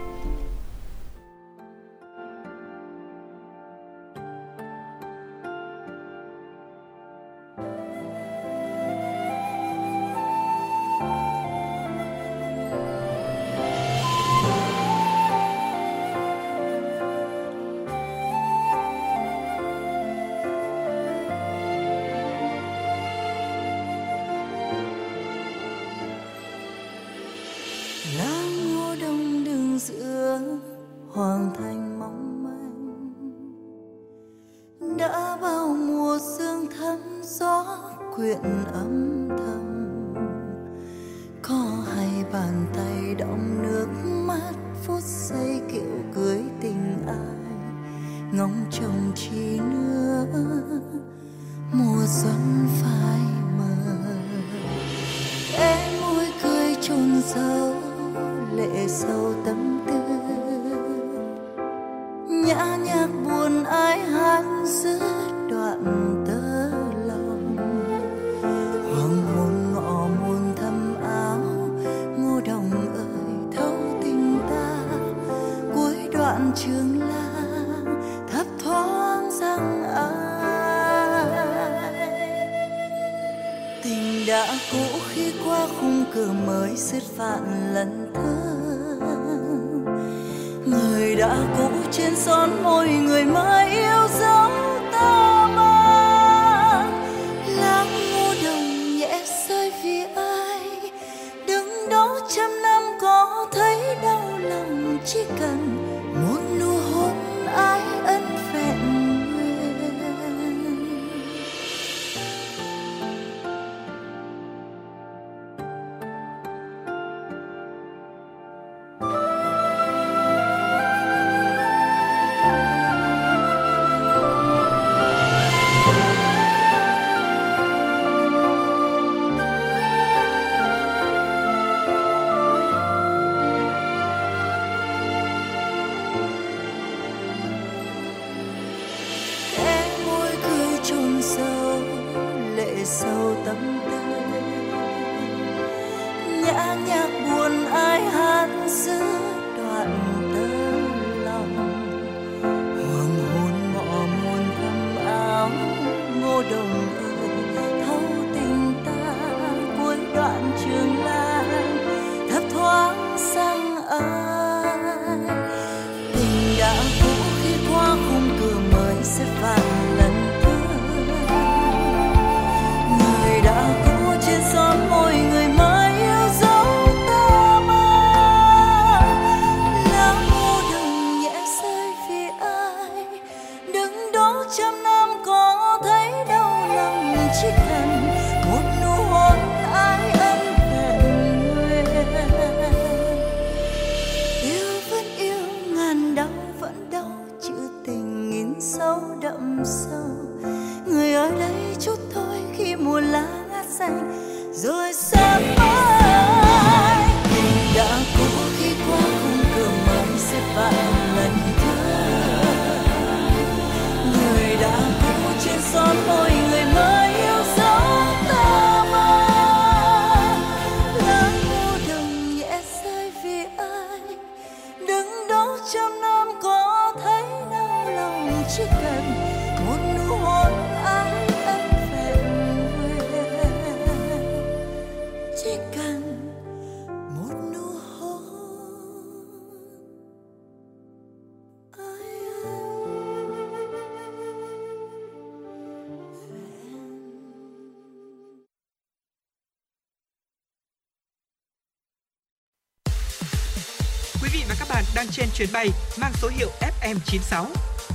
Chuyến 255.44 255.54
bay 255.54 255.70
mang 255.98 256.12
số 256.22 256.28
hiệu 256.28 256.50
FM96. 256.60 257.46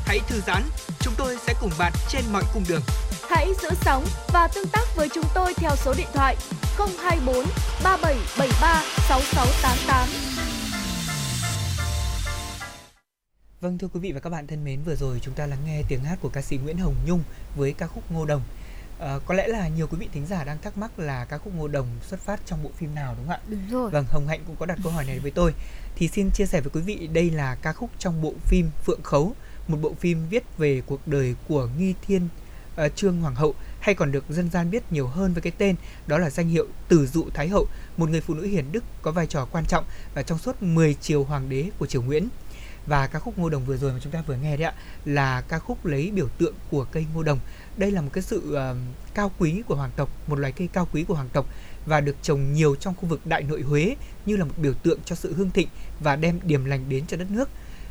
Hãy 0.06 0.20
thư 0.28 0.40
giãn, 0.46 0.62
chúng 1.00 1.14
tôi 1.18 1.36
sẽ 1.46 1.54
cùng 1.60 1.70
bạn 1.78 1.92
trên 2.08 2.24
mọi 2.32 2.42
cung 2.54 2.64
đường. 2.68 2.80
Hãy 3.28 3.52
giữ 3.62 3.68
sóng 3.84 4.04
và 4.32 4.48
tương 4.54 4.68
tác 4.72 4.96
với 4.96 5.08
chúng 5.14 5.24
tôi 5.34 5.54
theo 5.54 5.70
số 5.76 5.94
điện 5.98 6.06
thoại 6.14 6.36
024 6.78 7.44
3773 7.84 8.82
6688. 9.08 10.08
Vâng 13.60 13.78
thưa 13.78 13.88
quý 13.94 14.00
vị 14.00 14.12
và 14.12 14.20
các 14.20 14.30
bạn 14.30 14.46
thân 14.46 14.64
mến, 14.64 14.82
vừa 14.84 14.94
rồi 14.94 15.18
chúng 15.22 15.34
ta 15.34 15.46
lắng 15.46 15.58
nghe 15.66 15.82
tiếng 15.88 16.04
hát 16.04 16.18
của 16.22 16.28
ca 16.28 16.42
sĩ 16.42 16.56
Nguyễn 16.56 16.78
Hồng 16.78 16.94
Nhung 17.06 17.22
với 17.56 17.72
ca 17.72 17.86
khúc 17.86 18.12
Ngô 18.12 18.24
Đồng. 18.24 18.42
Ờ, 18.98 19.20
có 19.26 19.34
lẽ 19.34 19.48
là 19.48 19.68
nhiều 19.68 19.86
quý 19.86 19.96
vị 20.00 20.08
thính 20.12 20.26
giả 20.26 20.44
đang 20.44 20.58
thắc 20.58 20.78
mắc 20.78 20.98
là 20.98 21.24
ca 21.24 21.38
khúc 21.38 21.54
Ngô 21.54 21.68
Đồng 21.68 21.86
xuất 22.02 22.20
phát 22.20 22.40
trong 22.46 22.62
bộ 22.62 22.70
phim 22.76 22.94
nào 22.94 23.14
đúng 23.18 23.26
không 23.26 23.34
ạ? 23.34 23.40
Đúng 23.48 23.60
rồi. 23.70 23.90
Vâng, 23.90 24.04
Hồng 24.08 24.26
Hạnh 24.28 24.40
cũng 24.46 24.56
có 24.56 24.66
đặt 24.66 24.78
câu 24.82 24.92
hỏi 24.92 25.04
này 25.04 25.18
với 25.18 25.30
tôi. 25.30 25.54
Thì 25.96 26.08
xin 26.08 26.30
chia 26.30 26.46
sẻ 26.46 26.60
với 26.60 26.70
quý 26.74 26.80
vị 26.80 27.08
đây 27.12 27.30
là 27.30 27.54
ca 27.54 27.72
khúc 27.72 27.90
trong 27.98 28.22
bộ 28.22 28.32
phim 28.44 28.70
Phượng 28.84 29.02
Khấu, 29.02 29.34
một 29.68 29.78
bộ 29.80 29.94
phim 30.00 30.28
viết 30.30 30.44
về 30.58 30.82
cuộc 30.86 31.08
đời 31.08 31.34
của 31.48 31.68
Nghi 31.78 31.94
Thiên 32.02 32.28
ờ, 32.76 32.88
Trương 32.88 33.20
Hoàng 33.20 33.34
hậu 33.34 33.54
hay 33.80 33.94
còn 33.94 34.12
được 34.12 34.24
dân 34.28 34.50
gian 34.50 34.70
biết 34.70 34.92
nhiều 34.92 35.06
hơn 35.06 35.32
với 35.32 35.42
cái 35.42 35.52
tên 35.58 35.76
đó 36.06 36.18
là 36.18 36.30
danh 36.30 36.48
hiệu 36.48 36.66
Tử 36.88 37.06
Dụ 37.06 37.24
Thái 37.34 37.48
hậu, 37.48 37.66
một 37.96 38.08
người 38.08 38.20
phụ 38.20 38.34
nữ 38.34 38.42
hiền 38.42 38.72
đức 38.72 38.84
có 39.02 39.12
vai 39.12 39.26
trò 39.26 39.44
quan 39.52 39.64
trọng 39.66 39.84
ở 40.14 40.22
trong 40.22 40.38
suốt 40.38 40.62
10 40.62 40.94
triều 40.94 41.24
hoàng 41.24 41.48
đế 41.48 41.70
của 41.78 41.86
triều 41.86 42.02
Nguyễn. 42.02 42.28
Và 42.86 43.06
ca 43.06 43.18
khúc 43.18 43.38
Ngô 43.38 43.48
Đồng 43.48 43.64
vừa 43.64 43.76
rồi 43.76 43.92
mà 43.92 43.98
chúng 44.02 44.12
ta 44.12 44.22
vừa 44.26 44.36
nghe 44.36 44.56
đấy 44.56 44.66
ạ 44.66 44.74
là 45.04 45.40
ca 45.40 45.58
khúc 45.58 45.86
lấy 45.86 46.10
biểu 46.10 46.28
tượng 46.28 46.54
của 46.70 46.84
cây 46.84 47.06
ngô 47.14 47.22
đồng. 47.22 47.38
Đây 47.78 47.90
là 47.90 48.00
một 48.00 48.10
cái 48.12 48.22
sự 48.22 48.56
uh, 48.56 48.76
cao 49.14 49.32
quý 49.38 49.62
của 49.66 49.74
hoàng 49.74 49.90
tộc, 49.96 50.08
một 50.26 50.38
loài 50.38 50.52
cây 50.52 50.68
cao 50.72 50.88
quý 50.92 51.04
của 51.04 51.14
hoàng 51.14 51.28
tộc 51.32 51.46
và 51.86 52.00
được 52.00 52.16
trồng 52.22 52.52
nhiều 52.52 52.74
trong 52.74 52.94
khu 52.94 53.08
vực 53.08 53.26
Đại 53.26 53.42
Nội 53.42 53.62
Huế 53.62 53.96
như 54.26 54.36
là 54.36 54.44
một 54.44 54.54
biểu 54.56 54.74
tượng 54.74 54.98
cho 55.04 55.14
sự 55.14 55.34
hương 55.34 55.50
thịnh 55.50 55.68
và 56.00 56.16
đem 56.16 56.40
điềm 56.42 56.64
lành 56.64 56.84
đến 56.88 57.06
cho 57.06 57.16
đất 57.16 57.30
nước. 57.30 57.48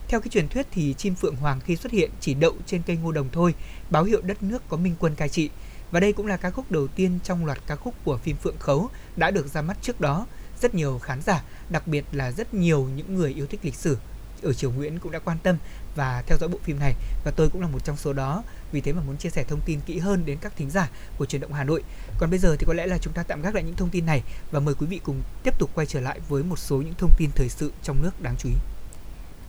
Theo 0.08 0.20
cái 0.20 0.30
truyền 0.30 0.48
thuyết 0.48 0.68
thì 0.72 0.96
chim 0.98 1.16
phượng 1.16 1.36
hoàng 1.36 1.60
khi 1.60 1.76
xuất 1.76 1.92
hiện 1.92 2.12
chỉ 2.20 2.34
đậu 2.34 2.54
trên 2.66 2.82
cây 2.88 2.98
ngô 2.98 3.12
đồng 3.12 3.30
thôi, 3.32 3.54
báo 3.90 4.04
hiệu 4.04 4.22
đất 4.22 4.44
nước 4.44 4.64
có 4.70 4.78
minh 4.78 4.96
quân 5.00 5.16
cai 5.16 5.30
trị. 5.30 5.50
Và 5.92 6.00
đây 6.00 6.14
cũng 6.14 6.28
là 6.28 6.38
ca 6.38 6.50
khúc 6.50 6.72
đầu 6.72 6.88
tiên 6.88 7.20
trong 7.24 7.46
loạt 7.46 7.60
ca 7.68 7.76
khúc 7.76 7.94
của 8.04 8.18
phim 8.18 8.36
Phượng 8.36 8.58
Khấu 8.60 8.90
đã 9.16 9.32
được 9.32 9.48
ra 9.48 9.62
mắt 9.62 9.78
trước 9.82 10.02
đó. 10.02 10.28
Rất 10.62 10.76
nhiều 10.76 11.00
khán 11.00 11.22
giả, 11.22 11.44
đặc 11.70 11.88
biệt 11.88 12.06
là 12.12 12.32
rất 12.32 12.54
nhiều 12.54 12.90
những 12.96 13.16
người 13.16 13.34
yêu 13.34 13.46
thích 13.46 13.60
lịch 13.64 13.76
sử 13.76 13.98
ở 14.42 14.54
Triều 14.54 14.72
Nguyễn 14.72 15.00
cũng 15.00 15.12
đã 15.12 15.20
quan 15.20 15.38
tâm 15.44 15.58
và 15.98 16.24
theo 16.28 16.38
dõi 16.38 16.50
bộ 16.50 16.58
phim 16.64 16.80
này 16.80 16.94
và 17.24 17.32
tôi 17.32 17.50
cũng 17.50 17.62
là 17.62 17.68
một 17.68 17.84
trong 17.84 17.98
số 17.98 18.14
đó 18.14 18.44
vì 18.72 18.82
thế 18.82 18.94
mà 18.94 19.02
muốn 19.08 19.18
chia 19.18 19.30
sẻ 19.30 19.44
thông 19.44 19.60
tin 19.66 19.80
kỹ 19.86 19.98
hơn 19.98 20.26
đến 20.26 20.38
các 20.42 20.54
thính 20.56 20.70
giả 20.70 20.90
của 21.18 21.26
truyền 21.26 21.42
động 21.42 21.54
Hà 21.54 21.64
Nội. 21.64 21.84
Còn 22.18 22.30
bây 22.30 22.40
giờ 22.40 22.56
thì 22.60 22.66
có 22.68 22.74
lẽ 22.74 22.88
là 22.88 22.98
chúng 22.98 23.14
ta 23.14 23.24
tạm 23.24 23.42
gác 23.42 23.56
lại 23.56 23.64
những 23.64 23.76
thông 23.76 23.90
tin 23.90 24.06
này 24.06 24.24
và 24.52 24.60
mời 24.60 24.76
quý 24.80 24.88
vị 24.88 25.00
cùng 25.04 25.22
tiếp 25.44 25.60
tục 25.60 25.70
quay 25.76 25.88
trở 25.88 26.00
lại 26.00 26.20
với 26.30 26.44
một 26.44 26.60
số 26.60 26.78
những 26.78 26.94
thông 26.98 27.12
tin 27.18 27.30
thời 27.36 27.50
sự 27.50 27.72
trong 27.84 28.02
nước 28.04 28.22
đáng 28.22 28.36
chú 28.40 28.50
ý. 28.50 28.56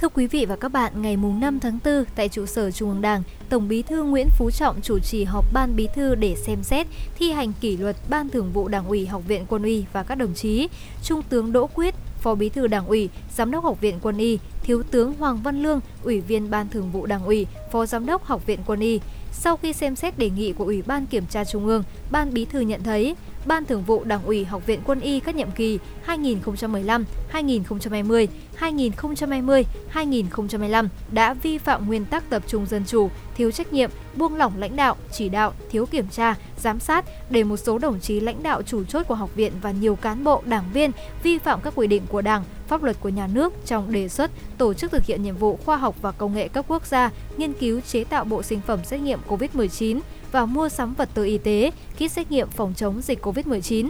Thưa 0.01 0.09
quý 0.09 0.27
vị 0.27 0.47
và 0.47 0.57
các 0.57 0.69
bạn, 0.69 1.03
ngày 1.03 1.17
mùng 1.17 1.41
5 1.41 1.61
tháng 1.61 1.79
4 1.85 2.05
tại 2.15 2.29
trụ 2.29 2.47
sở 2.47 2.71
Trung 2.71 2.89
ương 2.89 3.01
Đảng, 3.01 3.23
Tổng 3.49 3.69
Bí 3.69 3.83
thư 3.83 4.03
Nguyễn 4.03 4.29
Phú 4.39 4.51
Trọng 4.51 4.81
chủ 4.83 4.99
trì 4.99 5.25
họp 5.25 5.53
Ban 5.53 5.77
Bí 5.77 5.89
thư 5.95 6.15
để 6.15 6.37
xem 6.47 6.63
xét 6.63 6.87
thi 7.19 7.31
hành 7.31 7.53
kỷ 7.61 7.77
luật 7.77 7.97
Ban 8.09 8.29
Thường 8.29 8.53
vụ 8.53 8.69
Đảng 8.69 8.89
ủy 8.89 9.07
Học 9.07 9.23
viện 9.27 9.47
Quân 9.49 9.63
uy 9.63 9.85
và 9.93 10.03
các 10.03 10.15
đồng 10.15 10.35
chí 10.35 10.69
Trung 11.03 11.23
tướng 11.23 11.53
Đỗ 11.53 11.67
Quyết, 11.67 11.95
Phó 12.23 12.35
Bí 12.35 12.49
thư 12.49 12.67
Đảng 12.67 12.87
ủy, 12.87 13.09
Giám 13.37 13.51
đốc 13.51 13.65
Học 13.65 13.81
viện 13.81 13.99
Quân 14.03 14.19
y, 14.19 14.39
Thiếu 14.63 14.83
tướng 14.91 15.15
Hoàng 15.15 15.39
Văn 15.43 15.63
Lương, 15.63 15.81
Ủy 16.05 16.21
viên 16.21 16.51
Ban 16.51 16.69
Thường 16.69 16.91
vụ 16.91 17.07
Đảng 17.07 17.25
ủy, 17.25 17.47
Phó 17.73 17.87
Giám 17.87 18.07
đốc 18.07 18.25
Học 18.25 18.47
viện 18.47 18.61
Quân 18.67 18.81
y. 18.81 19.01
Sau 19.33 19.57
khi 19.57 19.73
xem 19.73 19.97
xét 19.97 20.19
đề 20.19 20.31
nghị 20.31 20.53
của 20.53 20.65
Ủy 20.65 20.83
ban 20.83 21.07
Kiểm 21.07 21.27
tra 21.31 21.45
Trung 21.45 21.67
ương, 21.67 21.83
Ban 22.11 22.35
Bí 22.35 22.45
thư 22.45 22.61
nhận 22.61 22.83
thấy 22.83 23.17
Ban 23.49 23.65
Thường 23.65 23.83
vụ 23.83 24.05
Đảng 24.05 24.25
ủy 24.25 24.45
Học 24.45 24.67
viện 24.67 24.81
Quân 24.85 25.01
y 25.01 25.21
các 25.21 25.35
nhiệm 25.35 25.51
kỳ 25.51 25.79
2015, 26.03 27.05
2020, 27.29 28.29
2020, 28.55 29.65
2025 29.89 30.89
đã 31.13 31.35
vi 31.35 31.59
phạm 31.59 31.87
nguyên 31.87 32.05
tắc 32.05 32.31
tập 32.31 32.43
trung 32.47 32.67
dân 32.67 32.85
chủ, 32.87 33.11
thiếu 33.37 33.51
trách 33.51 33.73
nhiệm, 33.73 33.91
buông 34.17 34.37
lỏng 34.37 34.53
lãnh 34.59 34.77
đạo, 34.77 34.97
chỉ 35.13 35.29
đạo, 35.29 35.53
thiếu 35.71 35.87
kiểm 35.87 36.09
tra, 36.09 36.35
giám 36.57 36.81
sát 36.81 37.05
để 37.31 37.45
một 37.45 37.57
số 37.57 37.79
đồng 37.79 38.01
chí 38.01 38.21
lãnh 38.21 38.43
đạo 38.43 38.63
chủ 38.63 38.85
chốt 38.85 39.03
của 39.09 39.15
học 39.15 39.35
viện 39.35 39.53
và 39.63 39.71
nhiều 39.71 39.97
cán 39.97 40.25
bộ, 40.25 40.43
đảng 40.45 40.65
viên 40.73 40.91
vi 41.23 41.39
phạm 41.39 41.61
các 41.61 41.73
quy 41.77 41.87
định 41.87 42.03
của 42.09 42.23
Đảng, 42.23 42.45
pháp 42.69 42.83
luật 42.83 42.97
của 43.01 43.09
nhà 43.09 43.27
nước 43.27 43.53
trong 43.67 43.93
đề 43.93 44.09
xuất 44.09 44.31
tổ 44.59 44.75
chức 44.75 44.91
thực 44.91 45.05
hiện 45.05 45.23
nhiệm 45.23 45.37
vụ 45.37 45.59
khoa 45.65 45.77
học 45.77 45.97
và 46.03 46.13
công 46.13 46.35
nghệ 46.35 46.49
cấp 46.49 46.65
quốc 46.69 46.87
gia, 46.87 47.11
nghiên 47.37 47.53
cứu 47.53 47.81
chế 47.81 48.05
tạo 48.05 48.25
bộ 48.25 48.43
sinh 48.43 48.61
phẩm 48.61 48.81
xét 48.85 49.01
nghiệm 49.01 49.19
COVID-19 49.29 50.01
và 50.33 50.47
mua 50.47 50.69
sắm 50.69 50.95
vật 50.95 51.09
tư 51.15 51.25
y 51.25 51.39
tế, 51.39 51.71
kit 51.97 52.13
xét 52.13 52.31
nghiệm 52.31 52.49
phòng 52.49 52.75
chống 52.77 53.01
dịch 53.01 53.27
COVID-19. 53.27 53.89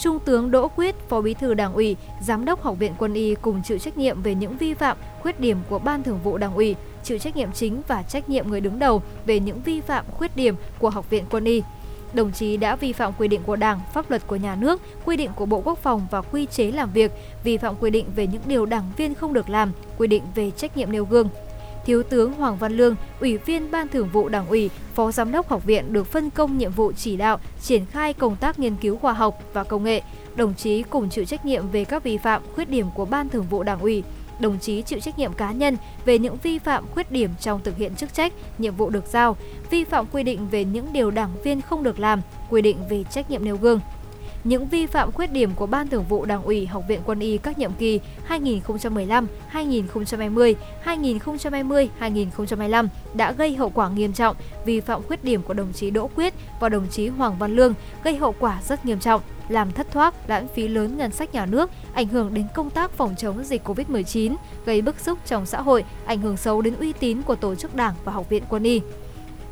Trung 0.00 0.18
tướng 0.24 0.50
Đỗ 0.50 0.68
Quyết, 0.68 0.94
Phó 1.08 1.20
Bí 1.20 1.34
thư 1.34 1.54
Đảng 1.54 1.74
ủy, 1.74 1.96
Giám 2.22 2.44
đốc 2.44 2.62
Học 2.62 2.78
viện 2.78 2.92
Quân 2.98 3.14
y 3.14 3.34
cùng 3.34 3.62
chịu 3.64 3.78
trách 3.78 3.98
nhiệm 3.98 4.22
về 4.22 4.34
những 4.34 4.56
vi 4.56 4.74
phạm, 4.74 4.96
khuyết 5.20 5.40
điểm 5.40 5.58
của 5.68 5.78
Ban 5.78 6.02
Thường 6.02 6.20
vụ 6.24 6.38
Đảng 6.38 6.54
ủy, 6.54 6.76
chịu 7.04 7.18
trách 7.18 7.36
nhiệm 7.36 7.52
chính 7.52 7.82
và 7.88 8.02
trách 8.02 8.28
nhiệm 8.28 8.48
người 8.48 8.60
đứng 8.60 8.78
đầu 8.78 9.02
về 9.26 9.40
những 9.40 9.62
vi 9.62 9.80
phạm, 9.80 10.04
khuyết 10.10 10.36
điểm 10.36 10.54
của 10.78 10.90
Học 10.90 11.10
viện 11.10 11.24
Quân 11.30 11.44
y. 11.44 11.62
Đồng 12.12 12.32
chí 12.32 12.56
đã 12.56 12.76
vi 12.76 12.92
phạm 12.92 13.12
quy 13.18 13.28
định 13.28 13.40
của 13.46 13.56
Đảng, 13.56 13.80
pháp 13.92 14.10
luật 14.10 14.26
của 14.26 14.36
nhà 14.36 14.56
nước, 14.56 14.80
quy 15.04 15.16
định 15.16 15.30
của 15.36 15.46
Bộ 15.46 15.62
Quốc 15.64 15.78
phòng 15.78 16.06
và 16.10 16.20
quy 16.20 16.46
chế 16.46 16.70
làm 16.70 16.92
việc, 16.92 17.12
vi 17.44 17.56
phạm 17.56 17.74
quy 17.80 17.90
định 17.90 18.06
về 18.16 18.26
những 18.26 18.42
điều 18.46 18.66
đảng 18.66 18.92
viên 18.96 19.14
không 19.14 19.32
được 19.32 19.48
làm, 19.48 19.72
quy 19.98 20.06
định 20.06 20.22
về 20.34 20.50
trách 20.50 20.76
nhiệm 20.76 20.92
nêu 20.92 21.04
gương, 21.04 21.28
Thiếu 21.86 22.02
tướng 22.02 22.32
Hoàng 22.32 22.56
Văn 22.56 22.76
Lương, 22.76 22.96
Ủy 23.20 23.38
viên 23.38 23.70
Ban 23.70 23.88
Thường 23.88 24.08
vụ 24.12 24.28
Đảng 24.28 24.48
ủy, 24.48 24.70
Phó 24.94 25.12
Giám 25.12 25.32
đốc 25.32 25.48
Học 25.48 25.64
viện 25.64 25.92
được 25.92 26.06
phân 26.06 26.30
công 26.30 26.58
nhiệm 26.58 26.72
vụ 26.72 26.92
chỉ 26.92 27.16
đạo, 27.16 27.38
triển 27.62 27.86
khai 27.86 28.12
công 28.12 28.36
tác 28.36 28.58
nghiên 28.58 28.76
cứu 28.76 28.96
khoa 28.96 29.12
học 29.12 29.38
và 29.52 29.64
công 29.64 29.84
nghệ. 29.84 30.02
Đồng 30.36 30.54
chí 30.54 30.82
cùng 30.82 31.10
chịu 31.10 31.24
trách 31.24 31.46
nhiệm 31.46 31.70
về 31.70 31.84
các 31.84 32.04
vi 32.04 32.18
phạm, 32.18 32.42
khuyết 32.54 32.70
điểm 32.70 32.86
của 32.94 33.04
Ban 33.04 33.28
Thường 33.28 33.46
vụ 33.50 33.62
Đảng 33.62 33.80
ủy. 33.80 34.02
Đồng 34.40 34.58
chí 34.58 34.82
chịu 34.82 35.00
trách 35.00 35.18
nhiệm 35.18 35.32
cá 35.32 35.52
nhân 35.52 35.76
về 36.04 36.18
những 36.18 36.36
vi 36.42 36.58
phạm, 36.58 36.84
khuyết 36.86 37.12
điểm 37.12 37.30
trong 37.40 37.60
thực 37.64 37.76
hiện 37.76 37.94
chức 37.94 38.14
trách, 38.14 38.32
nhiệm 38.58 38.76
vụ 38.76 38.90
được 38.90 39.04
giao, 39.06 39.36
vi 39.70 39.84
phạm 39.84 40.06
quy 40.12 40.22
định 40.22 40.48
về 40.50 40.64
những 40.64 40.92
điều 40.92 41.10
đảng 41.10 41.30
viên 41.42 41.60
không 41.60 41.82
được 41.82 41.98
làm, 41.98 42.20
quy 42.50 42.62
định 42.62 42.76
về 42.88 43.04
trách 43.10 43.30
nhiệm 43.30 43.44
nêu 43.44 43.56
gương 43.56 43.80
những 44.44 44.66
vi 44.66 44.86
phạm 44.86 45.12
khuyết 45.12 45.32
điểm 45.32 45.50
của 45.54 45.66
Ban 45.66 45.88
Thường 45.88 46.04
vụ 46.08 46.24
Đảng 46.24 46.42
ủy 46.42 46.66
Học 46.66 46.84
viện 46.88 47.00
Quân 47.06 47.20
y 47.20 47.38
các 47.38 47.58
nhiệm 47.58 47.72
kỳ 47.72 48.00
2015, 48.24 49.26
2020, 49.48 50.56
2020, 50.82 51.88
2025 51.98 52.88
đã 53.14 53.32
gây 53.32 53.54
hậu 53.54 53.70
quả 53.70 53.88
nghiêm 53.88 54.12
trọng, 54.12 54.36
vi 54.64 54.80
phạm 54.80 55.02
khuyết 55.02 55.24
điểm 55.24 55.42
của 55.42 55.54
đồng 55.54 55.72
chí 55.72 55.90
Đỗ 55.90 56.10
Quyết 56.16 56.34
và 56.60 56.68
đồng 56.68 56.88
chí 56.90 57.08
Hoàng 57.08 57.38
Văn 57.38 57.56
Lương 57.56 57.74
gây 58.04 58.16
hậu 58.16 58.34
quả 58.38 58.60
rất 58.68 58.86
nghiêm 58.86 58.98
trọng, 58.98 59.20
làm 59.48 59.72
thất 59.72 59.90
thoát, 59.92 60.14
lãng 60.30 60.48
phí 60.54 60.68
lớn 60.68 60.98
ngân 60.98 61.10
sách 61.10 61.34
nhà 61.34 61.46
nước, 61.46 61.70
ảnh 61.94 62.08
hưởng 62.08 62.34
đến 62.34 62.46
công 62.54 62.70
tác 62.70 62.90
phòng 62.90 63.14
chống 63.18 63.44
dịch 63.44 63.68
COVID-19, 63.68 64.34
gây 64.66 64.82
bức 64.82 65.00
xúc 65.00 65.18
trong 65.26 65.46
xã 65.46 65.60
hội, 65.60 65.84
ảnh 66.06 66.20
hưởng 66.20 66.36
xấu 66.36 66.62
đến 66.62 66.74
uy 66.80 66.92
tín 66.92 67.22
của 67.22 67.34
tổ 67.34 67.54
chức 67.54 67.74
Đảng 67.74 67.94
và 68.04 68.12
Học 68.12 68.28
viện 68.28 68.42
Quân 68.48 68.62
y 68.62 68.80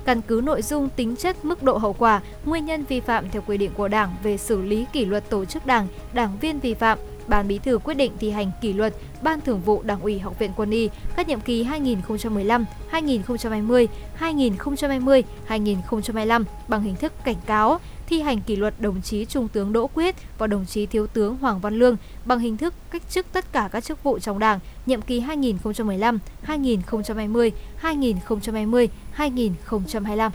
căn 0.05 0.23
cứ 0.23 0.41
nội 0.45 0.63
dung, 0.63 0.89
tính 0.89 1.17
chất, 1.17 1.45
mức 1.45 1.63
độ 1.63 1.79
hậu 1.79 1.93
quả, 1.93 2.21
nguyên 2.45 2.65
nhân 2.65 2.85
vi 2.85 3.01
phạm 3.01 3.31
theo 3.31 3.43
quy 3.47 3.59
định 3.59 3.71
của 3.77 3.89
Đảng 3.89 4.15
về 4.23 4.37
xử 4.37 4.63
lý 4.63 4.87
kỷ 4.93 5.05
luật 5.05 5.31
tổ 5.31 5.45
chức 5.45 5.67
Đảng, 5.67 5.87
đảng 6.13 6.39
viên 6.41 6.61
vi 6.61 6.75
phạm, 6.75 6.99
Ban 7.27 7.49
Bí 7.49 7.59
thư 7.59 7.79
quyết 7.79 7.95
định 7.95 8.13
thi 8.19 8.31
hành 8.31 8.51
kỷ 8.61 8.73
luật 8.73 8.95
Ban 9.23 9.41
Thường 9.41 9.61
vụ 9.61 9.83
Đảng 9.83 10.01
ủy 10.01 10.19
Học 10.19 10.39
viện 10.39 10.51
Quân 10.57 10.71
y 10.71 10.91
các 11.17 11.29
nhiệm 11.29 11.41
kỳ 11.41 11.63
2015, 11.63 12.65
2020, 12.89 13.89
2020, 14.15 15.25
2025 15.47 16.45
bằng 16.69 16.83
hình 16.83 16.97
thức 16.97 17.13
cảnh 17.25 17.37
cáo, 17.47 17.81
thi 18.07 18.21
hành 18.21 18.41
kỷ 18.41 18.57
luật 18.57 18.81
đồng 18.81 19.03
chí 19.03 19.25
Trung 19.25 19.49
tướng 19.49 19.73
Đỗ 19.73 19.87
Quyết 19.87 20.15
và 20.39 20.47
đồng 20.47 20.67
chí 20.67 20.87
Thiếu 20.87 21.07
tướng 21.07 21.37
Hoàng 21.37 21.61
Văn 21.61 21.79
Lương 21.79 21.97
bằng 22.25 22.39
hình 22.39 22.57
thức 22.57 22.75
cách 22.91 23.03
chức 23.11 23.27
tất 23.33 23.53
cả 23.53 23.69
các 23.73 23.85
chức 23.85 24.03
vụ 24.03 24.19
trong 24.19 24.39
Đảng 24.39 24.59
nhiệm 24.87 25.03
kỳ 25.03 25.21
2015, 25.21 26.19
2020, 26.43 27.53
2020, 27.77 28.89
2025. 29.13 30.33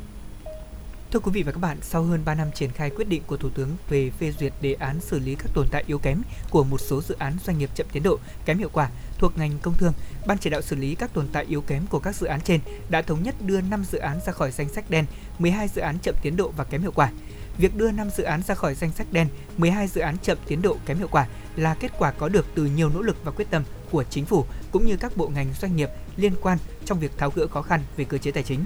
Thưa 1.12 1.20
quý 1.20 1.32
vị 1.32 1.44
và 1.44 1.52
các 1.52 1.58
bạn, 1.58 1.78
sau 1.82 2.04
hơn 2.04 2.22
3 2.26 2.36
năm 2.36 2.48
triển 2.56 2.70
khai 2.72 2.90
quyết 2.90 3.10
định 3.10 3.22
của 3.28 3.38
Thủ 3.38 3.50
tướng 3.50 3.70
về 3.90 4.10
phê 4.10 4.32
duyệt 4.40 4.54
đề 4.62 4.74
án 4.74 5.00
xử 5.02 5.20
lý 5.20 5.36
các 5.36 5.52
tồn 5.54 5.68
tại 5.72 5.84
yếu 5.88 6.00
kém 6.00 6.22
của 6.50 6.64
một 6.64 6.82
số 6.82 7.02
dự 7.02 7.16
án 7.20 7.34
doanh 7.44 7.58
nghiệp 7.58 7.70
chậm 7.76 7.88
tiến 7.92 8.04
độ, 8.04 8.18
kém 8.46 8.58
hiệu 8.58 8.70
quả 8.74 8.90
thuộc 9.18 9.38
ngành 9.38 9.52
công 9.62 9.74
thương, 9.74 9.94
Ban 10.28 10.38
chỉ 10.38 10.50
đạo 10.50 10.62
xử 10.62 10.76
lý 10.76 10.96
các 10.96 11.14
tồn 11.14 11.28
tại 11.32 11.46
yếu 11.50 11.62
kém 11.62 11.88
của 11.88 12.00
các 12.00 12.16
dự 12.16 12.28
án 12.28 12.42
trên 12.42 12.60
đã 12.90 13.02
thống 13.02 13.24
nhất 13.24 13.36
đưa 13.42 13.62
5 13.62 13.84
dự 13.84 13.98
án 13.98 14.20
ra 14.26 14.32
khỏi 14.34 14.52
danh 14.52 14.70
sách 14.70 14.90
đen, 14.90 15.06
12 15.40 15.68
dự 15.68 15.82
án 15.82 15.98
chậm 16.00 16.16
tiến 16.22 16.38
độ 16.38 16.52
và 16.58 16.64
kém 16.64 16.82
hiệu 16.82 16.92
quả. 16.96 17.12
Việc 17.58 17.76
đưa 17.76 17.92
5 17.92 18.10
dự 18.10 18.24
án 18.24 18.42
ra 18.42 18.56
khỏi 18.56 18.76
danh 18.76 18.92
sách 18.92 19.08
đen, 19.12 19.28
12 19.58 19.88
dự 19.88 20.02
án 20.02 20.18
chậm 20.18 20.38
tiến 20.48 20.62
độ 20.62 20.78
kém 20.86 20.98
hiệu 20.98 21.08
quả 21.12 21.28
là 21.56 21.74
kết 21.80 21.92
quả 21.98 22.12
có 22.12 22.30
được 22.30 22.46
từ 22.56 22.66
nhiều 22.66 22.90
nỗ 22.90 23.02
lực 23.02 23.18
và 23.24 23.32
quyết 23.32 23.50
tâm 23.50 23.64
của 23.92 24.04
chính 24.04 24.26
phủ 24.26 24.46
cũng 24.72 24.86
như 24.86 24.98
các 24.98 25.18
bộ 25.18 25.28
ngành 25.28 25.48
doanh 25.62 25.76
nghiệp 25.76 25.90
liên 26.18 26.34
quan 26.42 26.58
trong 26.86 27.00
việc 27.00 27.18
tháo 27.18 27.30
gỡ 27.30 27.48
khó 27.48 27.62
khăn 27.62 27.82
về 27.98 28.06
cơ 28.06 28.18
chế 28.18 28.32
tài 28.32 28.44
chính. 28.44 28.66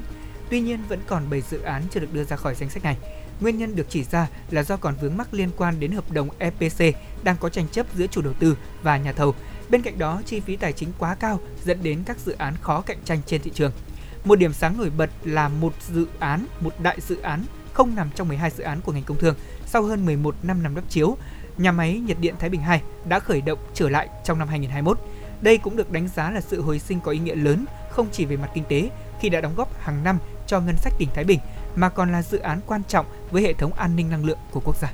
Tuy 0.49 0.61
nhiên 0.61 0.79
vẫn 0.89 0.99
còn 1.07 1.29
7 1.29 1.41
dự 1.41 1.61
án 1.61 1.83
chưa 1.91 1.99
được 1.99 2.13
đưa 2.13 2.23
ra 2.23 2.35
khỏi 2.35 2.55
danh 2.55 2.69
sách 2.69 2.83
này. 2.83 2.97
Nguyên 3.41 3.57
nhân 3.57 3.75
được 3.75 3.85
chỉ 3.89 4.03
ra 4.03 4.27
là 4.49 4.63
do 4.63 4.77
còn 4.77 4.95
vướng 5.01 5.17
mắc 5.17 5.33
liên 5.33 5.49
quan 5.57 5.79
đến 5.79 5.91
hợp 5.91 6.11
đồng 6.11 6.29
EPC 6.37 6.95
đang 7.23 7.37
có 7.39 7.49
tranh 7.49 7.67
chấp 7.71 7.85
giữa 7.95 8.07
chủ 8.07 8.21
đầu 8.21 8.33
tư 8.33 8.57
và 8.83 8.97
nhà 8.97 9.11
thầu. 9.13 9.35
Bên 9.69 9.81
cạnh 9.81 9.99
đó, 9.99 10.21
chi 10.25 10.39
phí 10.39 10.55
tài 10.55 10.73
chính 10.73 10.89
quá 10.97 11.15
cao 11.15 11.39
dẫn 11.63 11.83
đến 11.83 12.03
các 12.05 12.17
dự 12.19 12.35
án 12.37 12.53
khó 12.61 12.81
cạnh 12.81 12.97
tranh 13.05 13.21
trên 13.25 13.41
thị 13.41 13.51
trường. 13.53 13.71
Một 14.25 14.35
điểm 14.35 14.53
sáng 14.53 14.77
nổi 14.77 14.89
bật 14.89 15.09
là 15.23 15.49
một 15.49 15.73
dự 15.87 16.07
án, 16.19 16.45
một 16.59 16.73
đại 16.79 16.97
dự 17.01 17.21
án 17.21 17.43
không 17.73 17.95
nằm 17.95 18.09
trong 18.15 18.27
12 18.27 18.51
dự 18.51 18.63
án 18.63 18.81
của 18.81 18.91
ngành 18.91 19.03
công 19.03 19.17
thương 19.17 19.35
sau 19.65 19.83
hơn 19.83 20.05
11 20.05 20.35
năm 20.43 20.63
nằm 20.63 20.75
đắp 20.75 20.83
chiếu. 20.89 21.17
Nhà 21.57 21.71
máy 21.71 21.99
nhiệt 21.99 22.17
điện 22.19 22.35
Thái 22.39 22.49
Bình 22.49 22.61
2 22.61 22.81
đã 23.05 23.19
khởi 23.19 23.41
động 23.41 23.59
trở 23.73 23.89
lại 23.89 24.09
trong 24.23 24.39
năm 24.39 24.47
2021. 24.47 24.99
Đây 25.41 25.57
cũng 25.57 25.75
được 25.75 25.91
đánh 25.91 26.07
giá 26.07 26.31
là 26.31 26.41
sự 26.41 26.61
hồi 26.61 26.79
sinh 26.79 26.99
có 27.01 27.11
ý 27.11 27.19
nghĩa 27.19 27.35
lớn, 27.35 27.65
không 27.89 28.07
chỉ 28.11 28.25
về 28.25 28.37
mặt 28.37 28.49
kinh 28.53 28.63
tế, 28.69 28.89
khi 29.19 29.29
đã 29.29 29.41
đóng 29.41 29.55
góp 29.55 29.79
hàng 29.79 30.03
năm 30.03 30.17
cho 30.47 30.59
ngân 30.59 30.77
sách 30.77 30.93
tỉnh 30.97 31.09
Thái 31.13 31.23
Bình, 31.23 31.39
mà 31.75 31.89
còn 31.89 32.11
là 32.11 32.21
dự 32.21 32.39
án 32.39 32.59
quan 32.67 32.81
trọng 32.87 33.05
với 33.31 33.43
hệ 33.43 33.53
thống 33.53 33.73
an 33.73 33.95
ninh 33.95 34.09
năng 34.09 34.25
lượng 34.25 34.39
của 34.51 34.61
quốc 34.65 34.75
gia. 34.81 34.93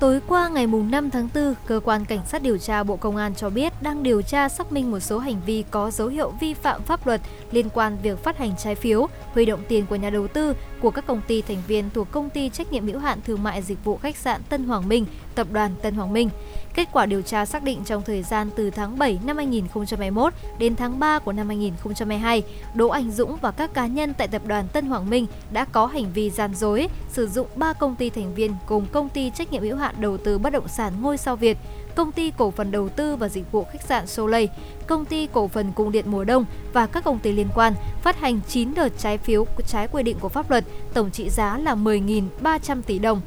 Tối 0.00 0.20
qua 0.26 0.48
ngày 0.48 0.66
5 0.66 1.10
tháng 1.10 1.28
4, 1.34 1.54
Cơ 1.66 1.80
quan 1.84 2.04
Cảnh 2.04 2.20
sát 2.26 2.42
điều 2.42 2.58
tra 2.58 2.82
Bộ 2.82 2.96
Công 2.96 3.16
an 3.16 3.34
cho 3.34 3.50
biết 3.50 3.72
đang 3.82 4.02
điều 4.02 4.22
tra 4.22 4.48
xác 4.48 4.72
minh 4.72 4.90
một 4.90 5.00
số 5.00 5.18
hành 5.18 5.40
vi 5.46 5.64
có 5.70 5.90
dấu 5.90 6.08
hiệu 6.08 6.32
vi 6.40 6.54
phạm 6.54 6.82
pháp 6.82 7.06
luật 7.06 7.20
liên 7.52 7.68
quan 7.74 7.96
việc 8.02 8.22
phát 8.22 8.38
hành 8.38 8.52
trái 8.58 8.74
phiếu, 8.74 9.06
huy 9.32 9.44
động 9.44 9.60
tiền 9.68 9.86
của 9.86 9.96
nhà 9.96 10.10
đầu 10.10 10.28
tư 10.28 10.54
của 10.80 10.90
các 10.90 11.06
công 11.06 11.20
ty 11.26 11.42
thành 11.42 11.62
viên 11.66 11.90
thuộc 11.94 12.10
công 12.10 12.30
ty 12.30 12.48
trách 12.48 12.72
nhiệm 12.72 12.86
hữu 12.86 12.98
hạn 12.98 13.18
thương 13.26 13.42
mại 13.42 13.62
dịch 13.62 13.84
vụ 13.84 13.96
khách 13.96 14.16
sạn 14.16 14.40
Tân 14.48 14.64
Hoàng 14.64 14.88
Minh, 14.88 15.06
tập 15.34 15.46
đoàn 15.52 15.70
Tân 15.82 15.94
Hoàng 15.94 16.12
Minh. 16.12 16.30
Kết 16.74 16.88
quả 16.92 17.06
điều 17.06 17.22
tra 17.22 17.46
xác 17.46 17.62
định 17.62 17.80
trong 17.84 18.02
thời 18.02 18.22
gian 18.22 18.50
từ 18.56 18.70
tháng 18.70 18.98
7 18.98 19.18
năm 19.24 19.36
2021 19.36 20.32
đến 20.58 20.76
tháng 20.76 20.98
3 20.98 21.18
của 21.18 21.32
năm 21.32 21.46
2022, 21.46 22.42
Đỗ 22.74 22.88
Anh 22.88 23.10
Dũng 23.10 23.36
và 23.40 23.50
các 23.50 23.74
cá 23.74 23.86
nhân 23.86 24.14
tại 24.14 24.28
tập 24.28 24.42
đoàn 24.46 24.68
Tân 24.72 24.86
Hoàng 24.86 25.10
Minh 25.10 25.26
đã 25.52 25.64
có 25.64 25.86
hành 25.86 26.12
vi 26.12 26.30
gian 26.30 26.54
dối, 26.54 26.88
sử 27.08 27.28
dụng 27.28 27.46
3 27.56 27.72
công 27.72 27.96
ty 27.96 28.10
thành 28.10 28.34
viên 28.34 28.54
cùng 28.66 28.86
công 28.92 29.08
ty 29.08 29.30
trách 29.30 29.52
nhiệm 29.52 29.62
hữu 29.62 29.76
hạn 29.76 29.94
đầu 29.98 30.16
tư 30.16 30.38
bất 30.38 30.52
động 30.52 30.68
sản 30.68 30.92
Ngôi 31.02 31.18
sao 31.18 31.36
Việt, 31.36 31.58
công 31.94 32.12
ty 32.12 32.30
cổ 32.30 32.50
phần 32.50 32.70
đầu 32.70 32.88
tư 32.88 33.16
và 33.16 33.28
dịch 33.28 33.52
vụ 33.52 33.64
khách 33.72 33.82
sạn 33.82 34.06
Soleil, 34.06 34.48
công 34.86 35.04
ty 35.04 35.28
cổ 35.32 35.48
phần 35.48 35.72
cung 35.72 35.92
điện 35.92 36.04
mùa 36.08 36.24
đông 36.24 36.44
và 36.72 36.86
các 36.86 37.04
công 37.04 37.18
ty 37.18 37.32
liên 37.32 37.48
quan 37.54 37.74
phát 38.02 38.20
hành 38.20 38.40
9 38.48 38.74
đợt 38.74 38.88
trái 38.98 39.18
phiếu 39.18 39.46
trái 39.66 39.88
quy 39.88 40.02
định 40.02 40.16
của 40.20 40.28
pháp 40.28 40.50
luật, 40.50 40.64
tổng 40.94 41.10
trị 41.10 41.28
giá 41.30 41.58
là 41.58 41.74
10.300 41.74 42.82
tỷ 42.82 42.98
đồng 42.98 43.20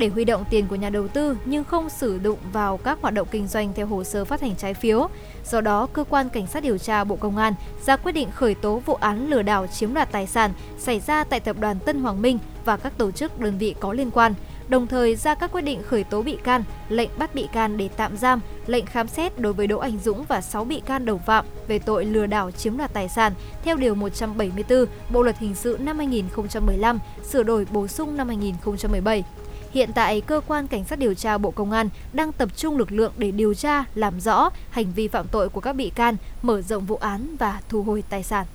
để 0.00 0.08
huy 0.08 0.24
động 0.24 0.44
tiền 0.50 0.66
của 0.68 0.76
nhà 0.76 0.90
đầu 0.90 1.08
tư 1.08 1.36
nhưng 1.44 1.64
không 1.64 1.90
sử 1.90 2.20
dụng 2.24 2.38
vào 2.52 2.76
các 2.76 2.98
hoạt 3.02 3.14
động 3.14 3.28
kinh 3.30 3.46
doanh 3.46 3.72
theo 3.74 3.86
hồ 3.86 4.04
sơ 4.04 4.24
phát 4.24 4.40
hành 4.40 4.56
trái 4.56 4.74
phiếu. 4.74 5.08
Do 5.44 5.60
đó, 5.60 5.86
cơ 5.92 6.04
quan 6.04 6.28
cảnh 6.28 6.46
sát 6.46 6.62
điều 6.62 6.78
tra 6.78 7.04
Bộ 7.04 7.16
Công 7.16 7.36
an 7.36 7.54
ra 7.86 7.96
quyết 7.96 8.12
định 8.12 8.30
khởi 8.30 8.54
tố 8.54 8.82
vụ 8.86 8.94
án 8.94 9.30
lừa 9.30 9.42
đảo 9.42 9.66
chiếm 9.66 9.94
đoạt 9.94 10.12
tài 10.12 10.26
sản 10.26 10.52
xảy 10.78 11.00
ra 11.00 11.24
tại 11.24 11.40
tập 11.40 11.56
đoàn 11.60 11.78
Tân 11.78 12.00
Hoàng 12.00 12.22
Minh 12.22 12.38
và 12.64 12.76
các 12.76 12.98
tổ 12.98 13.10
chức 13.10 13.40
đơn 13.40 13.58
vị 13.58 13.74
có 13.80 13.92
liên 13.92 14.10
quan. 14.10 14.34
đồng 14.68 14.86
thời 14.86 15.16
ra 15.16 15.34
các 15.34 15.52
quyết 15.52 15.60
định 15.60 15.82
khởi 15.82 16.04
tố 16.04 16.22
bị 16.22 16.38
can, 16.44 16.64
lệnh 16.88 17.10
bắt 17.18 17.34
bị 17.34 17.48
can 17.52 17.76
để 17.76 17.88
tạm 17.96 18.16
giam, 18.16 18.40
lệnh 18.66 18.86
khám 18.86 19.08
xét 19.08 19.40
đối 19.40 19.52
với 19.52 19.66
Đỗ 19.66 19.78
Anh 19.78 19.98
Dũng 19.98 20.24
và 20.28 20.40
6 20.40 20.64
bị 20.64 20.80
can 20.80 21.04
đồng 21.04 21.18
phạm 21.18 21.44
về 21.68 21.78
tội 21.78 22.04
lừa 22.04 22.26
đảo 22.26 22.50
chiếm 22.50 22.76
đoạt 22.76 22.92
tài 22.92 23.08
sản 23.08 23.32
theo 23.64 23.76
Điều 23.76 23.94
174 23.94 24.86
Bộ 25.12 25.22
Luật 25.22 25.38
Hình 25.38 25.54
sự 25.54 25.78
năm 25.80 25.98
2015, 25.98 26.98
sửa 27.24 27.42
đổi 27.42 27.66
bổ 27.70 27.86
sung 27.86 28.16
năm 28.16 28.28
2017. 28.28 29.24
Hiện 29.72 29.90
tại, 29.94 30.20
cơ 30.20 30.40
quan 30.46 30.66
cảnh 30.66 30.84
sát 30.84 30.98
điều 30.98 31.14
tra 31.14 31.38
Bộ 31.38 31.50
Công 31.50 31.72
an 31.72 31.88
đang 32.12 32.32
tập 32.32 32.48
trung 32.56 32.78
lực 32.78 32.92
lượng 32.92 33.12
để 33.18 33.30
điều 33.30 33.54
tra, 33.54 33.84
làm 33.94 34.20
rõ 34.20 34.50
hành 34.70 34.92
vi 34.92 35.08
phạm 35.08 35.28
tội 35.28 35.48
của 35.48 35.60
các 35.60 35.72
bị 35.72 35.90
can, 35.90 36.16
mở 36.42 36.62
rộng 36.62 36.86
vụ 36.86 36.96
án 36.96 37.36
và 37.36 37.60
thu 37.68 37.82
hồi 37.82 38.04
tài 38.08 38.22
sản. 38.22 38.46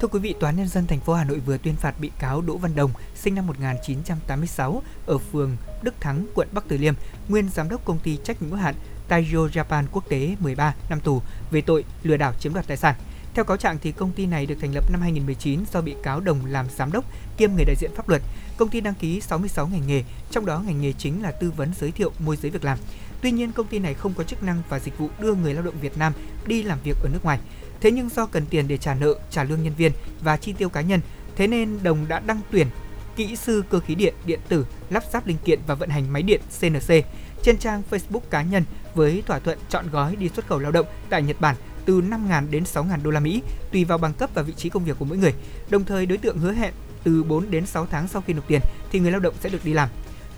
Thưa 0.00 0.08
quý 0.08 0.18
vị, 0.18 0.34
Tòa 0.40 0.50
nhân 0.50 0.68
dân 0.68 0.86
thành 0.86 1.00
phố 1.00 1.14
Hà 1.14 1.24
Nội 1.24 1.38
vừa 1.38 1.58
tuyên 1.58 1.76
phạt 1.76 2.00
bị 2.00 2.10
cáo 2.18 2.40
Đỗ 2.40 2.56
Văn 2.56 2.74
Đồng, 2.74 2.90
sinh 3.14 3.34
năm 3.34 3.46
1986 3.46 4.82
ở 5.06 5.18
phường 5.18 5.56
Đức 5.82 5.94
Thắng, 6.00 6.26
quận 6.34 6.48
Bắc 6.52 6.64
Từ 6.68 6.76
Liêm, 6.76 6.94
nguyên 7.28 7.48
giám 7.48 7.68
đốc 7.68 7.84
công 7.84 7.98
ty 7.98 8.18
trách 8.24 8.42
nhiệm 8.42 8.50
hữu 8.50 8.60
hạn 8.60 8.74
Taiyo 9.08 9.48
Japan 9.52 9.84
Quốc 9.92 10.08
tế 10.08 10.36
13 10.40 10.74
năm 10.90 11.00
tù 11.00 11.22
về 11.50 11.60
tội 11.60 11.84
lừa 12.02 12.16
đảo 12.16 12.32
chiếm 12.40 12.54
đoạt 12.54 12.66
tài 12.66 12.76
sản. 12.76 12.94
Theo 13.34 13.44
cáo 13.44 13.56
trạng 13.56 13.78
thì 13.82 13.92
công 13.92 14.12
ty 14.12 14.26
này 14.26 14.46
được 14.46 14.54
thành 14.60 14.74
lập 14.74 14.90
năm 14.90 15.00
2019 15.00 15.60
do 15.72 15.80
bị 15.80 15.94
cáo 16.02 16.20
Đồng 16.20 16.46
làm 16.46 16.66
giám 16.76 16.92
đốc 16.92 17.04
kiêm 17.36 17.52
người 17.54 17.64
đại 17.64 17.76
diện 17.76 17.90
pháp 17.94 18.08
luật. 18.08 18.22
Công 18.56 18.68
ty 18.68 18.80
đăng 18.80 18.94
ký 18.94 19.20
66 19.20 19.66
ngành 19.66 19.86
nghề, 19.86 20.02
trong 20.30 20.46
đó 20.46 20.62
ngành 20.66 20.80
nghề 20.80 20.92
chính 20.92 21.22
là 21.22 21.30
tư 21.30 21.52
vấn 21.56 21.72
giới 21.80 21.90
thiệu 21.90 22.12
môi 22.18 22.36
giới 22.36 22.50
việc 22.50 22.64
làm. 22.64 22.78
Tuy 23.20 23.30
nhiên, 23.30 23.52
công 23.52 23.66
ty 23.66 23.78
này 23.78 23.94
không 23.94 24.14
có 24.14 24.24
chức 24.24 24.42
năng 24.42 24.62
và 24.68 24.78
dịch 24.78 24.98
vụ 24.98 25.08
đưa 25.20 25.34
người 25.34 25.54
lao 25.54 25.64
động 25.64 25.74
Việt 25.80 25.98
Nam 25.98 26.12
đi 26.46 26.62
làm 26.62 26.78
việc 26.84 26.96
ở 27.02 27.08
nước 27.12 27.24
ngoài. 27.24 27.38
Thế 27.80 27.90
nhưng 27.90 28.08
do 28.08 28.26
cần 28.26 28.46
tiền 28.50 28.68
để 28.68 28.76
trả 28.76 28.94
nợ, 28.94 29.14
trả 29.30 29.44
lương 29.44 29.62
nhân 29.62 29.74
viên 29.76 29.92
và 30.20 30.36
chi 30.36 30.52
tiêu 30.52 30.68
cá 30.68 30.80
nhân, 30.80 31.00
thế 31.36 31.46
nên 31.46 31.78
Đồng 31.82 32.08
đã 32.08 32.20
đăng 32.20 32.40
tuyển 32.50 32.66
kỹ 33.16 33.36
sư 33.36 33.62
cơ 33.70 33.80
khí 33.80 33.94
điện, 33.94 34.14
điện 34.26 34.40
tử, 34.48 34.66
lắp 34.90 35.04
ráp 35.12 35.26
linh 35.26 35.38
kiện 35.44 35.60
và 35.66 35.74
vận 35.74 35.88
hành 35.88 36.12
máy 36.12 36.22
điện 36.22 36.40
CNC 36.60 37.04
trên 37.42 37.58
trang 37.58 37.82
Facebook 37.90 38.20
cá 38.30 38.42
nhân 38.42 38.64
với 38.94 39.22
thỏa 39.26 39.38
thuận 39.38 39.58
chọn 39.68 39.90
gói 39.90 40.16
đi 40.16 40.28
xuất 40.28 40.46
khẩu 40.46 40.58
lao 40.58 40.72
động 40.72 40.86
tại 41.10 41.22
Nhật 41.22 41.40
Bản 41.40 41.56
từ 41.86 42.00
5.000 42.00 42.50
đến 42.50 42.64
6.000 42.64 43.02
đô 43.02 43.10
la 43.10 43.20
Mỹ 43.20 43.42
tùy 43.72 43.84
vào 43.84 43.98
bằng 43.98 44.12
cấp 44.12 44.30
và 44.34 44.42
vị 44.42 44.52
trí 44.56 44.68
công 44.68 44.84
việc 44.84 44.98
của 44.98 45.04
mỗi 45.04 45.18
người. 45.18 45.34
Đồng 45.70 45.84
thời 45.84 46.06
đối 46.06 46.18
tượng 46.18 46.38
hứa 46.38 46.52
hẹn 46.52 46.74
từ 47.04 47.22
4 47.22 47.50
đến 47.50 47.66
6 47.66 47.86
tháng 47.90 48.08
sau 48.08 48.22
khi 48.26 48.32
nộp 48.32 48.48
tiền 48.48 48.60
thì 48.92 49.00
người 49.00 49.10
lao 49.10 49.20
động 49.20 49.34
sẽ 49.40 49.48
được 49.48 49.64
đi 49.64 49.72
làm. 49.72 49.88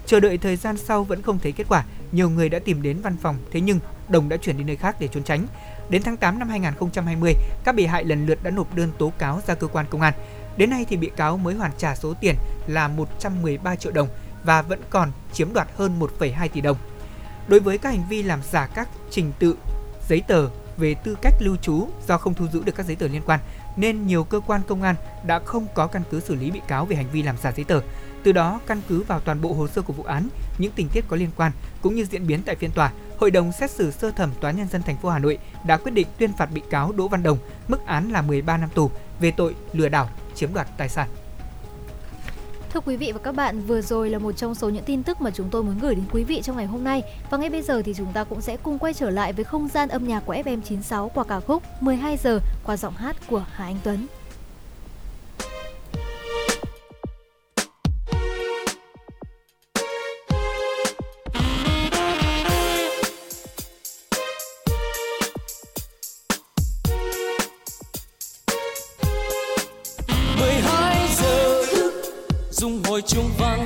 Chờ 0.06 0.20
đợi 0.20 0.39
thời 0.39 0.56
gian 0.56 0.77
sau 0.77 1.05
vẫn 1.05 1.23
không 1.23 1.39
thấy 1.39 1.52
kết 1.52 1.64
quả, 1.68 1.85
nhiều 2.12 2.31
người 2.31 2.48
đã 2.48 2.59
tìm 2.59 2.82
đến 2.82 3.01
văn 3.01 3.16
phòng 3.23 3.36
thế 3.51 3.60
nhưng 3.60 3.78
Đồng 4.09 4.28
đã 4.28 4.36
chuyển 4.36 4.59
đi 4.59 4.64
nơi 4.64 4.77
khác 4.77 4.97
để 5.01 5.09
trốn 5.09 5.23
tránh. 5.23 5.47
Đến 5.89 6.02
tháng 6.02 6.16
8 6.16 6.39
năm 6.39 6.48
2020, 6.48 7.32
các 7.64 7.74
bị 7.74 7.86
hại 7.86 8.05
lần 8.05 8.27
lượt 8.27 8.43
đã 8.43 8.51
nộp 8.51 8.74
đơn 8.74 8.93
tố 8.98 9.12
cáo 9.18 9.40
ra 9.47 9.55
cơ 9.55 9.66
quan 9.66 9.86
công 9.90 10.01
an. 10.01 10.14
Đến 10.56 10.70
nay 10.70 10.86
thì 10.89 10.97
bị 10.97 11.10
cáo 11.16 11.36
mới 11.36 11.55
hoàn 11.55 11.70
trả 11.78 11.94
số 11.94 12.14
tiền 12.20 12.35
là 12.66 12.89
113 12.89 13.77
triệu 13.77 13.93
đồng 13.93 14.09
và 14.44 14.62
vẫn 14.62 14.81
còn 14.90 15.12
chiếm 15.32 15.52
đoạt 15.52 15.68
hơn 15.77 16.01
1,2 16.01 16.48
tỷ 16.48 16.60
đồng. 16.60 16.77
Đối 17.48 17.60
với 17.60 17.78
các 17.78 17.90
hành 17.90 18.05
vi 18.09 18.23
làm 18.23 18.40
giả 18.52 18.66
các 18.66 18.89
trình 19.10 19.32
tự, 19.39 19.56
giấy 20.09 20.23
tờ 20.28 20.48
về 20.77 20.94
tư 20.94 21.16
cách 21.23 21.35
lưu 21.39 21.57
trú 21.57 21.89
do 22.09 22.19
không 22.19 22.35
thu 22.35 22.47
giữ 22.48 22.62
được 22.65 22.74
các 22.74 22.86
giấy 22.86 22.97
tờ 22.97 23.09
liên 23.09 23.23
quan 23.27 23.40
nên 23.77 24.07
nhiều 24.07 24.24
cơ 24.24 24.40
quan 24.40 24.61
công 24.69 24.82
an 24.82 24.94
đã 25.27 25.39
không 25.39 25.66
có 25.74 25.86
căn 25.86 26.03
cứ 26.11 26.20
xử 26.20 26.35
lý 26.35 26.51
bị 26.51 26.61
cáo 26.69 26.86
về 26.86 26.97
hành 26.97 27.11
vi 27.12 27.23
làm 27.23 27.36
giả 27.43 27.53
giấy 27.57 27.65
tờ. 27.65 27.81
Từ 28.23 28.32
đó, 28.32 28.61
căn 28.66 28.81
cứ 28.89 29.03
vào 29.03 29.20
toàn 29.20 29.40
bộ 29.40 29.53
hồ 29.53 29.69
sơ 29.69 29.82
của 29.82 29.93
vụ 29.93 30.05
án, 30.05 30.28
những 30.59 30.73
tình 30.73 30.89
tiết 30.89 31.05
có 31.09 31.16
liên 31.16 31.31
quan 31.36 31.53
cũng 31.82 31.94
như 31.94 32.05
diễn 32.05 32.27
biến 32.27 32.43
tại 32.47 32.57
phiên 32.57 32.70
tòa, 32.70 32.93
Hội 33.19 33.31
đồng 33.31 33.53
xét 33.53 33.70
xử 33.70 33.90
sơ 33.90 34.11
thẩm 34.11 34.31
Tòa 34.40 34.51
nhân 34.51 34.69
dân 34.69 34.82
thành 34.82 34.97
phố 34.97 35.09
Hà 35.09 35.19
Nội 35.19 35.39
đã 35.65 35.77
quyết 35.77 35.93
định 35.93 36.07
tuyên 36.19 36.32
phạt 36.39 36.47
bị 36.47 36.62
cáo 36.70 36.93
Đỗ 36.93 37.09
Văn 37.09 37.23
Đồng 37.23 37.39
mức 37.69 37.86
án 37.86 38.11
là 38.11 38.23
13 38.23 38.57
năm 38.57 38.69
tù 38.74 38.90
về 39.20 39.31
tội 39.31 39.55
lừa 39.73 39.89
đảo 39.89 40.09
chiếm 40.35 40.55
đoạt 40.55 40.69
tài 40.78 40.89
sản. 40.89 41.09
Thưa 42.77 42.81
quý 42.86 42.97
vị 42.97 43.12
và 43.12 43.19
các 43.19 43.32
bạn, 43.32 43.61
vừa 43.61 43.81
rồi 43.81 44.11
là 44.11 44.19
một 44.19 44.32
trong 44.32 44.55
số 44.55 44.69
những 44.69 44.85
tin 44.85 45.03
tức 45.03 45.20
mà 45.20 45.31
chúng 45.31 45.48
tôi 45.51 45.62
muốn 45.62 45.78
gửi 45.81 45.94
đến 45.94 46.05
quý 46.12 46.24
vị 46.24 46.43
trong 46.43 46.57
ngày 46.57 46.66
hôm 46.66 46.85
nay. 46.85 47.03
Và 47.31 47.39
ngay 47.39 47.51
bây 47.51 47.62
giờ 47.62 47.82
thì 47.82 47.94
chúng 47.94 48.12
ta 48.12 48.24
cũng 48.24 48.40
sẽ 48.40 48.57
cùng 48.57 48.78
quay 48.78 48.94
trở 48.94 49.11
lại 49.11 49.32
với 49.32 49.44
không 49.44 49.69
gian 49.69 49.89
âm 49.89 50.09
nhạc 50.09 50.20
của 50.27 50.35
FM96 50.35 51.09
qua 51.09 51.24
ca 51.24 51.40
khúc 51.40 51.62
12 51.81 52.16
giờ 52.16 52.40
qua 52.65 52.77
giọng 52.77 52.94
hát 52.94 53.16
của 53.27 53.44
Hà 53.53 53.65
Anh 53.65 53.77
Tuấn. 53.85 54.07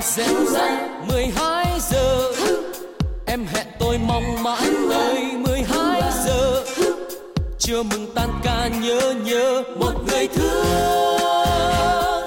reo 0.02 0.44
rang 0.44 1.08
12 1.08 1.80
giờ. 1.80 2.32
Em 3.26 3.46
hẹn 3.46 3.66
tôi 3.78 3.98
mong 3.98 4.42
mãi 4.42 4.70
tới 4.90 5.32
12 5.36 6.02
giờ. 6.26 6.64
Chưa 7.58 7.82
mừng 7.82 8.06
tan 8.14 8.28
ca 8.42 8.68
nhớ 8.68 9.14
nhớ 9.24 9.62
một 9.76 9.92
người 10.06 10.28
thương. 10.28 12.24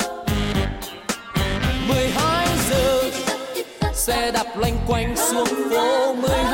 12 1.88 2.48
giờ. 2.70 3.04
Xe 3.94 4.32
đạp 4.32 4.58
lanh 4.58 4.78
quanh 4.88 5.16
xuống 5.18 5.70
phố 5.70 6.16
12 6.16 6.53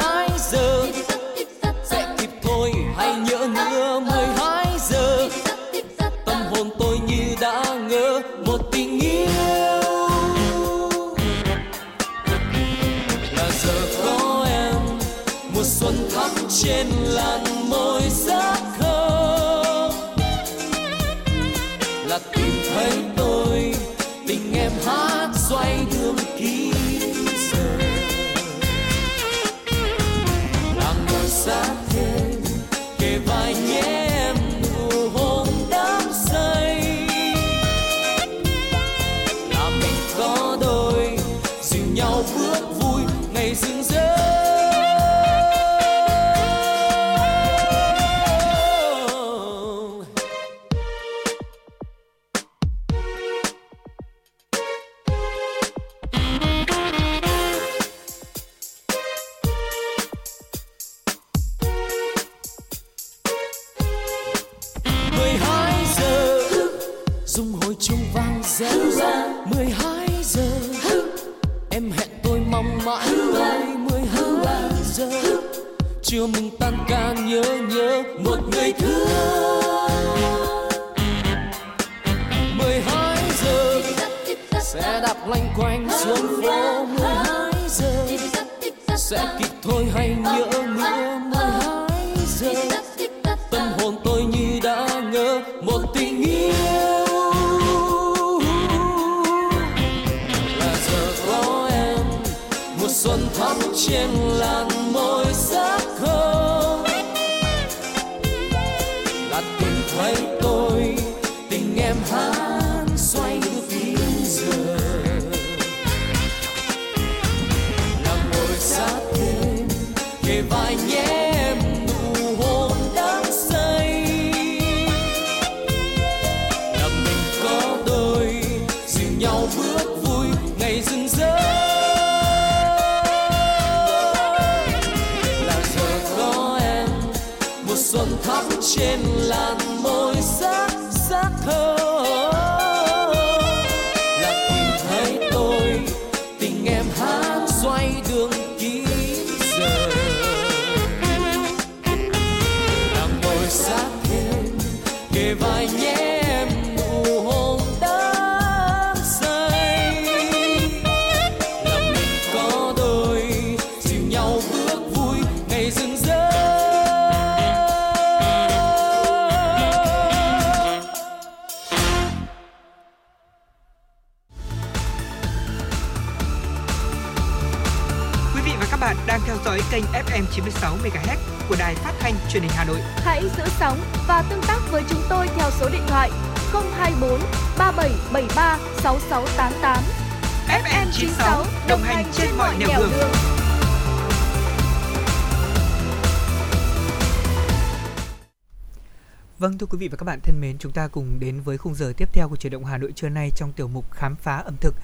chúng 200.59 200.71
ta 200.71 200.87
cùng 200.87 201.19
đến 201.19 201.41
với 201.41 201.57
khung 201.57 201.75
giờ 201.75 201.93
tiếp 201.97 202.09
theo 202.13 202.29
của 202.29 202.35
chuyển 202.35 202.53
động 202.53 202.65
Hà 202.65 202.77
Nội 202.77 202.91
trưa 202.95 203.09
nay 203.09 203.31
trong 203.35 203.53
tiểu 203.53 203.67
mục 203.67 203.91
khám 203.91 204.15
phá 204.15 204.37
ẩm 204.37 204.55
thực. 204.61 204.75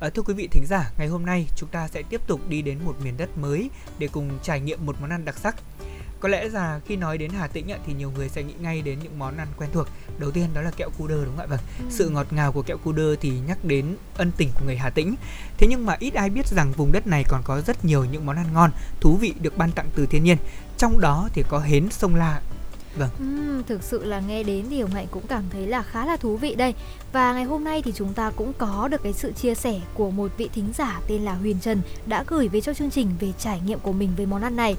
À, 0.00 0.10
thưa 0.14 0.22
quý 0.22 0.34
vị 0.34 0.48
thính 0.50 0.66
giả, 0.66 0.90
ngày 0.98 1.08
hôm 1.08 1.26
nay 1.26 1.46
chúng 1.56 1.68
ta 1.68 1.88
sẽ 1.88 2.02
tiếp 2.02 2.20
tục 2.26 2.40
đi 2.48 2.62
đến 2.62 2.78
một 2.84 2.96
miền 3.02 3.16
đất 3.16 3.38
mới 3.38 3.70
để 3.98 4.08
cùng 4.12 4.38
trải 4.42 4.60
nghiệm 4.60 4.86
một 4.86 4.96
món 5.00 5.10
ăn 5.10 5.24
đặc 5.24 5.38
sắc. 5.38 5.56
Có 6.20 6.28
lẽ 6.28 6.48
là 6.48 6.80
khi 6.86 6.96
nói 6.96 7.18
đến 7.18 7.30
Hà 7.30 7.46
Tĩnh 7.46 7.66
thì 7.86 7.92
nhiều 7.92 8.10
người 8.10 8.28
sẽ 8.28 8.42
nghĩ 8.42 8.54
ngay 8.60 8.82
đến 8.82 8.98
những 9.02 9.18
món 9.18 9.36
ăn 9.36 9.48
quen 9.56 9.70
thuộc. 9.72 9.88
Đầu 10.18 10.30
tiên 10.30 10.48
đó 10.54 10.60
là 10.60 10.70
kẹo 10.70 10.90
cu 10.98 11.06
đơ 11.06 11.24
đúng 11.24 11.36
không 11.36 11.46
ạ? 11.46 11.46
Vâng. 11.46 11.90
Sự 11.90 12.08
ngọt 12.08 12.26
ngào 12.30 12.52
của 12.52 12.62
kẹo 12.62 12.78
cu 12.78 12.92
đơ 12.92 13.16
thì 13.16 13.32
nhắc 13.46 13.64
đến 13.64 13.96
ân 14.16 14.32
tình 14.36 14.50
của 14.54 14.64
người 14.64 14.76
Hà 14.76 14.90
Tĩnh. 14.90 15.14
Thế 15.58 15.66
nhưng 15.70 15.86
mà 15.86 15.96
ít 15.98 16.14
ai 16.14 16.30
biết 16.30 16.46
rằng 16.46 16.72
vùng 16.72 16.92
đất 16.92 17.06
này 17.06 17.24
còn 17.28 17.42
có 17.44 17.60
rất 17.60 17.84
nhiều 17.84 18.04
những 18.04 18.26
món 18.26 18.36
ăn 18.36 18.46
ngon, 18.52 18.70
thú 19.00 19.16
vị 19.16 19.34
được 19.40 19.58
ban 19.58 19.72
tặng 19.72 19.90
từ 19.94 20.06
thiên 20.06 20.24
nhiên. 20.24 20.36
Trong 20.78 21.00
đó 21.00 21.28
thì 21.32 21.42
có 21.48 21.58
hến 21.58 21.90
sông 21.90 22.14
La. 22.14 22.40
Vâng. 22.96 23.08
Uhm, 23.22 23.62
thực 23.62 23.82
sự 23.82 24.04
là 24.04 24.20
nghe 24.20 24.42
đến 24.42 24.66
thì 24.70 24.80
Hồng 24.80 24.90
Hạnh 24.90 25.06
cũng 25.10 25.26
cảm 25.26 25.42
thấy 25.50 25.66
là 25.66 25.82
khá 25.82 26.06
là 26.06 26.16
thú 26.16 26.36
vị 26.36 26.54
đây 26.54 26.74
Và 27.12 27.32
ngày 27.32 27.44
hôm 27.44 27.64
nay 27.64 27.82
thì 27.82 27.92
chúng 27.94 28.14
ta 28.14 28.30
cũng 28.30 28.52
có 28.58 28.88
được 28.88 29.02
cái 29.02 29.12
sự 29.12 29.32
chia 29.32 29.54
sẻ 29.54 29.80
của 29.94 30.10
một 30.10 30.30
vị 30.36 30.48
thính 30.54 30.72
giả 30.74 31.00
tên 31.08 31.22
là 31.22 31.34
Huyền 31.34 31.56
Trần 31.60 31.82
Đã 32.06 32.24
gửi 32.26 32.48
về 32.48 32.60
cho 32.60 32.74
chương 32.74 32.90
trình 32.90 33.08
về 33.20 33.32
trải 33.38 33.60
nghiệm 33.66 33.78
của 33.78 33.92
mình 33.92 34.10
với 34.16 34.26
món 34.26 34.42
ăn 34.42 34.56
này 34.56 34.76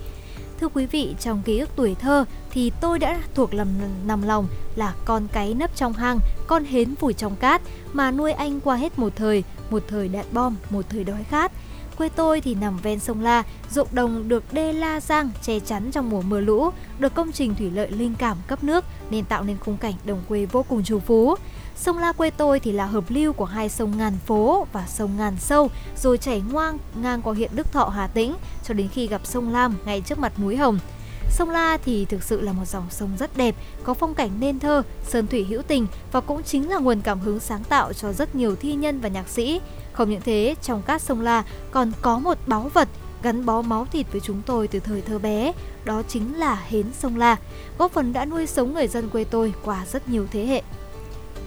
Thưa 0.60 0.68
quý 0.68 0.86
vị, 0.86 1.16
trong 1.20 1.42
ký 1.46 1.60
ức 1.60 1.70
tuổi 1.76 1.96
thơ 1.96 2.26
thì 2.52 2.72
tôi 2.82 3.00
đã 3.00 3.22
thuộc 3.34 3.54
lầm 3.54 3.68
nằm 4.06 4.22
lòng 4.22 4.48
là 4.76 4.94
con 5.06 5.28
cái 5.34 5.54
nấp 5.54 5.76
trong 5.76 5.94
hang, 5.94 6.20
con 6.48 6.64
hến 6.64 6.94
vùi 7.00 7.14
trong 7.14 7.36
cát 7.36 7.62
mà 7.94 8.12
nuôi 8.12 8.32
anh 8.32 8.60
qua 8.60 8.76
hết 8.76 9.00
một 9.00 9.14
thời, 9.16 9.44
một 9.70 9.84
thời 9.88 10.08
đạn 10.08 10.26
bom, 10.32 10.56
một 10.70 10.86
thời 10.90 11.04
đói 11.04 11.24
khát. 11.24 11.52
Quê 11.98 12.10
tôi 12.10 12.42
thì 12.42 12.56
nằm 12.56 12.78
ven 12.78 13.00
sông 13.00 13.22
La, 13.22 13.44
ruộng 13.72 13.88
đồng 13.92 14.28
được 14.28 14.54
đê 14.54 14.74
La 14.74 15.00
Giang 15.00 15.30
che 15.42 15.60
chắn 15.60 15.92
trong 15.92 16.10
mùa 16.10 16.22
mưa 16.22 16.40
lũ, 16.40 16.70
được 17.00 17.16
công 17.16 17.32
trình 17.32 17.56
thủy 17.56 17.72
lợi 17.72 17.92
linh 17.92 18.16
cảm 18.18 18.38
cấp 18.48 18.64
nước 18.64 18.86
nên 19.10 19.26
tạo 19.26 19.44
nên 19.44 19.58
khung 19.58 19.78
cảnh 19.78 19.94
đồng 20.06 20.22
quê 20.28 20.46
vô 20.46 20.66
cùng 20.70 20.84
trù 20.84 21.00
phú. 21.00 21.36
Sông 21.76 21.98
La 21.98 22.12
quê 22.12 22.30
tôi 22.30 22.60
thì 22.60 22.72
là 22.72 22.86
hợp 22.86 23.04
lưu 23.10 23.34
của 23.34 23.46
hai 23.46 23.70
sông 23.70 23.98
Ngàn 23.98 24.14
Phố 24.26 24.68
và 24.74 24.86
sông 24.88 25.18
Ngàn 25.18 25.36
Sâu, 25.40 25.70
rồi 26.02 26.18
chảy 26.18 26.44
ngoang 26.52 26.78
ngang 26.96 27.22
qua 27.22 27.34
huyện 27.34 27.52
Đức 27.56 27.72
Thọ 27.72 27.86
Hà 27.86 28.08
Tĩnh 28.08 28.36
cho 28.64 28.74
đến 28.74 28.88
khi 28.88 29.08
gặp 29.08 29.22
sông 29.24 29.54
Lam 29.54 29.76
ngay 29.86 30.02
trước 30.02 30.20
mặt 30.20 30.40
núi 30.40 30.56
Hồng. 30.56 30.80
Sông 31.38 31.50
La 31.50 31.78
thì 31.86 32.06
thực 32.06 32.24
sự 32.24 32.42
là 32.42 32.54
một 32.54 32.68
dòng 32.68 32.88
sông 32.90 33.10
rất 33.20 33.38
đẹp, 33.38 33.56
có 33.84 33.94
phong 33.94 34.14
cảnh 34.14 34.30
nên 34.40 34.60
thơ, 34.60 34.84
sơn 35.08 35.28
thủy 35.28 35.46
hữu 35.50 35.62
tình 35.62 35.88
và 36.12 36.22
cũng 36.22 36.44
chính 36.44 36.70
là 36.70 36.78
nguồn 36.78 37.02
cảm 37.02 37.20
hứng 37.20 37.40
sáng 37.40 37.64
tạo 37.64 37.94
cho 37.94 38.14
rất 38.14 38.36
nhiều 38.36 38.56
thi 38.56 38.74
nhân 38.74 39.00
và 39.00 39.10
nhạc 39.10 39.30
sĩ. 39.30 39.62
Không 39.94 40.10
những 40.10 40.22
thế, 40.22 40.56
trong 40.62 40.82
cát 40.82 41.02
sông 41.02 41.22
La 41.22 41.44
còn 41.72 41.92
có 42.02 42.20
một 42.20 42.38
báu 42.48 42.70
vật 42.74 42.88
gắn 43.24 43.46
bó 43.46 43.62
máu 43.62 43.88
thịt 43.92 44.06
với 44.12 44.22
chúng 44.22 44.42
tôi 44.46 44.68
từ 44.68 44.80
thời 44.80 45.02
thơ 45.02 45.20
bé, 45.20 45.52
đó 45.86 46.04
chính 46.08 46.40
là 46.40 46.64
hến 46.68 46.86
sông 47.00 47.18
La, 47.18 47.38
góp 47.78 47.92
phần 47.92 48.14
đã 48.14 48.26
nuôi 48.26 48.48
sống 48.48 48.74
người 48.74 48.88
dân 48.88 49.10
quê 49.10 49.24
tôi 49.24 49.54
qua 49.64 49.86
rất 49.92 50.10
nhiều 50.10 50.28
thế 50.32 50.46
hệ. 50.46 50.62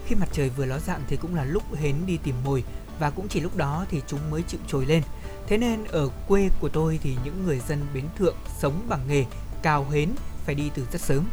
Khi 0.07 0.15
mặt 0.15 0.29
trời 0.33 0.51
vừa 0.57 0.65
ló 0.65 0.79
dạng 0.79 1.03
thì 1.09 1.17
cũng 1.17 1.35
là 1.35 1.45
lúc 1.45 1.63
hến 1.75 1.95
đi 2.07 2.19
tìm 2.23 2.35
mồi 2.45 2.65
và 2.99 3.11
cũng 3.11 3.29
chỉ 3.29 3.41
lúc 3.41 3.57
đó 3.57 3.85
thì 3.91 4.03
chúng 4.07 4.31
mới 4.31 4.43
chịu 4.49 4.61
trồi 4.69 4.87
lên. 4.87 5.03
Thế 5.47 5.59
nên 5.59 5.85
ở 5.85 6.09
quê 6.29 6.49
của 6.61 6.69
tôi 6.69 6.99
thì 7.03 7.17
những 7.25 7.45
người 7.47 7.61
dân 7.69 7.79
bến 7.95 8.05
thượng 8.19 8.37
sống 8.59 8.81
bằng 8.89 9.01
nghề 9.09 9.25
cào 9.63 9.87
hến 9.91 10.11
phải 10.45 10.55
đi 10.55 10.71
từ 10.75 10.87
rất 10.93 11.01
sớm. 11.01 11.25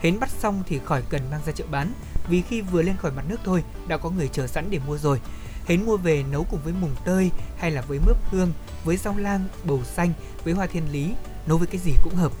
Hến 0.00 0.20
bắt 0.20 0.30
xong 0.30 0.62
thì 0.66 0.80
khỏi 0.84 1.02
cần 1.08 1.22
mang 1.30 1.40
ra 1.46 1.52
chợ 1.52 1.64
bán 1.70 1.92
vì 2.28 2.42
khi 2.42 2.60
vừa 2.60 2.82
lên 2.82 2.96
khỏi 2.96 3.12
mặt 3.12 3.24
nước 3.28 3.40
thôi 3.44 3.64
đã 3.88 3.96
có 3.96 4.10
người 4.10 4.28
chờ 4.28 4.46
sẵn 4.46 4.70
để 4.70 4.78
mua 4.86 4.98
rồi. 4.98 5.20
Hến 5.66 5.84
mua 5.86 5.96
về 5.96 6.24
nấu 6.30 6.44
cùng 6.50 6.60
với 6.64 6.72
mùng 6.80 6.94
tơi 7.04 7.30
hay 7.58 7.70
là 7.70 7.80
với 7.80 7.98
mướp 8.06 8.16
hương, 8.30 8.52
với 8.84 8.96
rau 8.96 9.16
lang, 9.16 9.44
bầu 9.64 9.80
xanh, 9.84 10.12
với 10.44 10.54
hoa 10.54 10.66
thiên 10.66 10.92
lý, 10.92 11.14
nấu 11.46 11.58
với 11.58 11.66
cái 11.66 11.80
gì 11.80 11.92
cũng 12.02 12.14
hợp. 12.14 12.32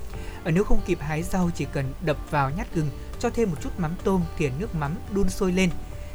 Ở 0.44 0.50
nếu 0.50 0.64
không 0.64 0.80
kịp 0.86 0.98
hái 1.00 1.22
rau 1.22 1.50
chỉ 1.54 1.66
cần 1.72 1.92
đập 2.04 2.16
vào 2.30 2.50
nhát 2.50 2.74
gừng, 2.74 2.90
cho 3.18 3.30
thêm 3.30 3.50
một 3.50 3.56
chút 3.62 3.70
mắm 3.78 3.94
tôm, 4.04 4.22
thìa 4.38 4.50
nước 4.58 4.74
mắm 4.74 4.94
đun 5.12 5.28
sôi 5.28 5.52
lên. 5.52 5.70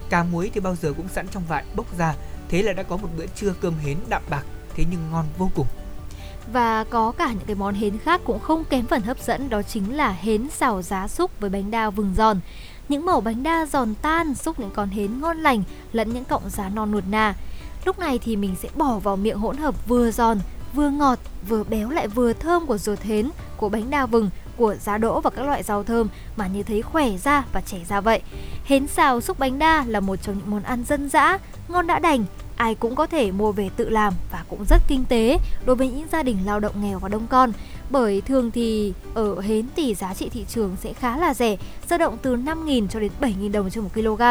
Cá 0.10 0.24
muối 0.24 0.52
thì 0.54 0.60
bao 0.60 0.76
giờ 0.76 0.94
cũng 0.94 1.08
sẵn 1.08 1.28
trong 1.28 1.44
vại 1.48 1.66
bốc 1.76 1.98
ra, 1.98 2.16
thế 2.50 2.62
là 2.62 2.74
đã 2.74 2.84
có 2.84 2.98
một 2.98 3.10
bữa 3.18 3.26
trưa 3.26 3.54
cơm 3.62 3.78
hến 3.78 3.98
đạm 4.10 4.24
bạc, 4.30 4.44
thế 4.76 4.84
nhưng 4.92 5.12
ngon 5.12 5.26
vô 5.38 5.52
cùng. 5.56 5.68
Và 6.54 6.84
có 6.84 7.12
cả 7.12 7.28
những 7.28 7.46
cái 7.48 7.56
món 7.56 7.76
hến 7.76 7.98
khác 7.98 8.22
cũng 8.26 8.40
không 8.40 8.64
kém 8.64 8.86
phần 8.86 9.02
hấp 9.02 9.20
dẫn 9.20 9.50
đó 9.50 9.62
chính 9.62 9.96
là 9.96 10.12
hến 10.12 10.50
xào 10.50 10.82
giá 10.82 11.08
súc 11.08 11.40
với 11.40 11.50
bánh 11.50 11.72
đa 11.72 11.90
vừng 11.90 12.14
giòn. 12.18 12.40
Những 12.90 13.06
mẩu 13.06 13.22
bánh 13.22 13.44
đa 13.44 13.66
giòn 13.66 13.94
tan 14.02 14.36
xúc 14.36 14.60
những 14.60 14.72
con 14.72 14.90
hến 14.90 15.22
ngon 15.22 15.38
lành 15.38 15.64
lẫn 15.94 16.14
những 16.14 16.26
cọng 16.26 16.50
giá 16.50 16.70
non 16.70 16.92
nuột 16.92 17.04
nà. 17.10 17.34
Lúc 17.86 18.00
này 18.00 18.20
thì 18.20 18.36
mình 18.36 18.56
sẽ 18.62 18.70
bỏ 18.76 19.00
vào 19.00 19.16
miệng 19.16 19.38
hỗn 19.38 19.58
hợp 19.58 19.88
vừa 19.88 20.12
giòn, 20.12 20.40
vừa 20.74 20.90
ngọt, 20.90 21.20
vừa 21.48 21.64
béo 21.64 21.90
lại 21.90 22.08
vừa 22.08 22.34
thơm 22.34 22.66
của 22.66 22.78
ruột 22.78 23.02
hến, 23.02 23.30
của 23.58 23.70
bánh 23.70 23.90
đa 23.90 24.06
vừng, 24.06 24.30
của 24.58 24.76
giá 24.76 24.98
đỗ 24.98 25.22
và 25.22 25.30
các 25.30 25.46
loại 25.46 25.64
rau 25.64 25.84
thơm 25.84 26.08
mà 26.36 26.48
như 26.48 26.64
thấy 26.64 26.82
khỏe 26.82 27.18
ra 27.18 27.44
và 27.54 27.62
trẻ 27.62 27.78
ra 27.90 28.02
vậy. 28.02 28.22
Hến 28.66 28.88
xào 28.88 29.22
xúc 29.22 29.40
bánh 29.40 29.60
đa 29.60 29.84
là 29.88 30.00
một 30.00 30.16
trong 30.16 30.38
những 30.38 30.52
món 30.52 30.64
ăn 30.64 30.84
dân 30.84 31.10
dã, 31.10 31.38
ngon 31.68 31.88
đã 31.88 32.00
đành, 32.00 32.26
ai 32.56 32.76
cũng 32.76 32.96
có 32.96 33.08
thể 33.08 33.32
mua 33.32 33.52
về 33.52 33.70
tự 33.78 33.90
làm 33.90 34.14
và 34.32 34.44
cũng 34.50 34.66
rất 34.66 34.82
kinh 34.88 35.06
tế 35.06 35.40
đối 35.66 35.76
với 35.76 35.88
những 35.88 36.08
gia 36.12 36.24
đình 36.24 36.38
lao 36.46 36.60
động 36.60 36.82
nghèo 36.82 37.00
và 37.00 37.10
đông 37.10 37.28
con. 37.30 37.52
Bởi 37.90 38.22
thường 38.22 38.52
thì 38.52 38.94
ở 39.14 39.42
hến 39.42 39.66
thì 39.76 39.96
giá 39.96 40.14
trị 40.14 40.30
thị 40.30 40.46
trường 40.50 40.76
sẽ 40.82 40.94
khá 40.94 41.18
là 41.18 41.34
rẻ, 41.34 41.58
dao 41.90 42.00
động 42.00 42.18
từ 42.22 42.36
5.000 42.36 42.88
cho 42.88 43.00
đến 43.00 43.12
7.000 43.22 43.52
đồng 43.52 43.70
trên 43.70 43.84
1 43.84 43.90
kg. 43.94 44.22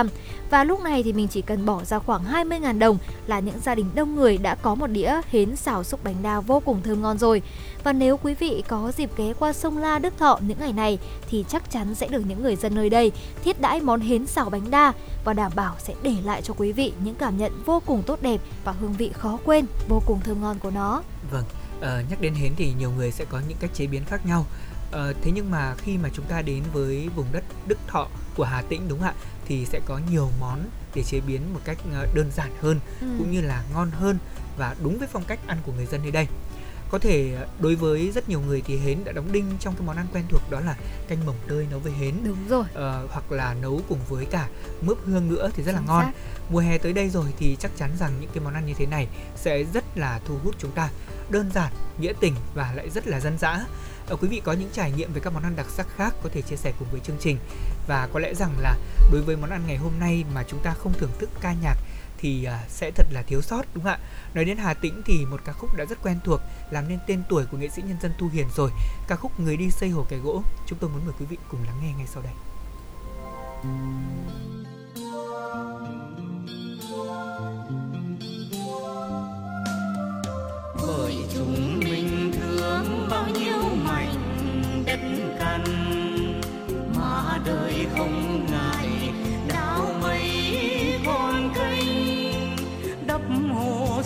Và 0.51 0.64
lúc 0.64 0.82
này 0.82 1.02
thì 1.02 1.12
mình 1.12 1.28
chỉ 1.28 1.42
cần 1.42 1.66
bỏ 1.66 1.84
ra 1.84 1.98
khoảng 1.98 2.24
20.000 2.24 2.78
đồng 2.78 2.98
là 3.26 3.40
những 3.40 3.60
gia 3.64 3.74
đình 3.74 3.86
đông 3.94 4.16
người 4.16 4.38
đã 4.38 4.55
có 4.55 4.74
một 4.74 4.86
đĩa 4.86 5.20
hến 5.30 5.56
xào 5.56 5.84
xúc 5.84 6.01
bánh 6.05 6.16
đa 6.22 6.40
vô 6.40 6.60
cùng 6.60 6.82
thơm 6.82 7.02
ngon 7.02 7.18
rồi. 7.18 7.42
Và 7.85 7.93
nếu 7.93 8.16
quý 8.23 8.35
vị 8.35 8.65
có 8.69 8.93
dịp 8.97 9.11
ghé 9.16 9.32
qua 9.39 9.52
sông 9.52 9.78
La 9.78 9.98
Đức 9.98 10.19
Thọ 10.19 10.39
những 10.47 10.59
ngày 10.61 10.73
này 10.73 10.98
thì 11.31 11.44
chắc 11.48 11.70
chắn 11.70 11.94
sẽ 11.94 12.09
được 12.09 12.23
những 12.27 12.43
người 12.43 12.56
dân 12.56 12.74
nơi 12.74 12.90
đây 12.90 13.12
thiết 13.44 13.61
đãi 13.61 13.81
món 13.81 14.01
hến 14.01 14.27
xào 14.27 14.51
bánh 14.51 14.70
đa 14.70 14.93
và 15.24 15.32
đảm 15.32 15.52
bảo 15.55 15.74
sẽ 15.78 15.94
để 16.02 16.15
lại 16.24 16.43
cho 16.43 16.55
quý 16.56 16.73
vị 16.73 16.93
những 17.05 17.15
cảm 17.15 17.36
nhận 17.39 17.62
vô 17.66 17.82
cùng 17.86 18.02
tốt 18.02 18.23
đẹp 18.23 18.40
và 18.65 18.73
hương 18.73 18.93
vị 18.93 19.11
khó 19.15 19.39
quên, 19.44 19.66
vô 19.89 20.02
cùng 20.06 20.20
thơm 20.20 20.40
ngon 20.40 20.59
của 20.59 20.70
nó. 20.70 21.02
Vâng, 21.31 21.44
ờ, 21.81 22.02
nhắc 22.11 22.20
đến 22.20 22.35
hến 22.35 22.52
thì 22.56 22.73
nhiều 22.78 22.90
người 22.90 23.11
sẽ 23.11 23.24
có 23.24 23.40
những 23.48 23.59
cách 23.61 23.70
chế 23.74 23.86
biến 23.86 24.05
khác 24.05 24.27
nhau. 24.27 24.47
Ờ, 24.93 25.15
thế 25.23 25.31
nhưng 25.35 25.51
mà 25.51 25.74
khi 25.78 25.98
mà 25.98 26.09
chúng 26.15 26.24
ta 26.24 26.43
đến 26.43 26.62
với 26.73 27.09
vùng 27.16 27.27
đất 27.32 27.44
Đức 27.66 27.78
Thọ 27.86 28.06
của 28.36 28.44
Hà 28.44 28.62
Tĩnh 28.62 28.89
đúng 28.89 28.98
không 28.98 29.09
ạ? 29.09 29.15
Thì 29.47 29.65
sẽ 29.66 29.81
có 29.86 30.01
nhiều 30.11 30.28
món 30.40 30.59
để 30.94 31.02
chế 31.02 31.20
biến 31.20 31.40
một 31.55 31.61
cách 31.65 31.78
ờ, 31.94 32.06
đơn 32.15 32.31
giản 32.36 32.51
hơn 32.61 32.81
Ừ. 33.01 33.06
cũng 33.19 33.31
như 33.32 33.40
là 33.40 33.62
ngon 33.74 33.90
hơn 33.90 34.19
và 34.59 34.74
đúng 34.82 34.98
với 34.98 35.09
phong 35.12 35.24
cách 35.24 35.39
ăn 35.47 35.59
của 35.66 35.73
người 35.73 35.86
dân 35.86 36.02
nơi 36.02 36.11
đây. 36.11 36.27
Có 36.95 36.99
thể 36.99 37.35
ờ, 37.41 37.47
đối 37.61 37.75
với 37.75 38.11
rất 38.15 38.29
nhiều 38.29 38.41
người 38.41 38.62
thì 38.66 38.77
hến 38.77 39.05
đã 39.05 39.12
đóng 39.12 39.33
đinh 39.33 39.45
trong 39.61 39.75
cái 39.75 39.87
món 39.87 39.97
ăn 39.97 40.07
quen 40.12 40.25
thuộc 40.29 40.51
đó 40.51 40.61
là 40.61 40.77
canh 41.09 41.27
mồng 41.27 41.37
tơi 41.49 41.66
nấu 41.71 41.81
với 41.81 41.93
hến. 41.93 42.15
Đúng 42.25 42.49
rồi. 42.49 42.65
Ờ, 42.75 43.07
hoặc 43.11 43.33
là 43.33 43.55
nấu 43.55 43.81
cùng 43.89 43.99
với 44.09 44.27
cả 44.27 44.49
mướp 44.81 44.99
hương 45.07 45.29
nữa 45.29 45.51
thì 45.55 45.62
rất 45.62 45.73
là 45.73 45.79
Chính 45.79 45.87
ngon 45.87 46.05
xác. 46.05 46.12
mùa 46.51 46.59
hè 46.59 46.79
tới 46.79 46.93
đây 46.93 47.11
rồi 47.11 47.27
thì 47.39 47.57
chắc 47.61 47.71
chắn 47.77 47.91
rằng 47.99 48.12
những 48.21 48.31
cái 48.35 48.45
món 48.45 48.55
ăn 48.55 48.66
như 48.66 48.75
thế 48.75 48.87
này 48.87 49.09
sẽ 49.37 49.65
rất 49.75 49.85
là 49.95 50.21
thu 50.25 50.35
hút 50.45 50.55
chúng 50.59 50.71
ta 50.71 50.91
đơn 51.31 51.51
giản 51.55 51.73
nghĩa 51.99 52.12
tình 52.21 52.35
và 52.55 52.73
lại 52.77 52.91
rất 52.91 53.07
là 53.07 53.21
dân 53.21 53.39
dã 53.39 53.65
Ờ, 54.09 54.16
quý 54.16 54.29
vị 54.29 54.41
có 54.45 54.53
những 54.53 54.71
trải 54.73 54.91
nghiệm 54.91 55.12
về 55.12 55.21
các 55.21 55.33
món 55.33 55.43
ăn 55.43 55.57
đặc 55.57 55.66
sắc 55.71 55.87
khác 55.97 56.15
có 56.23 56.29
thể 56.33 56.43
chia 56.43 56.57
sẻ 56.57 56.73
cùng 56.79 56.89
với 56.91 57.01
chương 57.01 57.16
trình 57.21 57.39
và 57.87 58.09
có 58.12 58.21
lẽ 58.21 58.35
rằng 58.35 58.53
là 58.61 58.77
đối 59.12 59.23
với 59.23 59.37
món 59.37 59.51
ăn 59.51 59.62
ngày 59.66 59.77
hôm 59.77 59.93
nay 60.01 60.25
mà 60.35 60.45
chúng 60.49 60.61
ta 60.61 60.75
không 60.75 60.93
thưởng 60.93 61.11
thức 61.19 61.31
ca 61.41 61.53
nhạc 61.62 61.77
thì 62.24 62.44
à, 62.44 62.64
sẽ 62.68 62.90
thật 62.90 63.06
là 63.10 63.22
thiếu 63.22 63.42
sót, 63.42 63.62
đúng 63.74 63.84
không 63.84 63.92
ạ? 63.92 63.98
Nói 64.34 64.44
đến 64.44 64.56
Hà 64.56 64.74
Tĩnh 64.74 65.02
thì 65.05 65.24
một 65.26 65.40
ca 65.44 65.52
khúc 65.52 65.76
đã 65.76 65.84
rất 65.84 66.02
quen 66.02 66.18
thuộc, 66.24 66.40
làm 66.70 66.88
nên 66.88 66.98
tên 67.06 67.22
tuổi 67.28 67.46
của 67.46 67.56
nghệ 67.56 67.68
sĩ 67.68 67.82
nhân 67.82 67.96
dân 68.02 68.12
Thu 68.18 68.28
Hiền 68.32 68.46
rồi. 68.56 68.70
Ca 69.09 69.16
khúc 69.16 69.40
Người 69.40 69.56
đi 69.56 69.70
xây 69.70 69.88
hồ 69.88 70.06
kẻ 70.09 70.16
gỗ. 70.16 70.42
Chúng 70.66 70.78
tôi 70.78 70.90
muốn 70.90 71.05
mời 71.05 71.14
quý 71.20 71.26
vị 71.26 71.36
cùng 71.51 71.60
lắng 71.66 71.78
nghe 71.82 71.92
ngay 71.92 72.06
sau 72.06 72.22
đây. 72.22 72.32
bởi 80.86 81.16
chúng 81.34 81.80
mình 81.80 82.32
thương 82.32 83.09
bao 83.10 83.26
nhiêu 83.28 83.59
mảnh 83.84 84.14
đất 84.86 85.01
cằn, 85.38 85.64
mà 86.96 87.38
đời 87.46 87.86
không 87.96 88.46
ngờ 88.51 88.53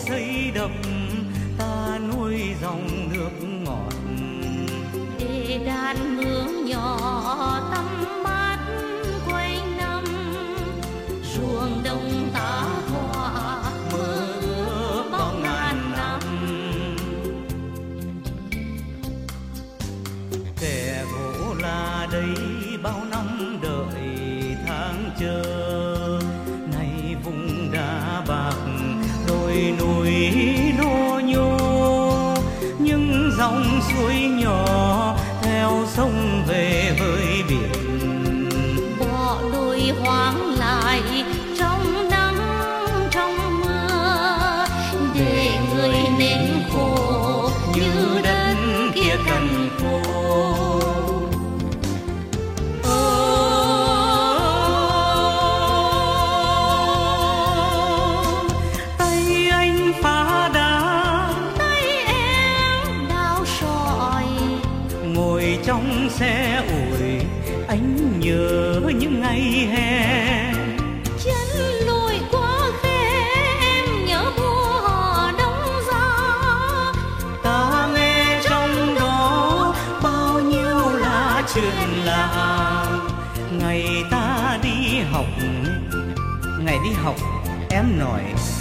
xây 0.07 0.51
đập 0.55 0.71
ta 1.57 1.99
nuôi 2.13 2.55
dòng 2.61 3.09
nước 3.13 3.31
ngọt. 3.41 3.93
Để 5.19 5.59
đàn 5.65 6.17
mương 6.17 6.65
nhỏ 6.65 7.69
tắm 7.71 8.23
mát 8.23 8.57
quanh 9.27 9.77
năm 9.77 10.03
ruộng 11.35 11.83
đồng 11.83 12.29
tá 12.33 12.65
hòa 12.91 13.61
mơ 13.91 14.39
ước 14.41 15.03
bao 15.11 15.33
ngàn 15.43 15.91
năm. 15.91 16.21
Kẻ 20.59 21.05
gỗ 21.13 21.53
là 21.53 22.07
đây 22.11 22.35
bao 22.83 23.05
năm 23.11 23.28
đồi 29.49 29.73
núi 29.79 30.33
nô 30.77 31.19
nhô, 31.23 31.57
những 32.79 33.31
dòng 33.37 33.81
suối 33.89 34.15
nhỏ 34.15 35.15
theo 35.41 35.85
sông 35.87 36.43
về 36.47 36.95
với 36.99 37.43
biển. 37.49 37.71
Bỏ 38.99 39.37
đôi 39.53 39.81
hoa 39.99 40.28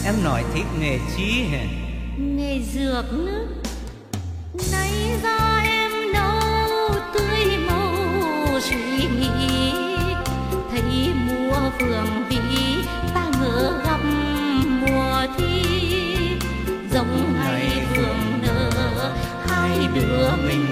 em 0.09 0.24
nói 0.24 0.44
thích 0.55 0.66
nghề 0.80 0.98
chí 1.16 1.43
hè 1.51 1.66
nghề 2.18 2.60
dược 2.74 3.05
nước 3.12 3.47
nay 4.72 4.93
ra 5.22 5.62
em 5.64 6.12
nâu 6.12 6.90
tươi 7.14 7.59
màu 7.66 7.94
suy 8.60 9.06
nghĩ 9.20 9.72
thấy 10.70 11.12
mùa 11.26 11.70
phường 11.78 12.06
vị 12.28 12.39
ta 13.14 13.24
ngỡ 13.40 13.82
gặp 13.85 14.01
mùa 14.80 15.26
thi. 15.39 15.62
Giống 16.93 17.35
ngày 17.35 17.86
phường 17.94 18.43
nở 18.43 19.12
hai 19.47 19.78
đứa 19.94 20.30
mình 20.47 20.68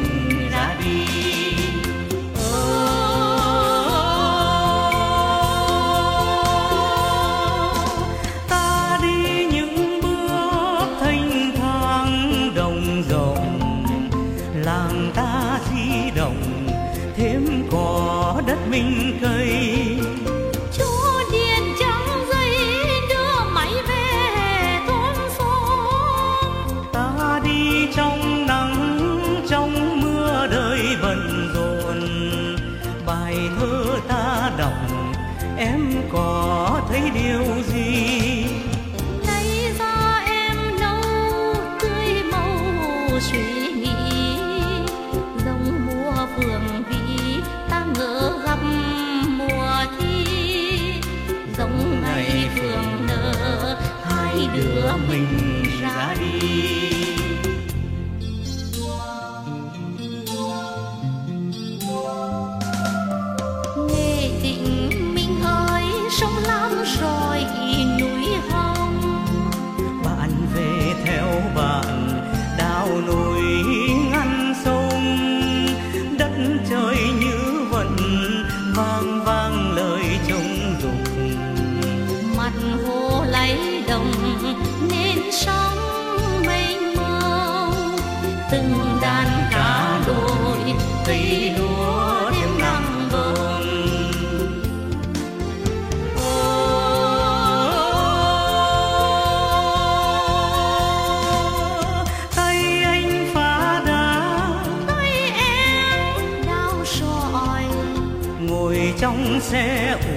trong 109.53 110.16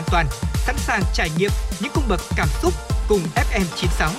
an 0.00 0.06
toàn, 0.10 0.26
sẵn 0.54 0.76
sàng 0.78 1.02
trải 1.14 1.30
nghiệm 1.38 1.50
những 1.80 1.92
cung 1.94 2.04
bậc 2.08 2.20
cảm 2.36 2.48
xúc 2.62 2.74
cùng 3.08 3.20
FM96. 3.34 4.10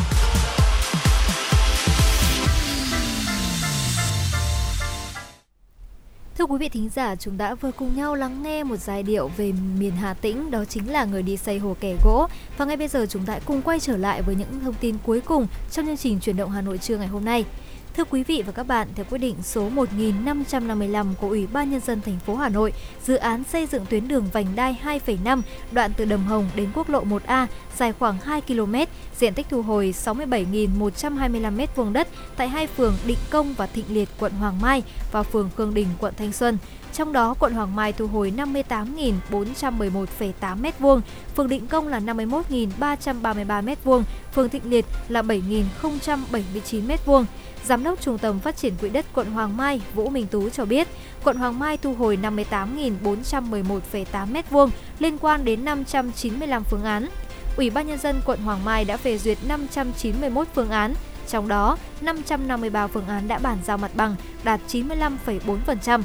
Thưa 6.38 6.45
quý 6.45 6.58
vị 6.58 6.70
thính 6.70 6.90
giả, 6.90 7.16
chúng 7.16 7.38
đã 7.38 7.56
vừa 7.56 7.72
cùng 7.72 7.95
nhau 7.95 8.16
lắng 8.16 8.44
nghe 8.44 8.64
một 8.64 8.78
giai 8.78 9.03
điệu 9.03 9.28
về 9.38 9.52
miền 9.80 9.91
Hà 9.91 10.14
Tĩnh, 10.14 10.52
đó 10.52 10.66
chính 10.66 10.91
là 10.91 11.06
người 11.06 11.24
đi 11.24 11.38
xây 11.38 11.60
hồ 11.60 11.76
kẻ 11.80 11.95
gỗ. 12.03 12.28
Và 12.58 12.66
ngay 12.66 12.78
bây 12.78 12.88
giờ 12.88 13.06
chúng 13.10 13.26
ta 13.26 13.40
cùng 13.45 13.62
quay 13.62 13.80
trở 13.80 13.98
lại 13.98 14.22
với 14.22 14.36
những 14.36 14.60
thông 14.64 14.74
tin 14.74 14.98
cuối 15.03 15.22
cùng 15.22 15.48
trong 15.72 15.86
chương 15.86 15.98
trình 15.98 16.20
chuyển 16.20 16.38
động 16.38 16.52
Hà 16.52 16.62
Nội 16.62 16.78
trưa 16.78 16.98
ngày 16.98 17.08
hôm 17.08 17.26
nay. 17.26 17.45
Thưa 17.97 18.03
quý 18.03 18.23
vị 18.23 18.43
và 18.45 18.51
các 18.51 18.63
bạn, 18.63 18.88
theo 18.95 19.05
quyết 19.09 19.18
định 19.18 19.35
số 19.43 19.69
1555 19.69 21.13
của 21.22 21.27
Ủy 21.27 21.47
ban 21.47 21.72
nhân 21.72 21.80
dân 21.80 22.01
thành 22.01 22.19
phố 22.26 22.35
Hà 22.35 22.49
Nội, 22.49 22.73
dự 23.03 23.15
án 23.15 23.43
xây 23.43 23.65
dựng 23.65 23.85
tuyến 23.85 24.07
đường 24.07 24.26
vành 24.34 24.55
đai 24.55 24.77
2,5 24.84 25.41
đoạn 25.72 25.91
từ 25.97 26.05
Đầm 26.05 26.26
Hồng 26.26 26.49
đến 26.55 26.69
quốc 26.73 26.89
lộ 26.89 27.03
1A 27.03 27.47
dài 27.77 27.93
khoảng 27.93 28.18
2 28.18 28.41
km, 28.41 28.76
diện 29.18 29.34
tích 29.34 29.45
thu 29.49 29.61
hồi 29.61 29.93
67.125 30.05 31.57
m2 31.57 31.93
đất 31.93 32.07
tại 32.38 32.49
hai 32.49 32.68
phường 32.68 32.93
Định 33.05 33.18
Công 33.30 33.53
và 33.53 33.68
Thịnh 33.68 33.85
Liệt, 33.89 34.09
quận 34.19 34.31
Hoàng 34.31 34.61
Mai 34.61 34.84
và 35.11 35.23
phường 35.23 35.49
Khương 35.57 35.73
Đình, 35.73 35.88
quận 35.99 36.13
Thanh 36.18 36.31
Xuân. 36.31 36.57
Trong 36.93 37.13
đó, 37.13 37.35
quận 37.39 37.53
Hoàng 37.53 37.76
Mai 37.76 37.93
thu 37.93 38.07
hồi 38.07 38.34
58.411,8 38.38 40.61
m2, 40.61 41.01
phường 41.35 41.49
Định 41.49 41.68
Công 41.68 41.88
là 41.88 41.99
51.333 41.99 43.45
m2, 43.45 44.03
phường 44.35 44.49
Thịnh 44.49 44.69
Liệt 44.69 44.85
là 45.07 45.22
7.079 45.22 46.88
m2. 46.88 47.26
Giám 47.65 47.83
đốc 47.83 48.01
Trung 48.01 48.17
tâm 48.17 48.39
Phát 48.39 48.57
triển 48.57 48.73
Quỹ 48.81 48.89
đất 48.89 49.05
quận 49.13 49.31
Hoàng 49.31 49.57
Mai 49.57 49.81
Vũ 49.93 50.09
Minh 50.09 50.27
Tú 50.27 50.49
cho 50.49 50.65
biết, 50.65 50.88
quận 51.23 51.38
Hoàng 51.38 51.59
Mai 51.59 51.77
thu 51.77 51.93
hồi 51.93 52.19
58.411,8 52.21 54.33
m2 54.33 54.69
liên 54.99 55.17
quan 55.17 55.45
đến 55.45 55.65
595 55.65 56.63
phương 56.63 56.83
án. 56.83 57.07
Ủy 57.57 57.69
ban 57.69 57.88
nhân 57.88 57.97
dân 57.97 58.21
quận 58.25 58.39
Hoàng 58.39 58.65
Mai 58.65 58.85
đã 58.85 58.97
phê 58.97 59.17
duyệt 59.17 59.38
591 59.47 60.47
phương 60.55 60.69
án, 60.69 60.93
trong 61.27 61.47
đó 61.47 61.77
553 62.01 62.88
phương 62.88 63.07
án 63.07 63.27
đã 63.27 63.39
bàn 63.39 63.57
giao 63.65 63.77
mặt 63.77 63.91
bằng, 63.95 64.15
đạt 64.43 64.61
95,4%. 64.67 66.01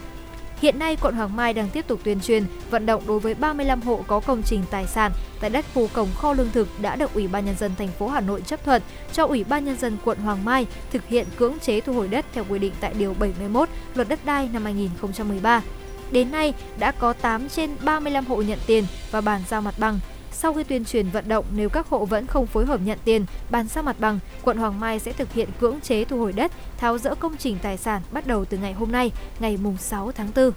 Hiện 0.60 0.78
nay, 0.78 0.96
quận 1.00 1.14
Hoàng 1.14 1.36
Mai 1.36 1.52
đang 1.52 1.70
tiếp 1.70 1.84
tục 1.86 2.00
tuyên 2.04 2.20
truyền, 2.20 2.44
vận 2.70 2.86
động 2.86 3.02
đối 3.06 3.20
với 3.20 3.34
35 3.34 3.82
hộ 3.82 4.04
có 4.06 4.20
công 4.20 4.42
trình 4.42 4.62
tài 4.70 4.86
sản 4.86 5.12
tại 5.40 5.50
đất 5.50 5.64
khu 5.74 5.88
cổng 5.92 6.08
kho 6.14 6.32
lương 6.32 6.50
thực 6.50 6.68
đã 6.80 6.96
được 6.96 7.14
Ủy 7.14 7.28
ban 7.28 7.44
nhân 7.44 7.56
dân 7.58 7.72
thành 7.78 7.88
phố 7.98 8.08
Hà 8.08 8.20
Nội 8.20 8.42
chấp 8.46 8.64
thuận 8.64 8.82
cho 9.12 9.26
Ủy 9.26 9.44
ban 9.44 9.64
nhân 9.64 9.78
dân 9.78 9.96
quận 10.04 10.18
Hoàng 10.18 10.44
Mai 10.44 10.66
thực 10.92 11.08
hiện 11.08 11.26
cưỡng 11.36 11.58
chế 11.58 11.80
thu 11.80 11.92
hồi 11.92 12.08
đất 12.08 12.24
theo 12.32 12.44
quy 12.48 12.58
định 12.58 12.72
tại 12.80 12.94
điều 12.98 13.14
71 13.14 13.68
Luật 13.94 14.08
đất 14.08 14.18
đai 14.24 14.48
năm 14.52 14.64
2013. 14.64 15.62
Đến 16.10 16.30
nay, 16.30 16.54
đã 16.78 16.92
có 16.92 17.12
8 17.12 17.48
trên 17.48 17.70
35 17.84 18.26
hộ 18.26 18.42
nhận 18.42 18.58
tiền 18.66 18.84
và 19.10 19.20
bàn 19.20 19.40
giao 19.48 19.60
mặt 19.60 19.74
bằng. 19.78 20.00
Sau 20.38 20.52
khi 20.52 20.64
tuyên 20.64 20.84
truyền 20.84 21.10
vận 21.10 21.28
động, 21.28 21.44
nếu 21.54 21.68
các 21.68 21.86
hộ 21.88 22.04
vẫn 22.04 22.26
không 22.26 22.46
phối 22.46 22.66
hợp 22.66 22.80
nhận 22.80 22.98
tiền, 23.04 23.26
bàn 23.50 23.68
giao 23.68 23.84
mặt 23.84 23.96
bằng, 23.98 24.18
quận 24.42 24.58
Hoàng 24.58 24.80
Mai 24.80 24.98
sẽ 24.98 25.12
thực 25.12 25.32
hiện 25.32 25.48
cưỡng 25.60 25.80
chế 25.80 26.04
thu 26.04 26.18
hồi 26.18 26.32
đất, 26.32 26.52
tháo 26.76 26.98
rỡ 26.98 27.14
công 27.14 27.36
trình 27.36 27.58
tài 27.62 27.76
sản 27.76 28.02
bắt 28.10 28.26
đầu 28.26 28.44
từ 28.44 28.58
ngày 28.58 28.72
hôm 28.72 28.92
nay, 28.92 29.12
ngày 29.40 29.56
mùng 29.56 29.76
6 29.76 30.12
tháng 30.12 30.30
4. 30.36 30.50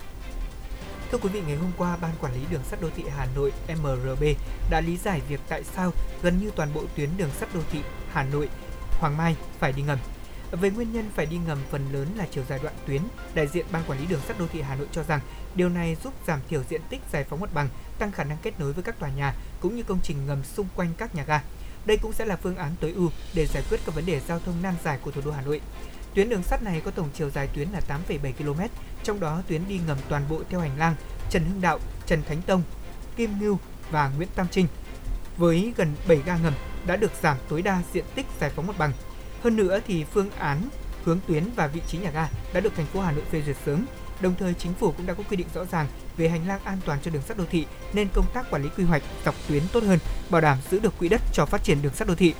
Thưa 1.11 1.17
quý 1.17 1.29
vị, 1.29 1.41
ngày 1.47 1.55
hôm 1.55 1.71
qua, 1.77 1.97
Ban 2.01 2.11
Quản 2.21 2.33
lý 2.33 2.39
Đường 2.51 2.63
sắt 2.63 2.81
Đô 2.81 2.89
thị 2.95 3.03
Hà 3.17 3.27
Nội 3.35 3.51
MRB 3.67 4.23
đã 4.69 4.81
lý 4.81 4.97
giải 4.97 5.21
việc 5.29 5.39
tại 5.49 5.63
sao 5.63 5.91
gần 6.21 6.39
như 6.41 6.51
toàn 6.55 6.69
bộ 6.73 6.81
tuyến 6.95 7.09
đường 7.17 7.29
sắt 7.39 7.49
đô 7.53 7.59
thị 7.71 7.79
Hà 8.11 8.23
Nội 8.23 8.49
Hoàng 8.99 9.17
Mai 9.17 9.35
phải 9.59 9.73
đi 9.73 9.81
ngầm. 9.81 9.97
Về 10.51 10.69
nguyên 10.69 10.93
nhân 10.93 11.05
phải 11.15 11.25
đi 11.25 11.37
ngầm 11.47 11.57
phần 11.71 11.81
lớn 11.91 12.07
là 12.17 12.27
chiều 12.31 12.43
dài 12.49 12.59
đoạn 12.63 12.75
tuyến, 12.87 13.01
đại 13.33 13.47
diện 13.47 13.65
Ban 13.71 13.83
Quản 13.87 13.99
lý 13.99 14.05
Đường 14.05 14.21
sắt 14.27 14.39
Đô 14.39 14.47
thị 14.47 14.61
Hà 14.61 14.75
Nội 14.75 14.87
cho 14.91 15.03
rằng 15.03 15.19
điều 15.55 15.69
này 15.69 15.97
giúp 16.03 16.13
giảm 16.27 16.39
thiểu 16.49 16.63
diện 16.69 16.81
tích 16.89 17.01
giải 17.11 17.23
phóng 17.23 17.39
mặt 17.39 17.53
bằng, 17.53 17.69
tăng 17.99 18.11
khả 18.11 18.23
năng 18.23 18.37
kết 18.37 18.59
nối 18.59 18.73
với 18.73 18.83
các 18.83 18.99
tòa 18.99 19.09
nhà 19.09 19.33
cũng 19.59 19.75
như 19.75 19.83
công 19.83 19.99
trình 20.03 20.27
ngầm 20.27 20.43
xung 20.43 20.67
quanh 20.75 20.93
các 20.97 21.15
nhà 21.15 21.23
ga. 21.23 21.41
Đây 21.85 21.97
cũng 21.97 22.13
sẽ 22.13 22.25
là 22.25 22.35
phương 22.35 22.55
án 22.55 22.75
tối 22.81 22.91
ưu 22.91 23.11
để 23.33 23.45
giải 23.45 23.63
quyết 23.69 23.79
các 23.85 23.95
vấn 23.95 24.05
đề 24.05 24.19
giao 24.27 24.39
thông 24.39 24.61
nan 24.61 24.75
giải 24.83 24.99
của 25.01 25.11
thủ 25.11 25.21
đô 25.25 25.31
Hà 25.31 25.41
Nội. 25.41 25.61
Tuyến 26.13 26.29
đường 26.29 26.43
sắt 26.43 26.63
này 26.63 26.81
có 26.85 26.91
tổng 26.91 27.09
chiều 27.13 27.29
dài 27.29 27.47
tuyến 27.47 27.69
là 27.69 27.81
8,7 28.07 28.33
km, 28.33 28.61
trong 29.03 29.19
đó 29.19 29.41
tuyến 29.47 29.67
đi 29.67 29.79
ngầm 29.87 29.97
toàn 30.09 30.23
bộ 30.29 30.41
theo 30.49 30.59
hành 30.59 30.77
lang 30.77 30.95
Trần 31.29 31.45
Hưng 31.45 31.61
Đạo, 31.61 31.79
Trần 32.05 32.23
Thánh 32.23 32.41
Tông, 32.41 32.63
Kim 33.15 33.39
Ngưu 33.39 33.59
và 33.91 34.09
Nguyễn 34.09 34.29
Tam 34.35 34.47
Trinh. 34.51 34.67
Với 35.37 35.73
gần 35.77 35.95
7 36.07 36.21
ga 36.25 36.37
ngầm 36.37 36.53
đã 36.85 36.95
được 36.95 37.11
giảm 37.21 37.37
tối 37.49 37.61
đa 37.61 37.81
diện 37.93 38.05
tích 38.15 38.25
giải 38.39 38.51
phóng 38.55 38.67
mặt 38.67 38.77
bằng. 38.77 38.93
Hơn 39.43 39.55
nữa 39.55 39.79
thì 39.87 40.03
phương 40.03 40.31
án 40.31 40.69
hướng 41.03 41.19
tuyến 41.27 41.43
và 41.55 41.67
vị 41.67 41.81
trí 41.87 41.97
nhà 41.97 42.11
ga 42.11 42.27
đã 42.53 42.59
được 42.59 42.73
thành 42.75 42.85
phố 42.85 43.01
Hà 43.01 43.11
Nội 43.11 43.23
phê 43.31 43.41
duyệt 43.45 43.57
sớm. 43.65 43.85
Đồng 44.21 44.35
thời 44.39 44.53
chính 44.53 44.73
phủ 44.73 44.91
cũng 44.91 45.05
đã 45.05 45.13
có 45.13 45.23
quy 45.29 45.37
định 45.37 45.47
rõ 45.53 45.65
ràng 45.65 45.87
về 46.17 46.29
hành 46.29 46.47
lang 46.47 46.59
an 46.63 46.77
toàn 46.85 46.99
cho 47.03 47.11
đường 47.11 47.21
sắt 47.21 47.37
đô 47.37 47.43
thị 47.51 47.65
nên 47.93 48.07
công 48.13 48.25
tác 48.33 48.51
quản 48.51 48.63
lý 48.63 48.69
quy 48.77 48.83
hoạch 48.83 49.03
dọc 49.25 49.35
tuyến 49.47 49.63
tốt 49.73 49.83
hơn, 49.83 49.99
bảo 50.29 50.41
đảm 50.41 50.57
giữ 50.71 50.79
được 50.79 50.97
quỹ 50.99 51.09
đất 51.09 51.21
cho 51.33 51.45
phát 51.45 51.63
triển 51.63 51.81
đường 51.81 51.93
sắt 51.93 52.07
đô 52.07 52.15
thị. 52.15 52.33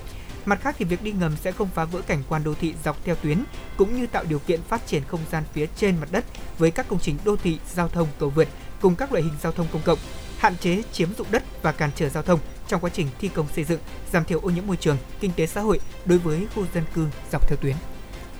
Mặt 0.44 0.60
khác 0.60 0.74
thì 0.78 0.84
việc 0.84 1.02
đi 1.02 1.12
ngầm 1.12 1.36
sẽ 1.36 1.52
không 1.52 1.68
phá 1.74 1.84
vỡ 1.84 2.00
cảnh 2.06 2.22
quan 2.28 2.44
đô 2.44 2.54
thị 2.54 2.74
dọc 2.84 3.04
theo 3.04 3.14
tuyến 3.14 3.44
cũng 3.76 3.96
như 4.00 4.06
tạo 4.06 4.24
điều 4.28 4.38
kiện 4.38 4.62
phát 4.62 4.86
triển 4.86 5.02
không 5.08 5.20
gian 5.30 5.44
phía 5.52 5.66
trên 5.76 5.96
mặt 6.00 6.08
đất 6.12 6.24
với 6.58 6.70
các 6.70 6.88
công 6.88 6.98
trình 6.98 7.18
đô 7.24 7.36
thị, 7.36 7.58
giao 7.74 7.88
thông, 7.88 8.08
cầu 8.18 8.30
vượt 8.30 8.48
cùng 8.80 8.96
các 8.96 9.12
loại 9.12 9.24
hình 9.24 9.34
giao 9.42 9.52
thông 9.52 9.66
công 9.72 9.82
cộng, 9.82 9.98
hạn 10.38 10.56
chế 10.56 10.82
chiếm 10.92 11.14
dụng 11.14 11.26
đất 11.30 11.62
và 11.62 11.72
cản 11.72 11.90
trở 11.96 12.08
giao 12.08 12.22
thông 12.22 12.40
trong 12.68 12.80
quá 12.80 12.90
trình 12.94 13.06
thi 13.20 13.28
công 13.28 13.46
xây 13.54 13.64
dựng, 13.64 13.80
giảm 14.12 14.24
thiểu 14.24 14.40
ô 14.40 14.50
nhiễm 14.50 14.66
môi 14.66 14.76
trường, 14.76 14.96
kinh 15.20 15.32
tế 15.36 15.46
xã 15.46 15.60
hội 15.60 15.80
đối 16.04 16.18
với 16.18 16.46
khu 16.54 16.64
dân 16.74 16.84
cư 16.94 17.06
dọc 17.32 17.48
theo 17.48 17.56
tuyến. 17.60 17.76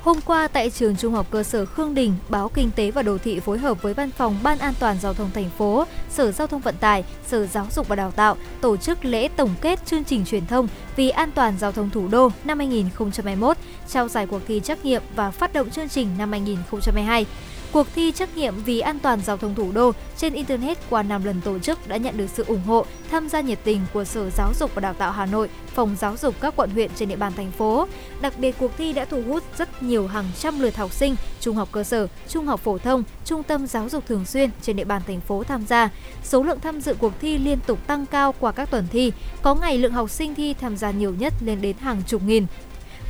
Hôm 0.02 0.20
qua 0.20 0.48
tại 0.48 0.70
trường 0.70 0.96
Trung 0.96 1.14
học 1.14 1.26
cơ 1.30 1.42
sở 1.42 1.66
Khương 1.66 1.94
Đình, 1.94 2.14
báo 2.28 2.48
Kinh 2.48 2.70
tế 2.70 2.90
và 2.90 3.02
Đô 3.02 3.18
thị 3.18 3.40
phối 3.40 3.58
hợp 3.58 3.82
với 3.82 3.94
Văn 3.94 4.10
phòng 4.10 4.36
Ban 4.42 4.58
An 4.58 4.74
toàn 4.80 4.96
giao 5.00 5.14
thông 5.14 5.30
thành 5.30 5.50
phố, 5.58 5.84
Sở 6.10 6.32
Giao 6.32 6.46
thông 6.46 6.60
Vận 6.60 6.74
tải, 6.80 7.04
Sở 7.26 7.46
Giáo 7.46 7.66
dục 7.70 7.88
và 7.88 7.96
Đào 7.96 8.10
tạo 8.10 8.36
tổ 8.60 8.76
chức 8.76 9.04
lễ 9.04 9.28
tổng 9.28 9.54
kết 9.60 9.86
chương 9.86 10.04
trình 10.04 10.24
truyền 10.24 10.46
thông 10.46 10.68
vì 10.96 11.10
an 11.10 11.30
toàn 11.32 11.54
giao 11.58 11.72
thông 11.72 11.90
thủ 11.90 12.08
đô 12.08 12.30
năm 12.44 12.58
2021, 12.58 13.56
trao 13.88 14.08
giải 14.08 14.26
cuộc 14.26 14.40
thi 14.46 14.60
trắc 14.64 14.84
nghiệm 14.84 15.02
và 15.16 15.30
phát 15.30 15.52
động 15.52 15.70
chương 15.70 15.88
trình 15.88 16.08
năm 16.18 16.30
2022. 16.30 17.26
Cuộc 17.72 17.86
thi 17.94 18.12
trắc 18.12 18.36
nghiệm 18.36 18.54
vì 18.64 18.80
an 18.80 18.98
toàn 18.98 19.20
giao 19.20 19.36
thông 19.36 19.54
thủ 19.54 19.72
đô 19.72 19.92
trên 20.16 20.32
Internet 20.32 20.78
qua 20.90 21.02
5 21.02 21.24
lần 21.24 21.40
tổ 21.40 21.58
chức 21.58 21.88
đã 21.88 21.96
nhận 21.96 22.16
được 22.16 22.26
sự 22.34 22.44
ủng 22.46 22.62
hộ, 22.66 22.86
tham 23.10 23.28
gia 23.28 23.40
nhiệt 23.40 23.58
tình 23.64 23.80
của 23.92 24.04
Sở 24.04 24.30
Giáo 24.30 24.52
dục 24.58 24.74
và 24.74 24.80
Đào 24.80 24.94
tạo 24.94 25.12
Hà 25.12 25.26
Nội, 25.26 25.48
Phòng 25.74 25.96
Giáo 25.98 26.16
dục 26.16 26.34
các 26.40 26.56
quận 26.56 26.70
huyện 26.70 26.90
trên 26.96 27.08
địa 27.08 27.16
bàn 27.16 27.32
thành 27.36 27.50
phố. 27.50 27.86
Đặc 28.20 28.38
biệt, 28.38 28.54
cuộc 28.58 28.70
thi 28.78 28.92
đã 28.92 29.04
thu 29.04 29.22
hút 29.22 29.42
rất 29.58 29.82
nhiều 29.82 30.06
hàng 30.06 30.24
trăm 30.38 30.60
lượt 30.60 30.76
học 30.76 30.92
sinh, 30.92 31.16
trung 31.40 31.56
học 31.56 31.68
cơ 31.72 31.84
sở, 31.84 32.06
trung 32.28 32.46
học 32.46 32.60
phổ 32.60 32.78
thông, 32.78 33.02
trung 33.24 33.42
tâm 33.42 33.66
giáo 33.66 33.88
dục 33.88 34.06
thường 34.06 34.24
xuyên 34.24 34.50
trên 34.62 34.76
địa 34.76 34.84
bàn 34.84 35.02
thành 35.06 35.20
phố 35.20 35.44
tham 35.44 35.66
gia. 35.66 35.90
Số 36.24 36.42
lượng 36.42 36.60
tham 36.60 36.80
dự 36.80 36.94
cuộc 36.98 37.12
thi 37.20 37.38
liên 37.38 37.58
tục 37.66 37.86
tăng 37.86 38.06
cao 38.06 38.34
qua 38.40 38.52
các 38.52 38.70
tuần 38.70 38.86
thi, 38.92 39.12
có 39.42 39.54
ngày 39.54 39.78
lượng 39.78 39.92
học 39.92 40.10
sinh 40.10 40.34
thi 40.34 40.54
tham 40.54 40.76
gia 40.76 40.90
nhiều 40.90 41.14
nhất 41.18 41.34
lên 41.40 41.60
đến 41.60 41.76
hàng 41.80 42.02
chục 42.06 42.22
nghìn 42.22 42.46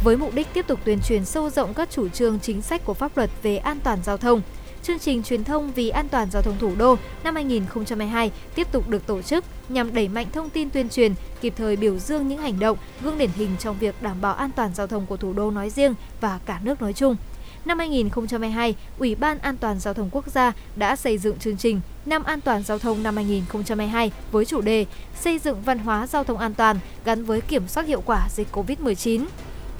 với 0.04 0.16
mục 0.16 0.34
đích 0.34 0.46
tiếp 0.54 0.66
tục 0.66 0.80
tuyên 0.84 1.00
truyền 1.00 1.24
sâu 1.24 1.50
rộng 1.50 1.74
các 1.74 1.90
chủ 1.90 2.08
trương 2.08 2.40
chính 2.40 2.62
sách 2.62 2.84
của 2.84 2.94
pháp 2.94 3.16
luật 3.16 3.30
về 3.42 3.56
an 3.56 3.78
toàn 3.84 3.98
giao 4.04 4.16
thông. 4.16 4.42
Chương 4.82 4.98
trình 4.98 5.22
truyền 5.22 5.44
thông 5.44 5.72
vì 5.72 5.88
an 5.88 6.08
toàn 6.08 6.30
giao 6.30 6.42
thông 6.42 6.58
thủ 6.58 6.72
đô 6.78 6.96
năm 7.24 7.34
2022 7.34 8.30
tiếp 8.54 8.66
tục 8.72 8.88
được 8.88 9.06
tổ 9.06 9.22
chức 9.22 9.44
nhằm 9.68 9.94
đẩy 9.94 10.08
mạnh 10.08 10.26
thông 10.32 10.50
tin 10.50 10.70
tuyên 10.70 10.88
truyền, 10.88 11.14
kịp 11.40 11.54
thời 11.56 11.76
biểu 11.76 11.98
dương 11.98 12.28
những 12.28 12.38
hành 12.38 12.58
động, 12.58 12.78
gương 13.00 13.18
điển 13.18 13.30
hình 13.36 13.50
trong 13.58 13.78
việc 13.78 13.94
đảm 14.02 14.20
bảo 14.20 14.34
an 14.34 14.50
toàn 14.56 14.74
giao 14.74 14.86
thông 14.86 15.06
của 15.06 15.16
thủ 15.16 15.32
đô 15.32 15.50
nói 15.50 15.70
riêng 15.70 15.94
và 16.20 16.38
cả 16.46 16.60
nước 16.62 16.82
nói 16.82 16.92
chung. 16.92 17.16
Năm 17.64 17.78
2022, 17.78 18.74
Ủy 18.98 19.14
ban 19.14 19.38
An 19.38 19.56
toàn 19.56 19.80
Giao 19.80 19.94
thông 19.94 20.10
Quốc 20.12 20.26
gia 20.26 20.52
đã 20.76 20.96
xây 20.96 21.18
dựng 21.18 21.38
chương 21.38 21.56
trình 21.56 21.80
Năm 22.06 22.22
An 22.22 22.40
toàn 22.40 22.62
Giao 22.62 22.78
thông 22.78 23.02
năm 23.02 23.16
2022 23.16 24.12
với 24.32 24.44
chủ 24.44 24.60
đề 24.60 24.86
Xây 25.20 25.38
dựng 25.38 25.62
văn 25.62 25.78
hóa 25.78 26.06
giao 26.06 26.24
thông 26.24 26.38
an 26.38 26.54
toàn 26.54 26.78
gắn 27.04 27.24
với 27.24 27.40
kiểm 27.40 27.68
soát 27.68 27.86
hiệu 27.86 28.02
quả 28.06 28.28
dịch 28.30 28.48
COVID-19. 28.52 29.24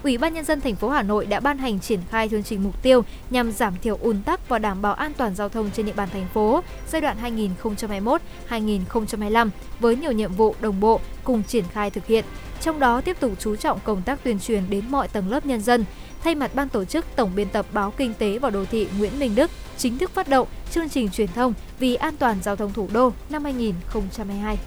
Ủy 0.03 0.19
ban 0.19 0.35
nhân 0.35 0.45
dân 0.45 0.61
thành 0.61 0.77
phố 0.77 0.89
Hà 0.89 1.03
Nội 1.03 1.27
đã 1.27 1.41
ban 1.41 1.59
hành 1.59 1.81
triển 1.81 2.01
khai 2.11 2.29
chương 2.29 2.43
trình 2.43 2.63
mục 2.63 2.83
tiêu 2.83 3.05
nhằm 3.31 3.53
giảm 3.53 3.75
thiểu 3.83 3.99
ùn 4.01 4.23
tắc 4.23 4.49
và 4.49 4.59
đảm 4.59 4.83
bảo 4.83 4.95
an 4.95 5.13
toàn 5.17 5.35
giao 5.35 5.49
thông 5.49 5.71
trên 5.71 5.87
địa 5.87 5.93
bàn 5.93 6.09
thành 6.13 6.27
phố 6.35 6.63
giai 6.91 7.01
đoạn 7.01 7.17
2021-2025 8.49 9.49
với 9.81 9.97
nhiều 9.97 10.13
nhiệm 10.13 10.33
vụ 10.33 10.55
đồng 10.61 10.81
bộ 10.81 11.01
cùng 11.25 11.43
triển 11.43 11.65
khai 11.73 11.91
thực 11.91 12.07
hiện. 12.07 12.25
Trong 12.61 12.81
đó 12.81 13.01
tiếp 13.01 13.17
tục 13.21 13.33
chú 13.39 13.57
trọng 13.57 13.81
công 13.85 14.03
tác 14.03 14.25
tuyên 14.25 14.39
truyền 14.39 14.63
đến 14.71 14.85
mọi 14.89 15.09
tầng 15.09 15.31
lớp 15.31 15.47
nhân 15.47 15.61
dân. 15.61 15.85
Thay 16.25 16.35
mặt 16.35 16.51
ban 16.55 16.69
tổ 16.69 16.85
chức, 16.85 17.07
Tổng 17.17 17.31
biên 17.35 17.49
tập 17.49 17.67
báo 17.73 17.91
Kinh 17.91 18.15
tế 18.15 18.39
và 18.39 18.51
Đô 18.51 18.65
thị 18.65 18.89
Nguyễn 18.99 19.19
Minh 19.19 19.35
Đức 19.35 19.51
chính 19.77 19.99
thức 19.99 20.11
phát 20.11 20.29
động 20.29 20.49
chương 20.71 20.89
trình 20.89 21.11
truyền 21.11 21.29
thông 21.29 21.55
vì 21.79 21.95
an 21.95 22.17
toàn 22.17 22.37
giao 22.43 22.57
thông 22.57 22.73
thủ 22.73 22.89
đô 22.93 23.13
năm 23.31 23.45
2022. 23.45 24.59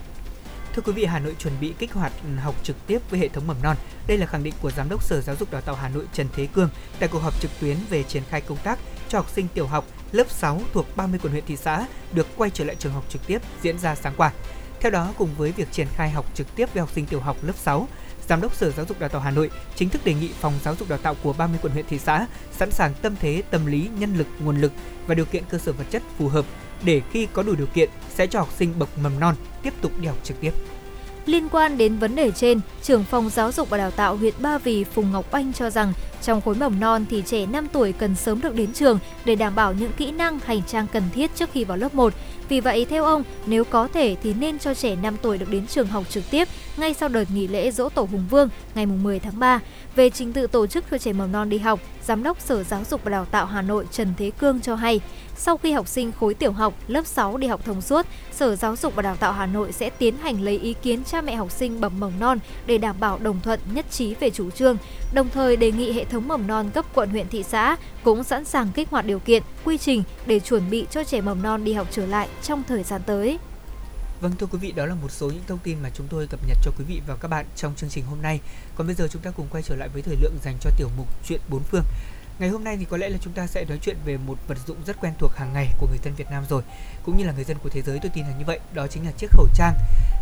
Thưa 0.73 0.81
quý 0.81 0.93
vị, 0.93 1.05
Hà 1.05 1.19
Nội 1.19 1.35
chuẩn 1.39 1.53
bị 1.61 1.73
kích 1.79 1.93
hoạt 1.93 2.11
học 2.37 2.55
trực 2.63 2.87
tiếp 2.87 2.99
với 3.09 3.19
hệ 3.19 3.27
thống 3.27 3.47
mầm 3.47 3.61
non. 3.63 3.77
Đây 4.07 4.17
là 4.17 4.25
khẳng 4.25 4.43
định 4.43 4.53
của 4.61 4.71
Giám 4.71 4.89
đốc 4.89 5.03
Sở 5.03 5.21
Giáo 5.21 5.35
dục 5.35 5.51
Đào 5.51 5.61
tạo 5.61 5.75
Hà 5.75 5.89
Nội 5.89 6.05
Trần 6.13 6.27
Thế 6.35 6.47
Cương 6.53 6.69
tại 6.99 7.09
cuộc 7.11 7.19
họp 7.19 7.41
trực 7.41 7.51
tuyến 7.59 7.77
về 7.89 8.03
triển 8.03 8.23
khai 8.29 8.41
công 8.41 8.57
tác 8.57 8.79
cho 9.09 9.17
học 9.17 9.29
sinh 9.29 9.47
tiểu 9.53 9.67
học 9.67 9.85
lớp 10.11 10.29
6 10.29 10.61
thuộc 10.73 10.97
30 10.97 11.19
quận 11.23 11.31
huyện 11.31 11.45
thị 11.45 11.55
xã 11.55 11.87
được 12.13 12.27
quay 12.37 12.49
trở 12.49 12.63
lại 12.63 12.75
trường 12.79 12.93
học 12.93 13.05
trực 13.09 13.27
tiếp 13.27 13.41
diễn 13.61 13.79
ra 13.79 13.95
sáng 13.95 14.13
qua. 14.17 14.31
Theo 14.79 14.91
đó, 14.91 15.13
cùng 15.17 15.29
với 15.37 15.51
việc 15.51 15.71
triển 15.71 15.87
khai 15.95 16.09
học 16.09 16.25
trực 16.33 16.55
tiếp 16.55 16.73
với 16.73 16.81
học 16.81 16.89
sinh 16.95 17.05
tiểu 17.05 17.19
học 17.19 17.37
lớp 17.41 17.55
6, 17.57 17.87
Giám 18.27 18.41
đốc 18.41 18.55
Sở 18.55 18.71
Giáo 18.71 18.85
dục 18.85 18.99
Đào 18.99 19.09
tạo 19.09 19.21
Hà 19.21 19.31
Nội 19.31 19.51
chính 19.75 19.89
thức 19.89 20.05
đề 20.05 20.13
nghị 20.13 20.29
phòng 20.39 20.53
giáo 20.63 20.75
dục 20.75 20.89
đào 20.89 20.99
tạo 20.99 21.15
của 21.23 21.33
30 21.33 21.59
quận 21.61 21.73
huyện 21.73 21.85
thị 21.89 21.99
xã 21.99 22.27
sẵn 22.51 22.71
sàng 22.71 22.93
tâm 23.01 23.15
thế, 23.19 23.43
tâm 23.51 23.65
lý, 23.65 23.89
nhân 23.99 24.17
lực, 24.17 24.27
nguồn 24.39 24.61
lực 24.61 24.71
và 25.07 25.15
điều 25.15 25.25
kiện 25.25 25.43
cơ 25.49 25.57
sở 25.57 25.71
vật 25.71 25.85
chất 25.91 26.03
phù 26.17 26.27
hợp 26.27 26.45
để 26.83 27.01
khi 27.11 27.27
có 27.33 27.43
đủ 27.43 27.55
điều 27.55 27.67
kiện 27.67 27.89
sẽ 28.09 28.27
cho 28.27 28.39
học 28.39 28.49
sinh 28.57 28.73
bậc 28.79 28.89
mầm 28.97 29.19
non 29.19 29.35
tiếp 29.63 29.73
tục 29.81 29.91
đi 29.99 30.07
học 30.07 30.17
trực 30.23 30.41
tiếp. 30.41 30.53
Liên 31.25 31.49
quan 31.49 31.77
đến 31.77 31.97
vấn 31.97 32.15
đề 32.15 32.31
trên, 32.31 32.59
trưởng 32.81 33.03
phòng 33.03 33.29
giáo 33.29 33.51
dục 33.51 33.69
và 33.69 33.77
đào 33.77 33.91
tạo 33.91 34.15
huyện 34.15 34.33
Ba 34.39 34.57
Vì 34.57 34.83
Phùng 34.83 35.11
Ngọc 35.11 35.31
Anh 35.31 35.53
cho 35.53 35.69
rằng 35.69 35.93
trong 36.21 36.41
khối 36.41 36.55
mầm 36.55 36.79
non 36.79 37.05
thì 37.09 37.23
trẻ 37.25 37.45
5 37.45 37.67
tuổi 37.67 37.91
cần 37.91 38.15
sớm 38.15 38.41
được 38.41 38.55
đến 38.55 38.73
trường 38.73 38.99
để 39.25 39.35
đảm 39.35 39.55
bảo 39.55 39.73
những 39.73 39.91
kỹ 39.97 40.11
năng 40.11 40.39
hành 40.39 40.61
trang 40.67 40.87
cần 40.93 41.03
thiết 41.13 41.35
trước 41.35 41.49
khi 41.53 41.63
vào 41.63 41.77
lớp 41.77 41.93
1. 41.95 42.13
Vì 42.49 42.59
vậy, 42.59 42.85
theo 42.89 43.03
ông, 43.03 43.23
nếu 43.45 43.63
có 43.63 43.87
thể 43.87 44.15
thì 44.23 44.33
nên 44.33 44.59
cho 44.59 44.73
trẻ 44.73 44.95
5 44.95 45.17
tuổi 45.21 45.37
được 45.37 45.49
đến 45.49 45.67
trường 45.67 45.87
học 45.87 46.03
trực 46.09 46.23
tiếp 46.31 46.47
ngay 46.77 46.93
sau 46.93 47.09
đợt 47.09 47.31
nghỉ 47.33 47.47
lễ 47.47 47.71
dỗ 47.71 47.89
tổ 47.89 48.01
Hùng 48.11 48.25
Vương 48.29 48.49
ngày 48.75 48.85
10 48.85 49.19
tháng 49.19 49.39
3. 49.39 49.59
Về 49.95 50.09
trình 50.09 50.33
tự 50.33 50.47
tổ 50.47 50.67
chức 50.67 50.83
cho 50.91 50.97
trẻ 50.97 51.13
mầm 51.13 51.31
non 51.31 51.49
đi 51.49 51.57
học, 51.57 51.79
Giám 52.05 52.23
đốc 52.23 52.41
Sở 52.41 52.63
Giáo 52.63 52.81
dục 52.89 53.01
và 53.03 53.11
Đào 53.11 53.25
tạo 53.25 53.45
Hà 53.45 53.61
Nội 53.61 53.85
Trần 53.91 54.13
Thế 54.17 54.31
Cương 54.31 54.61
cho 54.61 54.75
hay, 54.75 55.01
sau 55.35 55.57
khi 55.57 55.71
học 55.71 55.87
sinh 55.87 56.11
khối 56.19 56.33
tiểu 56.33 56.51
học 56.51 56.73
lớp 56.87 57.05
6 57.05 57.37
đi 57.37 57.47
học 57.47 57.61
thông 57.65 57.81
suốt, 57.81 58.05
Sở 58.31 58.55
Giáo 58.55 58.75
dục 58.75 58.95
và 58.95 59.01
Đào 59.01 59.15
tạo 59.15 59.33
Hà 59.33 59.45
Nội 59.45 59.71
sẽ 59.71 59.89
tiến 59.89 60.17
hành 60.17 60.41
lấy 60.41 60.59
ý 60.59 60.73
kiến 60.81 61.03
cha 61.03 61.21
mẹ 61.21 61.35
học 61.35 61.51
sinh 61.51 61.81
bậc 61.81 61.93
mầm 61.93 62.11
non 62.19 62.39
để 62.65 62.77
đảm 62.77 62.95
bảo 62.99 63.19
đồng 63.19 63.41
thuận 63.41 63.59
nhất 63.73 63.85
trí 63.91 64.13
về 64.13 64.29
chủ 64.29 64.49
trương, 64.49 64.77
đồng 65.13 65.29
thời 65.29 65.55
đề 65.57 65.71
nghị 65.71 65.91
hệ 65.91 66.05
thống 66.05 66.27
mầm 66.27 66.47
non 66.47 66.69
cấp 66.73 66.85
quận 66.93 67.09
huyện 67.09 67.27
thị 67.27 67.43
xã 67.43 67.77
cũng 68.03 68.23
sẵn 68.23 68.45
sàng 68.45 68.69
kích 68.73 68.89
hoạt 68.89 69.05
điều 69.05 69.19
kiện, 69.19 69.43
quy 69.65 69.77
trình 69.77 70.03
để 70.25 70.39
chuẩn 70.39 70.69
bị 70.69 70.85
cho 70.91 71.03
trẻ 71.03 71.21
mầm 71.21 71.41
non 71.41 71.63
đi 71.63 71.73
học 71.73 71.87
trở 71.91 72.05
lại 72.05 72.29
trong 72.41 72.63
thời 72.67 72.83
gian 72.83 73.01
tới. 73.05 73.37
Vâng 74.23 74.35
thưa 74.39 74.47
quý 74.47 74.57
vị, 74.57 74.71
đó 74.71 74.85
là 74.85 74.95
một 74.95 75.11
số 75.11 75.27
những 75.27 75.43
thông 75.47 75.59
tin 75.63 75.77
mà 75.83 75.89
chúng 75.93 76.07
tôi 76.07 76.27
cập 76.27 76.39
nhật 76.47 76.57
cho 76.63 76.71
quý 76.77 76.85
vị 76.87 77.01
và 77.07 77.15
các 77.15 77.27
bạn 77.27 77.45
trong 77.55 77.75
chương 77.75 77.89
trình 77.89 78.05
hôm 78.05 78.21
nay. 78.21 78.39
Còn 78.75 78.87
bây 78.87 78.95
giờ 78.95 79.07
chúng 79.11 79.21
ta 79.21 79.31
cùng 79.31 79.47
quay 79.51 79.63
trở 79.63 79.75
lại 79.75 79.89
với 79.89 80.01
thời 80.01 80.15
lượng 80.15 80.37
dành 80.43 80.57
cho 80.61 80.69
tiểu 80.77 80.89
mục 80.97 81.07
chuyện 81.25 81.41
bốn 81.49 81.63
phương. 81.63 81.83
Ngày 82.39 82.49
hôm 82.49 82.63
nay 82.63 82.77
thì 82.77 82.85
có 82.85 82.97
lẽ 82.97 83.09
là 83.09 83.17
chúng 83.21 83.33
ta 83.33 83.47
sẽ 83.47 83.65
nói 83.65 83.79
chuyện 83.81 83.97
về 84.05 84.17
một 84.17 84.37
vật 84.47 84.57
dụng 84.67 84.77
rất 84.85 84.99
quen 85.01 85.13
thuộc 85.19 85.35
hàng 85.35 85.53
ngày 85.53 85.69
của 85.79 85.87
người 85.87 85.97
dân 86.03 86.13
Việt 86.15 86.31
Nam 86.31 86.43
rồi, 86.49 86.63
cũng 87.05 87.17
như 87.17 87.23
là 87.23 87.33
người 87.33 87.43
dân 87.43 87.57
của 87.63 87.69
thế 87.69 87.81
giới 87.81 87.99
tôi 88.01 88.11
tin 88.13 88.25
là 88.25 88.37
như 88.37 88.45
vậy, 88.45 88.59
đó 88.73 88.87
chính 88.87 89.05
là 89.05 89.11
chiếc 89.11 89.31
khẩu 89.31 89.47
trang. 89.53 89.73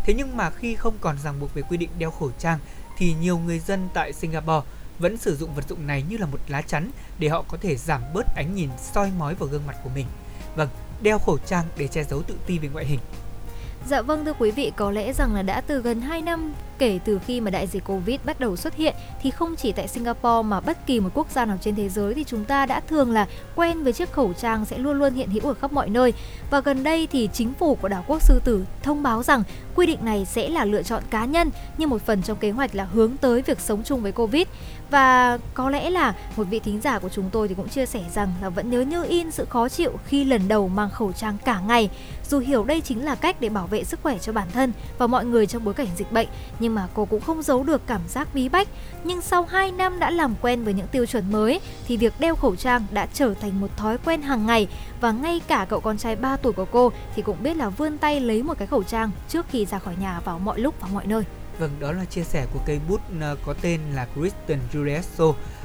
Thế 0.04 0.14
nhưng 0.14 0.36
mà 0.36 0.50
khi 0.50 0.74
không 0.74 0.94
còn 1.00 1.18
ràng 1.24 1.40
buộc 1.40 1.54
về 1.54 1.62
quy 1.62 1.76
định 1.76 1.90
đeo 1.98 2.10
khẩu 2.10 2.30
trang 2.38 2.58
thì 2.98 3.14
nhiều 3.20 3.38
người 3.38 3.58
dân 3.58 3.88
tại 3.94 4.12
Singapore 4.12 4.68
vẫn 4.98 5.16
sử 5.16 5.36
dụng 5.36 5.54
vật 5.54 5.68
dụng 5.68 5.86
này 5.86 6.02
như 6.08 6.16
là 6.16 6.26
một 6.26 6.40
lá 6.48 6.62
chắn 6.62 6.90
để 7.18 7.28
họ 7.28 7.44
có 7.48 7.58
thể 7.60 7.76
giảm 7.76 8.02
bớt 8.14 8.26
ánh 8.34 8.54
nhìn 8.54 8.70
soi 8.94 9.10
mói 9.18 9.34
vào 9.34 9.48
gương 9.48 9.66
mặt 9.66 9.76
của 9.84 9.90
mình. 9.94 10.06
Vâng, 10.56 10.68
đeo 11.02 11.18
khẩu 11.18 11.38
trang 11.46 11.64
để 11.76 11.88
che 11.88 12.04
giấu 12.04 12.22
tự 12.22 12.34
ti 12.46 12.58
về 12.58 12.68
ngoại 12.68 12.84
hình. 12.84 13.00
Dạ 13.88 14.02
vâng 14.02 14.24
thưa 14.24 14.32
quý 14.38 14.50
vị, 14.50 14.72
có 14.76 14.90
lẽ 14.90 15.12
rằng 15.12 15.34
là 15.34 15.42
đã 15.42 15.60
từ 15.60 15.82
gần 15.82 16.00
2 16.00 16.22
năm 16.22 16.52
kể 16.78 16.98
từ 17.04 17.20
khi 17.26 17.40
mà 17.40 17.50
đại 17.50 17.66
dịch 17.66 17.84
Covid 17.84 18.20
bắt 18.24 18.40
đầu 18.40 18.56
xuất 18.56 18.74
hiện 18.74 18.94
thì 19.22 19.30
không 19.30 19.56
chỉ 19.56 19.72
tại 19.72 19.88
Singapore 19.88 20.42
mà 20.48 20.60
bất 20.60 20.86
kỳ 20.86 21.00
một 21.00 21.10
quốc 21.14 21.30
gia 21.30 21.44
nào 21.44 21.58
trên 21.60 21.74
thế 21.74 21.88
giới 21.88 22.14
thì 22.14 22.24
chúng 22.24 22.44
ta 22.44 22.66
đã 22.66 22.80
thường 22.80 23.12
là 23.12 23.26
quen 23.56 23.82
với 23.82 23.92
chiếc 23.92 24.12
khẩu 24.12 24.32
trang 24.32 24.64
sẽ 24.64 24.78
luôn 24.78 24.98
luôn 24.98 25.14
hiện 25.14 25.30
hữu 25.30 25.42
ở 25.48 25.54
khắp 25.54 25.72
mọi 25.72 25.88
nơi. 25.88 26.12
Và 26.50 26.60
gần 26.60 26.82
đây 26.82 27.08
thì 27.12 27.28
chính 27.32 27.54
phủ 27.54 27.74
của 27.74 27.88
đảo 27.88 28.04
quốc 28.06 28.22
sư 28.22 28.40
tử 28.44 28.64
thông 28.82 29.02
báo 29.02 29.22
rằng 29.22 29.42
quy 29.74 29.86
định 29.86 29.98
này 30.02 30.24
sẽ 30.24 30.48
là 30.48 30.64
lựa 30.64 30.82
chọn 30.82 31.02
cá 31.10 31.24
nhân 31.24 31.50
như 31.78 31.86
một 31.86 32.02
phần 32.06 32.22
trong 32.22 32.36
kế 32.36 32.50
hoạch 32.50 32.74
là 32.74 32.84
hướng 32.84 33.16
tới 33.16 33.42
việc 33.42 33.60
sống 33.60 33.82
chung 33.84 34.02
với 34.02 34.12
Covid. 34.12 34.46
Và 34.90 35.38
có 35.54 35.70
lẽ 35.70 35.90
là 35.90 36.14
một 36.36 36.44
vị 36.44 36.58
thính 36.58 36.80
giả 36.80 36.98
của 36.98 37.08
chúng 37.08 37.30
tôi 37.30 37.48
thì 37.48 37.54
cũng 37.54 37.68
chia 37.68 37.86
sẻ 37.86 38.00
rằng 38.14 38.32
là 38.42 38.48
vẫn 38.48 38.70
nhớ 38.70 38.80
như 38.80 39.04
in 39.04 39.30
sự 39.30 39.44
khó 39.44 39.68
chịu 39.68 39.92
khi 40.06 40.24
lần 40.24 40.48
đầu 40.48 40.68
mang 40.68 40.90
khẩu 40.90 41.12
trang 41.12 41.36
cả 41.44 41.60
ngày. 41.60 41.90
Dù 42.30 42.38
hiểu 42.38 42.64
đây 42.64 42.80
chính 42.80 43.04
là 43.04 43.14
cách 43.14 43.40
để 43.40 43.48
bảo 43.48 43.66
vệ 43.66 43.84
sức 43.84 44.00
khỏe 44.02 44.18
cho 44.18 44.32
bản 44.32 44.48
thân 44.52 44.72
và 44.98 45.06
mọi 45.06 45.24
người 45.24 45.46
trong 45.46 45.64
bối 45.64 45.74
cảnh 45.74 45.88
dịch 45.96 46.12
bệnh, 46.12 46.28
nhưng 46.58 46.74
mà 46.74 46.88
cô 46.94 47.04
cũng 47.04 47.20
không 47.20 47.42
giấu 47.42 47.62
được 47.62 47.86
cảm 47.86 48.00
giác 48.08 48.28
bí 48.34 48.48
bách. 48.48 48.68
Nhưng 49.04 49.20
sau 49.20 49.42
2 49.50 49.72
năm 49.72 49.98
đã 49.98 50.10
làm 50.10 50.34
quen 50.42 50.64
với 50.64 50.74
những 50.74 50.86
tiêu 50.86 51.06
chuẩn 51.06 51.32
mới 51.32 51.60
thì 51.86 51.96
việc 51.96 52.12
đeo 52.18 52.36
khẩu 52.36 52.56
trang 52.56 52.86
đã 52.90 53.06
trở 53.14 53.34
thành 53.34 53.60
một 53.60 53.76
thói 53.76 53.98
quen 53.98 54.22
hàng 54.22 54.46
ngày 54.46 54.68
và 55.02 55.12
ngay 55.12 55.40
cả 55.48 55.66
cậu 55.68 55.80
con 55.80 55.98
trai 55.98 56.16
3 56.16 56.36
tuổi 56.36 56.52
của 56.52 56.64
cô 56.64 56.92
thì 57.14 57.22
cũng 57.22 57.42
biết 57.42 57.56
là 57.56 57.68
vươn 57.68 57.98
tay 57.98 58.20
lấy 58.20 58.42
một 58.42 58.58
cái 58.58 58.66
khẩu 58.66 58.82
trang 58.82 59.10
trước 59.28 59.46
khi 59.50 59.66
ra 59.66 59.78
khỏi 59.78 59.96
nhà 60.00 60.20
vào 60.20 60.38
mọi 60.38 60.60
lúc 60.60 60.74
và 60.80 60.88
mọi 60.92 61.06
nơi. 61.06 61.24
Vâng, 61.58 61.70
đó 61.80 61.92
là 61.92 62.04
chia 62.04 62.22
sẻ 62.22 62.46
của 62.52 62.60
cây 62.66 62.80
bút 62.88 63.00
ờ, 63.20 63.36
có 63.46 63.54
tên 63.62 63.80
là 63.94 64.06
Kristen 64.14 64.58
Giulietto. 64.72 65.24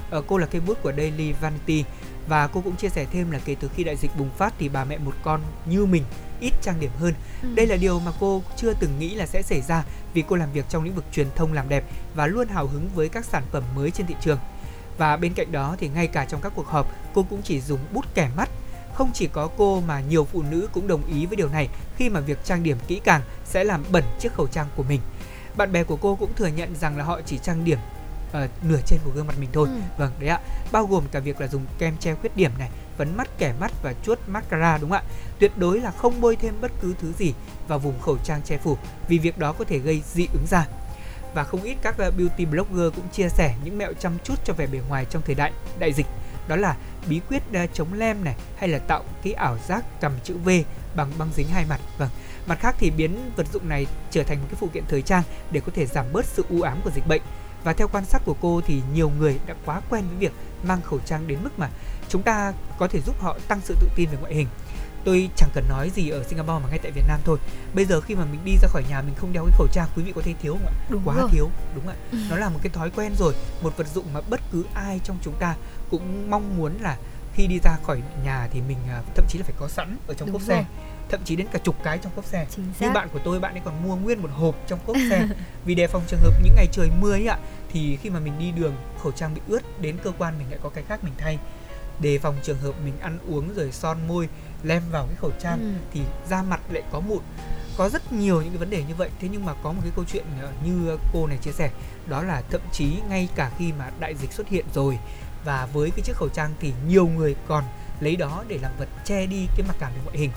Ờ, 0.10 0.22
cô 0.28 0.38
là 0.38 0.46
cây 0.46 0.62
bút 0.62 0.78
của 0.84 0.94
Daily 0.98 1.32
Vanity 1.32 1.84
và 2.28 2.48
cô 2.48 2.62
cũng 2.62 2.76
chia 2.76 2.90
sẻ 2.90 3.06
thêm 3.12 3.32
là 3.32 3.40
kể 3.46 3.56
từ 3.60 3.70
khi 3.76 3.84
đại 3.84 3.96
dịch 3.96 4.12
bùng 4.18 4.30
phát 4.30 4.54
thì 4.60 4.70
bà 4.70 4.86
mẹ 4.86 4.98
một 4.98 5.14
con 5.24 5.42
như 5.66 5.86
mình 5.86 6.04
ít 6.40 6.54
trang 6.62 6.80
điểm 6.80 6.92
hơn. 7.00 7.14
Ừ. 7.42 7.48
Đây 7.56 7.68
là 7.68 7.76
điều 7.76 8.00
mà 8.00 8.12
cô 8.20 8.42
chưa 8.56 8.74
từng 8.74 9.00
nghĩ 9.00 9.16
là 9.16 9.26
sẽ 9.26 9.42
xảy 9.42 9.62
ra 9.62 9.84
vì 10.14 10.24
cô 10.28 10.36
làm 10.36 10.52
việc 10.52 10.66
trong 10.70 10.84
lĩnh 10.84 10.96
vực 10.96 11.06
truyền 11.12 11.28
thông 11.36 11.54
làm 11.54 11.70
đẹp 11.70 11.84
và 12.16 12.28
luôn 12.28 12.48
hào 12.48 12.68
hứng 12.68 12.90
với 12.96 13.10
các 13.10 13.26
sản 13.26 13.44
phẩm 13.52 13.64
mới 13.76 13.92
trên 13.92 14.08
thị 14.08 14.16
trường. 14.22 14.40
Và 14.98 15.18
bên 15.18 15.34
cạnh 15.34 15.52
đó 15.52 15.76
thì 15.80 15.90
ngay 15.90 16.08
cả 16.08 16.26
trong 16.26 16.42
các 16.42 16.52
cuộc 16.56 16.68
họp, 16.68 16.92
cô 17.14 17.26
cũng 17.30 17.42
chỉ 17.44 17.62
dùng 17.62 17.80
bút 17.94 18.06
kẻ 18.14 18.30
mắt. 18.38 18.50
Không 18.98 19.12
chỉ 19.14 19.28
có 19.28 19.50
cô 19.58 19.82
mà 19.82 20.02
nhiều 20.02 20.26
phụ 20.26 20.42
nữ 20.42 20.70
cũng 20.74 20.88
đồng 20.88 21.02
ý 21.08 21.26
với 21.26 21.36
điều 21.36 21.50
này 21.50 21.68
khi 21.96 22.10
mà 22.10 22.20
việc 22.20 22.38
trang 22.44 22.64
điểm 22.64 22.78
kỹ 22.88 23.02
càng 23.04 23.22
sẽ 23.46 23.64
làm 23.64 23.84
bẩn 23.92 24.04
chiếc 24.20 24.34
khẩu 24.34 24.48
trang 24.48 24.68
của 24.76 24.84
mình. 24.84 25.02
Bạn 25.56 25.72
bè 25.72 25.84
của 25.84 25.96
cô 25.96 26.16
cũng 26.16 26.34
thừa 26.36 26.48
nhận 26.48 26.76
rằng 26.76 26.98
là 26.98 27.04
họ 27.04 27.22
chỉ 27.26 27.38
trang 27.38 27.66
điểm 27.66 27.80
uh, 28.30 28.64
nửa 28.64 28.80
trên 28.86 29.00
của 29.06 29.12
gương 29.16 29.28
mặt 29.28 29.36
mình 29.40 29.50
thôi. 29.54 29.68
Ừ. 29.72 29.80
Vâng, 29.98 30.12
đấy 30.20 30.30
ạ. 30.30 30.40
Bao 30.72 30.86
gồm 30.86 31.04
cả 31.12 31.20
việc 31.20 31.42
là 31.42 31.48
dùng 31.48 31.66
kem 31.80 31.98
che 31.98 32.16
khuyết 32.16 32.36
điểm 32.36 32.52
này, 32.60 32.70
phấn 32.98 33.18
mắt 33.18 33.28
kẻ 33.38 33.54
mắt 33.60 33.72
và 33.82 33.94
chuốt 34.04 34.20
mascara 34.28 34.78
đúng 34.78 34.90
không 34.90 35.00
ạ? 35.00 35.10
Tuyệt 35.40 35.52
đối 35.58 35.80
là 35.80 35.92
không 35.92 36.22
bôi 36.22 36.36
thêm 36.36 36.54
bất 36.62 36.72
cứ 36.82 36.96
thứ 37.02 37.14
gì 37.18 37.34
vào 37.68 37.80
vùng 37.80 38.00
khẩu 38.00 38.18
trang 38.24 38.42
che 38.46 38.58
phủ 38.58 38.78
vì 39.08 39.18
việc 39.18 39.38
đó 39.38 39.54
có 39.54 39.66
thể 39.66 39.80
gây 39.80 40.02
dị 40.14 40.28
ứng 40.34 40.46
da. 40.48 40.68
Và 41.34 41.44
không 41.44 41.64
ít 41.64 41.76
các 41.82 41.96
uh, 42.08 42.14
beauty 42.18 42.46
blogger 42.46 42.96
cũng 42.96 43.10
chia 43.12 43.30
sẻ 43.30 43.56
những 43.64 43.78
mẹo 43.78 43.94
chăm 44.00 44.18
chút 44.24 44.36
cho 44.46 44.54
vẻ 44.54 44.68
bề 44.68 44.80
ngoài 44.90 45.06
trong 45.10 45.22
thời 45.26 45.36
đại 45.36 45.52
đại 45.80 45.94
dịch. 45.94 46.08
Đó 46.48 46.56
là 46.56 46.76
bí 47.10 47.22
quyết 47.30 47.44
chống 47.74 47.94
lem 47.94 48.24
này 48.24 48.36
hay 48.58 48.70
là 48.70 48.80
tạo 48.80 49.04
cái 49.24 49.34
ảo 49.34 49.58
giác 49.68 49.86
cầm 50.02 50.12
chữ 50.24 50.38
V 50.46 50.50
bằng 50.96 51.12
băng 51.18 51.30
dính 51.36 51.48
hai 51.48 51.66
mặt. 51.70 51.80
Vâng, 51.98 52.10
Mặt 52.48 52.60
khác 52.60 52.76
thì 52.80 52.92
biến 52.92 53.32
vật 53.36 53.48
dụng 53.54 53.70
này 53.70 53.86
trở 54.12 54.24
thành 54.24 54.38
một 54.40 54.46
cái 54.50 54.58
phụ 54.60 54.70
kiện 54.74 54.84
thời 54.90 55.02
trang 55.02 55.24
để 55.52 55.60
có 55.60 55.72
thể 55.76 55.86
giảm 55.86 56.06
bớt 56.14 56.26
sự 56.26 56.46
u 56.50 56.62
ám 56.62 56.82
của 56.84 56.92
dịch 56.96 57.08
bệnh. 57.08 57.22
Và 57.64 57.74
theo 57.74 57.88
quan 57.88 58.06
sát 58.06 58.22
của 58.26 58.36
cô 58.42 58.62
thì 58.66 58.82
nhiều 58.94 59.12
người 59.20 59.40
đã 59.48 59.56
quá 59.66 59.82
quen 59.90 60.04
với 60.08 60.18
việc 60.18 60.32
mang 60.64 60.82
khẩu 60.82 61.00
trang 61.06 61.28
đến 61.28 61.40
mức 61.44 61.60
mà 61.60 61.70
chúng 62.10 62.24
ta 62.24 62.54
có 62.80 62.88
thể 62.88 63.02
giúp 63.02 63.16
họ 63.22 63.38
tăng 63.48 63.62
sự 63.64 63.76
tự 63.82 63.88
tin 63.96 64.10
về 64.10 64.18
ngoại 64.22 64.36
hình. 64.36 64.48
Tôi 65.04 65.30
chẳng 65.36 65.50
cần 65.54 65.66
nói 65.70 65.90
gì 65.96 66.10
ở 66.10 66.24
Singapore 66.24 66.64
mà 66.64 66.70
ngay 66.70 66.80
tại 66.84 66.92
Việt 66.92 67.04
Nam 67.08 67.20
thôi. 67.26 67.38
Bây 67.74 67.86
giờ 67.86 68.02
khi 68.02 68.16
mà 68.16 68.26
mình 68.26 68.40
đi 68.46 68.52
ra 68.62 68.68
khỏi 68.68 68.84
nhà 68.90 69.02
mình 69.02 69.16
không 69.18 69.34
đeo 69.34 69.44
cái 69.46 69.54
khẩu 69.58 69.68
trang, 69.72 69.88
quý 69.96 70.04
vị 70.04 70.12
có 70.16 70.22
thấy 70.22 70.36
thiếu 70.42 70.54
không 70.54 70.66
ạ? 70.66 70.74
Đúng 70.90 71.02
Quá 71.06 71.16
rồi. 71.16 71.30
thiếu, 71.32 71.50
đúng 71.76 71.88
ạ. 71.88 71.96
Ừ. 72.12 72.18
Nó 72.30 72.36
là 72.36 72.50
một 72.50 72.60
cái 72.64 72.70
thói 72.70 72.90
quen 72.90 73.16
rồi, 73.20 73.34
một 73.62 73.78
vật 73.78 73.88
dụng 73.88 74.06
mà 74.14 74.22
bất 74.30 74.42
cứ 74.52 74.64
ai 74.74 75.00
trong 75.04 75.18
chúng 75.22 75.36
ta 75.40 75.56
cũng 75.90 76.30
mong 76.30 76.58
muốn 76.58 76.74
là 76.82 76.98
khi 77.34 77.48
đi 77.48 77.60
ra 77.64 77.78
khỏi 77.84 78.02
nhà 78.26 78.48
thì 78.54 78.62
mình 78.68 78.78
à, 78.90 79.02
thậm 79.16 79.26
chí 79.30 79.38
là 79.40 79.44
phải 79.46 79.56
có 79.60 79.68
sẵn 79.68 79.98
ở 80.08 80.14
trong 80.14 80.28
Đúng 80.28 80.34
cốp 80.34 80.42
rồi. 80.42 80.58
xe 80.58 80.66
thậm 81.10 81.20
chí 81.26 81.36
đến 81.36 81.48
cả 81.52 81.60
chục 81.64 81.76
cái 81.84 81.98
trong 81.98 82.12
cốp 82.16 82.26
xe 82.26 82.46
xác. 82.80 82.94
bạn 82.94 83.10
của 83.14 83.20
tôi 83.24 83.40
bạn 83.40 83.54
ấy 83.56 83.62
còn 83.66 83.84
mua 83.88 83.96
nguyên 83.96 84.22
một 84.22 84.30
hộp 84.34 84.56
trong 84.68 84.80
cốp 84.86 84.96
xe 85.10 85.28
vì 85.66 85.76
đề 85.76 85.88
phòng 85.88 86.02
trường 86.08 86.20
hợp 86.20 86.34
những 86.44 86.54
ngày 86.56 86.68
trời 86.72 86.90
mưa 87.02 87.12
ấy 87.12 87.28
ạ 87.28 87.38
thì 87.70 87.98
khi 88.02 88.10
mà 88.10 88.20
mình 88.20 88.34
đi 88.40 88.52
đường 88.52 88.76
khẩu 89.04 89.12
trang 89.12 89.34
bị 89.36 89.42
ướt 89.48 89.82
đến 89.82 89.98
cơ 90.04 90.12
quan 90.18 90.34
mình 90.40 90.48
lại 90.50 90.60
có 90.64 90.70
cái 90.70 90.84
khác 90.88 91.04
mình 91.04 91.14
thay 91.18 91.38
đề 92.00 92.20
phòng 92.20 92.36
trường 92.44 92.58
hợp 92.60 92.72
mình 92.86 92.94
ăn 93.00 93.20
uống 93.28 93.54
rồi 93.56 93.72
son 93.72 93.98
môi 94.08 94.30
lem 94.64 94.84
vào 94.92 95.06
cái 95.06 95.16
khẩu 95.16 95.32
trang 95.40 95.60
Ừ. 95.62 95.74
thì 95.94 96.02
da 96.30 96.42
mặt 96.44 96.60
lại 96.72 96.84
có 96.92 97.00
mụn 97.00 97.20
có 97.78 97.90
rất 97.90 98.14
nhiều 98.14 98.42
những 98.42 98.50
cái 98.50 98.58
vấn 98.58 98.70
đề 98.70 98.84
như 98.88 98.96
vậy 98.96 99.10
thế 99.20 99.28
nhưng 99.32 99.46
mà 99.46 99.54
có 99.64 99.72
một 99.72 99.80
cái 99.84 99.92
câu 99.96 100.06
chuyện 100.12 100.26
ờ, 100.42 100.52
như 100.66 100.98
cô 101.14 101.28
này 101.28 101.38
chia 101.42 101.52
sẻ 101.52 101.70
đó 102.08 102.24
là 102.24 102.42
thậm 102.52 102.62
chí 102.72 102.94
ngay 103.10 103.28
cả 103.36 103.52
khi 103.58 103.72
mà 103.80 103.92
đại 104.00 104.16
dịch 104.16 104.32
xuất 104.34 104.48
hiện 104.50 104.66
rồi 104.74 104.98
và 105.46 105.68
với 105.74 105.92
cái 105.92 106.02
chiếc 106.02 106.16
khẩu 106.16 106.30
trang 106.30 106.54
thì 106.60 106.74
nhiều 106.88 107.08
người 107.08 107.36
còn 107.48 107.64
lấy 108.00 108.16
đó 108.16 108.44
để 108.48 108.60
làm 108.62 108.72
vật 108.80 108.88
che 109.06 109.26
đi 109.26 109.48
cái 109.58 109.68
mặc 109.68 109.76
cảm 109.80 109.92
về 109.94 110.00
ngoại 110.06 110.18
hình. 110.18 110.32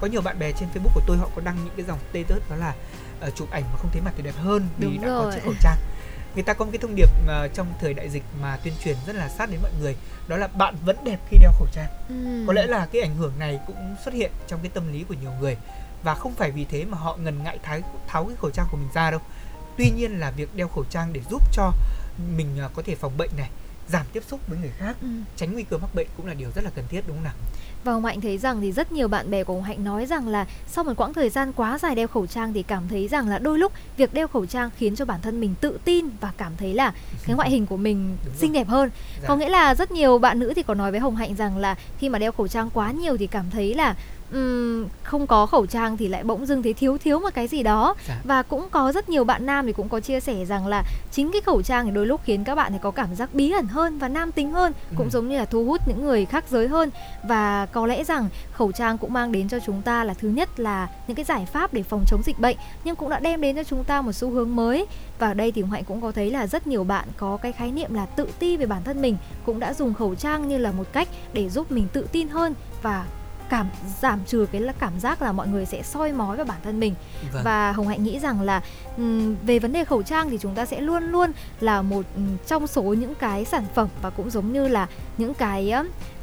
Có 0.00 0.06
nhiều 0.06 0.20
bạn 0.22 0.38
bè 0.38 0.52
trên 0.52 0.68
Facebook 0.74 0.94
của 0.94 1.00
tôi 1.06 1.16
họ 1.16 1.28
có 1.36 1.42
đăng 1.44 1.56
những 1.64 1.74
cái 1.76 1.86
dòng 1.86 1.98
status 2.10 2.50
đó 2.50 2.56
là 2.56 2.74
ờ, 3.20 3.30
chụp 3.30 3.50
ảnh 3.50 3.62
mà 3.72 3.76
không 3.78 3.90
thấy 3.92 4.02
mặt 4.02 4.12
thì 4.16 4.22
đẹp 4.22 4.34
hơn 4.36 4.68
vì 4.78 4.86
Đúng 4.86 5.02
đã 5.02 5.08
có 5.08 5.22
rồi. 5.22 5.32
chiếc 5.34 5.40
khẩu 5.44 5.54
trang. 5.60 5.76
Người 6.34 6.44
ta 6.44 6.52
có 6.52 6.64
một 6.64 6.70
cái 6.72 6.78
thông 6.78 6.94
điệp 6.94 7.08
ờ, 7.26 7.48
trong 7.48 7.66
thời 7.80 7.94
đại 7.94 8.08
dịch 8.08 8.22
mà 8.42 8.56
tuyên 8.64 8.74
truyền 8.84 8.96
rất 9.06 9.16
là 9.16 9.28
sát 9.28 9.50
đến 9.50 9.60
mọi 9.62 9.70
người 9.80 9.96
đó 10.28 10.36
là 10.36 10.46
bạn 10.46 10.76
vẫn 10.84 10.96
đẹp 11.04 11.18
khi 11.30 11.38
đeo 11.40 11.52
khẩu 11.52 11.66
trang. 11.72 11.88
Ừ. 12.08 12.44
có 12.46 12.52
lẽ 12.52 12.66
là 12.66 12.86
cái 12.92 13.02
ảnh 13.02 13.16
hưởng 13.16 13.32
này 13.38 13.60
cũng 13.66 13.96
xuất 14.04 14.14
hiện 14.14 14.30
trong 14.46 14.60
cái 14.62 14.70
tâm 14.74 14.92
lý 14.92 15.04
của 15.08 15.14
nhiều 15.14 15.30
người. 15.40 15.56
Và 16.02 16.14
không 16.14 16.34
phải 16.34 16.50
vì 16.50 16.64
thế 16.64 16.84
mà 16.84 16.98
họ 16.98 17.16
ngần 17.16 17.42
ngại 17.42 17.58
thái, 17.62 17.82
tháo 18.06 18.24
cái 18.24 18.36
khẩu 18.40 18.50
trang 18.50 18.66
của 18.70 18.76
mình 18.76 18.88
ra 18.94 19.10
đâu. 19.10 19.20
Tuy 19.78 19.90
nhiên 19.96 20.20
là 20.20 20.30
việc 20.30 20.56
đeo 20.56 20.68
khẩu 20.68 20.84
trang 20.90 21.12
để 21.12 21.20
giúp 21.30 21.42
cho 21.52 21.72
mình 22.36 22.58
ờ, 22.60 22.70
có 22.74 22.82
thể 22.86 22.94
phòng 22.94 23.12
bệnh 23.18 23.30
này 23.36 23.50
giảm 23.88 24.06
tiếp 24.12 24.22
xúc 24.28 24.40
với 24.48 24.58
người 24.58 24.70
khác 24.78 24.96
Ừ. 25.02 25.08
tránh 25.36 25.52
nguy 25.52 25.62
cơ 25.62 25.78
mắc 25.78 25.94
bệnh 25.94 26.06
cũng 26.16 26.26
là 26.26 26.34
điều 26.34 26.50
rất 26.54 26.64
là 26.64 26.70
cần 26.76 26.84
thiết 26.88 27.00
đúng 27.06 27.16
không 27.16 27.24
nào 27.24 27.34
Và 27.84 27.92
Hồng 27.92 28.04
Hạnh 28.04 28.20
thấy 28.20 28.38
rằng 28.38 28.60
thì 28.60 28.72
rất 28.72 28.92
nhiều 28.92 29.08
bạn 29.08 29.30
bè 29.30 29.44
của 29.44 29.54
Hồng 29.54 29.62
Hạnh 29.62 29.84
nói 29.84 30.06
rằng 30.06 30.28
là 30.28 30.46
sau 30.66 30.84
một 30.84 30.92
quãng 30.96 31.14
thời 31.14 31.30
gian 31.30 31.52
quá 31.52 31.78
dài 31.78 31.94
đeo 31.94 32.06
khẩu 32.08 32.26
trang 32.26 32.52
thì 32.52 32.62
cảm 32.62 32.88
thấy 32.88 33.08
rằng 33.08 33.28
là 33.28 33.38
đôi 33.38 33.58
lúc 33.58 33.72
việc 33.96 34.14
đeo 34.14 34.28
khẩu 34.28 34.46
trang 34.46 34.70
khiến 34.78 34.96
cho 34.96 35.04
bản 35.04 35.20
thân 35.22 35.40
mình 35.40 35.54
tự 35.60 35.78
tin 35.84 36.06
và 36.20 36.32
cảm 36.36 36.52
thấy 36.56 36.74
là 36.74 36.92
cái 37.26 37.36
ngoại 37.36 37.50
hình 37.50 37.66
của 37.66 37.76
mình 37.76 38.16
Đúng 38.24 38.32
rồi. 38.32 38.38
xinh 38.40 38.52
đẹp 38.52 38.68
hơn. 38.68 38.90
Dạ. 39.22 39.28
Có 39.28 39.36
nghĩa 39.36 39.48
là 39.48 39.74
rất 39.74 39.90
nhiều 39.90 40.18
bạn 40.18 40.38
nữ 40.38 40.52
thì 40.56 40.62
có 40.62 40.74
nói 40.74 40.90
với 40.90 41.00
Hồng 41.00 41.16
Hạnh 41.16 41.34
rằng 41.36 41.56
là 41.58 41.74
khi 41.98 42.08
mà 42.08 42.18
đeo 42.18 42.32
khẩu 42.32 42.48
trang 42.48 42.70
quá 42.70 42.90
nhiều 42.92 43.16
thì 43.16 43.26
cảm 43.26 43.50
thấy 43.50 43.74
là 43.74 43.94
ừm, 44.32 44.86
không 45.02 45.26
có 45.26 45.46
khẩu 45.46 45.66
trang 45.66 45.96
thì 45.96 46.08
lại 46.08 46.24
bỗng 46.24 46.46
dưng 46.46 46.62
thấy 46.62 46.72
thiếu 46.74 46.98
thiếu 46.98 47.20
một 47.20 47.34
cái 47.34 47.46
gì 47.48 47.62
đó 47.62 47.94
Dạ. 48.08 48.14
và 48.24 48.42
cũng 48.42 48.68
có 48.70 48.92
rất 48.92 49.08
nhiều 49.08 49.24
bạn 49.24 49.46
nam 49.46 49.66
thì 49.66 49.72
cũng 49.72 49.88
có 49.88 50.00
chia 50.00 50.20
sẻ 50.20 50.44
rằng 50.44 50.66
là 50.66 50.82
chính 51.12 51.32
cái 51.32 51.40
khẩu 51.40 51.62
trang 51.62 51.84
thì 51.84 51.90
đôi 51.90 52.06
lúc 52.06 52.20
khiến 52.24 52.44
các 52.44 52.54
bạn 52.54 52.72
thì 52.72 52.78
có 52.82 52.90
cảm 52.90 53.14
giác 53.14 53.34
bí 53.34 53.50
ẩn 53.50 53.66
hơn 53.66 53.98
và 53.98 54.08
nam 54.08 54.32
tính 54.32 54.50
hơn 54.50 54.72
cũng 54.96 55.06
Ừ. 55.06 55.10
giống 55.10 55.28
như 55.28 55.36
là 55.38 55.44
thu 55.44 55.64
hút 55.64 55.80
những 55.88 56.04
người 56.06 56.24
khác 56.24 56.44
giới 56.50 56.68
hơn 56.68 56.90
và 57.28 57.66
có 57.66 57.86
lẽ 57.86 58.04
rằng 58.04 58.28
khẩu 58.52 58.72
trang 58.72 58.98
cũng 58.98 59.12
mang 59.12 59.32
đến 59.32 59.48
cho 59.48 59.58
chúng 59.66 59.82
ta 59.82 60.04
là 60.04 60.14
thứ 60.14 60.28
nhất 60.28 60.60
là 60.60 60.88
những 61.08 61.14
cái 61.14 61.24
giải 61.24 61.46
pháp 61.52 61.72
để 61.72 61.82
phòng 61.82 62.04
chống 62.06 62.22
dịch 62.24 62.38
bệnh 62.38 62.56
nhưng 62.84 62.96
cũng 62.96 63.08
đã 63.10 63.18
đem 63.20 63.40
đến 63.40 63.56
cho 63.56 63.64
chúng 63.64 63.84
ta 63.84 64.00
một 64.02 64.12
xu 64.12 64.30
hướng 64.30 64.56
mới 64.56 64.86
và 65.18 65.28
ở 65.28 65.34
đây 65.34 65.52
thì 65.52 65.62
Hạnh 65.70 65.84
cũng 65.84 66.00
có 66.00 66.12
thấy 66.12 66.30
là 66.30 66.46
rất 66.46 66.66
nhiều 66.66 66.84
bạn 66.84 67.08
có 67.16 67.36
cái 67.36 67.52
khái 67.52 67.70
niệm 67.72 67.94
là 67.94 68.06
tự 68.06 68.28
ti 68.38 68.56
về 68.56 68.66
bản 68.66 68.84
thân 68.84 69.02
mình 69.02 69.16
cũng 69.46 69.60
đã 69.60 69.74
dùng 69.74 69.94
khẩu 69.94 70.14
trang 70.14 70.48
như 70.48 70.58
là 70.58 70.72
một 70.72 70.92
cách 70.92 71.08
để 71.32 71.48
giúp 71.48 71.72
mình 71.72 71.86
tự 71.92 72.06
tin 72.12 72.28
hơn 72.28 72.54
và 72.82 73.04
cảm 73.50 73.68
giảm 74.00 74.20
trừ 74.26 74.46
cái 74.52 74.60
là 74.60 74.72
cảm 74.78 75.00
giác 75.00 75.22
là 75.22 75.32
mọi 75.32 75.48
người 75.48 75.66
sẽ 75.66 75.82
soi 75.82 76.12
mói 76.12 76.36
vào 76.36 76.46
bản 76.46 76.58
thân 76.64 76.80
mình 76.80 76.94
Vâng. 77.32 77.42
và 77.44 77.72
Hồng 77.72 77.88
Hạnh 77.88 78.02
nghĩ 78.04 78.18
rằng 78.18 78.40
là 78.42 78.60
ừm, 78.96 79.36
về 79.46 79.58
vấn 79.58 79.72
đề 79.72 79.84
khẩu 79.84 80.02
trang 80.02 80.30
thì 80.30 80.38
chúng 80.40 80.54
ta 80.54 80.64
sẽ 80.66 80.80
luôn 80.80 81.02
luôn 81.04 81.30
là 81.60 81.82
một 81.82 82.04
ừm, 82.14 82.36
trong 82.46 82.66
số 82.66 82.82
những 82.82 83.14
cái 83.14 83.44
sản 83.44 83.64
phẩm 83.74 83.88
và 84.02 84.10
cũng 84.10 84.30
giống 84.30 84.52
như 84.52 84.68
là 84.68 84.86
những 85.18 85.34
cái 85.34 85.72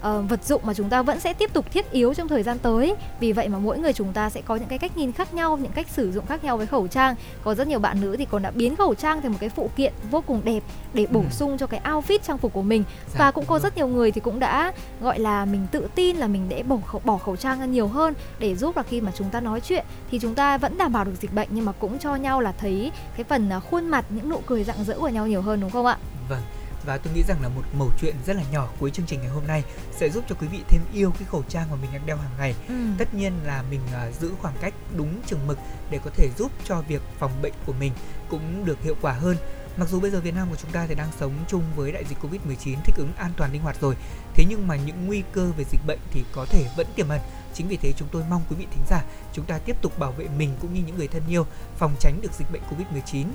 ờ, 0.03 0.21
vật 0.21 0.43
dụng 0.45 0.61
mà 0.65 0.73
chúng 0.73 0.89
ta 0.89 1.01
vẫn 1.01 1.19
sẽ 1.19 1.33
tiếp 1.33 1.53
tục 1.53 1.71
thiết 1.71 1.91
yếu 1.91 2.13
trong 2.13 2.27
thời 2.27 2.43
gian 2.43 2.57
tới 2.59 2.95
vì 3.19 3.31
vậy 3.31 3.49
mà 3.49 3.57
mỗi 3.57 3.79
người 3.79 3.93
chúng 3.93 4.13
ta 4.13 4.29
sẽ 4.29 4.41
có 4.41 4.55
những 4.55 4.67
cái 4.67 4.79
cách 4.79 4.97
nhìn 4.97 5.11
khác 5.11 5.33
nhau 5.33 5.57
những 5.57 5.71
cách 5.71 5.87
sử 5.89 6.11
dụng 6.11 6.25
khác 6.25 6.43
nhau 6.43 6.57
với 6.57 6.67
khẩu 6.67 6.87
trang 6.87 7.15
có 7.43 7.55
rất 7.55 7.67
nhiều 7.67 7.79
bạn 7.79 8.01
nữ 8.01 8.15
thì 8.17 8.25
còn 8.25 8.41
đã 8.41 8.51
biến 8.51 8.75
khẩu 8.75 8.95
trang 8.95 9.21
thành 9.21 9.31
một 9.31 9.37
cái 9.41 9.49
phụ 9.49 9.69
kiện 9.75 9.93
vô 10.11 10.21
cùng 10.27 10.41
đẹp 10.43 10.63
để 10.93 11.07
bổ 11.11 11.19
Ừ. 11.19 11.25
sung 11.31 11.57
cho 11.57 11.67
cái 11.67 11.81
outfit 11.83 12.19
trang 12.27 12.37
phục 12.37 12.53
của 12.53 12.61
mình 12.61 12.83
Dạ, 13.13 13.19
và 13.19 13.31
cũng 13.31 13.45
có 13.45 13.59
rất 13.59 13.77
nhiều 13.77 13.87
người 13.87 14.11
thì 14.11 14.21
cũng 14.21 14.39
đã 14.39 14.73
gọi 15.01 15.19
là 15.19 15.45
mình 15.45 15.67
tự 15.71 15.87
tin 15.95 16.15
là 16.17 16.27
mình 16.27 16.49
để 16.49 16.63
bỏ 16.63 16.77
khẩu, 16.85 17.01
bỏ 17.05 17.17
khẩu 17.17 17.35
trang 17.35 17.59
ra 17.59 17.65
nhiều 17.65 17.87
hơn 17.87 18.13
để 18.39 18.55
giúp 18.55 18.77
là 18.77 18.83
khi 18.83 19.01
mà 19.01 19.11
chúng 19.17 19.29
ta 19.29 19.39
nói 19.39 19.61
chuyện 19.61 19.85
thì 20.11 20.19
chúng 20.19 20.35
ta 20.35 20.57
vẫn 20.57 20.77
đảm 20.77 20.93
bảo 20.93 21.03
được 21.03 21.13
dịch 21.21 21.33
bệnh 21.33 21.47
nhưng 21.51 21.65
mà 21.65 21.71
cũng 21.71 21.99
cho 21.99 22.15
nhau 22.15 22.41
là 22.41 22.51
thấy 22.57 22.91
cái 23.17 23.23
phần 23.23 23.49
à, 23.49 23.59
khuôn 23.59 23.87
mặt 23.89 24.05
những 24.09 24.29
nụ 24.29 24.39
cười 24.45 24.63
rạng 24.63 24.83
rỡ 24.83 24.99
của 24.99 25.07
nhau 25.09 25.27
nhiều 25.27 25.41
hơn 25.41 25.61
đúng 25.61 25.69
không 25.69 25.85
ạ? 25.85 25.97
Vâng. 26.29 26.41
Và 26.85 26.97
tôi 26.97 27.13
nghĩ 27.13 27.23
rằng 27.27 27.41
là 27.41 27.49
một 27.49 27.61
mẩu 27.73 27.89
chuyện 28.01 28.15
rất 28.25 28.35
là 28.35 28.43
nhỏ 28.51 28.69
cuối 28.79 28.91
chương 28.91 29.05
trình 29.05 29.19
ngày 29.19 29.29
hôm 29.29 29.47
nay 29.47 29.63
sẽ 29.99 30.09
giúp 30.09 30.23
cho 30.29 30.35
quý 30.41 30.47
vị 30.47 30.59
thêm 30.67 30.81
yêu 30.93 31.11
cái 31.11 31.27
khẩu 31.31 31.43
trang 31.49 31.67
mà 31.71 31.75
mình 31.75 31.89
đang 31.93 32.05
đeo 32.05 32.17
hàng 32.17 32.31
ngày. 32.37 32.55
Ừ. 32.67 32.75
Tất 32.97 33.13
nhiên 33.13 33.33
là 33.43 33.63
mình 33.69 33.81
à, 33.93 34.11
giữ 34.11 34.31
khoảng 34.41 34.55
cách 34.61 34.73
đúng 34.97 35.21
chừng 35.27 35.47
mực 35.47 35.57
để 35.89 35.99
có 36.05 36.11
thể 36.15 36.29
giúp 36.37 36.51
cho 36.65 36.81
việc 36.81 37.01
phòng 37.19 37.41
bệnh 37.41 37.53
của 37.65 37.73
mình 37.73 37.91
cũng 38.29 38.65
được 38.65 38.83
hiệu 38.83 38.95
quả 39.01 39.13
hơn. 39.13 39.37
Mặc 39.77 39.89
dù 39.89 39.99
bây 39.99 40.11
giờ 40.11 40.19
Việt 40.19 40.35
Nam 40.35 40.47
của 40.49 40.55
chúng 40.55 40.71
ta 40.71 40.85
thì 40.87 40.95
đang 40.95 41.09
sống 41.19 41.33
chung 41.47 41.63
với 41.75 41.91
đại 41.91 42.03
dịch 42.09 42.17
Covid-19 42.21 42.75
thích 42.83 42.95
ứng 42.97 43.13
an 43.17 43.31
toàn 43.37 43.53
linh 43.53 43.61
hoạt 43.61 43.81
rồi. 43.81 43.95
Thế 44.33 44.45
nhưng 44.49 44.67
mà 44.67 44.75
những 44.75 45.05
nguy 45.05 45.23
cơ 45.33 45.51
về 45.57 45.63
dịch 45.71 45.81
bệnh 45.87 45.99
thì 46.11 46.23
có 46.31 46.45
thể 46.45 46.65
vẫn 46.77 46.87
tiềm 46.95 47.09
ẩn. 47.09 47.21
Chính 47.53 47.67
vì 47.67 47.77
thế 47.77 47.93
chúng 47.97 48.07
tôi 48.11 48.23
mong 48.29 48.41
quý 48.49 48.55
vị 48.59 48.67
thính 48.71 48.83
giả 48.89 49.03
chúng 49.33 49.45
ta 49.45 49.57
tiếp 49.57 49.81
tục 49.81 49.99
bảo 49.99 50.11
vệ 50.11 50.27
mình 50.37 50.55
cũng 50.61 50.73
như 50.73 50.81
những 50.85 50.97
người 50.97 51.07
thân 51.07 51.23
yêu 51.29 51.45
phòng 51.77 51.95
tránh 51.99 52.21
được 52.21 52.33
dịch 52.33 52.51
bệnh 52.51 52.61
Covid-19. 52.69 53.25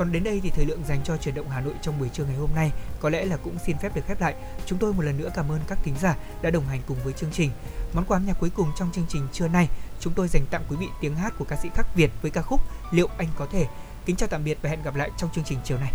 Còn 0.00 0.12
đến 0.12 0.24
đây 0.24 0.40
thì 0.42 0.50
thời 0.50 0.64
lượng 0.64 0.84
dành 0.84 1.00
cho 1.04 1.16
chuyển 1.16 1.34
động 1.34 1.48
Hà 1.48 1.60
Nội 1.60 1.74
trong 1.82 1.98
buổi 1.98 2.08
trưa 2.08 2.24
ngày 2.24 2.36
hôm 2.36 2.50
nay 2.54 2.72
có 3.00 3.08
lẽ 3.10 3.24
là 3.24 3.36
cũng 3.36 3.58
xin 3.66 3.78
phép 3.78 3.94
được 3.94 4.02
khép 4.06 4.20
lại. 4.20 4.34
Chúng 4.66 4.78
tôi 4.78 4.92
một 4.92 5.02
lần 5.02 5.18
nữa 5.18 5.30
cảm 5.34 5.48
ơn 5.48 5.60
các 5.68 5.78
thính 5.82 5.94
giả 6.00 6.16
đã 6.42 6.50
đồng 6.50 6.66
hành 6.66 6.80
cùng 6.86 6.96
với 7.04 7.12
chương 7.12 7.30
trình. 7.32 7.50
Món 7.92 8.04
quà 8.04 8.16
âm 8.16 8.26
nhạc 8.26 8.40
cuối 8.40 8.50
cùng 8.50 8.68
trong 8.78 8.92
chương 8.92 9.04
trình 9.08 9.26
trưa 9.32 9.48
nay, 9.48 9.68
chúng 10.00 10.12
tôi 10.12 10.28
dành 10.28 10.46
tặng 10.50 10.64
quý 10.70 10.76
vị 10.80 10.86
tiếng 11.00 11.14
hát 11.14 11.34
của 11.38 11.44
ca 11.44 11.56
sĩ 11.56 11.68
Khắc 11.74 11.94
Việt 11.94 12.10
với 12.22 12.30
ca 12.30 12.42
khúc 12.42 12.60
Liệu 12.90 13.08
anh 13.18 13.28
có 13.36 13.46
thể. 13.52 13.66
Kính 14.06 14.16
chào 14.16 14.28
tạm 14.28 14.44
biệt 14.44 14.58
và 14.62 14.70
hẹn 14.70 14.82
gặp 14.82 14.96
lại 14.96 15.10
trong 15.16 15.30
chương 15.34 15.44
trình 15.44 15.58
chiều 15.64 15.78
nay. 15.78 15.92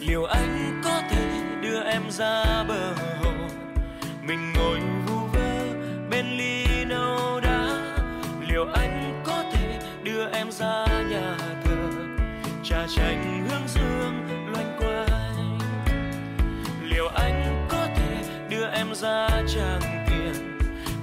liệu 0.00 0.24
anh 0.24 0.80
có 0.84 1.02
thể 1.10 1.42
đưa 1.62 1.82
em 1.82 2.10
ra 2.10 2.49
tranh 12.96 12.96
chanh 12.96 13.48
hương 13.48 13.68
dương 13.68 14.28
loanh 14.52 14.76
quanh. 14.78 15.58
Liệu 16.82 17.08
anh 17.08 17.66
có 17.68 17.86
thể 17.96 18.22
đưa 18.48 18.66
em 18.66 18.94
ra 18.94 19.28
tràng 19.54 20.06
tiền? 20.08 20.58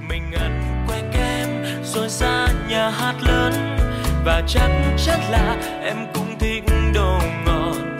Mình 0.09 0.31
ăn 0.31 0.85
quay 0.87 1.03
kem, 1.13 1.63
rồi 1.83 2.09
ra 2.09 2.47
nhà 2.69 2.89
hát 2.89 3.15
lớn. 3.21 3.77
Và 4.25 4.43
chắc 4.47 4.69
chắn 5.05 5.19
là 5.31 5.55
em 5.83 5.97
cũng 6.13 6.39
thích 6.39 6.63
đồ 6.93 7.19
ngon. 7.45 7.97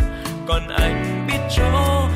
Còn 0.48 0.68
anh 0.68 1.28
biết 1.28 1.40
chỗ 1.58 2.08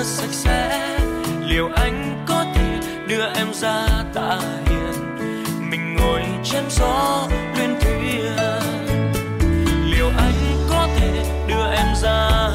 rất 0.00 0.06
sạch 0.06 0.32
sẽ. 0.32 0.98
Liệu 1.46 1.68
anh 1.76 2.24
có 2.28 2.44
thể 2.54 2.80
đưa 3.08 3.24
em 3.34 3.46
ra 3.54 3.86
tạ 4.14 4.40
hiền? 4.66 5.18
Mình 5.70 5.96
ngồi 5.96 6.22
chém 6.44 6.64
gió 6.70 7.28
luyên 7.56 7.78
thuyền. 7.80 8.36
Liệu 9.92 10.06
anh 10.18 10.66
có 10.70 10.88
thể 10.96 11.24
đưa 11.48 11.70
em 11.76 11.86
ra 12.02 12.49